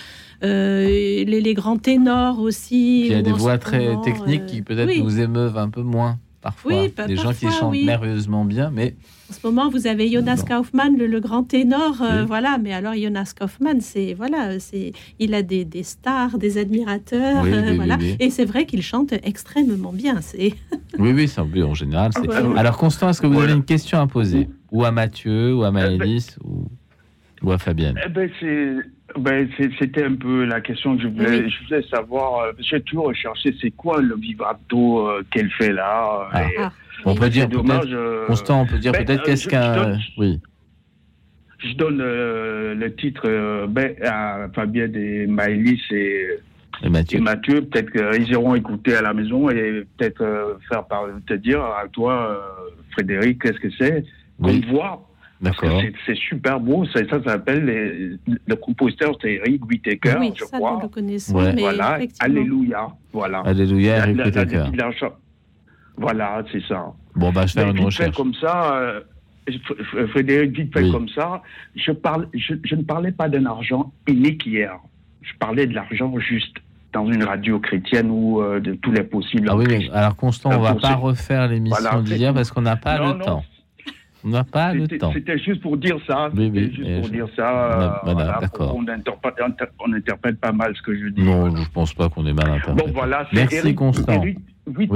euh, 0.44 0.88
les, 0.88 1.54
grands 1.54 1.78
ténors 1.78 2.40
aussi. 2.40 3.06
Il 3.06 3.12
y 3.12 3.16
a 3.16 3.22
des 3.22 3.32
voix 3.32 3.58
très 3.58 3.96
techniques 4.04 4.46
qui 4.46 4.62
peut-être 4.62 4.96
nous 4.98 5.20
émeuvent 5.20 5.58
un 5.58 5.70
peu 5.70 5.82
moins 5.82 6.18
parfois. 6.46 6.84
Oui, 6.84 6.94
des 7.08 7.16
gens 7.16 7.34
qui 7.34 7.50
chantent 7.50 7.76
merveilleusement 7.84 8.46
bien, 8.46 8.70
mais 8.72 8.94
en 9.32 9.34
ce 9.34 9.40
moment, 9.44 9.70
vous 9.70 9.88
avez 9.88 10.12
Jonas 10.12 10.44
Kaufmann, 10.48 10.96
le, 10.96 11.20
grand 11.20 11.44
ténor, 11.44 12.00
euh, 12.04 12.24
voilà. 12.26 12.60
Mais 12.62 12.72
alors 12.72 12.94
Jonas 12.94 13.34
Kaufmann, 13.38 13.82
c'est 13.82 14.14
voilà, 14.14 14.60
c'est 14.60 14.92
il 15.18 15.34
a 15.34 15.42
des, 15.42 15.66
des, 15.66 15.82
stars, 15.82 16.38
des 16.38 16.60
admirateurs, 16.60 17.44
euh, 17.44 17.74
voilà. 17.76 17.98
Et 18.20 18.30
c'est 18.30 18.46
vrai 18.46 18.68
qu'il 18.68 18.84
chante 18.84 19.14
extrêmement 19.24 19.92
bien. 19.92 20.22
C'est 20.22 20.54
oui, 21.00 21.12
oui, 21.14 21.28
c'est 21.28 21.42
en 21.42 21.74
général. 21.74 22.12
Alors 22.56 22.78
Constant, 22.78 23.10
est-ce 23.10 23.22
que 23.22 23.28
vous 23.28 23.42
avez 23.42 23.54
une 23.54 23.66
question 23.66 24.00
à 24.00 24.06
poser, 24.06 24.48
ou 24.72 24.86
à 24.86 24.92
Mathieu, 24.92 25.56
ou 25.56 25.64
à 25.64 25.72
Maëlys, 25.72 26.38
ou, 26.44 26.68
ou 27.42 27.52
à 27.52 27.58
Fabienne? 27.58 28.00
eh 28.06 28.10
ben, 28.10 28.30
ben 29.18 29.48
c'était 29.80 30.04
un 30.04 30.16
peu 30.16 30.46
la 30.46 30.62
question 30.62 30.98
que 30.98 31.04
je 31.04 31.08
voulais, 31.08 31.50
je 31.50 31.64
voulais 31.66 31.84
savoir. 31.90 32.40
Euh, 32.40 32.52
j'ai 32.60 32.82
toujours 32.82 33.08
recherché 33.08 33.56
c'est 33.62 33.72
quoi 33.72 34.02
le 34.02 34.16
vibrato 34.16 35.10
qu'elle 35.32 35.52
fait 35.52 35.72
là. 35.72 36.28
Ah. 36.32 36.72
On 37.06 37.16
peut 37.16 37.30
dire 37.30 37.48
dommage. 37.48 37.92
Euh, 37.92 38.26
Constant, 38.28 38.62
on 38.62 38.66
peut 38.66 38.80
dire 38.80 38.92
ben, 38.92 39.06
peut-être 39.06 39.22
euh, 39.22 39.26
qu'est-ce 39.26 39.48
qu'un. 39.48 40.00
Oui. 40.18 40.42
je 41.60 41.74
donne 41.76 42.00
le 42.00 42.96
titre 42.96 43.68
ben, 43.68 43.96
à 44.04 44.48
Fabien 44.54 44.92
et 44.94 45.28
Maëlys 45.28 45.82
et, 45.92 46.28
et 46.84 46.90
Mathieu. 46.90 47.20
Mathieu 47.20 47.62
peut-être 47.62 47.92
qu'ils 47.92 48.32
iront 48.32 48.56
écouter 48.56 48.96
à 48.96 49.02
la 49.02 49.14
maison 49.14 49.50
et 49.50 49.86
peut-être 49.98 50.58
faire 50.68 50.86
par, 50.86 51.06
te 51.28 51.34
dire 51.36 51.62
à 51.62 51.88
toi, 51.92 52.44
Frédéric, 52.92 53.42
qu'est-ce 53.42 53.60
que 53.60 53.70
c'est? 53.78 54.04
Oui. 54.40 54.66
voix. 54.70 55.08
D'accord. 55.42 55.82
C'est 56.06 56.16
super 56.16 56.60
beau. 56.60 56.86
Ça, 56.86 57.02
ça 57.10 57.22
s'appelle 57.24 58.20
le 58.26 58.56
compositeur, 58.56 59.18
c'est 59.22 59.34
Eric 59.34 59.66
Whittaker, 59.66 60.16
oui, 60.20 60.32
je 60.36 60.46
ça, 60.46 60.58
crois. 60.58 60.76
Nous 60.76 60.82
le 60.82 60.88
connaissons, 60.88 61.54
mais 61.54 61.62
voilà. 61.62 62.00
Alléluia. 62.20 62.88
Voilà. 63.12 63.40
Alléluia, 63.40 63.98
Eric 63.98 64.26
Whittaker. 64.26 64.66
Voilà, 65.98 66.44
c'est 66.52 66.64
ça. 66.68 66.94
Bon, 67.16 67.32
bah, 67.32 67.46
je 67.46 67.56
vais 67.56 67.62
faire 67.62 67.70
une 67.72 67.86
recherche. 67.86 68.16
comme 68.16 68.34
ça, 68.34 68.76
euh, 68.76 69.02
Frédéric, 70.10 70.58
vite 70.58 70.74
fait 70.74 70.84
oui. 70.84 70.92
comme 70.92 71.08
ça, 71.10 71.42
je, 71.76 71.92
parle, 71.92 72.28
je, 72.34 72.56
je 72.64 72.76
ne 72.76 72.82
parlais 72.84 73.14
pas 73.14 73.30
d'un 73.30 73.46
argent 73.46 73.94
unique 74.08 74.46
hier. 74.46 74.78
Je 75.22 75.32
parlais 75.40 75.68
de 75.68 75.74
l'argent 75.74 76.14
juste 76.20 76.58
dans 76.92 77.10
une 77.12 77.24
radio 77.24 77.60
chrétienne 77.60 78.10
ou 78.10 78.42
euh, 78.42 78.60
de 78.60 78.74
tous 78.74 78.92
les 78.92 79.04
possibles. 79.04 79.48
Ah 79.50 79.56
oui, 79.56 79.66
mais 79.68 79.90
alors 79.92 80.16
Constant, 80.16 80.50
on 80.52 80.58
ne 80.60 80.64
va 80.64 80.76
pas 80.76 80.96
refaire 80.96 81.48
l'émission 81.48 81.78
voilà, 81.82 82.02
d'hier 82.02 82.34
parce 82.34 82.52
qu'on 82.52 82.62
n'a 82.62 82.78
pas 82.78 82.98
non, 82.98 83.14
le 83.14 83.20
non. 83.20 83.26
temps. 83.26 83.46
On 84.26 84.30
n'a 84.30 84.44
pas 84.44 84.74
le 84.74 84.88
temps. 84.88 85.14
C'était 85.14 85.38
juste 85.38 85.62
pour 85.62 85.78
dire 85.78 85.98
ça. 86.08 86.30
Oui, 86.36 86.50
oui, 86.52 86.74
juste 86.74 86.96
pour 86.96 87.06
je... 87.06 87.12
dire 87.12 87.28
ça. 87.36 88.02
Voilà, 88.02 88.02
voilà 88.04 88.38
d'accord. 88.42 88.76
On, 88.76 88.88
interprète, 88.88 89.36
on 89.80 89.94
interprète 89.94 90.40
pas 90.40 90.52
mal 90.52 90.76
ce 90.76 90.82
que 90.82 90.98
je 90.98 91.10
dis. 91.10 91.22
Non, 91.22 91.56
je 91.56 91.62
ne 91.62 91.68
pense 91.68 91.94
pas 91.94 92.10
qu'on 92.10 92.26
est 92.26 92.34
mal 92.34 92.50
interprété. 92.50 92.88
Bon, 92.88 92.92
voilà. 92.92 93.28
Merci, 93.32 93.58
Eric, 93.58 93.76
Constant. 93.76 94.14
Eric 94.14 94.40
oui. 94.66 94.90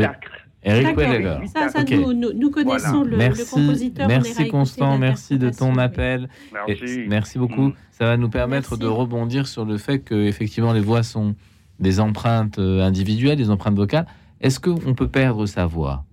Eric 0.64 0.98
Welleger. 0.98 1.48
Ça, 1.48 1.70
ça 1.70 1.82
okay. 1.82 1.98
nous, 1.98 2.12
nous, 2.12 2.34
nous, 2.34 2.50
connaissons 2.50 3.04
voilà. 3.04 3.12
le, 3.12 3.18
merci, 3.18 3.42
le 3.42 3.62
compositeur. 3.62 4.08
Merci 4.08 4.48
Constant, 4.48 4.98
merci 4.98 5.38
de 5.38 5.52
ton 5.52 5.78
appel. 5.78 6.28
Merci. 6.52 6.86
Et, 6.86 7.08
merci 7.08 7.38
beaucoup. 7.38 7.68
Mmh. 7.68 7.74
Ça 7.92 8.06
va 8.06 8.18
nous 8.18 8.30
permettre 8.30 8.72
merci. 8.72 8.84
de 8.84 8.88
rebondir 8.88 9.48
sur 9.48 9.64
le 9.64 9.78
fait 9.78 10.00
que 10.00 10.16
effectivement 10.16 10.74
les 10.74 10.82
voix 10.82 11.04
sont 11.04 11.36
des 11.80 12.00
empreintes 12.00 12.60
euh, 12.60 12.82
individuelles, 12.82 13.38
des 13.38 13.52
empreintes 13.52 13.76
vocales. 13.76 14.08
Est-ce 14.42 14.60
qu'on 14.60 14.96
peut 14.96 15.08
perdre 15.08 15.46
sa 15.46 15.66
voix? 15.66 16.04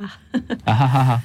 Ah. 0.00 0.06
ah, 0.66 0.90
ah 0.94 1.20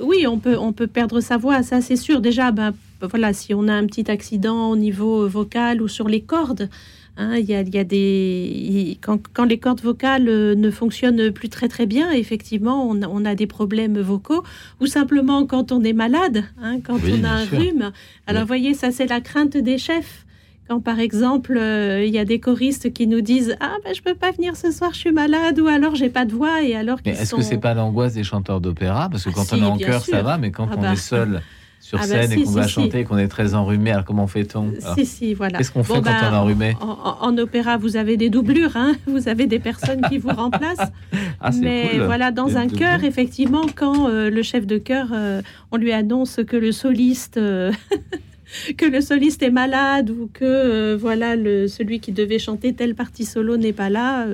oui, 0.00 0.26
on 0.26 0.38
peut, 0.38 0.56
on 0.58 0.72
peut 0.72 0.86
perdre 0.86 1.20
sa 1.20 1.36
voix, 1.36 1.62
ça 1.62 1.80
c'est 1.80 1.96
sûr. 1.96 2.20
Déjà, 2.20 2.50
ben, 2.50 2.74
voilà, 3.00 3.32
si 3.32 3.54
on 3.54 3.68
a 3.68 3.72
un 3.74 3.86
petit 3.86 4.10
accident 4.10 4.70
au 4.70 4.76
niveau 4.76 5.26
vocal 5.28 5.80
ou 5.82 5.88
sur 5.88 6.08
les 6.08 6.20
cordes, 6.20 6.68
hein, 7.16 7.36
il 7.36 7.46
y, 7.46 7.54
a, 7.54 7.62
y 7.62 7.78
a 7.78 7.84
des 7.84 8.98
quand, 9.00 9.18
quand, 9.32 9.44
les 9.44 9.58
cordes 9.58 9.80
vocales 9.80 10.28
euh, 10.28 10.54
ne 10.54 10.70
fonctionnent 10.70 11.30
plus 11.30 11.48
très 11.48 11.68
très 11.68 11.86
bien, 11.86 12.10
effectivement, 12.10 12.88
on, 12.90 13.00
on 13.04 13.24
a 13.24 13.34
des 13.34 13.46
problèmes 13.46 13.98
vocaux, 14.00 14.42
ou 14.80 14.86
simplement 14.86 15.46
quand 15.46 15.72
on 15.72 15.82
est 15.82 15.94
malade, 15.94 16.44
hein, 16.62 16.80
quand 16.84 16.98
oui, 17.02 17.14
on 17.20 17.24
a 17.24 17.30
un 17.30 17.46
sûr. 17.46 17.58
rhume. 17.58 17.92
Alors, 18.26 18.42
Oui. 18.42 18.48
voyez, 18.48 18.74
ça 18.74 18.90
c'est 18.90 19.06
la 19.06 19.20
crainte 19.20 19.56
des 19.56 19.78
chefs. 19.78 20.25
Quand 20.68 20.80
par 20.80 20.98
exemple, 20.98 21.56
euh, 21.56 22.04
il 22.04 22.12
y 22.12 22.18
a 22.18 22.24
des 22.24 22.40
choristes 22.40 22.92
qui 22.92 23.06
nous 23.06 23.20
disent 23.20 23.56
Ah, 23.60 23.74
ben, 23.84 23.94
je 23.94 24.02
peux 24.02 24.14
pas 24.14 24.32
venir 24.32 24.56
ce 24.56 24.70
soir, 24.72 24.92
je 24.92 24.98
suis 24.98 25.12
malade, 25.12 25.60
ou 25.60 25.68
alors 25.68 25.94
j'ai 25.94 26.08
pas 26.08 26.24
de 26.24 26.32
voix, 26.32 26.62
et 26.62 26.74
alors 26.74 27.02
qu'ils 27.02 27.12
est-ce 27.12 27.26
sont... 27.30 27.36
que 27.36 27.42
c'est 27.42 27.58
pas 27.58 27.74
l'angoisse 27.74 28.14
des 28.14 28.24
chanteurs 28.24 28.60
d'opéra? 28.60 29.08
Parce 29.08 29.24
que 29.24 29.30
Ah 29.30 29.32
quand 29.34 29.44
si, 29.44 29.54
on 29.54 29.58
est 29.62 29.64
en 29.64 29.78
chœur, 29.78 30.04
ça 30.04 30.22
va, 30.22 30.38
mais 30.38 30.50
quand 30.50 30.68
Ah 30.72 30.74
on 30.76 30.82
bah. 30.82 30.92
est 30.92 30.96
seul 30.96 31.40
sur 31.78 31.98
Ah 32.00 32.02
bah 32.02 32.06
scène 32.08 32.32
et 32.32 32.42
qu'on 32.42 32.50
si, 32.50 32.56
va 32.56 32.66
chanter 32.66 33.04
qu'on 33.04 33.18
est 33.18 33.28
très 33.28 33.54
enrhumé, 33.54 33.92
alors 33.92 34.04
comment 34.04 34.26
fait-on? 34.26 34.72
Si, 34.96 35.06
si, 35.06 35.34
voilà. 35.34 35.58
Qu'est-ce 35.58 35.70
qu'on 35.70 35.84
fait 35.84 35.92
Bon, 35.94 36.02
quand 36.02 36.10
ben, 36.10 36.16
on 36.30 36.32
est 36.32 36.36
enrhumé? 36.36 36.76
en, 36.80 36.86
en- 36.88 37.28
en 37.28 37.38
opéra, 37.38 37.76
vous 37.76 37.96
avez 37.96 38.16
des 38.16 38.28
doublures, 38.30 38.76
hein 38.76 38.96
vous 39.06 39.28
avez 39.28 39.46
des 39.46 39.60
personnes 39.60 40.02
qui 40.08 40.18
vous 40.18 40.30
remplacent. 40.30 40.90
Ah, 41.40 41.50
Mais 41.52 41.92
cool. 41.92 42.06
voilà, 42.06 42.30
dans 42.32 42.46
Des 42.46 42.56
un 42.56 42.68
chœur, 42.68 43.04
effectivement, 43.04 43.62
quand 43.74 44.08
euh, 44.08 44.30
le 44.30 44.42
chef 44.42 44.66
de 44.66 44.78
chœur, 44.78 45.08
euh, 45.12 45.42
on 45.70 45.76
lui 45.76 45.92
annonce 45.92 46.40
que 46.46 46.56
le 46.56 46.72
soliste, 46.72 47.36
euh, 47.36 47.70
que 48.76 48.86
le 48.86 49.00
soliste 49.00 49.42
est 49.42 49.50
malade 49.50 50.10
ou 50.10 50.28
que 50.32 50.44
euh, 50.44 50.96
voilà 50.96 51.34
celui 51.68 52.00
qui 52.00 52.12
devait 52.12 52.38
chanter 52.38 52.72
telle 52.72 52.94
partie 52.94 53.24
solo 53.24 53.56
n'est 53.56 53.72
pas 53.72 53.90
là. 53.90 54.26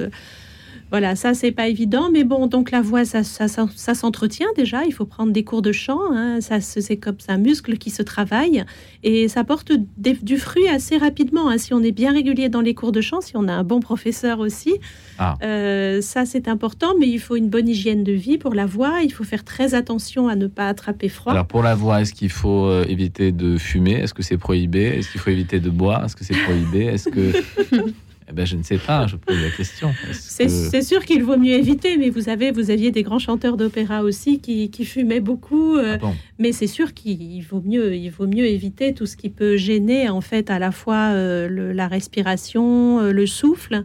Voilà, 0.93 1.17
ça 1.17 1.33
c'est 1.35 1.51
pas 1.53 1.67
évident, 1.69 2.11
mais 2.13 2.23
bon, 2.23 2.47
donc 2.47 2.71
la 2.71 2.83
voix, 2.83 3.05
ça, 3.05 3.25
ça, 3.25 3.49
ça- 3.49 3.67
ça 3.75 3.95
s'entretient 3.95 4.47
déjà. 4.57 4.85
Il 4.85 4.93
faut 4.93 5.07
prendre 5.07 5.33
des 5.33 5.43
cours 5.43 5.63
de 5.63 5.73
chant. 5.73 5.99
hein, 6.13 6.41
ça, 6.41 6.61
c'est 6.61 6.99
comme 6.99 7.17
c'est 7.19 7.33
un 7.33 7.39
muscle 7.39 7.79
qui 7.79 7.91
se 7.91 8.03
travaille 8.03 8.63
et 9.03 9.27
ça 9.29 9.43
porte 9.43 9.73
des- 9.97 10.13
du 10.23 10.37
fruit 10.37 10.69
assez 10.69 10.99
rapidement. 10.99 11.49
hein, 11.49 11.57
si 11.59 11.73
on 11.75 11.83
est 11.83 11.93
bien 11.93 12.13
régulier 12.13 12.49
dans 12.51 12.61
les 12.61 12.75
cours 12.75 12.93
de 12.93 13.01
chant, 13.01 13.21
si 13.23 13.37
on 13.39 13.49
a 13.49 13.53
un 13.55 13.65
bon 13.65 13.81
professeur 13.81 14.39
aussi, 14.39 14.75
Ah. 15.19 15.37
euh, 15.43 16.01
ça 16.03 16.27
c'est 16.27 16.47
important. 16.47 16.93
Mais 17.01 17.09
il 17.09 17.19
faut 17.21 17.37
une 17.37 17.49
bonne 17.49 17.69
hygiène 17.69 18.05
de 18.05 18.13
vie 18.13 18.37
pour 18.37 18.55
la 18.55 18.67
voix. 18.67 18.99
Il 19.03 19.13
faut 19.13 19.25
faire 19.25 19.45
très 19.45 19.75
attention 19.75 20.29
à 20.29 20.37
ne 20.37 20.47
pas 20.47 20.69
attraper 20.69 21.09
froid. 21.09 21.33
Alors 21.33 21.47
pour 21.47 21.63
la 21.63 21.75
voix, 21.75 22.03
est-ce 22.03 22.13
qu'il 22.13 22.29
faut 22.31 22.67
euh, 22.67 22.85
éviter 22.87 23.33
de 23.33 23.57
fumer? 23.57 23.95
Est-ce 23.95 24.13
que 24.13 24.23
c'est 24.23 24.37
prohibé? 24.37 24.83
Est-ce 24.99 25.11
qu'il 25.11 25.21
faut 25.23 25.31
éviter 25.31 25.59
de 25.59 25.71
boire? 25.71 26.05
Est-ce 26.05 26.17
que 26.17 26.25
c'est 26.25 26.37
prohibé? 26.45 26.81
Est-ce 26.85 27.09
que 27.09 27.33
Eh 28.33 28.35
ben, 28.35 28.47
je 28.47 28.57
ne 28.57 28.63
sais 28.63 28.79
pas. 28.79 29.07
Je 29.07 29.17
pose 29.17 29.37
la 29.43 29.51
question. 29.51 29.93
C'est 30.13 30.47
que- 30.47 30.81
sûr 30.83 31.05
qu'il 31.05 31.23
vaut 31.23 31.37
mieux 31.37 31.53
éviter, 31.53 31.99
mais 31.99 32.09
vous 32.09 32.31
avez, 32.31 32.51
vous 32.51 32.71
aviez 32.71 32.91
des 32.91 33.03
grands 33.03 33.19
chanteurs 33.19 33.59
d'opéra 33.59 34.03
aussi 34.03 34.41
qui, 34.41 34.71
qui 34.71 34.87
fumaient 34.87 35.21
beaucoup. 35.21 35.77
euh, 35.77 35.95
Ah 35.97 35.99
bon? 35.99 36.15
Mais 36.39 36.53
c'est 36.53 36.67
sûr 36.67 36.95
qu'il 36.95 37.43
vaut 37.45 37.63
mieux, 37.65 37.95
il 37.95 38.09
vaut 38.11 38.27
mieux 38.27 38.47
éviter 38.47 38.95
tout 38.95 39.05
ce 39.07 39.17
qui 39.19 39.29
peut 39.29 39.57
gêner 39.59 40.09
en 40.09 40.23
fait 40.23 40.49
à 40.51 40.59
la 40.59 40.73
fois 40.73 41.11
euh, 41.13 41.47
le- 41.47 41.73
la 41.73 41.89
respiration, 41.89 43.01
euh, 43.01 43.13
le 43.13 43.27
souffle, 43.27 43.85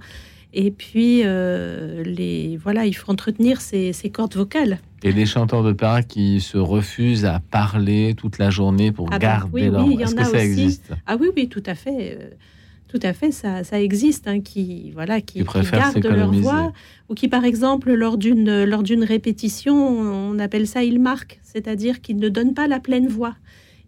et 0.53 0.72
puis 0.72 1.24
les 1.24 2.57
voilà, 2.61 2.86
il 2.86 2.94
faut 2.94 3.11
entretenir 3.11 3.60
ses, 3.61 3.91
ses 3.94 4.10
cordes 4.10 4.36
vocales. 4.36 4.80
Et 5.03 5.11
les 5.11 5.26
chanteurs 5.26 5.61
d'opéra 5.61 6.02
qui 6.03 6.40
se 6.41 6.57
refusent 6.57 7.26
à 7.26 7.40
parler 7.52 8.15
toute 8.18 8.38
la 8.40 8.49
journée 8.49 8.91
pour 8.91 9.07
Ah 9.11 9.19
bah, 9.19 9.26
garder 9.28 9.49
oui, 9.53 9.69
leur 9.69 9.86
oui, 9.86 9.98
Est-ce 10.02 10.15
que 10.15 10.24
ça 10.24 10.30
aussi. 10.32 10.45
existe? 10.45 10.91
Ah 11.06 11.18
oui, 11.19 11.28
oui, 11.36 11.48
tout 11.49 11.61
à 11.65 11.76
fait. 11.76 12.18
Tout 12.88 12.99
à 13.03 13.14
fait, 13.14 13.31
ça, 13.31 13.64
ça 13.64 13.81
existe, 13.81 14.27
hein, 14.27 14.39
qui 14.39 14.91
voilà, 14.91 15.19
qui, 15.19 15.43
Qui 15.43 15.72
gardent 15.72 16.05
leur 16.05 16.31
voix, 16.31 16.72
ou 17.09 17.15
qui, 17.15 17.27
par 17.27 17.43
exemple, 17.43 17.91
lors 17.93 18.18
d'une 18.18 18.64
lors 18.64 18.84
d'une 18.84 19.03
répétition, 19.03 19.76
on 19.76 20.39
appelle 20.39 20.68
ça 20.68 20.84
il 20.84 20.99
marque, 20.99 21.39
c'est-à-dire 21.43 22.01
qu'ils 22.01 22.18
ne 22.18 22.30
donnent 22.30 22.53
pas 22.53 22.68
la 22.68 22.80
pleine 22.80 23.07
voix. 23.07 23.35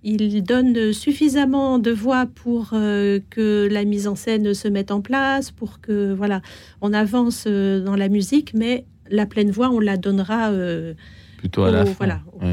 Ils 0.02 0.44
donnent 0.44 0.94
suffisamment 0.94 1.78
de 1.78 1.92
voix 1.92 2.26
pour 2.26 2.70
euh, 2.72 3.20
que 3.30 3.68
la 3.70 3.84
mise 3.84 4.08
en 4.08 4.16
scène 4.16 4.54
se 4.54 4.70
mette 4.70 4.92
en 4.92 5.02
place, 5.02 5.52
pour 5.52 5.82
que 5.82 6.14
voilà, 6.14 6.42
on 6.80 6.94
avance 6.94 7.44
euh, 7.48 7.82
dans 7.82 7.98
la 7.98 8.08
musique, 8.08 8.54
mais 8.54 8.86
la 9.12 9.26
pleine 9.26 9.52
voix, 9.52 9.70
on 9.70 9.80
la 9.80 9.98
donnera 9.98 10.52
euh, 10.52 10.94
plutôt 11.40 11.64
à 11.64 11.72
la 11.72 11.86
fin 11.86 12.08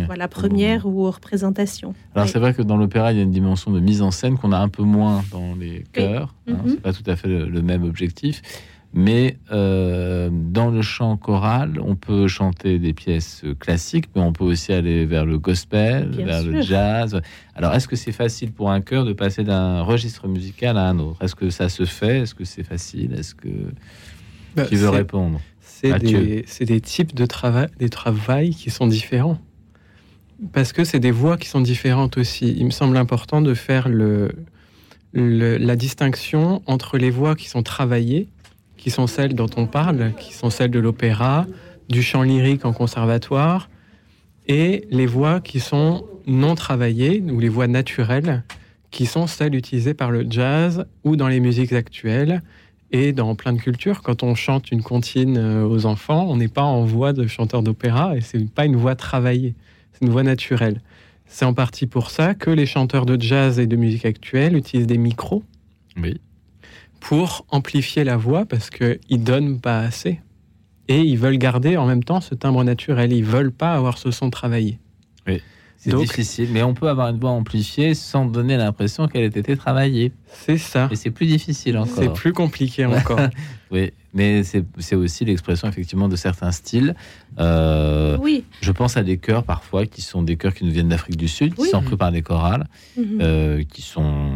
voilà, 0.06 0.28
première 0.28 0.86
ou 0.86 1.06
aux 1.06 1.10
représentations. 1.10 1.92
Alors 2.14 2.26
Oui. 2.26 2.30
c'est 2.32 2.38
vrai 2.38 2.54
que 2.54 2.62
dans 2.62 2.76
l'opéra, 2.76 3.12
il 3.12 3.16
y 3.18 3.20
a 3.20 3.24
une 3.24 3.30
dimension 3.32 3.72
de 3.72 3.80
mise 3.80 4.00
en 4.00 4.10
scène 4.12 4.38
qu'on 4.38 4.52
a 4.52 4.58
un 4.58 4.68
peu 4.68 4.84
moins 4.84 5.24
dans 5.32 5.54
les 5.56 5.84
chœurs. 5.92 6.34
hein, 6.48 6.52
Mhm. 6.64 6.68
C'est 6.70 6.80
pas 6.80 6.92
tout 6.92 7.02
à 7.10 7.16
fait 7.16 7.28
le, 7.28 7.46
le 7.46 7.62
même 7.62 7.82
objectif. 7.82 8.42
Mais 8.94 9.38
euh, 9.52 10.30
dans 10.32 10.70
le 10.70 10.80
chant 10.80 11.16
choral, 11.16 11.80
on 11.84 11.96
peut 11.96 12.28
chanter 12.28 12.78
des 12.78 12.94
pièces 12.94 13.42
classiques, 13.58 14.06
mais 14.14 14.22
on 14.22 14.32
peut 14.32 14.44
aussi 14.44 14.72
aller 14.72 15.04
vers 15.04 15.26
le 15.26 15.38
gospel, 15.38 16.08
Bien 16.10 16.24
vers 16.24 16.42
le 16.44 16.62
jazz. 16.62 17.20
Alors, 17.56 17.74
est-ce 17.74 17.88
que 17.88 17.96
c'est 17.96 18.12
facile 18.12 18.52
pour 18.52 18.70
un 18.70 18.80
chœur 18.80 19.04
de 19.04 19.12
passer 19.12 19.42
d'un 19.44 19.82
registre 19.82 20.28
musical 20.28 20.78
à 20.78 20.88
un 20.88 20.98
autre? 21.00 21.20
Est-ce 21.22 21.34
que 21.34 21.50
ça 21.50 21.68
se 21.68 21.84
fait? 21.84 22.20
Est-ce 22.20 22.34
que 22.34 22.44
c'est 22.44 22.62
facile? 22.62 23.12
Est-ce 23.14 23.34
que 23.34 23.48
Bah, 24.54 24.64
qui 24.64 24.76
veut 24.76 24.88
répondre? 24.88 25.40
C'est 26.46 26.64
des, 26.64 26.80
types 26.80 27.14
de 27.14 27.26
travail, 27.26 27.68
des 27.78 27.88
qui 28.54 28.70
sont 28.70 28.86
différents. 28.86 29.38
Parce 30.52 30.72
que 30.72 30.84
c'est 30.84 31.00
des 31.00 31.10
voix 31.10 31.36
qui 31.36 31.48
sont 31.48 31.60
différentes 31.60 32.18
aussi. 32.18 32.54
Il 32.58 32.66
me 32.66 32.70
semble 32.70 32.96
important 32.96 33.40
de 33.40 33.54
faire 33.54 33.88
le, 33.88 34.30
le- 35.12 35.56
la 35.56 35.76
distinction 35.76 36.62
entre 36.66 36.98
les 36.98 37.10
voix 37.10 37.34
qui 37.34 37.48
sont 37.48 37.62
travaillées, 37.62 38.28
qui 38.76 38.90
sont 38.90 39.06
celles 39.06 39.34
dont 39.34 39.50
on 39.56 39.66
parle, 39.66 40.12
qui 40.18 40.34
sont 40.34 40.50
celles 40.50 40.70
de 40.70 40.78
l'opéra, 40.78 41.46
du 41.88 42.02
chant 42.02 42.22
lyrique 42.22 42.64
en 42.64 42.72
conservatoire, 42.72 43.70
et 44.48 44.86
les 44.90 45.06
voix 45.06 45.40
qui 45.40 45.60
sont 45.60 46.04
non 46.26 46.54
travaillées, 46.54 47.22
ou 47.22 47.40
les 47.40 47.48
voix 47.48 47.66
naturelles, 47.66 48.44
qui 48.90 49.06
sont 49.06 49.26
celles 49.26 49.54
utilisées 49.54 49.94
par 49.94 50.10
le 50.10 50.26
jazz 50.28 50.86
ou 51.04 51.16
dans 51.16 51.28
les 51.28 51.40
musiques 51.40 51.72
actuelles, 51.72 52.42
et 52.96 53.12
dans 53.12 53.34
plein 53.34 53.52
de 53.52 53.60
cultures, 53.60 54.02
quand 54.02 54.22
on 54.22 54.34
chante 54.34 54.70
une 54.70 54.82
comptine 54.82 55.36
euh, 55.36 55.66
aux 55.66 55.86
enfants, 55.86 56.26
on 56.28 56.36
n'est 56.36 56.48
pas 56.48 56.62
en 56.62 56.84
voix 56.84 57.12
de 57.12 57.26
chanteur 57.26 57.62
d'opéra 57.62 58.16
et 58.16 58.20
c'est 58.20 58.48
pas 58.50 58.64
une 58.64 58.76
voix 58.76 58.94
travaillée, 58.94 59.54
c'est 59.92 60.04
une 60.06 60.10
voix 60.12 60.22
naturelle. 60.22 60.80
C'est 61.26 61.44
en 61.44 61.54
partie 61.54 61.86
pour 61.86 62.10
ça 62.10 62.34
que 62.34 62.50
les 62.50 62.66
chanteurs 62.66 63.04
de 63.06 63.20
jazz 63.20 63.58
et 63.58 63.66
de 63.66 63.76
musique 63.76 64.04
actuelle 64.04 64.56
utilisent 64.56 64.86
des 64.86 64.98
micros 64.98 65.42
Oui. 66.00 66.20
pour 67.00 67.44
amplifier 67.50 68.04
la 68.04 68.16
voix 68.16 68.44
parce 68.46 68.70
qu'ils 68.70 69.22
donnent 69.24 69.60
pas 69.60 69.80
assez. 69.80 70.20
Et 70.88 71.00
ils 71.00 71.18
veulent 71.18 71.38
garder 71.38 71.76
en 71.76 71.86
même 71.86 72.04
temps 72.04 72.20
ce 72.20 72.36
timbre 72.36 72.62
naturel. 72.62 73.12
Ils 73.12 73.24
veulent 73.24 73.50
pas 73.50 73.72
avoir 73.74 73.98
ce 73.98 74.12
son 74.12 74.30
travaillé. 74.30 74.78
C'est 75.78 75.94
difficile, 75.94 76.48
mais 76.52 76.62
on 76.62 76.74
peut 76.74 76.88
avoir 76.88 77.08
une 77.08 77.18
voix 77.18 77.30
amplifiée 77.30 77.94
sans 77.94 78.26
donner 78.26 78.56
l'impression 78.56 79.08
qu'elle 79.08 79.22
ait 79.22 79.38
été 79.38 79.56
travaillée. 79.56 80.12
C'est 80.32 80.58
ça. 80.58 80.88
Et 80.90 80.96
c'est 80.96 81.10
plus 81.10 81.26
difficile 81.26 81.78
encore. 81.78 81.94
C'est 81.96 82.12
plus 82.12 82.32
compliqué 82.32 82.84
encore. 82.86 83.20
Oui, 83.72 83.90
mais 84.14 84.44
c'est 84.44 84.94
aussi 84.94 85.24
l'expression 85.24 85.66
effectivement 85.66 86.08
de 86.08 86.14
certains 86.14 86.52
styles. 86.52 86.94
Euh, 87.40 88.16
Oui. 88.20 88.44
Je 88.60 88.70
pense 88.70 88.96
à 88.96 89.02
des 89.02 89.16
chœurs 89.16 89.42
parfois 89.42 89.86
qui 89.86 90.02
sont 90.02 90.22
des 90.22 90.36
chœurs 90.36 90.54
qui 90.54 90.64
nous 90.64 90.70
viennent 90.70 90.88
d'Afrique 90.88 91.16
du 91.16 91.26
Sud, 91.26 91.54
qui 91.54 91.64
sont 91.64 91.82
pris 91.82 91.96
par 91.96 92.12
des 92.12 92.22
chorales, 92.22 92.68
mhm. 92.96 93.18
euh, 93.20 93.64
qui 93.64 93.82
sont 93.82 94.34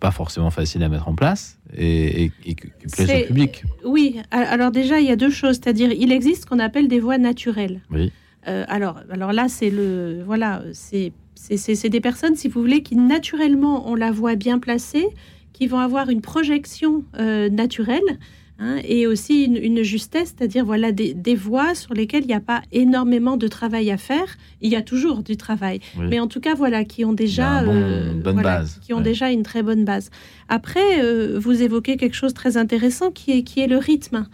pas 0.00 0.10
forcément 0.10 0.50
faciles 0.50 0.82
à 0.82 0.88
mettre 0.88 1.08
en 1.08 1.14
place 1.14 1.58
et, 1.76 2.32
qui 2.44 2.56
plaisent 2.92 3.22
au 3.22 3.26
public. 3.26 3.64
Oui, 3.84 4.20
alors 4.32 4.72
déjà, 4.72 4.98
il 4.98 5.06
y 5.06 5.12
a 5.12 5.16
deux 5.16 5.30
choses. 5.30 5.60
C'est-à-dire, 5.62 5.92
il 5.92 6.10
existe 6.10 6.42
ce 6.42 6.46
qu'on 6.46 6.58
appelle 6.58 6.88
des 6.88 6.98
voix 6.98 7.18
naturelles. 7.18 7.80
Oui. 7.90 8.10
Euh, 8.48 8.64
alors, 8.68 9.00
alors 9.10 9.32
là, 9.32 9.48
c'est 9.48 9.70
le. 9.70 10.22
Voilà, 10.24 10.62
c'est 10.72 11.12
c'est 11.36 11.88
des 11.88 12.00
personnes, 12.00 12.34
si 12.34 12.48
vous 12.48 12.60
voulez, 12.60 12.82
qui 12.82 12.96
naturellement 12.96 13.88
ont 13.88 13.94
la 13.94 14.10
voix 14.10 14.34
bien 14.34 14.58
placée, 14.58 15.06
qui 15.52 15.66
vont 15.66 15.78
avoir 15.78 16.10
une 16.10 16.20
projection 16.20 17.04
euh, 17.18 17.48
naturelle. 17.48 18.18
Hein, 18.58 18.78
et 18.84 19.06
aussi 19.06 19.44
une, 19.44 19.82
justesse, 19.82 20.34
c'est-à-dire 20.34 20.64
voilà 20.64 20.90
des, 20.90 21.34
voix 21.34 21.74
sur 21.74 21.92
lesquelles 21.92 22.22
il 22.22 22.28
n'y 22.28 22.32
a 22.32 22.40
pas 22.40 22.62
énormément 22.72 23.36
de 23.36 23.48
travail 23.48 23.90
à 23.90 23.98
faire. 23.98 24.38
Il 24.62 24.70
y 24.70 24.76
a 24.76 24.80
toujours 24.80 25.22
du 25.22 25.36
travail, 25.36 25.80
mais 25.98 26.20
en 26.20 26.26
tout 26.26 26.40
cas 26.40 26.54
voilà 26.54 26.84
qui 26.84 27.04
ont 27.04 27.12
déjà 27.12 27.60
euh, 27.64 28.14
base, 28.14 28.80
qui 28.80 28.94
ont 28.94 29.02
déjà 29.02 29.30
une 29.30 29.42
très 29.42 29.62
bonne 29.62 29.84
base. 29.84 30.08
Après, 30.48 31.04
euh, 31.04 31.38
vous 31.38 31.62
évoquez 31.62 31.98
quelque 31.98 32.14
chose 32.14 32.32
de 32.32 32.36
très 32.38 32.56
intéressant 32.56 33.10
qui 33.10 33.32
est 33.32 33.42
qui 33.42 33.60
est 33.60 33.66
le 33.66 33.76
rythme. 33.76 34.26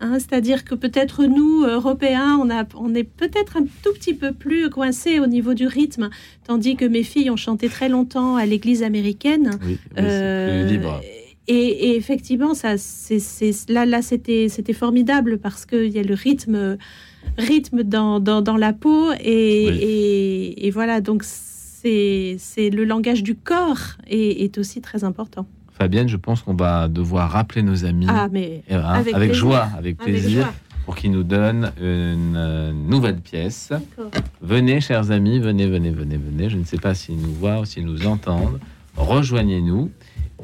Hein, 0.00 0.18
c'est-à-dire 0.18 0.64
que 0.64 0.74
peut-être 0.74 1.24
nous, 1.24 1.64
Européens, 1.64 2.38
on, 2.42 2.50
a, 2.50 2.64
on 2.74 2.94
est 2.94 3.04
peut-être 3.04 3.58
un 3.58 3.64
tout 3.82 3.92
petit 3.92 4.14
peu 4.14 4.32
plus 4.32 4.70
coincés 4.70 5.20
au 5.20 5.26
niveau 5.26 5.52
du 5.52 5.66
rythme, 5.66 6.08
tandis 6.46 6.76
que 6.76 6.86
mes 6.86 7.02
filles 7.02 7.30
ont 7.30 7.36
chanté 7.36 7.68
très 7.68 7.90
longtemps 7.90 8.36
à 8.36 8.46
l'église 8.46 8.82
américaine. 8.82 9.58
Oui, 9.64 9.78
euh, 9.98 10.64
libre. 10.64 11.00
Et, 11.52 11.96
effectivement, 11.96 12.54
ça, 12.54 12.78
c'est, 12.78 13.18
là, 13.68 13.84
là, 13.84 14.02
c'était, 14.02 14.48
formidable 14.72 15.38
parce 15.38 15.66
qu'il 15.66 15.88
y 15.88 15.98
a 15.98 16.02
le 16.02 16.14
rythme, 16.14 16.78
rythme 17.36 17.82
dans, 17.82 18.20
dans, 18.20 18.56
la 18.56 18.72
peau 18.72 19.10
et, 19.20 20.66
et, 20.66 20.70
voilà. 20.70 21.00
Donc 21.00 21.24
c'est, 21.24 22.36
c'est 22.38 22.70
le 22.70 22.84
langage 22.84 23.22
du 23.22 23.34
corps 23.34 23.96
est, 24.06 24.44
est 24.44 24.58
aussi 24.58 24.80
très 24.80 25.02
important. 25.02 25.46
Fabienne, 25.80 26.08
je 26.08 26.18
pense 26.18 26.42
qu'on 26.42 26.52
va 26.52 26.88
devoir 26.88 27.30
rappeler 27.30 27.62
nos 27.62 27.86
amis 27.86 28.04
ah, 28.06 28.28
mais 28.30 28.62
euh, 28.70 28.82
hein, 28.84 29.02
avec, 29.14 29.32
joie, 29.32 29.66
avec 29.78 29.96
plaisir, 29.96 30.52
pour 30.84 30.94
qu'ils 30.94 31.10
nous 31.10 31.22
donnent 31.22 31.72
une 31.80 32.34
euh, 32.36 32.70
nouvelle 32.70 33.16
pièce. 33.16 33.72
Venez, 34.42 34.82
chers 34.82 35.10
amis, 35.10 35.38
venez, 35.38 35.66
venez, 35.66 35.88
venez, 35.88 36.18
venez. 36.18 36.50
Je 36.50 36.58
ne 36.58 36.64
sais 36.64 36.76
pas 36.76 36.94
s'ils 36.94 37.16
nous 37.16 37.32
voient 37.32 37.60
ou 37.60 37.64
s'ils 37.64 37.86
nous 37.86 38.06
entendent. 38.06 38.60
Rejoignez-nous. 38.94 39.90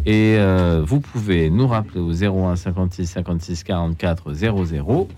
Et 0.07 0.37
euh, 0.39 0.83
vous 0.83 1.01
pouvez 1.01 1.51
nous 1.51 1.67
rappeler 1.67 2.01
au 2.01 2.13
01 2.15 2.57
56 2.57 3.05
56 3.07 3.63
44 3.63 4.33
00 4.33 5.09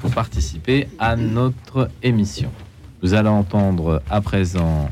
pour 0.00 0.10
participer 0.14 0.86
à 1.00 1.16
notre 1.16 1.90
émission. 2.04 2.52
Nous 3.02 3.14
allons 3.14 3.32
entendre 3.32 4.00
à 4.08 4.20
présent 4.20 4.88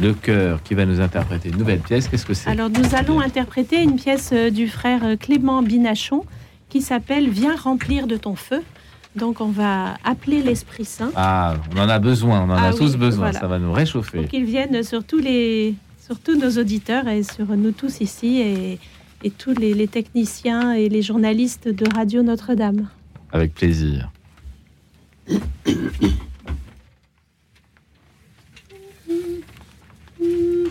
le 0.00 0.14
chœur 0.14 0.62
qui 0.62 0.74
va 0.74 0.86
nous 0.86 1.00
interpréter 1.00 1.50
une 1.50 1.56
nouvelle 1.56 1.80
pièce. 1.80 2.08
Qu'est-ce 2.08 2.26
que 2.26 2.34
c'est 2.34 2.50
Alors 2.50 2.70
nous 2.70 2.94
allons 2.94 3.20
interpréter 3.20 3.82
une 3.82 3.96
pièce 3.96 4.30
euh, 4.32 4.50
du 4.50 4.68
frère 4.68 5.04
euh, 5.04 5.16
Clément 5.16 5.62
Binachon 5.62 6.24
qui 6.68 6.80
s'appelle 6.80 7.28
Viens 7.28 7.56
remplir 7.56 8.06
de 8.06 8.16
ton 8.16 8.34
feu. 8.34 8.62
Donc 9.14 9.40
on 9.40 9.48
va 9.48 9.96
appeler 10.04 10.42
l'Esprit 10.42 10.86
Saint. 10.86 11.10
Ah, 11.14 11.56
on 11.74 11.80
en 11.80 11.88
a 11.88 11.98
besoin, 11.98 12.42
on 12.42 12.50
en 12.50 12.56
a 12.56 12.68
ah 12.68 12.72
tous 12.72 12.96
besoin, 12.96 13.32
ça 13.32 13.46
va 13.46 13.58
nous 13.58 13.72
réchauffer. 13.72 14.18
Pour 14.18 14.28
qu'il 14.28 14.44
vienne 14.44 14.82
sur 14.82 15.04
tous 15.04 15.18
les 15.18 15.74
sur 16.04 16.18
tous 16.18 16.36
nos 16.36 16.58
auditeurs 16.58 17.06
et 17.08 17.22
sur 17.22 17.46
nous 17.56 17.72
tous 17.72 18.00
ici 18.00 18.40
et, 18.40 18.78
et 19.22 19.30
tous 19.30 19.52
les, 19.52 19.74
les, 19.74 19.86
techniciens 19.86 20.72
et 20.72 20.88
les 20.88 21.02
journalistes 21.02 21.68
de 21.68 21.84
Radio 21.94 22.22
Notre-Dame. 22.22 22.88
Avec 23.32 23.54
plaisir. 23.54 24.10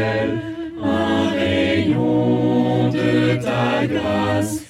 ciel 0.00 0.40
un 0.82 1.30
rayon 1.36 2.90
de 2.90 3.36
ta 3.44 3.86
grâce 3.86 4.69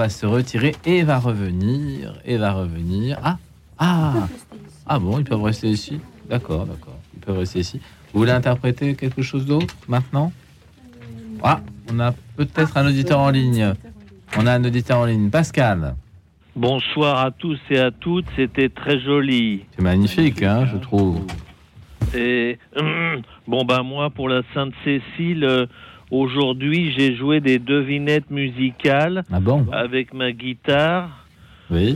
va 0.00 0.08
se 0.08 0.24
retirer 0.24 0.74
et 0.86 1.02
va 1.02 1.18
revenir. 1.18 2.14
Et 2.24 2.38
va 2.38 2.52
revenir. 2.52 3.18
Ah, 3.22 3.36
ah, 3.78 4.28
ah 4.86 4.98
bon, 4.98 5.18
ils 5.18 5.24
peuvent 5.24 5.42
rester 5.42 5.68
ici? 5.68 6.00
D'accord, 6.26 6.64
d'accord. 6.64 6.96
Ils 7.14 7.20
peuvent 7.20 7.38
rester 7.38 7.60
ici. 7.60 7.80
Vous 8.12 8.20
voulez 8.20 8.32
interpréter 8.32 8.94
quelque 8.94 9.20
chose 9.20 9.44
d'autre 9.44 9.74
maintenant? 9.88 10.32
Ah, 11.42 11.60
on 11.92 12.00
a 12.00 12.12
peut-être 12.36 12.78
un 12.78 12.86
auditeur 12.86 13.18
en 13.18 13.28
ligne. 13.28 13.74
On 14.38 14.46
a 14.46 14.52
un 14.52 14.64
auditeur 14.64 15.00
en 15.00 15.04
ligne. 15.04 15.28
Pascal. 15.28 15.94
Bonsoir 16.56 17.18
à 17.18 17.30
tous 17.30 17.60
et 17.68 17.78
à 17.78 17.90
toutes. 17.90 18.26
C'était 18.36 18.70
très 18.70 19.00
joli. 19.00 19.66
C'est 19.76 19.82
magnifique, 19.82 20.42
hein, 20.42 20.66
je 20.72 20.78
trouve. 20.78 21.20
Et 22.14 22.58
bon 23.46 23.64
ben 23.64 23.82
moi 23.82 24.08
pour 24.08 24.30
la 24.30 24.40
Sainte 24.54 24.72
Cécile, 24.82 25.44
euh, 25.44 25.66
aujourd'hui 26.10 26.92
j'ai 26.96 27.16
joué 27.16 27.40
des 27.40 27.58
devinettes 27.58 28.30
musicales 28.30 29.22
ah 29.32 29.40
bon 29.40 29.66
avec 29.72 30.12
ma 30.14 30.32
guitare 30.32 31.26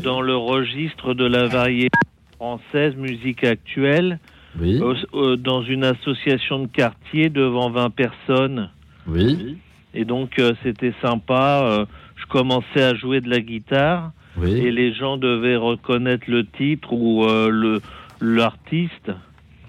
dans 0.03 0.20
le 0.20 0.36
registre 0.36 1.15
de 1.15 1.24
la 1.24 1.47
variété 1.49 1.99
française 2.36 2.95
musique 2.95 3.43
actuelle. 3.43 4.20
Oui. 4.61 4.81
Euh, 5.15 5.36
dans 5.36 5.62
une 5.62 5.82
association 5.82 6.61
de 6.61 6.69
quartier 6.69 7.28
devant 7.28 7.70
20 7.70 7.91
personnes. 7.91 8.70
Oui. 9.09 9.57
Et 9.95 10.05
donc 10.05 10.39
euh, 10.39 10.53
c'était 10.62 10.95
sympa. 11.03 11.86
je 12.15 12.27
commençais 12.27 12.82
à 12.82 12.95
jouer 12.95 13.20
de 13.20 13.28
la 13.28 13.41
guitare 13.41 14.12
et 14.41 14.70
les 14.70 14.95
gens 14.95 15.16
devaient 15.16 15.57
reconnaître 15.57 16.24
le 16.28 16.47
titre 16.47 16.93
ou 16.93 17.27
le 17.27 17.81
l'artiste. 18.20 19.11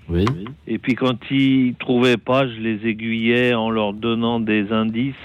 Oui. 0.10 0.26
Et 0.68 0.78
puis 0.78 0.96
quand 0.96 1.18
ils 1.32 1.76
trouvaient 1.80 2.18
pas, 2.18 2.48
je 2.48 2.60
les 2.60 2.88
aiguillais 2.88 3.54
en 3.54 3.70
leur 3.70 3.94
donnant 3.94 4.40
des 4.40 4.72
indices. 4.72 5.16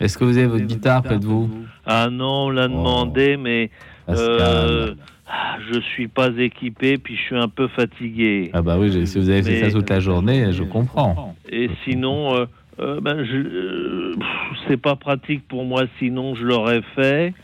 Est-ce 0.00 0.18
que 0.18 0.24
vous 0.24 0.36
avez 0.36 0.46
votre 0.46 0.64
guitare 0.64 1.02
près 1.02 1.18
de 1.18 1.24
vous 1.24 1.50
Ah 1.86 2.08
non, 2.10 2.46
on 2.46 2.50
l'a 2.50 2.66
oh. 2.66 2.68
demandé, 2.68 3.36
mais 3.36 3.70
euh, 4.08 4.94
je 5.70 5.80
suis 5.80 6.08
pas 6.08 6.30
équipé, 6.38 6.98
puis 6.98 7.16
je 7.16 7.22
suis 7.22 7.38
un 7.38 7.48
peu 7.48 7.68
fatigué. 7.68 8.50
Ah 8.52 8.62
bah 8.62 8.76
oui, 8.78 9.06
si 9.06 9.18
vous 9.18 9.30
avez 9.30 9.42
fait 9.42 9.70
ça 9.70 9.70
toute 9.70 9.90
la 9.90 10.00
journée, 10.00 10.52
je 10.52 10.64
comprends. 10.64 11.34
Et 11.48 11.70
sinon, 11.84 12.34
euh, 12.34 12.46
euh, 12.80 13.00
ben, 13.00 13.24
je, 13.24 14.14
c'est 14.66 14.76
pas 14.76 14.96
pratique 14.96 15.46
pour 15.46 15.64
moi, 15.64 15.84
sinon 15.98 16.34
je 16.34 16.44
l'aurais 16.44 16.82
fait. 16.94 17.34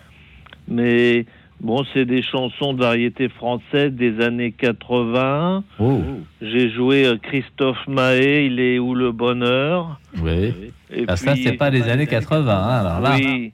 Mais 0.66 1.26
Bon, 1.60 1.84
c'est 1.92 2.04
des 2.04 2.22
chansons 2.22 2.72
de 2.72 2.80
variété 2.80 3.28
française 3.28 3.92
des 3.92 4.20
années 4.20 4.52
80. 4.52 5.64
J'ai 6.40 6.70
joué 6.70 7.04
euh, 7.04 7.16
Christophe 7.20 7.86
Mahé, 7.88 8.46
Il 8.46 8.60
est 8.60 8.78
où 8.78 8.94
le 8.94 9.10
bonheur? 9.10 10.00
Oui. 10.22 10.54
Et 10.90 11.04
ah, 11.08 11.16
ça, 11.16 11.34
c'est 11.34 11.52
pas 11.52 11.70
des 11.70 11.82
années 11.82 12.06
80. 12.06 12.50
Hein, 12.50 12.68
alors 12.68 13.00
là, 13.00 13.16
oui, 13.16 13.52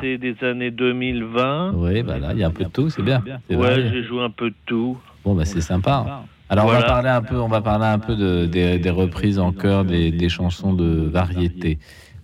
c'est 0.00 0.16
des 0.16 0.36
années 0.42 0.70
2020. 0.70 1.74
Oui, 1.76 2.02
bah 2.02 2.18
là, 2.18 2.30
il 2.32 2.38
y 2.38 2.42
a 2.44 2.46
un 2.46 2.50
peu 2.50 2.64
de 2.64 2.70
tout, 2.70 2.88
c'est 2.88 3.02
bien. 3.02 3.22
Ouais, 3.50 3.90
j'ai 3.92 4.02
joué 4.04 4.22
un 4.22 4.30
peu 4.30 4.50
de 4.50 4.56
tout. 4.64 4.98
Bon, 5.24 5.34
bah 5.34 5.44
c'est 5.44 5.60
sympa. 5.60 6.24
Alors 6.48 6.66
on 6.66 6.72
va 6.72 6.82
parler 6.82 7.08
un 7.08 7.22
peu, 7.22 7.36
on 7.36 7.48
va 7.48 7.62
parler 7.62 7.86
un 7.86 7.98
peu 7.98 8.16
de, 8.16 8.46
des, 8.46 8.90
reprises 8.90 9.38
en 9.38 9.52
chœur 9.52 9.84
des, 9.84 10.10
des 10.10 10.28
chansons 10.28 10.74
de 10.74 11.08
variété. 11.08 11.78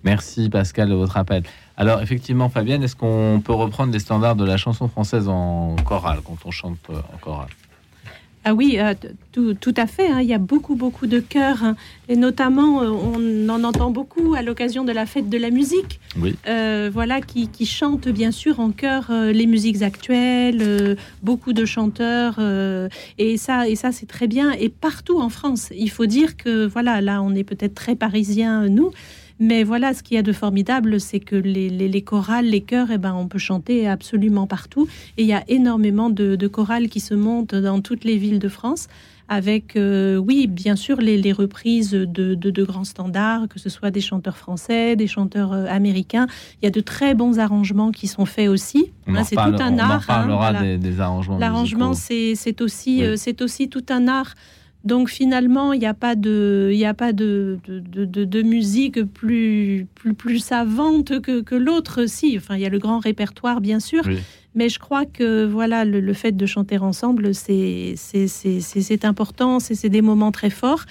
Merci 0.05 0.49
Pascal 0.49 0.89
de 0.89 0.95
votre 0.95 1.17
appel. 1.17 1.43
Alors 1.81 2.03
effectivement, 2.03 2.51
Fabienne, 2.51 2.83
est-ce 2.83 2.95
qu'on 2.95 3.41
peut 3.43 3.55
reprendre 3.55 3.91
les 3.91 4.01
standards 4.01 4.37
de 4.37 4.45
la 4.45 4.59
chanson 4.59 4.87
française 4.87 5.29
en 5.29 5.77
chorale 5.77 6.19
quand 6.23 6.37
on 6.45 6.51
chante 6.51 6.77
euh, 6.91 6.97
en 7.15 7.17
chorale? 7.17 7.49
Ah 8.45 8.53
oui, 8.53 8.77
euh, 8.79 8.93
tout, 9.33 9.75
à 9.79 9.87
fait. 9.87 10.09
Hein. 10.11 10.21
Il 10.21 10.29
y 10.29 10.35
a 10.35 10.39
beaucoup, 10.39 10.75
beaucoup 10.75 11.07
de 11.07 11.21
chœurs. 11.21 11.65
Hein. 11.65 11.77
Et 12.11 12.17
notamment, 12.17 12.83
euh, 12.83 12.91
on 12.91 13.49
en 13.49 13.65
entend 13.65 13.91
beaucoup 13.91 14.35
à 14.35 14.43
l'occasion 14.43 14.85
de 14.85 14.93
la 14.93 15.07
fête 15.07 15.31
de 15.31 15.39
la 15.39 15.49
musique. 15.49 16.01
Oui. 16.19 16.37
voilà, 16.93 17.23
qui, 17.23 17.49
chantent 17.65 18.09
bien 18.09 18.31
sûr 18.31 18.61
en 18.61 18.73
chœur 18.73 19.11
les 19.11 19.47
musiques 19.47 19.81
actuelles, 19.81 20.99
beaucoup 21.23 21.55
de 21.55 21.65
chanteurs. 21.65 22.39
et 23.17 23.39
ça, 23.39 23.69
et 23.69 23.75
ça 23.75 23.91
c'est 23.91 24.07
très 24.07 24.27
bien. 24.27 24.53
Et 24.53 24.69
partout 24.69 25.19
en 25.19 25.31
France. 25.31 25.69
Il 25.75 25.91
faut 25.91 26.07
dire 26.07 26.37
que, 26.37 26.67
voilà, 26.67 27.01
là, 27.01 27.23
on 27.23 27.35
est 27.35 27.45
peut-être 27.45 27.75
très 27.75 27.95
parisiens, 27.95 28.69
nous. 28.69 28.91
Mais 29.41 29.65
voilà, 29.65 29.95
ce 29.95 30.03
qu'il 30.03 30.17
y 30.17 30.19
a 30.19 30.23
de 30.23 30.33
formidable, 30.33 31.01
c'est 31.01 31.19
que 31.19 31.35
les, 31.35 32.03
chorales, 32.03 32.45
les 32.45 32.61
chœurs, 32.61 32.89
eh 32.93 32.99
ben, 32.99 33.15
on 33.15 33.27
peut 33.27 33.39
chanter 33.39 33.89
absolument 33.89 34.47
partout. 34.47 34.87
Et 35.17 35.23
il 35.23 35.29
y 35.29 35.33
a 35.33 35.43
énormément 35.49 36.11
de, 36.11 36.47
chorales 36.47 36.89
qui 36.89 37.01
se 37.01 37.15
montent 37.15 37.55
dans 37.55 37.81
toutes 37.81 38.05
les 38.05 38.19
villes 38.19 38.39
de 38.39 38.49
France 38.49 38.89
avec, 39.31 39.77
euh, 39.77 40.17
oui, 40.17 40.49
bien 40.49 40.75
sûr, 40.75 40.97
les, 40.97 41.33
reprises 41.33 41.93
de, 41.93 42.63
grands 42.65 42.85
standards, 42.85 43.49
que 43.49 43.61
ce 43.61 43.71
soit 43.71 43.91
des 43.93 44.01
chanteurs 44.01 44.37
français, 44.37 44.97
des 44.97 45.07
chanteurs 45.07 45.53
euh, 45.53 45.67
américains. 45.71 46.27
Il 46.61 46.67
y 46.67 46.69
a 46.69 46.73
de 46.73 46.81
très 46.81 47.15
bons 47.15 47.39
arrangements 47.39 47.93
qui 47.93 48.09
sont 48.09 48.27
faits 48.27 48.49
aussi. 48.49 48.93
Hein, 49.07 49.23
c'est 49.25 49.37
tout 49.37 49.41
un 49.41 49.79
art. 49.79 50.05
On 50.09 50.13
hein, 50.13 50.27
parlera 50.27 50.53
des, 50.77 51.01
arrangements. 51.01 51.39
L'arrangement, 51.39 51.95
c'est 51.95 52.61
aussi, 52.61 53.05
euh, 53.05 53.15
c'est 53.17 53.41
aussi 53.41 53.69
tout 53.69 53.85
un 53.89 54.09
art. 54.09 54.35
Donc 54.85 55.11
finalement, 55.11 55.73
il 55.75 55.81
n'y 55.81 55.87
a 55.87 55.95
pas 55.95 56.15
de, 56.15 56.71
il 56.73 56.85
a 56.85 56.95
pas 56.95 57.13
de, 57.13 57.59
de, 57.67 58.43
musique 58.43 59.03
plus, 59.05 59.87
plus, 59.95 60.15
plus 60.15 60.39
savante 60.39 61.21
que, 61.21 61.43
que 61.43 61.55
l'autre. 61.55 62.07
Si, 62.07 62.37
enfin, 62.39 62.57
il 62.57 62.63
y 62.63 62.67
a 62.67 62.71
le 62.71 62.79
grand 62.79 62.99
répertoire, 62.99 63.61
bien 63.61 63.81
sûr. 63.81 64.05
Mais 64.55 64.69
je 64.69 64.79
crois 64.79 65.05
que 65.05 65.45
voilà, 65.45 65.85
le, 65.85 66.13
fait 66.13 66.33
de 66.33 66.47
chanter 66.47 66.79
ensemble, 66.79 67.35
c'est 67.35 67.95
important, 69.05 69.61
c'est 69.61 69.89
des 69.89 70.03
moments 70.03 70.33
très 70.33 70.51
forts. 70.51 70.85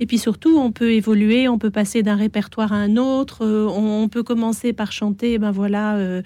Et 0.00 0.06
puis 0.06 0.18
surtout, 0.18 0.58
on 0.58 0.72
peut 0.72 0.92
évoluer, 0.92 1.46
on 1.48 1.58
peut 1.58 1.70
passer 1.70 2.02
d'un 2.02 2.16
répertoire 2.16 2.72
à 2.72 2.76
un 2.76 2.96
autre. 2.96 3.44
Euh, 3.44 3.68
on, 3.68 4.08
peut 4.08 4.24
commencer 4.24 4.72
par 4.72 4.90
chanter, 4.90 5.38
ben 5.38 5.52
voilà. 5.52 5.94
Euh, 5.96 6.22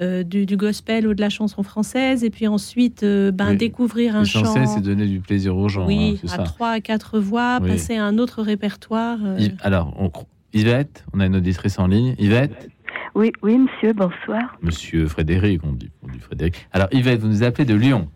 euh, 0.00 0.22
du, 0.22 0.56
gospel 0.56 1.06
ou 1.06 1.14
de 1.14 1.20
la 1.20 1.28
chanson 1.28 1.62
française, 1.62 2.24
et 2.24 2.30
puis 2.30 2.46
ensuite 2.46 3.02
euh, 3.02 3.30
ben, 3.30 3.54
découvrir 3.54 4.16
un 4.16 4.24
chant. 4.24 4.66
c'est 4.66 4.80
donner 4.80 5.06
du 5.06 5.20
plaisir 5.20 5.56
aux 5.56 5.68
gens. 5.68 5.86
Oui, 5.86 6.20
hein, 6.24 6.32
à 6.32 6.38
trois, 6.38 6.70
à 6.70 6.80
quatre 6.80 7.18
voix, 7.18 7.60
passer 7.60 7.96
à 7.96 8.04
un 8.04 8.18
autre 8.18 8.42
répertoire. 8.42 9.18
Euh. 9.22 9.48
Alors, 9.60 9.94
on... 9.98 10.10
Yvette, 10.54 11.04
on 11.14 11.20
a 11.20 11.26
une 11.26 11.36
auditrice 11.36 11.78
en 11.78 11.86
ligne. 11.86 12.14
Yvette 12.18 12.70
Oui, 13.14 13.32
oui, 13.42 13.58
monsieur, 13.58 13.94
bonsoir. 13.94 14.56
Monsieur 14.60 15.06
Frédéric, 15.06 15.62
on 15.64 15.72
dit, 15.72 15.90
on 16.02 16.08
dit 16.08 16.18
Frédéric. 16.18 16.68
Alors, 16.72 16.88
Yvette, 16.92 17.20
vous 17.20 17.28
nous 17.28 17.42
appelez 17.42 17.64
de 17.64 17.74
Lyon. 17.74 18.08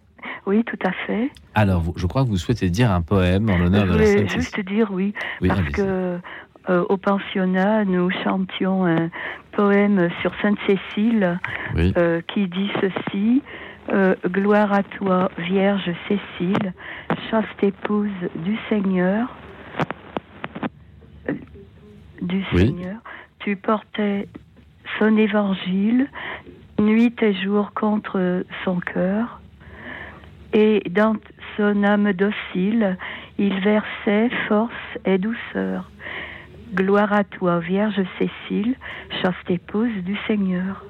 Oui, 0.47 0.63
tout 0.65 0.79
à 0.87 0.93
fait. 1.07 1.31
Alors, 1.55 1.83
je 1.97 2.07
crois 2.07 2.23
que 2.23 2.29
vous 2.29 2.37
souhaitez 2.37 2.71
dire 2.71 2.93
un 2.93 3.03
poème 3.03 3.51
en 3.51 3.59
l'honneur 3.59 3.85
de 3.87 3.97
la. 3.97 4.05
Je 4.05 4.13
voulais 4.13 4.29
juste 4.29 4.61
dire 4.61 4.89
oui, 4.93 5.13
oui 5.41 5.49
parce 5.49 5.71
que 5.71 6.19
euh, 6.69 6.85
au 6.89 6.97
pensionnat, 6.97 7.85
nous 7.85 8.11
chantions 8.25 8.87
un 8.87 9.11
poème 9.53 10.09
sur 10.21 10.33
Sainte 10.43 10.59
Cécile 10.67 11.39
euh, 11.77 12.21
qui 12.29 12.49
dit 12.49 12.71
ceci. 12.81 13.43
Euh, 13.93 14.17
gloire 14.27 14.73
à 14.73 14.83
toi, 14.83 15.31
Vierge 15.39 15.89
Cécile, 16.09 16.75
chaste 17.31 17.63
épouse 17.63 18.11
du 18.35 18.57
Seigneur. 18.69 19.35
du 22.21 22.43
Seigneur. 22.53 22.97
Tu 23.41 23.55
portais 23.55 24.27
son 24.99 25.17
évangile 25.17 26.09
nuit 26.81 27.15
et 27.23 27.35
jour 27.35 27.73
contre 27.75 28.45
son 28.65 28.81
cœur. 28.81 29.41
Et 30.53 30.83
dans 30.91 31.17
son 31.57 31.85
âme 31.85 32.13
docile, 32.13 32.97
il 33.39 33.61
versait 33.61 34.31
force 34.49 34.73
et 35.05 35.19
douceur. 35.19 35.89
Gloire 36.77 37.11
à 37.11 37.25
toi, 37.25 37.59
Vierge 37.59 38.03
Cécile, 38.19 38.75
chaste 39.23 39.49
épouse 39.49 39.91
du 40.05 40.15
Seigneur. 40.27 40.85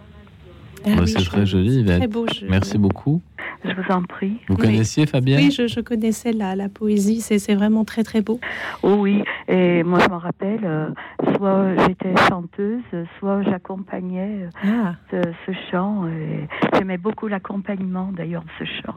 Ah 0.84 1.06
c'est 1.06 1.24
très 1.24 1.46
joli, 1.46 1.84
Très 1.84 2.08
beau 2.08 2.26
Merci 2.48 2.76
beaucoup. 2.76 3.22
Je 3.64 3.70
vous 3.70 3.92
en 3.94 4.02
prie. 4.02 4.38
Vous 4.48 4.56
connaissiez 4.56 5.06
Fabienne 5.06 5.38
Oui, 5.38 5.52
je, 5.52 5.80
connaissais 5.80 6.32
la, 6.32 6.56
la 6.56 6.68
poésie, 6.68 7.20
c'est 7.20 7.54
vraiment 7.54 7.84
très 7.84 8.02
très 8.02 8.20
beau. 8.20 8.40
Oh 8.82 8.96
oui, 8.98 9.22
et 9.46 9.84
moi 9.84 10.00
je 10.00 10.08
m'en 10.08 10.18
rappelle, 10.18 10.64
euh, 10.64 10.88
soit 11.36 11.76
j'étais 11.86 12.14
chanteuse, 12.28 12.82
soit 13.20 13.42
j'accompagnais 13.44 14.48
euh, 14.64 14.94
ah. 15.12 15.22
ce, 15.46 15.52
chant. 15.70 16.08
J'aimais 16.74 16.98
beaucoup 16.98 17.28
l'accompagnement 17.28 18.10
d'ailleurs 18.12 18.42
de 18.42 18.66
ce 18.66 18.70
chant. 18.82 18.96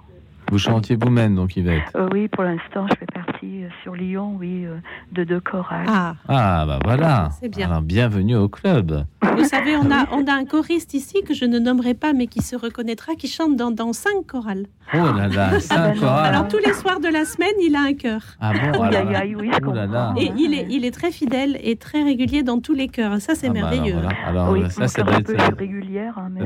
Vous 0.52 0.58
chantiez 0.58 0.96
vous-même, 0.96 1.36
donc, 1.36 1.56
Yvette 1.58 1.84
euh, 1.96 2.10
Oui, 2.12 2.28
pour 2.28 2.44
l'instant, 2.44 2.88
je 2.90 2.96
fais 2.96 3.06
partie 3.06 3.66
euh, 3.66 3.70
sur 3.84 3.94
Lyon, 3.94 4.36
oui, 4.40 4.66
euh, 4.66 4.78
de 5.12 5.24
deux 5.24 5.40
chorales. 5.40 5.86
Ah, 5.88 6.16
ah 6.28 6.66
bah 6.66 6.80
voilà. 6.84 7.30
C'est 7.40 7.50
bien. 7.50 7.68
Alors, 7.68 7.84
bienvenue 7.84 8.36
au 8.36 8.50
club. 8.50 9.06
Vous 9.38 9.44
savez, 9.44 9.76
on 9.76 9.92
a, 9.92 10.08
on 10.12 10.26
a 10.26 10.34
un 10.34 10.46
choriste 10.46 10.96
ici 10.96 11.22
que 11.24 11.36
je 11.36 11.46
ne 11.46 11.60
nommerai 11.60 11.94
pas, 11.94 12.14
mais 12.14 12.26
qui 12.26 12.42
se 12.42 12.56
reconnaîtra, 12.56 13.14
qui 13.14 13.28
chante 13.28 13.56
dans, 13.56 13.70
dans 13.70 13.94
cinq 13.94 14.26
chorales. 14.28 14.66
Oh 14.92 14.98
là 14.98 15.28
là, 15.28 15.60
cinq 15.60 15.76
ah 15.78 15.88
ben 15.90 16.00
chorales. 16.00 16.34
Alors, 16.34 16.48
tous 16.48 16.58
les 16.58 16.74
soirs 16.74 17.00
de 17.00 17.10
la 17.10 17.26
semaine, 17.26 17.54
il 17.62 17.76
a 17.76 17.82
un 17.82 17.94
chœur. 17.94 18.22
Ah 18.40 18.54
bon 18.54 18.82
alors, 18.82 19.04
oui, 19.38 19.52
oh 19.68 19.72
là 19.72 19.86
là. 19.86 20.14
Et 20.18 20.32
il 20.36 20.56
est, 20.56 20.66
il 20.72 20.84
est 20.84 20.92
très 20.92 21.12
fidèle 21.12 21.60
et 21.62 21.76
très 21.76 22.02
régulier 22.02 22.42
dans 22.42 22.60
tous 22.60 22.74
les 22.74 22.88
chœurs. 22.88 23.22
Ça, 23.22 23.36
c'est 23.36 23.50
ah 23.50 23.54
bah 23.54 23.70
merveilleux. 23.70 23.98
alors, 24.26 24.50
oui, 24.50 24.64
ça, 24.72 24.88
ça 24.88 25.04
doit 25.04 25.20
être... 25.20 25.32
régulière, 25.58 26.18
hein, 26.18 26.30
mais 26.32 26.42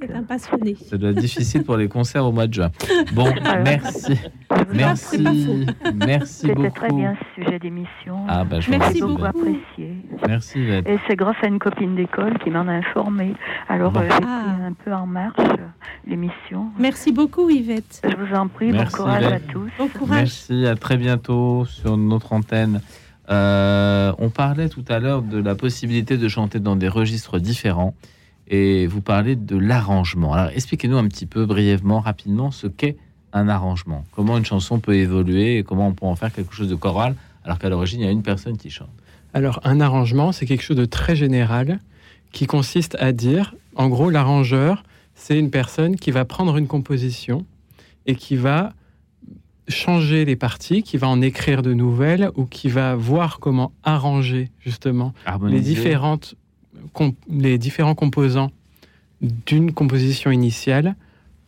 C'est 0.00 0.14
un 0.14 0.22
passionné. 0.22 0.76
Ça 0.88 0.96
doit 0.96 1.10
être 1.10 1.18
difficile 1.18 1.64
pour 1.64 1.76
les 1.76 1.88
concerts 1.88 2.24
au 2.24 2.30
mois 2.30 2.46
de 2.46 2.54
juin. 2.54 2.70
Bon, 3.12 3.31
merci. 3.64 4.12
Merci. 4.72 5.22
Merci. 5.22 5.66
Merci 5.94 6.46
beaucoup. 6.48 6.62
C'était 6.64 6.70
très 6.70 6.88
bien 6.92 7.14
ce 7.36 7.42
sujet 7.42 7.58
d'émission. 7.58 8.24
Ah, 8.28 8.44
bah, 8.44 8.58
Merci 8.68 9.00
beaucoup. 9.00 9.14
beaucoup 9.14 9.24
apprécié. 9.26 9.96
Merci 10.26 10.60
Yvette. 10.60 10.88
Et 10.88 10.98
c'est 11.06 11.16
grâce 11.16 11.36
à 11.42 11.46
une 11.46 11.58
copine 11.58 11.94
d'école 11.96 12.38
qui 12.38 12.50
m'en 12.50 12.66
a 12.68 12.72
informé. 12.72 13.34
Alors 13.68 13.92
Bon. 13.92 14.00
euh, 14.00 14.08
j'ai 14.08 14.14
Ah. 14.26 14.42
pris 14.54 14.64
un 14.64 14.72
peu 14.72 14.92
en 14.92 15.06
marche 15.06 15.34
euh, 15.38 15.56
l'émission. 16.06 16.66
Merci 16.78 17.12
beaucoup, 17.12 17.48
Yvette. 17.50 18.02
Je 18.08 18.16
vous 18.16 18.34
en 18.34 18.48
prie, 18.48 18.72
Merci, 18.72 18.96
bon 18.96 19.02
courage 19.04 19.24
à 19.24 19.40
tous. 19.40 19.70
Bon 19.78 19.88
courage. 19.88 20.18
Merci, 20.18 20.66
à 20.66 20.74
très 20.76 20.96
bientôt 20.96 21.64
sur 21.64 21.96
notre 21.96 22.32
antenne. 22.32 22.80
Euh, 23.30 24.12
on 24.18 24.30
parlait 24.30 24.68
tout 24.68 24.84
à 24.88 24.98
l'heure 24.98 25.22
de 25.22 25.40
la 25.40 25.54
possibilité 25.54 26.16
de 26.16 26.28
chanter 26.28 26.60
dans 26.60 26.76
des 26.76 26.88
registres 26.88 27.38
différents 27.38 27.94
et 28.48 28.86
vous 28.86 29.00
parlez 29.00 29.36
de 29.36 29.56
l'arrangement. 29.56 30.34
Alors 30.34 30.50
expliquez-nous 30.54 30.98
un 30.98 31.06
petit 31.06 31.26
peu 31.26 31.46
brièvement, 31.46 32.00
rapidement, 32.00 32.50
ce 32.50 32.66
qu'est 32.66 32.96
un 33.32 33.48
arrangement. 33.48 34.04
Comment 34.12 34.38
une 34.38 34.44
chanson 34.44 34.78
peut 34.78 34.94
évoluer 34.94 35.58
et 35.58 35.62
comment 35.62 35.88
on 35.88 35.92
peut 35.92 36.06
en 36.06 36.16
faire 36.16 36.32
quelque 36.32 36.54
chose 36.54 36.68
de 36.68 36.74
choral 36.74 37.14
alors 37.44 37.58
qu'à 37.58 37.68
l'origine 37.68 38.00
il 38.00 38.04
y 38.04 38.08
a 38.08 38.12
une 38.12 38.22
personne 38.22 38.56
qui 38.56 38.70
chante. 38.70 38.90
Alors, 39.34 39.60
un 39.64 39.80
arrangement, 39.80 40.32
c'est 40.32 40.46
quelque 40.46 40.62
chose 40.62 40.76
de 40.76 40.84
très 40.84 41.16
général 41.16 41.80
qui 42.32 42.46
consiste 42.46 42.96
à 43.00 43.12
dire, 43.12 43.54
en 43.76 43.88
gros, 43.88 44.10
l'arrangeur, 44.10 44.84
c'est 45.14 45.38
une 45.38 45.50
personne 45.50 45.96
qui 45.96 46.10
va 46.10 46.24
prendre 46.24 46.56
une 46.56 46.66
composition 46.66 47.44
et 48.06 48.14
qui 48.14 48.36
va 48.36 48.72
changer 49.68 50.24
les 50.24 50.36
parties, 50.36 50.82
qui 50.82 50.96
va 50.96 51.08
en 51.08 51.22
écrire 51.22 51.62
de 51.62 51.72
nouvelles 51.72 52.30
ou 52.34 52.44
qui 52.44 52.68
va 52.68 52.94
voir 52.94 53.38
comment 53.38 53.72
arranger 53.84 54.50
justement 54.60 55.14
les, 55.42 55.60
différentes 55.60 56.34
les 57.30 57.58
différents 57.58 57.94
composants 57.94 58.50
d'une 59.20 59.72
composition 59.72 60.30
initiale 60.30 60.96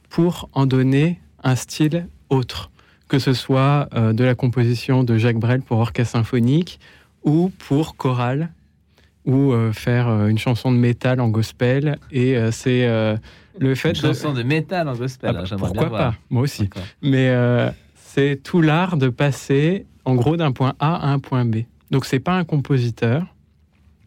pour 0.09 0.49
en 0.53 0.65
donner 0.65 1.21
un 1.45 1.57
style 1.57 2.09
autre, 2.31 2.71
que 3.09 3.19
ce 3.19 3.33
soit 3.33 3.89
euh, 3.95 4.13
de 4.13 4.25
la 4.25 4.35
composition 4.35 5.05
de 5.05 5.17
Jacques 5.17 5.39
Brel 5.39 5.63
pour 5.63 5.79
orchestre 5.79 6.13
symphonique 6.13 6.81
ou 7.23 7.51
pour 7.59 7.97
chorale 7.97 8.51
ou 9.25 9.53
euh, 9.53 9.73
faire 9.73 10.09
euh, 10.09 10.27
une 10.29 10.39
chanson 10.39 10.73
de 10.73 10.77
métal 10.77 11.21
en 11.21 11.29
gospel. 11.29 11.99
Et 12.11 12.37
c'est 12.51 12.87
le 13.59 13.75
fait 13.77 13.91
Une 13.91 13.95
de 13.95 14.01
chanson 14.01 14.33
de 14.33 14.43
métal 14.43 14.89
en 14.89 14.97
gospel, 14.97 15.35
Ah, 15.37 15.41
hein, 15.41 15.45
j'aimerais 15.45 15.69
pourquoi 15.69 15.83
bien 15.85 15.89
voir. 15.89 16.13
pas? 16.13 16.19
Moi 16.31 16.43
aussi. 16.43 16.69
Mais 17.03 17.33
c'est 17.95 18.41
tout 18.43 18.61
l'art 18.61 18.97
de 18.97 19.09
passer 19.09 19.87
en 20.05 20.17
gros 20.17 20.37
d'un 20.37 20.53
point 20.53 20.75
A 20.81 20.97
à 20.97 21.09
un 21.09 21.19
point 21.21 21.45
B. 21.45 21.59
Donc 21.91 22.05
c'est 22.05 22.21
pas 22.21 22.33
un 22.33 22.45
compositeur 22.45 23.27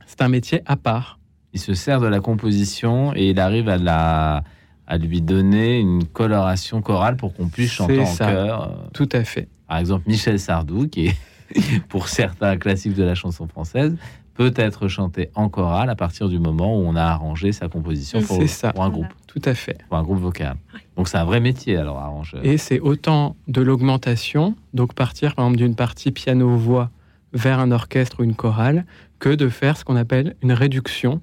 c'est 0.07 0.21
un 0.21 0.29
métier 0.29 0.61
à 0.65 0.77
part. 0.77 1.19
Il 1.53 1.59
se 1.59 1.73
sert 1.73 1.99
de 1.99 2.07
la 2.07 2.21
composition 2.21 3.13
et 3.13 3.29
il 3.31 3.39
arrive 3.41 3.67
à 3.67 3.77
la 3.77 4.43
à 4.87 4.97
lui 4.97 5.21
donner 5.21 5.79
une 5.79 6.05
coloration 6.05 6.81
chorale 6.81 7.17
pour 7.17 7.33
qu'on 7.33 7.47
puisse 7.49 7.71
chanter 7.71 7.99
en 7.99 8.15
chœur. 8.15 8.61
euh, 8.63 8.87
tout 8.93 9.09
à 9.11 9.23
fait 9.23 9.47
Par 9.67 9.77
exemple, 9.77 10.05
Michel 10.07 10.39
Sardou, 10.39 10.87
qui 10.87 11.07
est 11.07 11.15
pour 11.89 12.07
certains 12.07 12.57
classiques 12.57 12.95
de 12.95 13.03
la 13.03 13.15
chanson 13.15 13.47
française, 13.47 13.95
peut 14.33 14.53
être 14.55 14.87
chanté 14.87 15.29
en 15.33 15.49
chorale 15.49 15.89
à 15.89 15.95
partir 15.95 16.29
du 16.29 16.37
moment 16.39 16.77
où 16.77 16.83
on 16.85 16.95
a 16.95 17.01
arrangé 17.03 17.51
sa 17.51 17.67
composition 17.69 18.21
pour, 18.21 18.37
C'est 18.37 18.47
ça. 18.47 18.71
pour 18.71 18.83
un 18.83 18.89
groupe, 18.89 19.07
tout 19.25 19.41
à 19.43 19.55
fait 19.55 19.77
pour 19.89 19.97
un 19.97 20.03
groupe 20.03 20.19
vocal. 20.19 20.55
Donc 20.95 21.07
c'est 21.07 21.17
un 21.17 21.25
vrai 21.25 21.39
métier 21.39 21.75
alors 21.75 21.97
arrangeur. 21.97 22.45
Et 22.45 22.57
c'est 22.57 22.79
autant 22.79 23.35
de 23.47 23.61
l'augmentation, 23.61 24.55
donc 24.73 24.93
partir 24.93 25.33
par 25.35 25.45
exemple 25.45 25.57
d'une 25.57 25.75
partie 25.75 26.11
piano-voix 26.11 26.91
vers 27.33 27.59
un 27.59 27.71
orchestre 27.71 28.19
ou 28.19 28.23
une 28.23 28.35
chorale, 28.35 28.85
que 29.19 29.29
de 29.29 29.49
faire 29.49 29.75
ce 29.75 29.83
qu'on 29.83 29.95
appelle 29.95 30.35
une 30.43 30.51
réduction. 30.53 31.19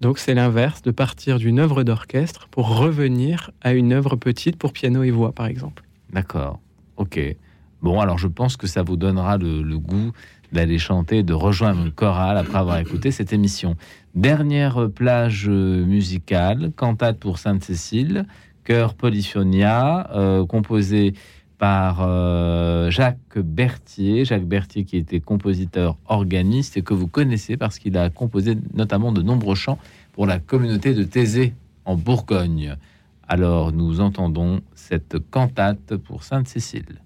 Donc 0.00 0.18
c'est 0.18 0.34
l'inverse, 0.34 0.82
de 0.82 0.90
partir 0.90 1.38
d'une 1.38 1.58
œuvre 1.58 1.82
d'orchestre 1.82 2.48
pour 2.50 2.76
revenir 2.76 3.50
à 3.62 3.72
une 3.72 3.92
œuvre 3.92 4.16
petite 4.16 4.56
pour 4.56 4.72
piano 4.72 5.02
et 5.02 5.10
voix, 5.10 5.32
par 5.32 5.46
exemple. 5.46 5.82
D'accord. 6.12 6.60
Ok. 6.96 7.20
Bon, 7.82 8.00
alors 8.00 8.18
je 8.18 8.28
pense 8.28 8.56
que 8.56 8.66
ça 8.66 8.82
vous 8.82 8.96
donnera 8.96 9.38
le, 9.38 9.78
goût 9.78 10.12
d'aller 10.52 10.78
chanter, 10.78 11.22
de 11.22 11.34
rejoindre 11.34 11.84
une 11.84 11.92
chorale 11.92 12.36
après 12.36 12.58
avoir 12.58 12.78
écouté 12.78 13.10
cette 13.10 13.32
émission. 13.32 13.76
Dernière 14.14 14.88
plage 14.90 15.46
euh, 15.48 15.84
musicale, 15.84 16.72
cantate 16.74 17.18
pour 17.18 17.38
Sainte-Cécile, 17.38 18.24
chœur 18.64 18.94
Polyphonia, 18.94 20.10
euh, 20.14 20.46
composé 20.46 21.14
par 21.58 21.98
euh, 22.00 22.90
Jacques 22.90 23.38
Berthier. 23.38 24.24
Jacques 24.24 24.46
Berthier 24.46 24.84
qui 24.84 24.96
était 24.96 25.20
compositeur 25.20 25.96
organiste 26.06 26.76
et 26.76 26.82
que 26.82 26.94
vous 26.94 27.08
connaissez 27.08 27.56
parce 27.56 27.78
qu'il 27.78 27.98
a 27.98 28.08
composé 28.10 28.56
notamment 28.74 29.12
de 29.12 29.22
nombreux 29.22 29.56
chants 29.56 29.78
pour 30.12 30.26
la 30.26 30.38
communauté 30.38 30.94
de 30.94 31.02
Thésée 31.02 31.54
en 31.84 31.96
Bourgogne. 31.96 32.76
Alors 33.26 33.72
nous 33.72 34.00
entendons 34.00 34.60
cette 34.74 35.18
cantate 35.30 35.96
pour 35.96 36.22
Sainte-Cécile. 36.22 37.02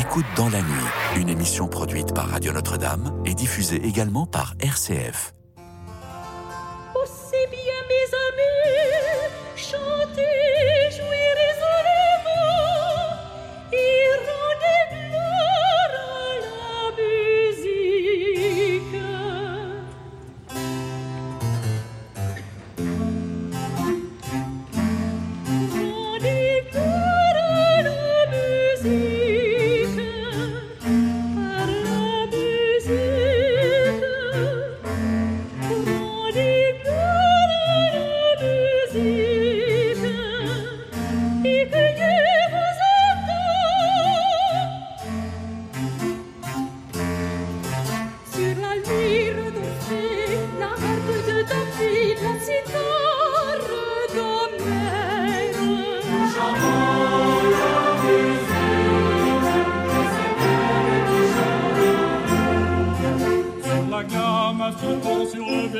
Écoute 0.00 0.24
dans 0.36 0.48
la 0.48 0.60
nuit, 0.60 1.20
une 1.20 1.28
émission 1.28 1.68
produite 1.68 2.14
par 2.14 2.28
Radio 2.28 2.52
Notre-Dame 2.52 3.12
et 3.24 3.34
diffusée 3.34 3.84
également 3.86 4.26
par 4.26 4.54
RCF. 4.60 5.34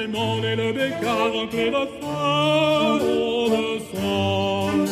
Bémol 0.07 0.45
et 0.45 0.57
le 0.57 0.73
bécard, 0.73 1.33
un 1.43 1.47
clé 1.47 1.70
de 1.70 1.85
feu 1.99 2.99
de 3.55 3.66
sol. 3.91 4.87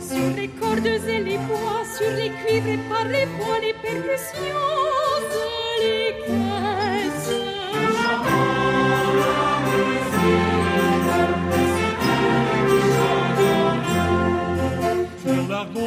Sur 0.00 0.28
les 0.36 0.48
cordes 0.48 0.86
et 0.86 1.20
les 1.20 1.38
bois, 1.38 1.82
sur 1.96 2.10
les 2.16 2.30
cuivres 2.30 2.68
et 2.68 2.80
par 2.88 3.04
les 3.04 3.26
poids, 3.36 3.58
les 3.60 3.74
percussions 3.74 4.87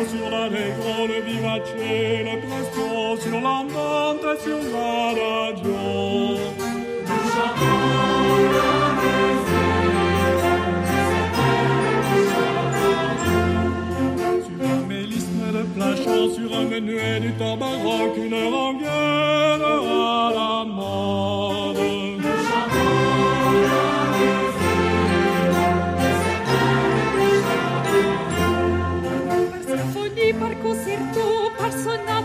Sur 0.10 0.32
l'allegro, 0.32 1.06
le 1.08 1.22
vivace, 1.22 1.74
le 1.78 2.40
presto, 2.42 3.22
sur 3.22 3.40
l'andante 3.40 4.26
sur 4.44 4.58
l'adagio. 4.74 6.40
Sur 14.44 14.66
un 14.66 14.88
mélisme 14.88 15.52
de 15.54 15.64
plein 15.76 15.96
chant, 15.96 16.34
sur 16.34 16.58
un 16.58 16.64
menuet 16.64 17.20
du 17.20 17.32
temps 17.34 17.58
baroque, 17.58 18.18
une 18.18 18.32
langue 18.32 18.84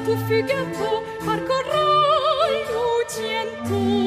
tu 0.06 0.16
figato 0.28 1.02
parcorrai 1.24 2.58
lucento 2.70 4.05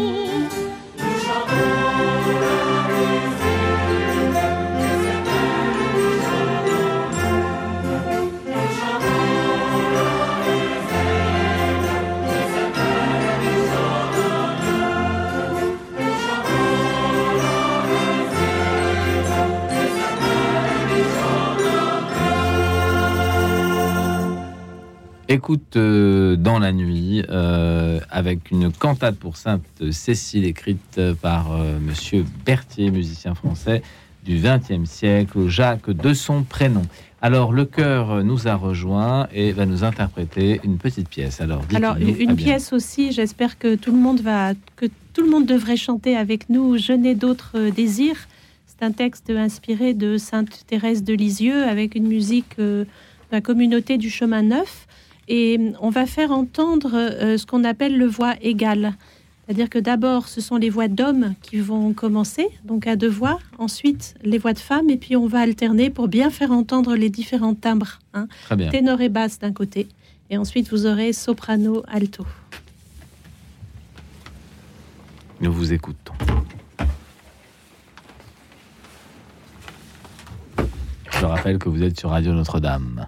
Écoute 25.31 25.75
euh, 25.75 26.35
dans 26.37 26.57
la 26.57 26.71
nuit 26.71 27.21
euh, 27.29 27.99
avec 28.09 28.49
une 28.49 28.71
cantate 28.71 29.15
pour 29.15 29.37
Sainte 29.37 29.61
Cécile 29.91 30.43
écrite 30.43 30.99
par 31.21 31.51
euh, 31.51 31.77
Monsieur 31.79 32.25
Berthier, 32.47 32.89
musicien 32.89 33.35
français 33.35 33.83
du 34.25 34.41
XXe 34.41 34.89
siècle, 34.89 35.47
Jacques 35.47 35.91
de 35.91 36.15
son 36.15 36.41
prénom. 36.41 36.81
Alors 37.21 37.53
le 37.53 37.65
chœur 37.65 38.23
nous 38.23 38.47
a 38.47 38.55
rejoint 38.55 39.27
et 39.31 39.51
va 39.51 39.67
nous 39.67 39.83
interpréter 39.83 40.61
une 40.63 40.79
petite 40.79 41.07
pièce. 41.07 41.41
Alors, 41.41 41.61
Alors 41.75 41.97
une 41.97 42.35
pièce 42.35 42.73
aussi. 42.73 43.11
J'espère 43.11 43.59
que 43.59 43.75
tout 43.75 43.91
le 43.91 43.99
monde 43.99 44.21
va, 44.21 44.53
que 44.77 44.87
tout 45.13 45.21
le 45.21 45.29
monde 45.29 45.45
devrait 45.45 45.77
chanter 45.77 46.17
avec 46.17 46.49
nous. 46.49 46.79
Je 46.79 46.93
n'ai 46.93 47.13
d'autres 47.13 47.69
désirs. 47.69 48.27
C'est 48.65 48.83
un 48.83 48.91
texte 48.91 49.29
inspiré 49.29 49.93
de 49.93 50.17
Sainte 50.17 50.65
Thérèse 50.65 51.03
de 51.03 51.13
Lisieux 51.13 51.65
avec 51.65 51.93
une 51.93 52.07
musique 52.07 52.57
de 52.57 52.87
la 53.31 53.41
communauté 53.41 53.99
du 53.99 54.09
chemin 54.09 54.41
neuf 54.41 54.87
et 55.29 55.59
on 55.79 55.89
va 55.89 56.05
faire 56.05 56.31
entendre 56.31 56.91
euh, 56.95 57.37
ce 57.37 57.45
qu'on 57.45 57.63
appelle 57.63 57.97
le 57.97 58.07
voix 58.07 58.33
égale. 58.41 58.95
C'est-à-dire 59.45 59.69
que 59.69 59.79
d'abord, 59.79 60.27
ce 60.27 60.41
sont 60.41 60.57
les 60.57 60.69
voix 60.69 60.87
d'hommes 60.87 61.33
qui 61.41 61.57
vont 61.57 61.93
commencer, 61.93 62.47
donc 62.65 62.85
à 62.85 62.95
deux 62.95 63.09
voix, 63.09 63.39
ensuite 63.57 64.15
les 64.23 64.37
voix 64.37 64.53
de 64.53 64.59
femmes, 64.59 64.89
et 64.89 64.97
puis 64.97 65.15
on 65.15 65.25
va 65.25 65.39
alterner 65.39 65.89
pour 65.89 66.07
bien 66.07 66.29
faire 66.29 66.51
entendre 66.51 66.95
les 66.95 67.09
différents 67.09 67.55
timbres. 67.55 67.99
Hein. 68.13 68.27
Ténor 68.71 69.01
et 69.01 69.09
basse 69.09 69.39
d'un 69.39 69.53
côté, 69.53 69.87
et 70.29 70.37
ensuite 70.37 70.69
vous 70.69 70.85
aurez 70.85 71.13
soprano, 71.13 71.83
alto. 71.87 72.25
Nous 75.41 75.51
vous 75.51 75.73
écoutons. 75.73 76.13
Je 81.11 81.25
rappelle 81.25 81.57
que 81.57 81.69
vous 81.69 81.81
êtes 81.81 81.99
sur 81.99 82.11
Radio 82.11 82.33
Notre-Dame. 82.33 83.07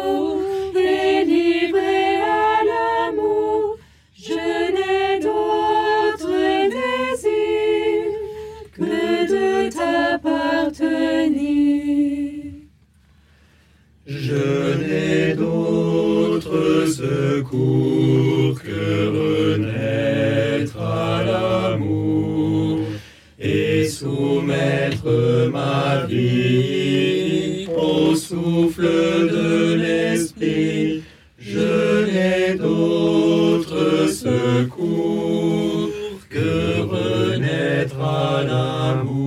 que 17.39 19.07
renaître 19.17 20.77
à 20.81 21.23
l'amour 21.23 22.79
et 23.39 23.87
soumettre 23.87 25.49
ma 25.51 26.05
vie 26.07 27.67
au 27.75 28.15
souffle 28.15 28.83
de 28.83 29.73
l'esprit. 29.75 31.03
Je 31.39 32.05
n'ai 32.05 32.55
d'autre 32.57 34.09
secours 34.09 35.89
que 36.29 36.81
renaître 36.81 37.99
à 37.99 38.43
l'amour. 38.43 39.20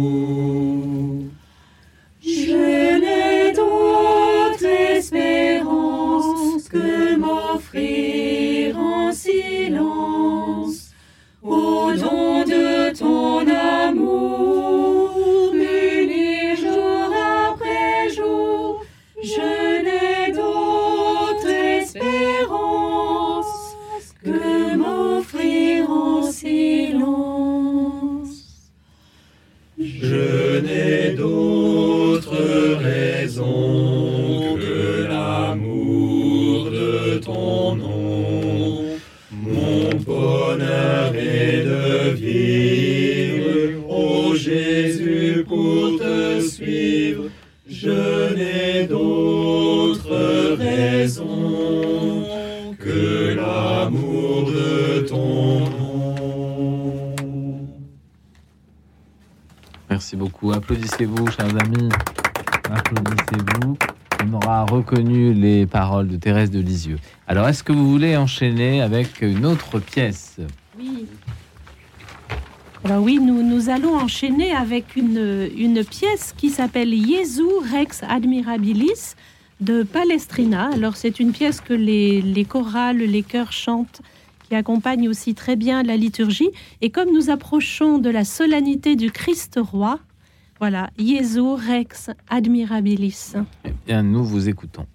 Suivre. 46.49 47.25
Je 47.69 48.35
n'ai 48.35 48.87
d'autre 48.87 50.57
raison 50.57 52.27
que 52.79 53.35
l'amour 53.35 54.51
de 54.51 55.01
ton 55.09 55.61
nom. 55.61 56.15
Merci 59.89 60.17
beaucoup. 60.17 60.53
Applaudissez-vous, 60.53 61.31
chers 61.31 61.57
amis. 61.63 61.89
Applaudissez-vous. 62.71 63.79
On 64.27 64.33
aura 64.35 64.65
reconnu 64.65 65.35
les 65.35 65.67
paroles 65.67 66.09
de 66.09 66.17
Thérèse 66.17 66.51
de 66.51 66.61
Lisieux. 66.61 66.99
Alors, 67.27 67.49
est-ce 67.49 67.63
que 67.63 67.73
vous 67.73 67.91
voulez 67.91 68.17
enchaîner 68.17 68.81
avec 68.81 69.23
une 69.23 69.47
autre 69.47 69.79
pièce? 69.79 70.41
Alors 72.85 73.03
oui, 73.03 73.19
nous, 73.19 73.43
nous 73.43 73.71
allons 73.71 73.95
enchaîner 73.95 74.53
avec 74.53 74.95
une, 74.95 75.49
une 75.57 75.83
pièce 75.83 76.35
qui 76.37 76.51
s'appelle 76.51 76.93
Jesu 76.95 77.43
Rex 77.73 78.03
Admirabilis 78.03 79.15
de 79.63 79.85
Palestrina. 79.85 80.69
Alors 80.71 80.95
c'est 80.97 81.19
une 81.19 81.33
pièce 81.33 81.63
que 81.63 81.73
les, 81.73 82.21
les 82.21 82.45
chorales, 82.45 82.99
les 82.99 83.23
chœurs 83.23 83.53
chantent, 83.53 84.03
qui 84.47 84.55
accompagne 84.55 85.09
aussi 85.09 85.35
très 85.35 85.57
bien 85.57 85.83
la 85.83 85.97
liturgie. 85.97 86.51
Et 86.83 86.91
comme 86.91 87.11
nous 87.11 87.31
approchons 87.31 87.97
de 87.97 88.11
la 88.11 88.25
solennité 88.25 88.97
du 88.97 89.11
Christ 89.11 89.59
roi, 89.59 89.99
voilà, 90.61 90.91
Jesu 90.99 91.41
Rex 91.41 92.11
Admirabilis. 92.29 93.33
Eh 93.65 93.71
bien, 93.87 94.03
nous 94.03 94.25
vous 94.25 94.51
écoutons. 94.51 94.87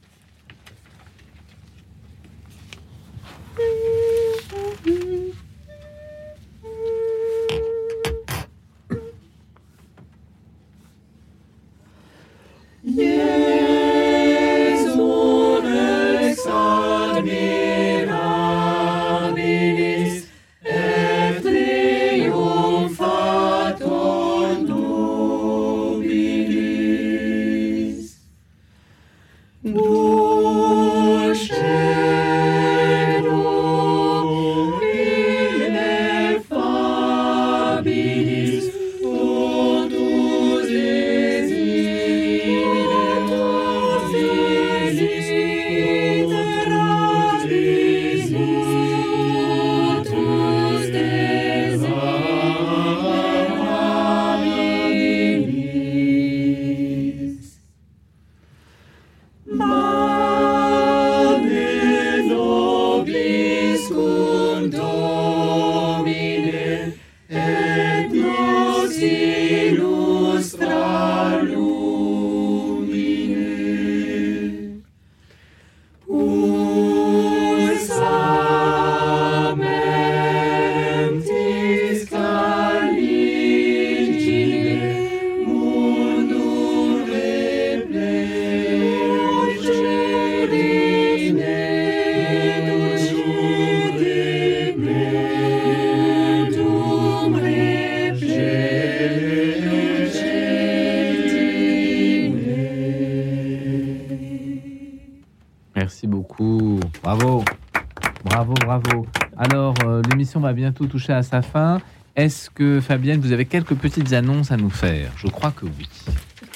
Toucher 110.89 111.13
à 111.13 111.23
sa 111.23 111.41
fin. 111.41 111.79
Est-ce 112.15 112.49
que, 112.49 112.81
Fabienne, 112.81 113.21
vous 113.21 113.31
avez 113.31 113.45
quelques 113.45 113.75
petites 113.75 114.11
annonces 114.11 114.51
à 114.51 114.57
nous 114.57 114.69
faire? 114.69 115.11
Je 115.15 115.27
crois 115.27 115.51
que 115.51 115.65
oui. 115.65 115.87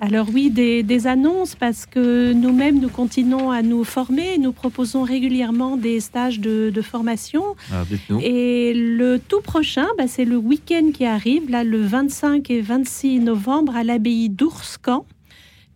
Alors 0.02 0.28
oui, 0.32 0.50
des, 0.50 1.06
annonces 1.06 1.54
parce 1.54 1.84
que 1.84 2.32
nous-mêmes, 2.32 2.80
nous 2.80 2.88
continuons 2.88 3.50
à 3.50 3.60
nous 3.60 3.84
former. 3.84 4.38
Nous 4.38 4.52
proposons 4.52 5.02
régulièrement 5.02 5.76
des 5.76 6.00
stages 6.00 6.40
de, 6.40 6.72
formation. 6.80 7.54
Alors, 7.70 7.86
et 8.22 8.72
le 8.74 9.18
tout 9.18 9.42
prochain, 9.42 9.86
bah, 9.98 10.04
c'est 10.08 10.24
le 10.24 10.38
week-end 10.38 10.90
qui 10.94 11.04
arrive, 11.04 11.50
là, 11.50 11.64
le 11.64 11.82
25 11.82 12.50
et 12.50 12.62
26 12.62 13.20
novembre 13.20 13.76
à 13.76 13.84
l'abbaye 13.84 14.30
d'Ourscan 14.30 15.04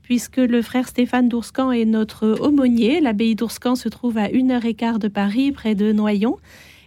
puisque 0.05 0.37
le 0.37 0.63
frère 0.63 0.87
Stéphane 0.87 1.29
d'Ourscan 1.29 1.73
est 1.73 1.87
notre 1.87 2.39
aumônier. 2.41 3.01
L'abbaye 3.01 3.35
d'Ourscan 3.35 3.75
se 3.75 3.89
trouve 3.89 4.19
à 4.19 4.31
une 4.31 4.53
heure 4.53 4.65
et 4.65 4.75
quart 4.75 4.99
de 4.99 5.09
Paris, 5.09 5.51
près 5.51 5.75
de 5.75 5.93
Noyon. 5.93 6.37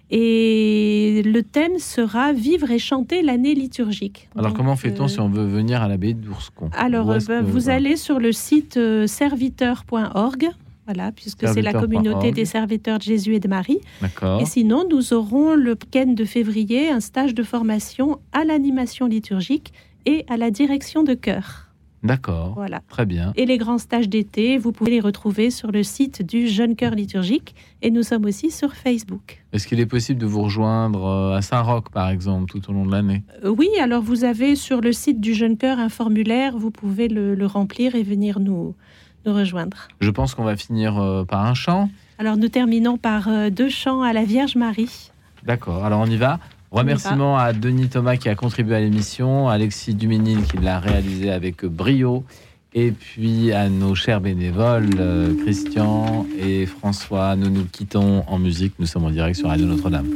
Et 0.10 1.22
le 1.26 1.44
thème 1.44 1.80
sera 1.80 2.32
Vivre 2.32 2.72
et 2.72 2.80
chanter 2.80 3.22
l'année 3.22 3.56
liturgique. 3.56 4.30
Alors 4.38 4.54
comment 4.54 4.78
fait-on 4.78 5.06
euh, 5.06 5.08
si 5.08 5.20
on 5.20 5.28
veut 5.28 5.46
venir 5.46 5.82
à 5.82 5.90
l'abbaye 5.90 6.14
d'Ourscon? 6.14 6.70
Alors 6.74 7.18
bah, 7.28 7.42
vous 7.42 7.70
allez 7.70 7.98
sur 7.98 8.20
le 8.20 8.32
site 8.32 8.78
euh, 8.78 9.08
serviteur.org. 9.08 10.50
Voilà, 10.86 11.12
puisque 11.12 11.46
c'est 11.50 11.62
la 11.62 11.74
communauté 11.74 12.32
des 12.32 12.46
serviteurs 12.46 13.00
de 13.00 13.04
Jésus 13.04 13.36
et 13.36 13.42
de 13.42 13.50
Marie. 13.50 13.82
D'accord. 14.02 14.40
Et 14.42 14.46
sinon, 14.46 14.86
nous 14.90 15.12
aurons 15.12 15.54
le 15.54 15.72
week-end 15.72 16.14
de 16.14 16.24
février 16.24 16.90
un 16.90 17.02
stage 17.02 17.36
de 17.36 17.44
formation 17.44 18.20
à 18.32 18.46
l'animation 18.46 19.06
liturgique 19.06 19.74
et 20.06 20.24
à 20.30 20.38
la 20.38 20.50
direction 20.50 21.04
de 21.04 21.14
chœur. 21.14 21.67
D'accord. 22.04 22.54
Voilà. 22.56 22.82
Très 22.90 23.06
bien. 23.06 23.34
Et 23.36 23.46
les 23.46 23.58
grands 23.58 23.78
stages 23.78 24.08
d'été, 24.08 24.58
vous 24.58 24.72
pouvez 24.72 24.92
les 24.92 25.00
retrouver 25.00 25.50
sur 25.50 25.72
le 25.72 25.84
site 25.84 26.26
du 26.26 26.48
Jeune 26.48 26.76
Cœur 26.76 26.94
Liturgique 26.96 27.56
et 27.82 27.92
nous 27.92 28.04
sommes 28.04 28.26
aussi 28.26 28.52
sur 28.52 28.74
Facebook. 28.74 29.44
Est-ce 29.52 29.68
qu'il 29.68 29.80
est 29.80 29.88
possible 29.88 30.20
de 30.20 30.26
vous 30.26 30.44
rejoindre 30.44 31.06
euh, 31.06 31.36
à 31.36 31.42
Saint-Roch, 31.42 31.90
par 31.92 32.10
exemple, 32.10 32.52
tout 32.52 32.70
au 32.70 32.74
long 32.74 32.86
de 32.86 32.92
l'année? 32.92 33.24
Euh, 33.44 33.50
Oui, 33.50 33.70
alors 33.82 34.02
vous 34.02 34.24
avez 34.24 34.56
sur 34.56 34.82
le 34.82 34.94
site 34.94 35.20
du 35.20 35.34
Jeune 35.34 35.58
Cœur 35.58 35.80
un 35.80 35.90
formulaire, 35.90 36.58
vous 36.58 36.72
pouvez 36.72 37.08
le, 37.08 37.46
remplir 37.46 37.96
et 37.96 38.04
venir 38.04 38.40
nous, 38.40 38.76
nous 39.26 39.34
rejoindre. 39.34 39.88
Je 40.00 40.12
pense 40.12 40.36
qu'on 40.36 40.44
va 40.44 40.56
finir 40.56 40.98
euh, 40.98 41.24
par 41.24 41.46
un 41.46 41.54
chant. 41.54 41.90
Alors 42.20 42.38
nous 42.38 42.50
terminons 42.50 42.98
par 42.98 43.30
deux 43.52 43.70
chants 43.70 44.02
à 44.02 44.12
la 44.12 44.24
Vierge 44.24 44.56
Marie. 44.56 45.12
D'accord, 45.44 45.86
alors 45.86 46.02
on 46.02 46.08
y 46.08 46.18
va? 46.18 46.40
Remerciements 46.72 47.38
à 47.38 47.54
Denis 47.54 47.88
Thomas 47.88 48.18
qui 48.18 48.30
a 48.30 48.36
contribué 48.36 48.76
à 48.76 48.80
l'émission, 48.80 49.48
Alexis 49.48 49.94
Duménil 49.94 50.44
qui 50.44 50.58
l'a 50.58 50.80
réalisé 50.80 51.32
avec 51.32 51.64
brio, 51.66 52.26
et 52.74 52.92
puis 52.92 53.54
à 53.54 53.70
nos 53.70 53.96
chers 53.96 54.20
bénévoles, 54.20 54.90
euh, 55.00 55.34
Christian 55.44 56.26
et 56.38 56.66
François. 56.66 57.36
Nous 57.36 57.50
nous 57.50 57.66
quittons 57.66 58.24
en 58.28 58.38
musique. 58.38 58.74
Nous 58.80 58.86
sommes 58.86 59.06
en 59.06 59.12
direct 59.12 59.38
sur 59.38 59.48
Radio 59.48 59.66
Notre-Dame. 59.66 60.08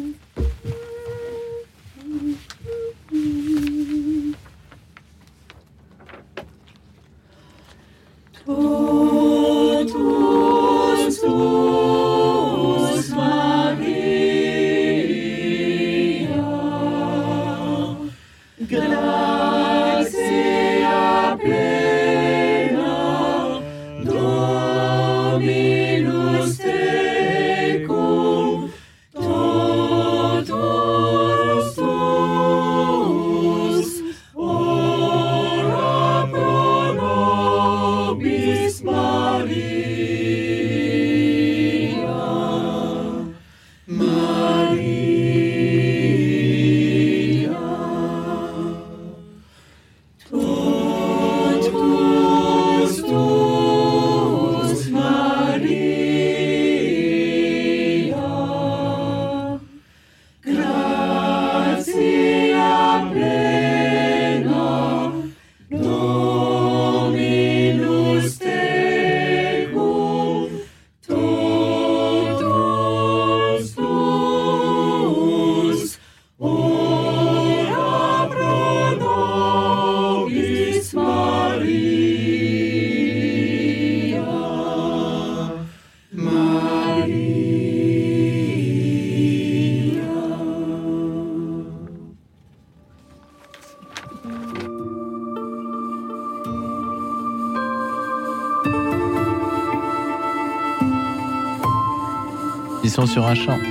Sur 102.91 103.25
un 103.25 103.35
champ. 103.35 103.70